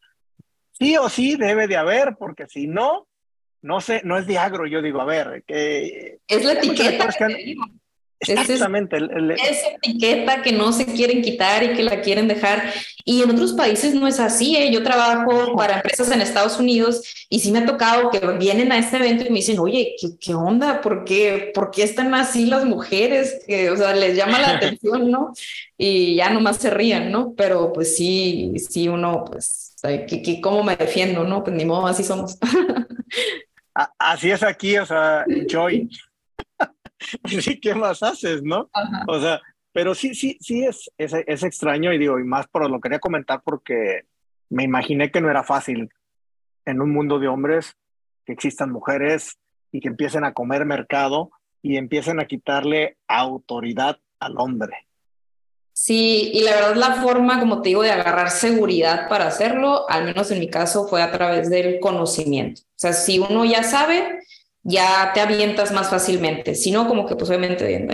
sí 0.72 0.97
o 0.97 1.10
sí 1.10 1.36
debe 1.36 1.68
de 1.68 1.78
haber, 1.78 2.16
porque 2.18 2.47
si 2.47 2.68
no, 2.68 3.08
no 3.62 3.82
sé, 3.82 4.01
no 4.03 4.18
es 4.18 4.28
de 4.28 4.38
agro. 4.38 4.68
Yo 4.68 4.82
digo, 4.82 5.01
a 5.01 5.05
ver, 5.05 5.43
que. 5.45 6.20
Es 6.28 6.43
la 6.43 6.53
etiqueta. 6.53 7.10
Exactamente. 8.20 8.97
Esa 8.97 9.68
etiqueta 9.76 10.41
que 10.41 10.51
no 10.51 10.72
se 10.72 10.86
quieren 10.86 11.22
quitar 11.22 11.63
y 11.63 11.74
que 11.74 11.84
la 11.84 12.01
quieren 12.01 12.28
dejar. 12.28 12.74
Y 13.05 13.22
en 13.22 13.30
otros 13.30 13.53
países 13.53 13.93
no 13.93 14.07
es 14.07 14.20
así. 14.20 14.55
¿eh? 14.55 14.72
Yo 14.72 14.84
trabajo 14.84 15.55
para 15.55 15.76
empresas 15.76 16.11
en 16.11 16.22
Estados 16.22 16.59
Unidos 16.59 17.03
y 17.30 17.39
sí 17.39 17.51
me 17.51 17.59
ha 17.59 17.65
tocado 17.65 18.09
que 18.09 18.20
vienen 18.38 18.72
a 18.72 18.80
este 18.80 18.97
evento 18.97 19.26
y 19.26 19.30
me 19.30 19.38
dicen, 19.38 19.59
oye, 19.59 19.95
¿qué, 19.99 20.18
qué 20.20 20.34
onda? 20.34 20.82
¿Por 20.82 21.05
qué, 21.05 21.51
¿Por 21.53 21.70
qué 21.72 21.84
están 21.84 22.13
así 22.15 22.45
las 22.47 22.65
mujeres? 22.65 23.41
Que, 23.47 23.70
o 23.70 23.78
sea, 23.78 23.93
les 23.93 24.15
llama 24.15 24.39
la 24.39 24.49
atención, 24.57 25.11
¿no? 25.11 25.34
Y 25.78 26.15
ya 26.15 26.30
nomás 26.30 26.57
se 26.57 26.72
rían, 26.72 27.11
¿no? 27.11 27.34
Pero 27.38 27.72
pues 27.72 27.95
sí, 27.95 28.53
sí 28.57 28.88
uno, 28.88 29.26
pues, 29.26 29.76
¿qué, 29.82 30.39
cómo 30.41 30.63
me 30.63 30.76
defiendo, 30.76 31.24
no? 31.24 31.43
Pues 31.43 31.55
ni 31.55 31.65
modo, 31.65 31.88
así 31.88 32.03
somos. 32.03 32.38
Así 33.99 34.32
es 34.32 34.41
aquí, 34.41 34.76
o 34.80 34.88
sea, 34.88 35.24
Joy. 35.47 35.88
sí, 37.41 37.60
¿qué 37.60 37.76
más 37.76 38.03
haces, 38.03 38.43
no? 38.43 38.70
O 39.08 39.20
sea, 39.20 39.41
pero 39.72 39.93
sí, 39.93 40.16
sí, 40.16 40.38
sí 40.41 40.64
es, 40.64 40.91
es, 40.97 41.14
es, 41.14 41.43
extraño 41.43 41.93
y 41.93 41.97
digo, 41.97 42.20
y 42.20 42.24
más 42.24 42.47
por 42.47 42.70
lo 42.70 42.80
quería 42.80 42.99
comentar 42.99 43.41
porque 43.43 44.05
me 44.49 44.64
imaginé 44.64 45.12
que 45.12 45.22
no 45.22 45.30
era 45.30 45.43
fácil 45.43 45.89
en 46.66 46.82
un 46.82 46.91
mundo 46.91 47.20
de 47.20 47.28
hombres 47.28 47.76
que 48.26 48.34
existan 48.34 48.72
mujeres 48.72 49.38
y 49.72 49.80
que 49.80 49.88
empiecen 49.88 50.24
a 50.24 50.34
comer 50.34 50.66
mercado 50.66 51.32
y 51.62 51.78
empiecen 51.78 52.20
a 52.20 52.26
quitarle 52.26 52.97
autoridad 53.08 53.99
al 54.20 54.36
hombre. 54.38 54.88
Sí, 55.74 56.32
y 56.34 56.41
la 56.41 56.55
verdad 56.55 56.76
la 56.76 56.93
forma, 57.03 57.39
como 57.39 57.62
te 57.62 57.70
digo, 57.70 57.84
de 57.84 57.91
agarrar 57.91 58.32
seguridad 58.32 59.08
para 59.08 59.28
hacerlo, 59.28 59.88
al 59.89 60.05
menos 60.05 60.32
en 60.32 60.39
mi 60.39 60.49
caso, 60.49 60.88
fue 60.88 61.03
a 61.03 61.12
través 61.12 61.51
del 61.51 61.80
conocimiento. 61.80 62.62
O 62.64 62.80
sea, 62.80 62.93
si 62.93 63.20
uno 63.20 63.45
ya 63.45 63.62
sabe, 63.62 64.22
ya 64.68 65.11
te 65.13 65.22
avientas 65.22 65.72
más 65.72 65.89
fácilmente. 65.89 66.53
Si 66.53 66.72
no, 66.72 66.89
como 66.89 67.05
que 67.05 67.15
pues 67.15 67.30
obviamente 67.30 67.88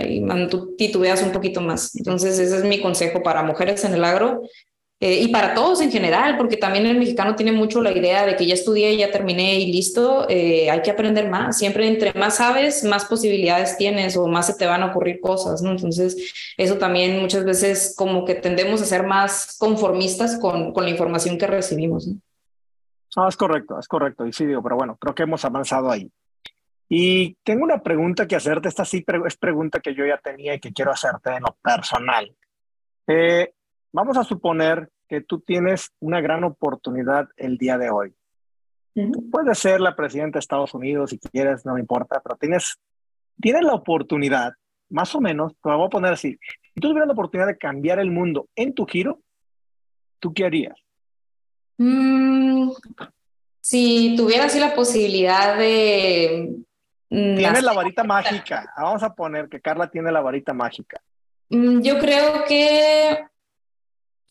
tú 0.50 0.74
titubeas 0.76 1.22
un 1.22 1.30
poquito 1.30 1.60
más. 1.60 1.94
Entonces, 1.94 2.36
ese 2.40 2.58
es 2.58 2.64
mi 2.64 2.80
consejo 2.80 3.22
para 3.22 3.44
mujeres 3.44 3.84
en 3.84 3.94
el 3.94 4.04
agro 4.04 4.42
eh, 4.98 5.20
y 5.22 5.28
para 5.28 5.54
todos 5.54 5.80
en 5.80 5.92
general, 5.92 6.36
porque 6.36 6.56
también 6.56 6.84
el 6.86 6.98
mexicano 6.98 7.36
tiene 7.36 7.52
mucho 7.52 7.80
la 7.80 7.92
idea 7.92 8.26
de 8.26 8.34
que 8.34 8.44
ya 8.44 8.54
estudié, 8.54 8.96
ya 8.96 9.12
terminé 9.12 9.54
y 9.60 9.70
listo. 9.70 10.26
Eh, 10.28 10.68
hay 10.68 10.82
que 10.82 10.90
aprender 10.90 11.30
más. 11.30 11.58
Siempre 11.58 11.86
entre 11.86 12.12
más 12.14 12.38
sabes, 12.38 12.82
más 12.82 13.04
posibilidades 13.04 13.76
tienes 13.76 14.16
o 14.16 14.26
más 14.26 14.48
se 14.48 14.54
te 14.54 14.66
van 14.66 14.82
a 14.82 14.86
ocurrir 14.86 15.20
cosas, 15.20 15.62
¿no? 15.62 15.70
Entonces, 15.70 16.32
eso 16.56 16.76
también 16.76 17.20
muchas 17.20 17.44
veces 17.44 17.94
como 17.96 18.24
que 18.24 18.34
tendemos 18.34 18.82
a 18.82 18.84
ser 18.84 19.06
más 19.06 19.56
conformistas 19.60 20.40
con, 20.40 20.72
con 20.72 20.82
la 20.82 20.90
información 20.90 21.38
que 21.38 21.46
recibimos, 21.46 22.08
¿no? 22.08 22.16
No, 23.16 23.28
es 23.28 23.36
correcto, 23.36 23.78
es 23.78 23.86
correcto. 23.86 24.26
Y 24.26 24.32
sí, 24.32 24.44
digo, 24.44 24.60
pero 24.60 24.74
bueno, 24.74 24.96
creo 25.00 25.14
que 25.14 25.22
hemos 25.22 25.44
avanzado 25.44 25.88
ahí. 25.88 26.10
Y 26.88 27.34
tengo 27.42 27.64
una 27.64 27.82
pregunta 27.82 28.26
que 28.26 28.36
hacerte, 28.36 28.68
esta 28.68 28.84
sí 28.84 29.04
es 29.26 29.36
pregunta 29.36 29.80
que 29.80 29.94
yo 29.94 30.04
ya 30.06 30.18
tenía 30.18 30.54
y 30.54 30.60
que 30.60 30.72
quiero 30.72 30.92
hacerte 30.92 31.30
en 31.30 31.42
lo 31.42 31.56
personal. 31.62 32.34
Eh, 33.06 33.52
vamos 33.92 34.16
a 34.16 34.24
suponer 34.24 34.90
que 35.08 35.20
tú 35.22 35.40
tienes 35.40 35.92
una 36.00 36.20
gran 36.20 36.44
oportunidad 36.44 37.28
el 37.36 37.58
día 37.58 37.78
de 37.78 37.90
hoy. 37.90 38.14
puedes 39.30 39.58
ser 39.58 39.80
la 39.80 39.96
presidenta 39.96 40.36
de 40.36 40.40
Estados 40.40 40.74
Unidos 40.74 41.10
si 41.10 41.18
quieres, 41.18 41.64
no 41.66 41.74
me 41.74 41.80
importa, 41.80 42.20
pero 42.22 42.36
tienes, 42.36 42.76
tienes 43.40 43.62
la 43.62 43.74
oportunidad, 43.74 44.52
más 44.90 45.14
o 45.14 45.20
menos, 45.20 45.52
te 45.62 45.70
lo 45.70 45.78
voy 45.78 45.86
a 45.86 45.90
poner 45.90 46.12
así, 46.12 46.38
si 46.74 46.80
tú 46.80 46.88
tuvieras 46.88 47.08
la 47.08 47.14
oportunidad 47.14 47.48
de 47.48 47.58
cambiar 47.58 47.98
el 47.98 48.10
mundo 48.10 48.48
en 48.54 48.74
tu 48.74 48.86
giro, 48.86 49.20
¿tú 50.20 50.32
qué 50.32 50.44
harías? 50.44 50.76
Mm, 51.76 52.70
si 53.60 54.14
tuviera 54.16 54.44
así 54.44 54.60
la 54.60 54.74
posibilidad 54.74 55.56
de 55.58 56.63
tiene 57.08 57.62
la 57.62 57.72
varita 57.72 58.04
mágica. 58.04 58.72
Vamos 58.76 59.02
a 59.02 59.14
poner 59.14 59.48
que 59.48 59.60
Carla 59.60 59.90
tiene 59.90 60.10
la 60.10 60.20
varita 60.20 60.52
mágica. 60.52 61.00
Mm, 61.50 61.80
yo 61.80 61.98
creo 61.98 62.44
que 62.44 63.24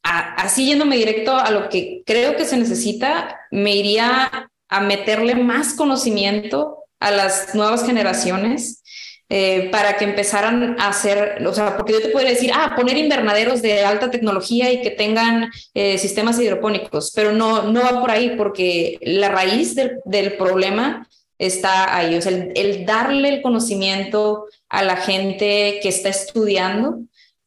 así 0.04 0.66
yéndome 0.66 0.98
directo 0.98 1.36
a 1.36 1.50
lo 1.50 1.70
que 1.70 2.04
creo 2.06 2.36
que 2.36 2.46
se 2.46 2.58
necesita, 2.58 3.40
me 3.52 3.76
iría 3.76 4.50
a 4.68 4.82
meterle 4.82 5.36
más 5.36 5.74
conocimiento 5.74 6.80
a 7.00 7.12
las 7.12 7.56
nuevas 7.56 7.86
generaciones 7.86 8.84
eh, 9.30 9.70
para 9.72 9.98
que 9.98 10.06
empezaran 10.06 10.80
a 10.80 10.90
hacer, 10.90 11.44
o 11.48 11.54
sea, 11.54 11.78
porque 11.78 11.94
yo 11.94 12.02
te 12.02 12.10
podría 12.10 12.32
decir, 12.32 12.52
ah, 12.54 12.74
poner 12.76 12.98
invernaderos 12.98 13.62
de 13.62 13.84
alta 13.84 14.12
tecnología 14.12 14.72
y 14.72 14.82
que 14.82 14.92
tengan 14.92 15.50
eh, 15.74 15.98
sistemas 15.98 16.40
hidropónicos, 16.40 17.12
pero 17.16 17.32
no, 17.32 17.64
no 17.64 17.82
va 17.82 18.00
por 18.00 18.12
ahí 18.12 18.36
porque 18.38 18.98
la 19.02 19.30
raíz 19.30 19.76
del, 19.76 20.00
del 20.06 20.34
problema 20.34 21.08
está 21.48 21.96
ahí. 21.96 22.16
O 22.16 22.22
sea, 22.22 22.32
el, 22.32 22.86
darle 22.86 23.30
el 23.30 23.42
conocimiento 23.42 24.46
a 24.70 24.84
la 24.84 24.98
gente 24.98 25.80
que 25.82 25.90
está 25.90 26.10
estudiando 26.10 27.00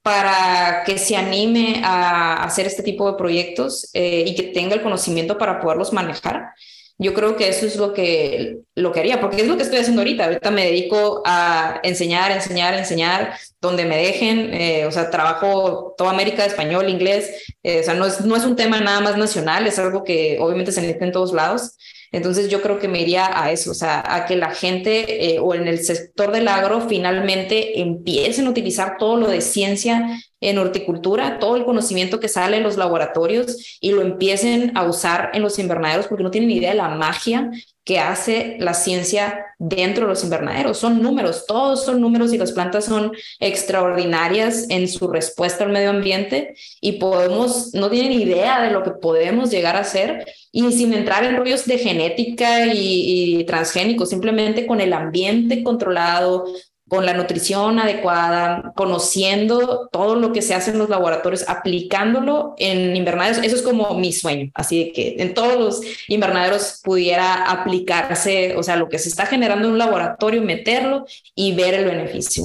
para 0.03 0.85
que 0.85 0.99
se 0.99 1.17
anime 1.17 1.83
a 1.85 2.45
hacer 2.45 2.67
este 2.67 2.83
tipo 2.83 3.11
de 3.11 3.19
proyectos 3.19 3.91
eh, 3.93 4.25
y 4.27 4.35
que 4.35 4.45
tenga 4.45 4.75
el 4.75 4.83
conocimiento 4.83 5.37
para 5.37 5.61
poderlos 5.61 5.93
manejar. 5.93 6.53
Yo 6.99 7.13
creo 7.13 7.37
que 7.37 7.49
eso 7.49 7.67
es 7.67 7.77
lo 7.77 7.93
que, 7.93 8.61
lo 8.75 8.91
que 8.91 9.01
haría, 9.01 9.21
porque 9.21 9.43
es 9.43 9.47
lo 9.47 9.57
que 9.57 9.65
estoy 9.65 9.81
haciendo 9.81 10.01
ahorita. 10.01 10.25
Ahorita 10.25 10.51
me 10.51 10.65
dedico 10.65 11.23
a 11.27 11.79
enseñar, 11.83 12.33
enseñar, 12.33 12.73
enseñar 12.73 13.35
donde 13.61 13.85
me 13.85 13.99
dejen. 13.99 14.55
Eh, 14.55 14.87
o 14.87 14.93
sea, 14.93 15.11
trabajo 15.11 15.95
toda 15.99 16.11
América, 16.11 16.47
español, 16.47 16.89
inglés. 16.89 17.55
Eh, 17.63 17.81
o 17.81 17.83
sea, 17.83 17.95
no 17.95 18.07
es, 18.07 18.23
no 18.23 18.35
es 18.35 18.45
un 18.45 18.57
tema 18.57 18.81
nada 18.81 19.01
más 19.01 19.19
nacional, 19.19 19.67
es 19.67 19.79
algo 19.79 20.05
que 20.05 20.39
obviamente 20.41 20.73
se 20.73 20.81
necesita 20.81 21.05
en 21.05 21.13
todos 21.13 21.35
lados. 21.35 21.77
Entonces 22.17 22.49
yo 22.49 22.63
creo 22.63 22.79
que 22.79 22.89
me 22.89 23.03
iría 23.03 23.29
a 23.39 23.51
eso, 23.51 23.73
o 23.73 23.75
sea, 23.75 24.03
a 24.07 24.25
que 24.25 24.37
la 24.37 24.51
gente 24.51 25.35
eh, 25.35 25.39
o 25.39 25.55
en 25.55 25.69
el 25.69 25.85
sector 25.85 26.33
del 26.33 26.49
agro 26.49 26.89
finalmente 26.89 27.79
empiecen 27.79 28.47
a 28.47 28.51
utilizar 28.51 28.97
todo 28.99 29.19
lo 29.19 29.29
de 29.29 29.43
ciencia 29.43 30.19
en 30.41 30.57
horticultura, 30.57 31.39
todo 31.39 31.57
el 31.57 31.67
conocimiento 31.67 32.19
que 32.19 32.29
sale 32.29 32.57
en 32.57 32.63
los 32.63 32.79
laboratorios 32.79 33.79
y 33.83 33.91
lo 33.91 34.01
empiecen 34.01 34.75
a 34.79 34.85
usar 34.85 35.31
en 35.35 35.43
los 35.43 35.59
invernaderos 35.59 36.07
porque 36.07 36.25
no 36.25 36.31
tienen 36.31 36.51
idea 36.51 36.71
de 36.71 36.77
la 36.77 36.89
magia 36.89 37.51
que 37.87 38.01
hace 38.01 38.57
la 38.59 38.75
ciencia 38.75 39.47
dentro 39.61 40.03
de 40.05 40.11
los 40.11 40.25
invernaderos. 40.25 40.77
Son 40.77 41.01
números, 41.01 41.47
todos 41.47 41.85
son 41.85 42.01
números 42.01 42.33
y 42.33 42.37
las 42.37 42.51
plantas 42.51 42.87
son 42.87 43.13
extraordinarias 43.39 44.67
en 44.71 44.89
su 44.89 45.07
respuesta 45.07 45.63
al 45.63 45.71
medio 45.71 45.91
ambiente 45.91 46.57
y 46.81 46.95
podemos, 46.95 47.73
no 47.75 47.89
tienen 47.89 48.21
idea 48.21 48.61
de 48.61 48.73
lo 48.73 48.83
que 48.83 48.91
podemos 48.91 49.53
llegar 49.53 49.77
a 49.77 49.81
hacer 49.81 50.27
y 50.51 50.73
sin 50.73 50.95
entrar 50.95 51.23
en 51.23 51.37
rollos 51.37 51.65
de 51.65 51.79
genética 51.79 52.67
y, 52.67 53.39
y 53.39 53.45
transgénicos, 53.45 54.11
simplemente 54.11 54.67
con 54.67 54.81
el 54.81 54.93
ambiente 54.93 55.63
controlado, 55.63 56.45
con 56.89 57.05
la 57.05 57.15
nutrición 57.15 57.79
adecuada, 57.81 58.73
conociendo 58.77 59.89
todo 59.91 60.15
lo 60.15 60.33
que 60.33 60.41
se 60.41 60.55
hace 60.55 60.71
en 60.71 60.79
los 60.79 60.89
laboratorios, 60.89 61.49
aplicándolo 61.49 62.55
en 62.59 62.95
invernaderos. 62.95 63.39
Eso 63.39 63.57
es 63.57 63.63
como 63.63 63.99
mi 63.99 64.13
sueño, 64.13 64.51
así 64.55 64.85
de 64.85 64.93
que 64.93 65.17
en 65.19 65.35
todos 65.35 65.59
los 65.59 65.81
invernaderos 66.09 66.81
pudiera 66.85 67.51
aplicarse, 67.51 68.57
o 68.57 68.63
sea, 68.63 68.77
lo 68.77 68.89
que 68.89 69.01
se 69.01 69.09
está 69.09 69.27
generando 69.27 69.67
en 69.67 69.73
un 69.73 69.79
laboratorio, 69.79 70.43
meterlo 70.43 71.07
y 71.35 71.57
ver 71.57 71.75
el 71.75 71.87
beneficio. 71.87 72.45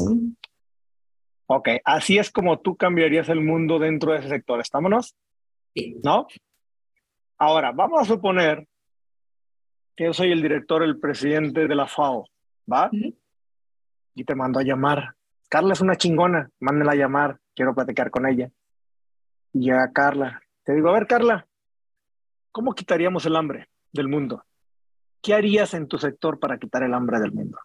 Ok, 1.46 1.70
así 1.84 2.18
es 2.18 2.32
como 2.32 2.60
tú 2.60 2.76
cambiarías 2.76 3.30
el 3.30 3.42
mundo 3.42 3.78
dentro 3.78 4.14
de 4.14 4.20
ese 4.20 4.30
sector. 4.30 4.60
¿Estámonos? 4.60 5.16
Sí. 5.76 5.98
¿No? 6.04 6.28
Ahora, 7.38 7.72
vamos 7.72 8.02
a 8.02 8.06
suponer 8.06 8.66
que 9.96 10.06
yo 10.06 10.14
soy 10.14 10.32
el 10.32 10.42
director, 10.42 10.82
el 10.82 11.00
presidente 11.00 11.68
de 11.68 11.76
la 11.76 11.88
FAO, 11.88 12.26
¿va? 12.72 12.90
Y 14.16 14.24
te 14.24 14.36
mando 14.36 14.60
a 14.60 14.64
llamar 14.64 15.16
Carla 15.52 15.74
es 15.74 15.82
una 15.82 15.98
chingona, 15.98 16.50
mándenla 16.62 16.94
a 16.94 16.96
llamar, 16.96 17.38
quiero 17.54 17.76
platicar 17.76 18.10
con 18.10 18.26
ella. 18.26 18.50
Y 19.52 19.66
ya 19.66 19.92
Carla, 19.94 20.42
te 20.64 20.74
digo, 20.74 20.88
a 20.88 20.94
ver 20.94 21.08
Carla, 21.08 21.46
¿cómo 22.54 22.74
quitaríamos 22.74 23.26
el 23.26 23.36
hambre 23.36 23.68
del 23.92 24.08
mundo? 24.08 24.46
¿Qué 25.22 25.34
harías 25.34 25.74
en 25.74 25.90
tu 25.90 25.98
sector 25.98 26.40
para 26.40 26.58
quitar 26.58 26.84
el 26.84 26.94
hambre 26.94 27.20
del 27.20 27.34
mundo? 27.34 27.58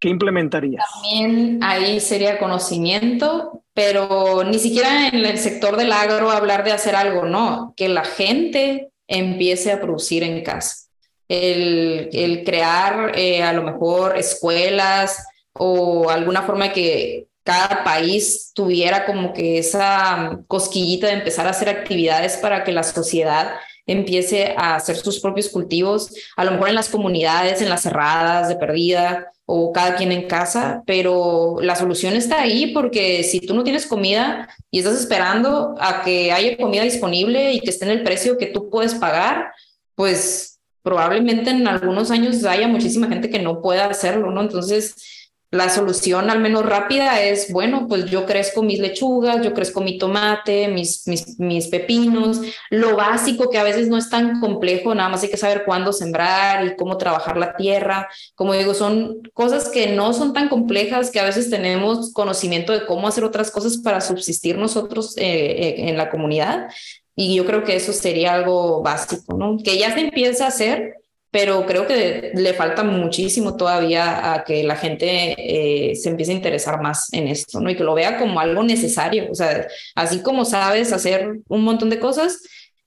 ¿Qué 0.00 0.08
implementarías? 0.08 0.84
También 0.94 1.60
ahí 1.62 2.00
sería 2.00 2.40
conocimiento, 2.40 3.62
pero 3.72 4.42
ni 4.42 4.58
siquiera 4.58 5.06
en 5.06 5.24
el 5.24 5.38
sector 5.38 5.76
del 5.76 5.92
agro 5.92 6.32
hablar 6.32 6.64
de 6.64 6.72
hacer 6.72 6.96
algo, 6.96 7.24
no, 7.24 7.72
que 7.76 7.88
la 7.88 8.04
gente 8.04 8.90
empiece 9.06 9.70
a 9.70 9.80
producir 9.80 10.24
en 10.24 10.42
casa. 10.42 10.88
El, 11.28 12.08
el 12.12 12.42
crear 12.42 13.12
eh, 13.16 13.44
a 13.44 13.52
lo 13.52 13.62
mejor 13.62 14.16
escuelas 14.16 15.24
o 15.58 16.10
alguna 16.10 16.42
forma 16.42 16.72
que 16.72 17.28
cada 17.42 17.84
país 17.84 18.50
tuviera 18.54 19.06
como 19.06 19.32
que 19.32 19.58
esa 19.58 20.40
cosquillita 20.48 21.06
de 21.06 21.14
empezar 21.14 21.46
a 21.46 21.50
hacer 21.50 21.68
actividades 21.68 22.36
para 22.38 22.64
que 22.64 22.72
la 22.72 22.82
sociedad 22.82 23.52
empiece 23.86 24.54
a 24.56 24.74
hacer 24.74 24.96
sus 24.96 25.20
propios 25.20 25.48
cultivos, 25.48 26.12
a 26.36 26.44
lo 26.44 26.50
mejor 26.50 26.70
en 26.70 26.74
las 26.74 26.88
comunidades, 26.88 27.62
en 27.62 27.68
las 27.68 27.82
cerradas 27.82 28.48
de 28.48 28.56
perdida 28.56 29.30
o 29.44 29.72
cada 29.72 29.94
quien 29.94 30.10
en 30.10 30.26
casa, 30.26 30.82
pero 30.86 31.58
la 31.60 31.76
solución 31.76 32.14
está 32.14 32.40
ahí 32.40 32.72
porque 32.74 33.22
si 33.22 33.38
tú 33.38 33.54
no 33.54 33.62
tienes 33.62 33.86
comida 33.86 34.48
y 34.72 34.80
estás 34.80 34.98
esperando 34.98 35.76
a 35.78 36.02
que 36.02 36.32
haya 36.32 36.56
comida 36.56 36.82
disponible 36.82 37.52
y 37.52 37.60
que 37.60 37.70
esté 37.70 37.84
en 37.84 37.92
el 37.92 38.02
precio 38.02 38.38
que 38.38 38.46
tú 38.46 38.68
puedes 38.70 38.94
pagar, 38.96 39.52
pues 39.94 40.58
probablemente 40.82 41.50
en 41.50 41.66
algunos 41.68 42.10
años 42.10 42.44
haya 42.44 42.66
muchísima 42.66 43.06
gente 43.06 43.30
que 43.30 43.38
no 43.38 43.62
pueda 43.62 43.86
hacerlo, 43.86 44.32
¿no? 44.32 44.40
Entonces, 44.40 45.25
la 45.50 45.68
solución 45.68 46.28
al 46.28 46.40
menos 46.40 46.66
rápida 46.66 47.22
es, 47.22 47.52
bueno, 47.52 47.86
pues 47.88 48.06
yo 48.06 48.26
crezco 48.26 48.62
mis 48.62 48.80
lechugas, 48.80 49.44
yo 49.44 49.54
crezco 49.54 49.80
mi 49.80 49.96
tomate, 49.96 50.68
mis, 50.68 51.06
mis, 51.06 51.38
mis, 51.38 51.68
pepinos, 51.68 52.40
lo 52.70 52.96
básico 52.96 53.48
que 53.48 53.58
a 53.58 53.62
veces 53.62 53.88
no 53.88 53.96
es 53.96 54.10
tan 54.10 54.40
complejo, 54.40 54.94
nada 54.94 55.08
más 55.08 55.22
hay 55.22 55.30
que 55.30 55.36
saber 55.36 55.64
cuándo 55.64 55.92
sembrar 55.92 56.66
y 56.66 56.76
cómo 56.76 56.98
trabajar 56.98 57.36
la 57.36 57.56
tierra. 57.56 58.08
Como 58.34 58.54
digo, 58.54 58.74
son 58.74 59.22
cosas 59.34 59.68
que 59.68 59.94
no 59.94 60.12
son 60.12 60.32
tan 60.32 60.48
complejas, 60.48 61.10
que 61.10 61.20
a 61.20 61.24
veces 61.24 61.48
tenemos 61.48 62.12
conocimiento 62.12 62.72
de 62.72 62.84
cómo 62.84 63.06
hacer 63.06 63.24
otras 63.24 63.50
cosas 63.50 63.76
para 63.78 64.00
subsistir 64.00 64.58
nosotros 64.58 65.16
eh, 65.16 65.24
eh 65.24 65.74
en 65.88 65.96
la 65.96 66.10
comunidad. 66.10 66.68
Y 67.14 67.34
yo 67.34 67.46
creo 67.46 67.64
que 67.64 67.76
eso 67.76 67.92
sería 67.92 68.34
algo 68.34 68.82
básico, 68.82 69.36
¿no? 69.38 69.56
Que 69.62 69.78
ya 69.78 69.94
se 69.94 70.00
empieza 70.00 70.44
a 70.44 70.48
hacer, 70.48 70.96
pero 71.36 71.66
creo 71.66 71.86
que 71.86 72.32
le 72.34 72.54
falta 72.54 72.82
muchísimo 72.82 73.58
todavía 73.58 74.32
a 74.32 74.42
que 74.42 74.64
la 74.64 74.74
gente 74.74 75.34
eh, 75.36 75.94
se 75.94 76.08
empiece 76.08 76.32
a 76.32 76.36
interesar 76.36 76.80
más 76.80 77.12
en 77.12 77.28
esto, 77.28 77.60
¿no? 77.60 77.68
Y 77.68 77.76
que 77.76 77.84
lo 77.84 77.92
vea 77.92 78.16
como 78.16 78.40
algo 78.40 78.62
necesario. 78.62 79.30
O 79.30 79.34
sea, 79.34 79.66
así 79.94 80.22
como 80.22 80.46
sabes 80.46 80.94
hacer 80.94 81.40
un 81.46 81.62
montón 81.62 81.90
de 81.90 82.00
cosas, 82.00 82.42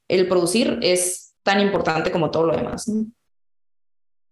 el 0.08 0.28
producir 0.28 0.80
es 0.82 1.36
tan 1.44 1.60
importante 1.60 2.10
como 2.10 2.32
todo 2.32 2.48
lo 2.48 2.58
demás. 2.58 2.88
¿no? 2.88 3.06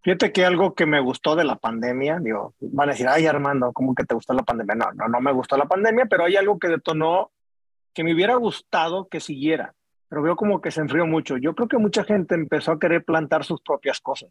Fíjate 0.01 0.32
que 0.32 0.43
algo 0.43 0.74
que 0.74 0.88
me 0.88 0.99
gustó 0.99 1.36
de 1.36 1.43
la 1.43 1.57
pandemia, 1.57 2.18
digo, 2.20 2.55
van 2.59 2.89
a 2.89 2.93
decir, 2.93 3.07
ay 3.07 3.28
Armando, 3.28 3.72
¿cómo 3.72 3.93
que 3.93 4.03
te 4.03 4.15
gustó 4.15 4.34
la 4.34 4.41
pandemia? 4.41 4.74
No, 4.74 4.93
no, 4.93 5.07
no 5.09 5.22
me 5.22 5.32
gustó 5.32 5.57
la 5.57 5.65
pandemia, 5.65 6.07
pero 6.09 6.26
hay 6.26 6.38
algo 6.38 6.57
que 6.57 6.70
detonó 6.70 7.30
que 7.93 8.03
me 8.03 8.15
hubiera 8.15 8.34
gustado 8.34 9.07
que 9.09 9.20
siguiera 9.20 9.76
pero 10.09 10.21
veo 10.21 10.35
como 10.35 10.61
que 10.61 10.71
se 10.71 10.81
enfrió 10.81 11.05
mucho. 11.05 11.37
Yo 11.37 11.53
creo 11.55 11.67
que 11.67 11.77
mucha 11.77 12.03
gente 12.03 12.35
empezó 12.35 12.71
a 12.71 12.79
querer 12.79 13.03
plantar 13.03 13.43
sus 13.43 13.61
propias 13.61 13.99
cosas. 13.99 14.29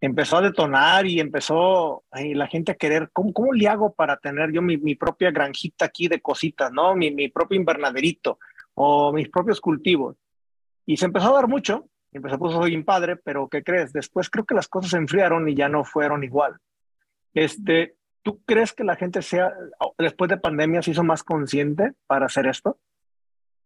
Empezó 0.00 0.36
a 0.36 0.42
detonar 0.42 1.06
y 1.06 1.18
empezó 1.18 2.04
y 2.14 2.34
la 2.34 2.46
gente 2.46 2.72
a 2.72 2.76
querer, 2.76 3.10
¿cómo, 3.12 3.32
¿cómo 3.32 3.52
le 3.52 3.66
hago 3.68 3.92
para 3.92 4.16
tener 4.16 4.52
yo 4.52 4.62
mi, 4.62 4.76
mi 4.76 4.94
propia 4.94 5.30
granjita 5.30 5.86
aquí 5.86 6.06
de 6.08 6.20
cositas, 6.20 6.72
¿no? 6.72 6.94
Mi, 6.94 7.10
mi 7.10 7.28
propio 7.28 7.56
invernaderito 7.56 8.38
o 8.74 9.12
mis 9.12 9.28
propios 9.28 9.60
cultivos. 9.60 10.16
Y 10.86 10.96
se 10.96 11.06
empezó 11.06 11.30
a 11.30 11.40
dar 11.40 11.48
mucho, 11.48 11.88
empezó 12.12 12.36
a 12.36 12.38
puso 12.38 12.60
bien 12.60 12.84
padre, 12.84 13.16
pero 13.16 13.48
¿qué 13.48 13.62
crees? 13.62 13.92
Después 13.92 14.30
creo 14.30 14.44
que 14.44 14.54
las 14.54 14.68
cosas 14.68 14.92
se 14.92 14.96
enfriaron 14.96 15.48
y 15.48 15.54
ya 15.54 15.68
no 15.68 15.84
fueron 15.84 16.22
igual. 16.22 16.56
Este, 17.34 17.96
¿Tú 18.22 18.42
crees 18.44 18.72
que 18.72 18.84
la 18.84 18.96
gente 18.96 19.22
sea, 19.22 19.52
después 19.96 20.28
de 20.28 20.36
pandemia, 20.36 20.82
se 20.82 20.90
hizo 20.90 21.02
más 21.02 21.24
consciente 21.24 21.94
para 22.06 22.26
hacer 22.26 22.46
esto? 22.46 22.78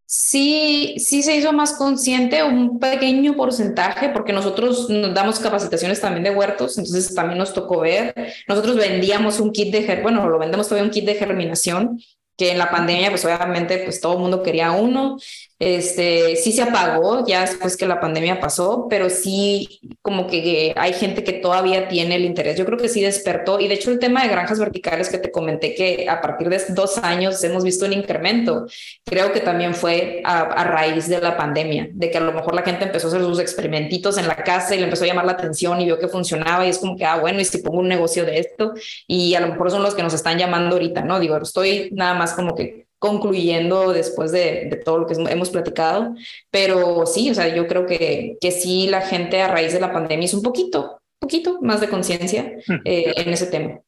Sí, 0.06 0.94
sí 0.98 1.22
se 1.22 1.36
hizo 1.36 1.52
más 1.52 1.74
consciente 1.74 2.42
un 2.42 2.78
pequeño 2.78 3.34
porcentaje, 3.34 4.08
porque 4.10 4.32
nosotros 4.32 4.88
nos 4.90 5.14
damos 5.14 5.38
capacitaciones 5.40 6.00
también 6.00 6.24
de 6.24 6.30
huertos, 6.30 6.78
entonces 6.78 7.14
también 7.14 7.38
nos 7.38 7.54
tocó 7.54 7.80
ver. 7.80 8.14
Nosotros 8.48 8.76
vendíamos 8.76 9.40
un 9.40 9.52
kit 9.52 9.72
de, 9.72 10.00
bueno, 10.02 10.28
lo 10.28 10.38
vendemos 10.38 10.68
todavía 10.68 10.86
un 10.86 10.92
kit 10.92 11.04
de 11.04 11.14
germinación, 11.14 11.98
que 12.36 12.50
en 12.50 12.58
la 12.58 12.70
pandemia, 12.70 13.10
pues 13.10 13.24
obviamente, 13.24 13.78
pues 13.84 14.00
todo 14.00 14.14
el 14.14 14.18
mundo 14.20 14.42
quería 14.42 14.72
uno. 14.72 15.18
Este, 15.64 16.34
sí 16.34 16.50
se 16.50 16.62
apagó 16.62 17.24
ya 17.24 17.42
después 17.42 17.76
que 17.76 17.86
la 17.86 18.00
pandemia 18.00 18.40
pasó, 18.40 18.88
pero 18.90 19.08
sí 19.08 19.78
como 20.02 20.26
que 20.26 20.74
hay 20.74 20.92
gente 20.92 21.22
que 21.22 21.34
todavía 21.34 21.86
tiene 21.86 22.16
el 22.16 22.24
interés. 22.24 22.56
Yo 22.58 22.66
creo 22.66 22.76
que 22.76 22.88
sí 22.88 23.00
despertó. 23.00 23.60
Y 23.60 23.68
de 23.68 23.74
hecho 23.74 23.92
el 23.92 24.00
tema 24.00 24.24
de 24.24 24.28
granjas 24.28 24.58
verticales 24.58 25.08
que 25.08 25.18
te 25.18 25.30
comenté 25.30 25.76
que 25.76 26.08
a 26.08 26.20
partir 26.20 26.48
de 26.48 26.60
dos 26.70 26.98
años 26.98 27.44
hemos 27.44 27.62
visto 27.62 27.86
un 27.86 27.92
incremento, 27.92 28.66
creo 29.04 29.32
que 29.32 29.38
también 29.38 29.76
fue 29.76 30.20
a, 30.24 30.40
a 30.40 30.64
raíz 30.64 31.08
de 31.08 31.20
la 31.20 31.36
pandemia, 31.36 31.90
de 31.92 32.10
que 32.10 32.18
a 32.18 32.22
lo 32.22 32.32
mejor 32.32 32.56
la 32.56 32.62
gente 32.62 32.86
empezó 32.86 33.06
a 33.06 33.10
hacer 33.10 33.22
sus 33.22 33.38
experimentitos 33.38 34.18
en 34.18 34.26
la 34.26 34.34
casa 34.34 34.74
y 34.74 34.78
le 34.78 34.84
empezó 34.86 35.04
a 35.04 35.06
llamar 35.06 35.26
la 35.26 35.32
atención 35.32 35.80
y 35.80 35.84
vio 35.84 35.96
que 35.96 36.08
funcionaba 36.08 36.66
y 36.66 36.70
es 36.70 36.78
como 36.78 36.96
que, 36.96 37.04
ah, 37.04 37.20
bueno, 37.20 37.38
y 37.38 37.44
si 37.44 37.58
pongo 37.58 37.78
un 37.78 37.88
negocio 37.88 38.24
de 38.24 38.40
esto 38.40 38.74
y 39.06 39.36
a 39.36 39.40
lo 39.40 39.46
mejor 39.46 39.70
son 39.70 39.84
los 39.84 39.94
que 39.94 40.02
nos 40.02 40.12
están 40.12 40.38
llamando 40.38 40.74
ahorita, 40.74 41.02
¿no? 41.02 41.20
Digo, 41.20 41.36
estoy 41.36 41.90
nada 41.92 42.14
más 42.14 42.32
como 42.32 42.56
que 42.56 42.90
concluyendo 43.02 43.92
después 43.92 44.30
de, 44.30 44.68
de, 44.70 44.76
todo 44.76 44.98
lo 44.98 45.06
que 45.08 45.14
hemos 45.14 45.50
platicado. 45.50 46.14
Pero 46.52 47.04
sí, 47.04 47.30
o 47.32 47.34
sea, 47.34 47.52
yo 47.52 47.66
creo 47.66 47.84
que, 47.84 48.38
que 48.40 48.52
sí 48.52 48.86
la 48.86 49.00
gente 49.00 49.42
a 49.42 49.48
raíz 49.48 49.72
de 49.72 49.80
la 49.80 49.92
pandemia 49.92 50.24
es 50.24 50.34
un 50.34 50.42
poquito, 50.42 51.00
poquito 51.18 51.58
más 51.60 51.80
de 51.80 51.88
conciencia 51.88 52.58
hmm. 52.64 52.74
eh, 52.84 53.12
en 53.16 53.32
ese 53.32 53.46
tema. 53.46 53.80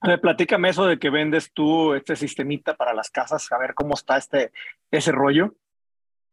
A 0.00 0.08
ver, 0.08 0.20
platícame 0.20 0.68
eso 0.68 0.86
de 0.86 1.00
que 1.00 1.10
vendes 1.10 1.50
tú 1.52 1.94
este 1.94 2.14
sistemita 2.14 2.74
para 2.74 2.94
las 2.94 3.10
casas, 3.10 3.50
a 3.50 3.58
ver 3.58 3.74
cómo 3.74 3.94
está 3.94 4.16
este, 4.16 4.52
ese 4.92 5.10
rollo. 5.10 5.56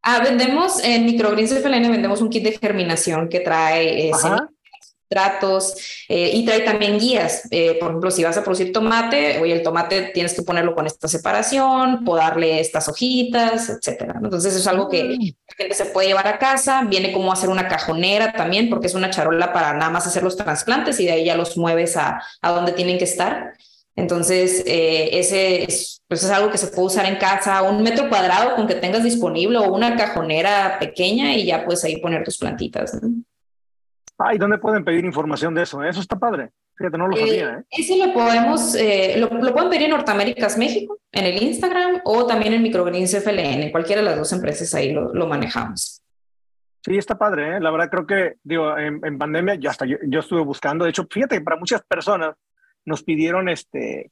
Ah, 0.02 0.20
vendemos 0.22 0.82
en 0.84 1.06
Microgreens 1.06 1.52
FLN, 1.52 1.90
vendemos 1.90 2.22
un 2.22 2.30
kit 2.30 2.44
de 2.44 2.52
germinación 2.52 3.28
que 3.28 3.40
trae 3.40 4.08
eh, 4.08 4.12
tratos 5.10 5.74
eh, 6.08 6.30
y 6.32 6.44
trae 6.44 6.60
también 6.60 6.98
guías. 6.98 7.42
Eh, 7.50 7.76
por 7.80 7.90
ejemplo, 7.90 8.10
si 8.10 8.22
vas 8.22 8.38
a 8.38 8.44
producir 8.44 8.72
tomate, 8.72 9.40
oye, 9.40 9.52
el 9.52 9.62
tomate 9.62 10.12
tienes 10.14 10.34
que 10.34 10.42
ponerlo 10.42 10.74
con 10.74 10.86
esta 10.86 11.08
separación, 11.08 12.04
podarle 12.04 12.60
estas 12.60 12.88
hojitas, 12.88 13.68
etcétera. 13.68 14.20
Entonces, 14.22 14.54
es 14.54 14.66
algo 14.68 14.88
que 14.88 15.04
mm. 15.04 15.22
la 15.48 15.54
gente 15.56 15.74
se 15.74 15.86
puede 15.86 16.08
llevar 16.08 16.28
a 16.28 16.38
casa. 16.38 16.84
Viene 16.88 17.12
como 17.12 17.32
hacer 17.32 17.48
una 17.48 17.66
cajonera 17.66 18.32
también, 18.32 18.70
porque 18.70 18.86
es 18.86 18.94
una 18.94 19.10
charola 19.10 19.52
para 19.52 19.72
nada 19.74 19.90
más 19.90 20.06
hacer 20.06 20.22
los 20.22 20.36
trasplantes 20.36 21.00
y 21.00 21.06
de 21.06 21.12
ahí 21.12 21.24
ya 21.24 21.36
los 21.36 21.56
mueves 21.56 21.96
a, 21.96 22.22
a 22.40 22.52
donde 22.52 22.72
tienen 22.72 22.96
que 22.96 23.04
estar. 23.04 23.54
Entonces, 23.96 24.62
eh, 24.66 25.18
ese 25.18 25.64
es, 25.64 26.02
pues 26.06 26.22
es 26.22 26.30
algo 26.30 26.50
que 26.50 26.58
se 26.58 26.68
puede 26.68 26.86
usar 26.86 27.06
en 27.06 27.16
casa, 27.16 27.62
un 27.62 27.82
metro 27.82 28.08
cuadrado 28.08 28.54
con 28.54 28.66
que 28.66 28.76
tengas 28.76 29.02
disponible 29.02 29.58
o 29.58 29.74
una 29.74 29.96
cajonera 29.96 30.78
pequeña 30.78 31.34
y 31.34 31.46
ya 31.46 31.64
puedes 31.64 31.84
ahí 31.84 32.00
poner 32.00 32.24
tus 32.24 32.38
plantitas. 32.38 32.94
¿no? 32.94 33.10
Ay, 34.22 34.38
¿dónde 34.38 34.58
pueden 34.58 34.84
pedir 34.84 35.04
información 35.04 35.54
de 35.54 35.62
eso? 35.62 35.82
Eso 35.82 36.00
está 36.00 36.18
padre. 36.18 36.50
Fíjate, 36.76 36.98
no 36.98 37.08
lo 37.08 37.16
eh, 37.16 37.20
sabía. 37.20 37.58
¿eh? 37.58 37.64
Ese 37.70 37.96
lo 37.96 38.12
podemos, 38.12 38.74
eh, 38.74 39.14
lo, 39.18 39.28
lo, 39.28 39.52
pueden 39.52 39.70
pedir 39.70 39.84
en 39.84 39.90
Norteaméricas 39.90 40.58
México, 40.58 40.98
en 41.12 41.26
el 41.26 41.42
Instagram 41.42 42.00
o 42.04 42.26
también 42.26 42.52
en 42.54 42.62
Microgreens 42.62 43.16
FLN. 43.16 43.70
Cualquiera 43.70 44.02
de 44.02 44.08
las 44.08 44.18
dos 44.18 44.32
empresas 44.32 44.74
ahí 44.74 44.92
lo, 44.92 45.12
lo 45.14 45.26
manejamos. 45.26 46.02
Sí, 46.84 46.96
está 46.96 47.16
padre. 47.16 47.56
¿eh? 47.56 47.60
La 47.60 47.70
verdad 47.70 47.90
creo 47.90 48.06
que, 48.06 48.36
digo, 48.42 48.76
en, 48.76 49.00
en 49.04 49.18
pandemia 49.18 49.54
yo 49.54 49.70
hasta 49.70 49.86
yo, 49.86 49.96
yo, 50.06 50.20
estuve 50.20 50.42
buscando. 50.42 50.84
De 50.84 50.90
hecho, 50.90 51.06
fíjate 51.10 51.36
que 51.36 51.44
para 51.44 51.58
muchas 51.58 51.82
personas 51.82 52.34
nos 52.84 53.02
pidieron 53.02 53.48
este 53.48 54.10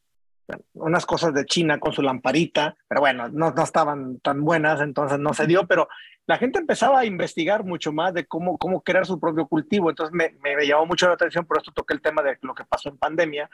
unas 0.74 1.06
cosas 1.06 1.34
de 1.34 1.44
China 1.44 1.78
con 1.78 1.92
su 1.92 2.02
lamparita, 2.02 2.76
pero 2.86 3.00
bueno, 3.00 3.28
no, 3.28 3.50
no 3.50 3.62
estaban 3.62 4.18
tan 4.20 4.44
buenas, 4.44 4.80
entonces 4.80 5.18
no 5.18 5.34
se 5.34 5.46
dio, 5.46 5.66
pero 5.66 5.88
la 6.26 6.38
gente 6.38 6.58
empezaba 6.58 7.00
a 7.00 7.04
investigar 7.04 7.64
mucho 7.64 7.92
más 7.92 8.14
de 8.14 8.26
cómo, 8.26 8.58
cómo 8.58 8.82
crear 8.82 9.06
su 9.06 9.18
propio 9.18 9.46
cultivo. 9.46 9.90
Entonces 9.90 10.14
me, 10.14 10.34
me 10.42 10.66
llamó 10.66 10.86
mucho 10.86 11.06
la 11.06 11.14
atención, 11.14 11.46
por 11.46 11.58
esto 11.58 11.72
toqué 11.72 11.94
el 11.94 12.02
tema 12.02 12.22
de 12.22 12.38
lo 12.42 12.54
que 12.54 12.64
pasó 12.64 12.88
en 12.88 12.98
pandemia, 12.98 13.48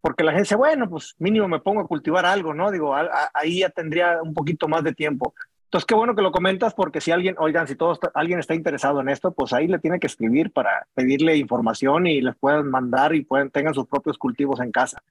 porque 0.00 0.22
la 0.22 0.32
gente 0.32 0.42
dice, 0.42 0.56
bueno, 0.56 0.88
pues 0.88 1.14
mínimo 1.18 1.48
me 1.48 1.60
pongo 1.60 1.80
a 1.80 1.86
cultivar 1.86 2.26
algo, 2.26 2.52
¿no? 2.52 2.70
Digo, 2.70 2.94
a, 2.94 3.30
ahí 3.32 3.60
ya 3.60 3.70
tendría 3.70 4.20
un 4.22 4.34
poquito 4.34 4.68
más 4.68 4.84
de 4.84 4.92
tiempo. 4.92 5.34
Entonces, 5.64 5.86
qué 5.86 5.94
bueno 5.94 6.14
que 6.14 6.22
lo 6.22 6.30
comentas, 6.30 6.74
porque 6.74 7.00
si 7.00 7.10
alguien, 7.10 7.36
oigan, 7.38 7.66
si 7.66 7.74
todos, 7.74 7.98
alguien 8.12 8.38
está 8.38 8.54
interesado 8.54 9.00
en 9.00 9.08
esto, 9.08 9.32
pues 9.32 9.52
ahí 9.52 9.66
le 9.66 9.78
tiene 9.78 9.98
que 9.98 10.06
escribir 10.06 10.52
para 10.52 10.86
pedirle 10.94 11.36
información 11.36 12.06
y 12.06 12.20
les 12.20 12.36
puedan 12.36 12.70
mandar 12.70 13.14
y 13.14 13.24
pueden, 13.24 13.50
tengan 13.50 13.74
sus 13.74 13.86
propios 13.86 14.18
cultivos 14.18 14.60
en 14.60 14.70
casa. 14.70 15.02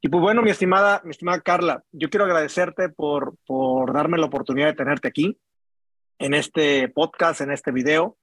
Y 0.00 0.08
pues 0.08 0.20
bueno, 0.20 0.42
mi 0.42 0.50
estimada, 0.50 1.00
mi 1.04 1.10
estimada 1.10 1.40
Carla, 1.40 1.82
yo 1.92 2.10
quiero 2.10 2.24
agradecerte 2.24 2.88
por, 2.88 3.36
por 3.46 3.92
darme 3.92 4.18
la 4.18 4.26
oportunidad 4.26 4.66
de 4.66 4.74
tenerte 4.74 5.08
aquí 5.08 5.38
en 6.18 6.34
este 6.34 6.88
podcast, 6.88 7.40
en 7.40 7.50
este 7.50 7.72
video. 7.72 8.16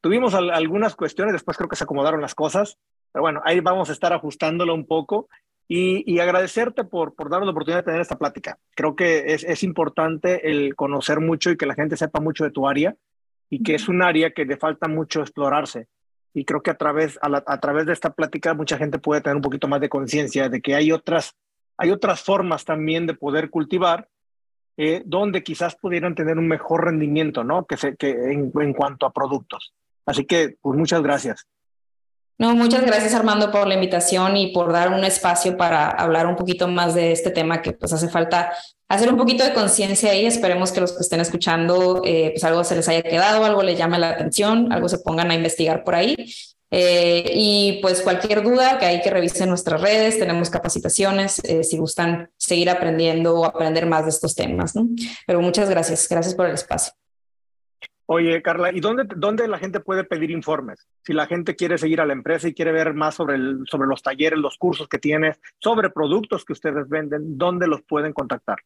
Tuvimos 0.00 0.34
al, 0.34 0.50
algunas 0.50 0.94
cuestiones, 0.94 1.32
después 1.32 1.56
creo 1.56 1.68
que 1.68 1.76
se 1.76 1.84
acomodaron 1.84 2.20
las 2.20 2.34
cosas, 2.34 2.78
pero 3.12 3.22
bueno, 3.22 3.40
ahí 3.44 3.60
vamos 3.60 3.90
a 3.90 3.92
estar 3.92 4.12
ajustándolo 4.12 4.74
un 4.74 4.86
poco. 4.86 5.28
y, 5.68 6.20
agradecerte 6.20 6.84
por, 6.84 7.16
por 7.16 7.28
darnos 7.28 7.46
la 7.46 7.50
oportunidad 7.50 7.80
de 7.80 7.86
tener 7.86 8.00
esta 8.00 8.18
plática. 8.18 8.56
Creo 8.76 8.94
que 8.94 9.34
es, 9.34 9.42
es, 9.42 9.64
importante 9.64 10.48
el 10.48 10.76
conocer 10.76 11.18
mucho 11.18 11.50
y 11.50 11.56
que 11.56 11.66
la 11.66 11.74
gente 11.74 11.96
sepa 11.96 12.20
mucho 12.20 12.44
de 12.44 12.52
tu 12.52 12.68
área 12.68 12.94
y 13.50 13.64
que 13.64 13.74
es 13.74 13.88
un 13.88 14.00
área 14.00 14.30
que 14.30 14.44
le 14.44 14.56
falta 14.56 14.86
mucho 14.86 15.22
explorarse. 15.22 15.88
Y 16.36 16.44
creo 16.44 16.62
que 16.62 16.70
a 16.70 16.76
través, 16.76 17.18
a, 17.22 17.60
través 17.60 17.86
de 17.86 17.94
esta 17.94 18.10
plática 18.10 18.52
mucha 18.52 18.76
gente 18.76 18.98
puede 18.98 19.22
tener 19.22 19.36
un 19.36 19.42
poquito 19.42 19.68
más 19.68 19.80
de 19.80 19.88
conciencia 19.88 20.50
de 20.50 20.60
que 20.60 20.74
hay 20.74 20.92
otras, 20.92 21.34
hay 21.78 21.90
otras 21.90 22.20
formas 22.20 22.66
también 22.66 23.06
de 23.06 23.14
poder 23.14 23.48
cultivar 23.48 24.06
eh, 24.76 25.02
donde 25.06 25.42
quizás 25.42 25.76
pudieran 25.76 26.14
tener 26.14 26.36
un 26.36 26.46
mejor 26.46 26.84
rendimiento, 26.84 27.42
¿no? 27.42 27.64
Que, 27.64 27.78
se, 27.78 27.96
que 27.96 28.10
en, 28.10 28.52
en 28.54 28.74
cuanto 28.74 29.06
a 29.06 29.14
productos. 29.14 29.72
Así 30.04 30.26
que, 30.26 30.56
pues 30.60 30.78
muchas 30.78 31.02
gracias. 31.02 31.46
No, 32.38 32.54
muchas 32.54 32.84
gracias 32.84 33.14
Armando 33.14 33.50
por 33.50 33.66
la 33.66 33.74
invitación 33.74 34.36
y 34.36 34.52
por 34.52 34.70
dar 34.70 34.90
un 34.90 35.04
espacio 35.04 35.56
para 35.56 35.88
hablar 35.88 36.26
un 36.26 36.36
poquito 36.36 36.68
más 36.68 36.94
de 36.94 37.12
este 37.12 37.30
tema 37.30 37.62
que 37.62 37.72
pues 37.72 37.94
hace 37.94 38.08
falta 38.08 38.52
hacer 38.88 39.10
un 39.10 39.16
poquito 39.16 39.42
de 39.42 39.54
conciencia 39.54 40.10
ahí. 40.10 40.26
Esperemos 40.26 40.70
que 40.70 40.80
los 40.80 40.92
que 40.92 41.00
estén 41.00 41.20
escuchando, 41.20 42.02
eh, 42.04 42.30
pues 42.34 42.44
algo 42.44 42.62
se 42.62 42.76
les 42.76 42.88
haya 42.88 43.02
quedado, 43.02 43.44
algo 43.44 43.62
les 43.62 43.78
llame 43.78 43.98
la 43.98 44.10
atención, 44.10 44.70
algo 44.72 44.88
se 44.88 44.98
pongan 44.98 45.30
a 45.30 45.34
investigar 45.34 45.82
por 45.82 45.94
ahí. 45.94 46.14
Eh, 46.70 47.30
y 47.32 47.78
pues 47.80 48.02
cualquier 48.02 48.42
duda 48.42 48.78
que 48.78 48.86
hay 48.86 49.00
que 49.00 49.08
revisen 49.08 49.48
nuestras 49.48 49.80
redes, 49.80 50.18
tenemos 50.18 50.50
capacitaciones 50.50 51.40
eh, 51.44 51.62
si 51.62 51.78
gustan 51.78 52.30
seguir 52.36 52.68
aprendiendo 52.68 53.38
o 53.38 53.44
aprender 53.44 53.86
más 53.86 54.04
de 54.04 54.10
estos 54.10 54.34
temas. 54.34 54.74
¿no? 54.74 54.88
Pero 55.26 55.40
muchas 55.40 55.70
gracias, 55.70 56.08
gracias 56.08 56.34
por 56.34 56.46
el 56.46 56.54
espacio. 56.54 56.92
Oye, 58.08 58.40
Carla, 58.40 58.72
¿y 58.72 58.78
dónde, 58.78 59.04
dónde 59.16 59.48
la 59.48 59.58
gente 59.58 59.80
puede 59.80 60.04
pedir 60.04 60.30
informes? 60.30 60.86
Si 61.04 61.12
la 61.12 61.26
gente 61.26 61.56
quiere 61.56 61.76
seguir 61.76 62.00
a 62.00 62.06
la 62.06 62.12
empresa 62.12 62.46
y 62.46 62.54
quiere 62.54 62.70
ver 62.70 62.94
más 62.94 63.16
sobre, 63.16 63.34
el, 63.34 63.64
sobre 63.68 63.88
los 63.88 64.00
talleres, 64.00 64.38
los 64.38 64.56
cursos 64.58 64.88
que 64.88 64.98
tienes, 64.98 65.40
sobre 65.58 65.90
productos 65.90 66.44
que 66.44 66.52
ustedes 66.52 66.88
venden, 66.88 67.36
¿dónde 67.36 67.66
los 67.66 67.82
pueden 67.82 68.12
contactar? 68.12 68.58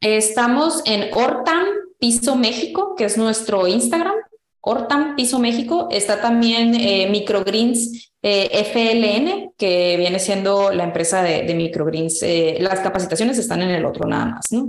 Estamos 0.00 0.82
en 0.84 1.10
Hortam 1.14 1.64
Piso 1.98 2.36
México, 2.36 2.94
que 2.94 3.04
es 3.04 3.16
nuestro 3.16 3.66
Instagram. 3.66 4.16
Hortam 4.62 5.16
Piso 5.16 5.38
México. 5.38 5.88
Está 5.90 6.20
también 6.20 6.74
eh, 6.74 7.08
Microgreens 7.10 8.12
eh, 8.22 8.64
FLN, 8.64 9.52
que 9.58 9.96
viene 9.96 10.20
siendo 10.20 10.72
la 10.72 10.84
empresa 10.84 11.22
de, 11.22 11.52
Microgreens. 11.54 12.22
Eh, 12.22 12.58
las 12.60 12.80
capacitaciones 12.80 13.38
están 13.38 13.60
en 13.60 13.70
el 13.70 13.84
otro 13.84 14.08
nada 14.08 14.26
más, 14.26 14.52
¿no? 14.52 14.68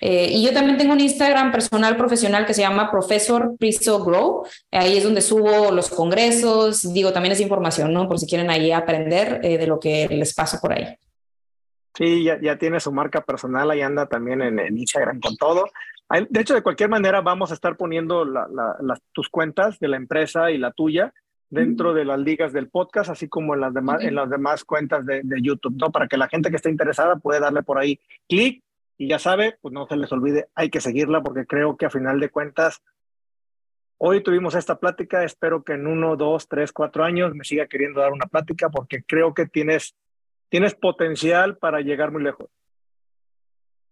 Y 0.00 0.42
yo 0.42 0.52
también 0.52 0.78
tengo 0.78 0.94
un 0.94 1.00
Instagram 1.00 1.52
personal 1.52 1.96
profesional 1.96 2.46
que 2.46 2.54
se 2.54 2.62
llama 2.62 2.90
Profesor 2.90 3.54
Priso 3.58 4.02
Grow. 4.02 4.44
Ahí 4.72 4.96
es 4.96 5.04
donde 5.04 5.20
subo 5.20 5.70
los 5.70 5.90
congresos, 5.90 6.92
digo, 6.94 7.12
también 7.12 7.32
es 7.32 7.40
información, 7.40 7.92
¿no? 7.92 8.08
Por 8.08 8.18
si 8.18 8.26
quieren 8.26 8.50
ahí 8.50 8.72
aprender 8.72 9.40
de 9.40 9.66
lo 9.66 9.78
que 9.78 10.08
les 10.08 10.34
pasa 10.34 10.58
por 10.60 10.72
ahí. 10.72 10.96
Sí, 11.96 12.24
ya, 12.24 12.58
tiene 12.58 12.80
su 12.80 12.90
marca 12.90 13.20
personal, 13.20 13.70
ahí 13.70 13.80
anda 13.80 14.06
también 14.06 14.42
en, 14.42 14.76
Instagram 14.76 15.20
con 15.20 15.36
todo. 15.36 15.66
De 16.22 16.40
hecho, 16.40 16.54
de 16.54 16.62
cualquier 16.62 16.88
manera, 16.88 17.20
vamos 17.20 17.50
a 17.50 17.54
estar 17.54 17.76
poniendo 17.76 18.24
las, 18.24 19.00
tus 19.12 19.28
cuentas 19.28 19.78
de 19.80 19.88
la 19.88 19.96
empresa 19.96 20.50
y 20.50 20.58
la 20.58 20.70
tuya 20.70 21.12
dentro 21.50 21.94
de 21.94 22.04
las 22.04 22.18
ligas 22.18 22.52
del 22.52 22.68
podcast, 22.68 23.10
así 23.10 23.28
como 23.28 23.54
en 23.54 23.60
las 23.60 23.74
demás, 23.74 24.02
en 24.02 24.14
las 24.14 24.30
demás 24.30 24.64
cuentas 24.64 25.06
de, 25.06 25.22
YouTube, 25.40 25.76
¿no? 25.76 25.90
Para 25.90 26.08
que 26.08 26.16
la 26.16 26.28
gente 26.28 26.50
que 26.50 26.56
esté 26.56 26.70
interesada 26.70 27.16
puede 27.16 27.40
darle 27.40 27.62
por 27.62 27.78
ahí 27.78 28.00
clic 28.28 28.62
y 28.96 29.08
ya 29.08 29.18
sabe, 29.18 29.56
pues 29.60 29.72
no 29.72 29.86
se 29.86 29.96
les 29.96 30.10
olvide, 30.12 30.48
hay 30.54 30.70
que 30.70 30.80
seguirla 30.80 31.22
porque 31.22 31.46
creo 31.46 31.76
que 31.76 31.86
a 31.86 31.90
final 31.90 32.20
de 32.20 32.28
cuentas, 32.28 32.82
hoy 33.98 34.22
tuvimos 34.22 34.54
esta 34.54 34.78
plática, 34.78 35.24
espero 35.24 35.62
que 35.64 35.72
en 35.72 35.86
uno, 35.86 36.16
dos, 36.16 36.48
tres, 36.48 36.72
cuatro 36.72 37.04
años 37.04 37.34
me 37.34 37.44
siga 37.44 37.66
queriendo 37.66 38.00
dar 38.00 38.12
una 38.12 38.26
plática 38.26 38.68
porque 38.68 39.02
creo 39.02 39.34
que 39.34 39.46
tienes, 39.46 39.96
tienes 40.48 40.74
potencial 40.74 41.56
para 41.56 41.80
llegar 41.80 42.12
muy 42.12 42.22
lejos. 42.22 42.48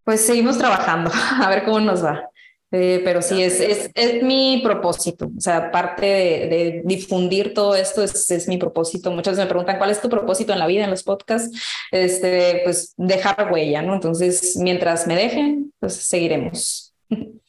Pues 0.04 0.20
seguimos 0.26 0.58
trabajando, 0.58 1.10
a 1.42 1.48
ver 1.48 1.64
cómo 1.64 1.80
nos 1.80 2.04
va. 2.04 2.28
Eh, 2.74 3.02
pero 3.04 3.20
sí, 3.20 3.42
es, 3.42 3.60
es, 3.60 3.90
es, 3.94 4.22
mi 4.22 4.62
propósito. 4.64 5.30
O 5.36 5.40
sea, 5.40 5.58
aparte 5.58 6.06
de, 6.06 6.82
difundir 6.86 7.52
todo 7.52 7.74
esto, 7.74 8.02
es, 8.02 8.30
es, 8.30 8.48
mi 8.48 8.56
propósito. 8.56 9.10
Muchos 9.10 9.36
me 9.36 9.44
preguntan, 9.44 9.76
¿cuál 9.76 9.90
es 9.90 10.00
tu 10.00 10.08
propósito 10.08 10.54
en 10.54 10.58
la 10.58 10.66
vida, 10.66 10.84
en 10.84 10.90
los 10.90 11.02
podcasts? 11.02 11.54
Este, 11.90 12.62
pues 12.64 12.94
dejar 12.96 13.52
huella, 13.52 13.82
¿no? 13.82 13.94
Entonces, 13.94 14.56
mientras 14.56 15.06
me 15.06 15.16
dejen, 15.16 15.74
pues 15.78 15.92
seguiremos. 15.96 16.94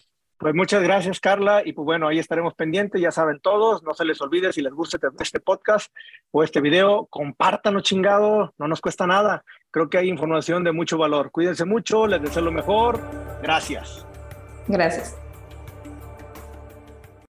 Pues 0.44 0.56
muchas 0.56 0.84
gracias, 0.84 1.22
Carla. 1.22 1.62
Y 1.64 1.72
pues 1.72 1.86
bueno, 1.86 2.10
ahí 2.10 2.20
estaremos 2.20 2.54
pendientes. 2.54 3.00
Ya 3.00 3.12
saben 3.12 3.40
todos, 3.40 3.82
no 3.82 3.94
se 3.94 4.04
les 4.04 4.20
olvide 4.20 4.52
si 4.52 4.62
les 4.62 4.74
gusta 4.74 4.98
este, 4.98 5.08
este 5.24 5.40
podcast 5.40 5.90
o 6.32 6.44
este 6.44 6.60
video, 6.60 7.08
compártanlo 7.10 7.80
chingado, 7.80 8.54
no 8.58 8.68
nos 8.68 8.82
cuesta 8.82 9.08
nada. 9.08 9.46
Creo 9.72 9.90
que 9.90 10.00
hay 10.00 10.10
información 10.10 10.66
de 10.66 10.74
mucho 10.74 10.98
valor. 10.98 11.32
Cuídense 11.32 11.64
mucho, 11.64 12.08
les 12.08 12.22
deseo 12.22 12.44
lo 12.44 12.52
mejor. 12.52 13.00
Gracias. 13.42 14.06
Gracias. 14.68 15.18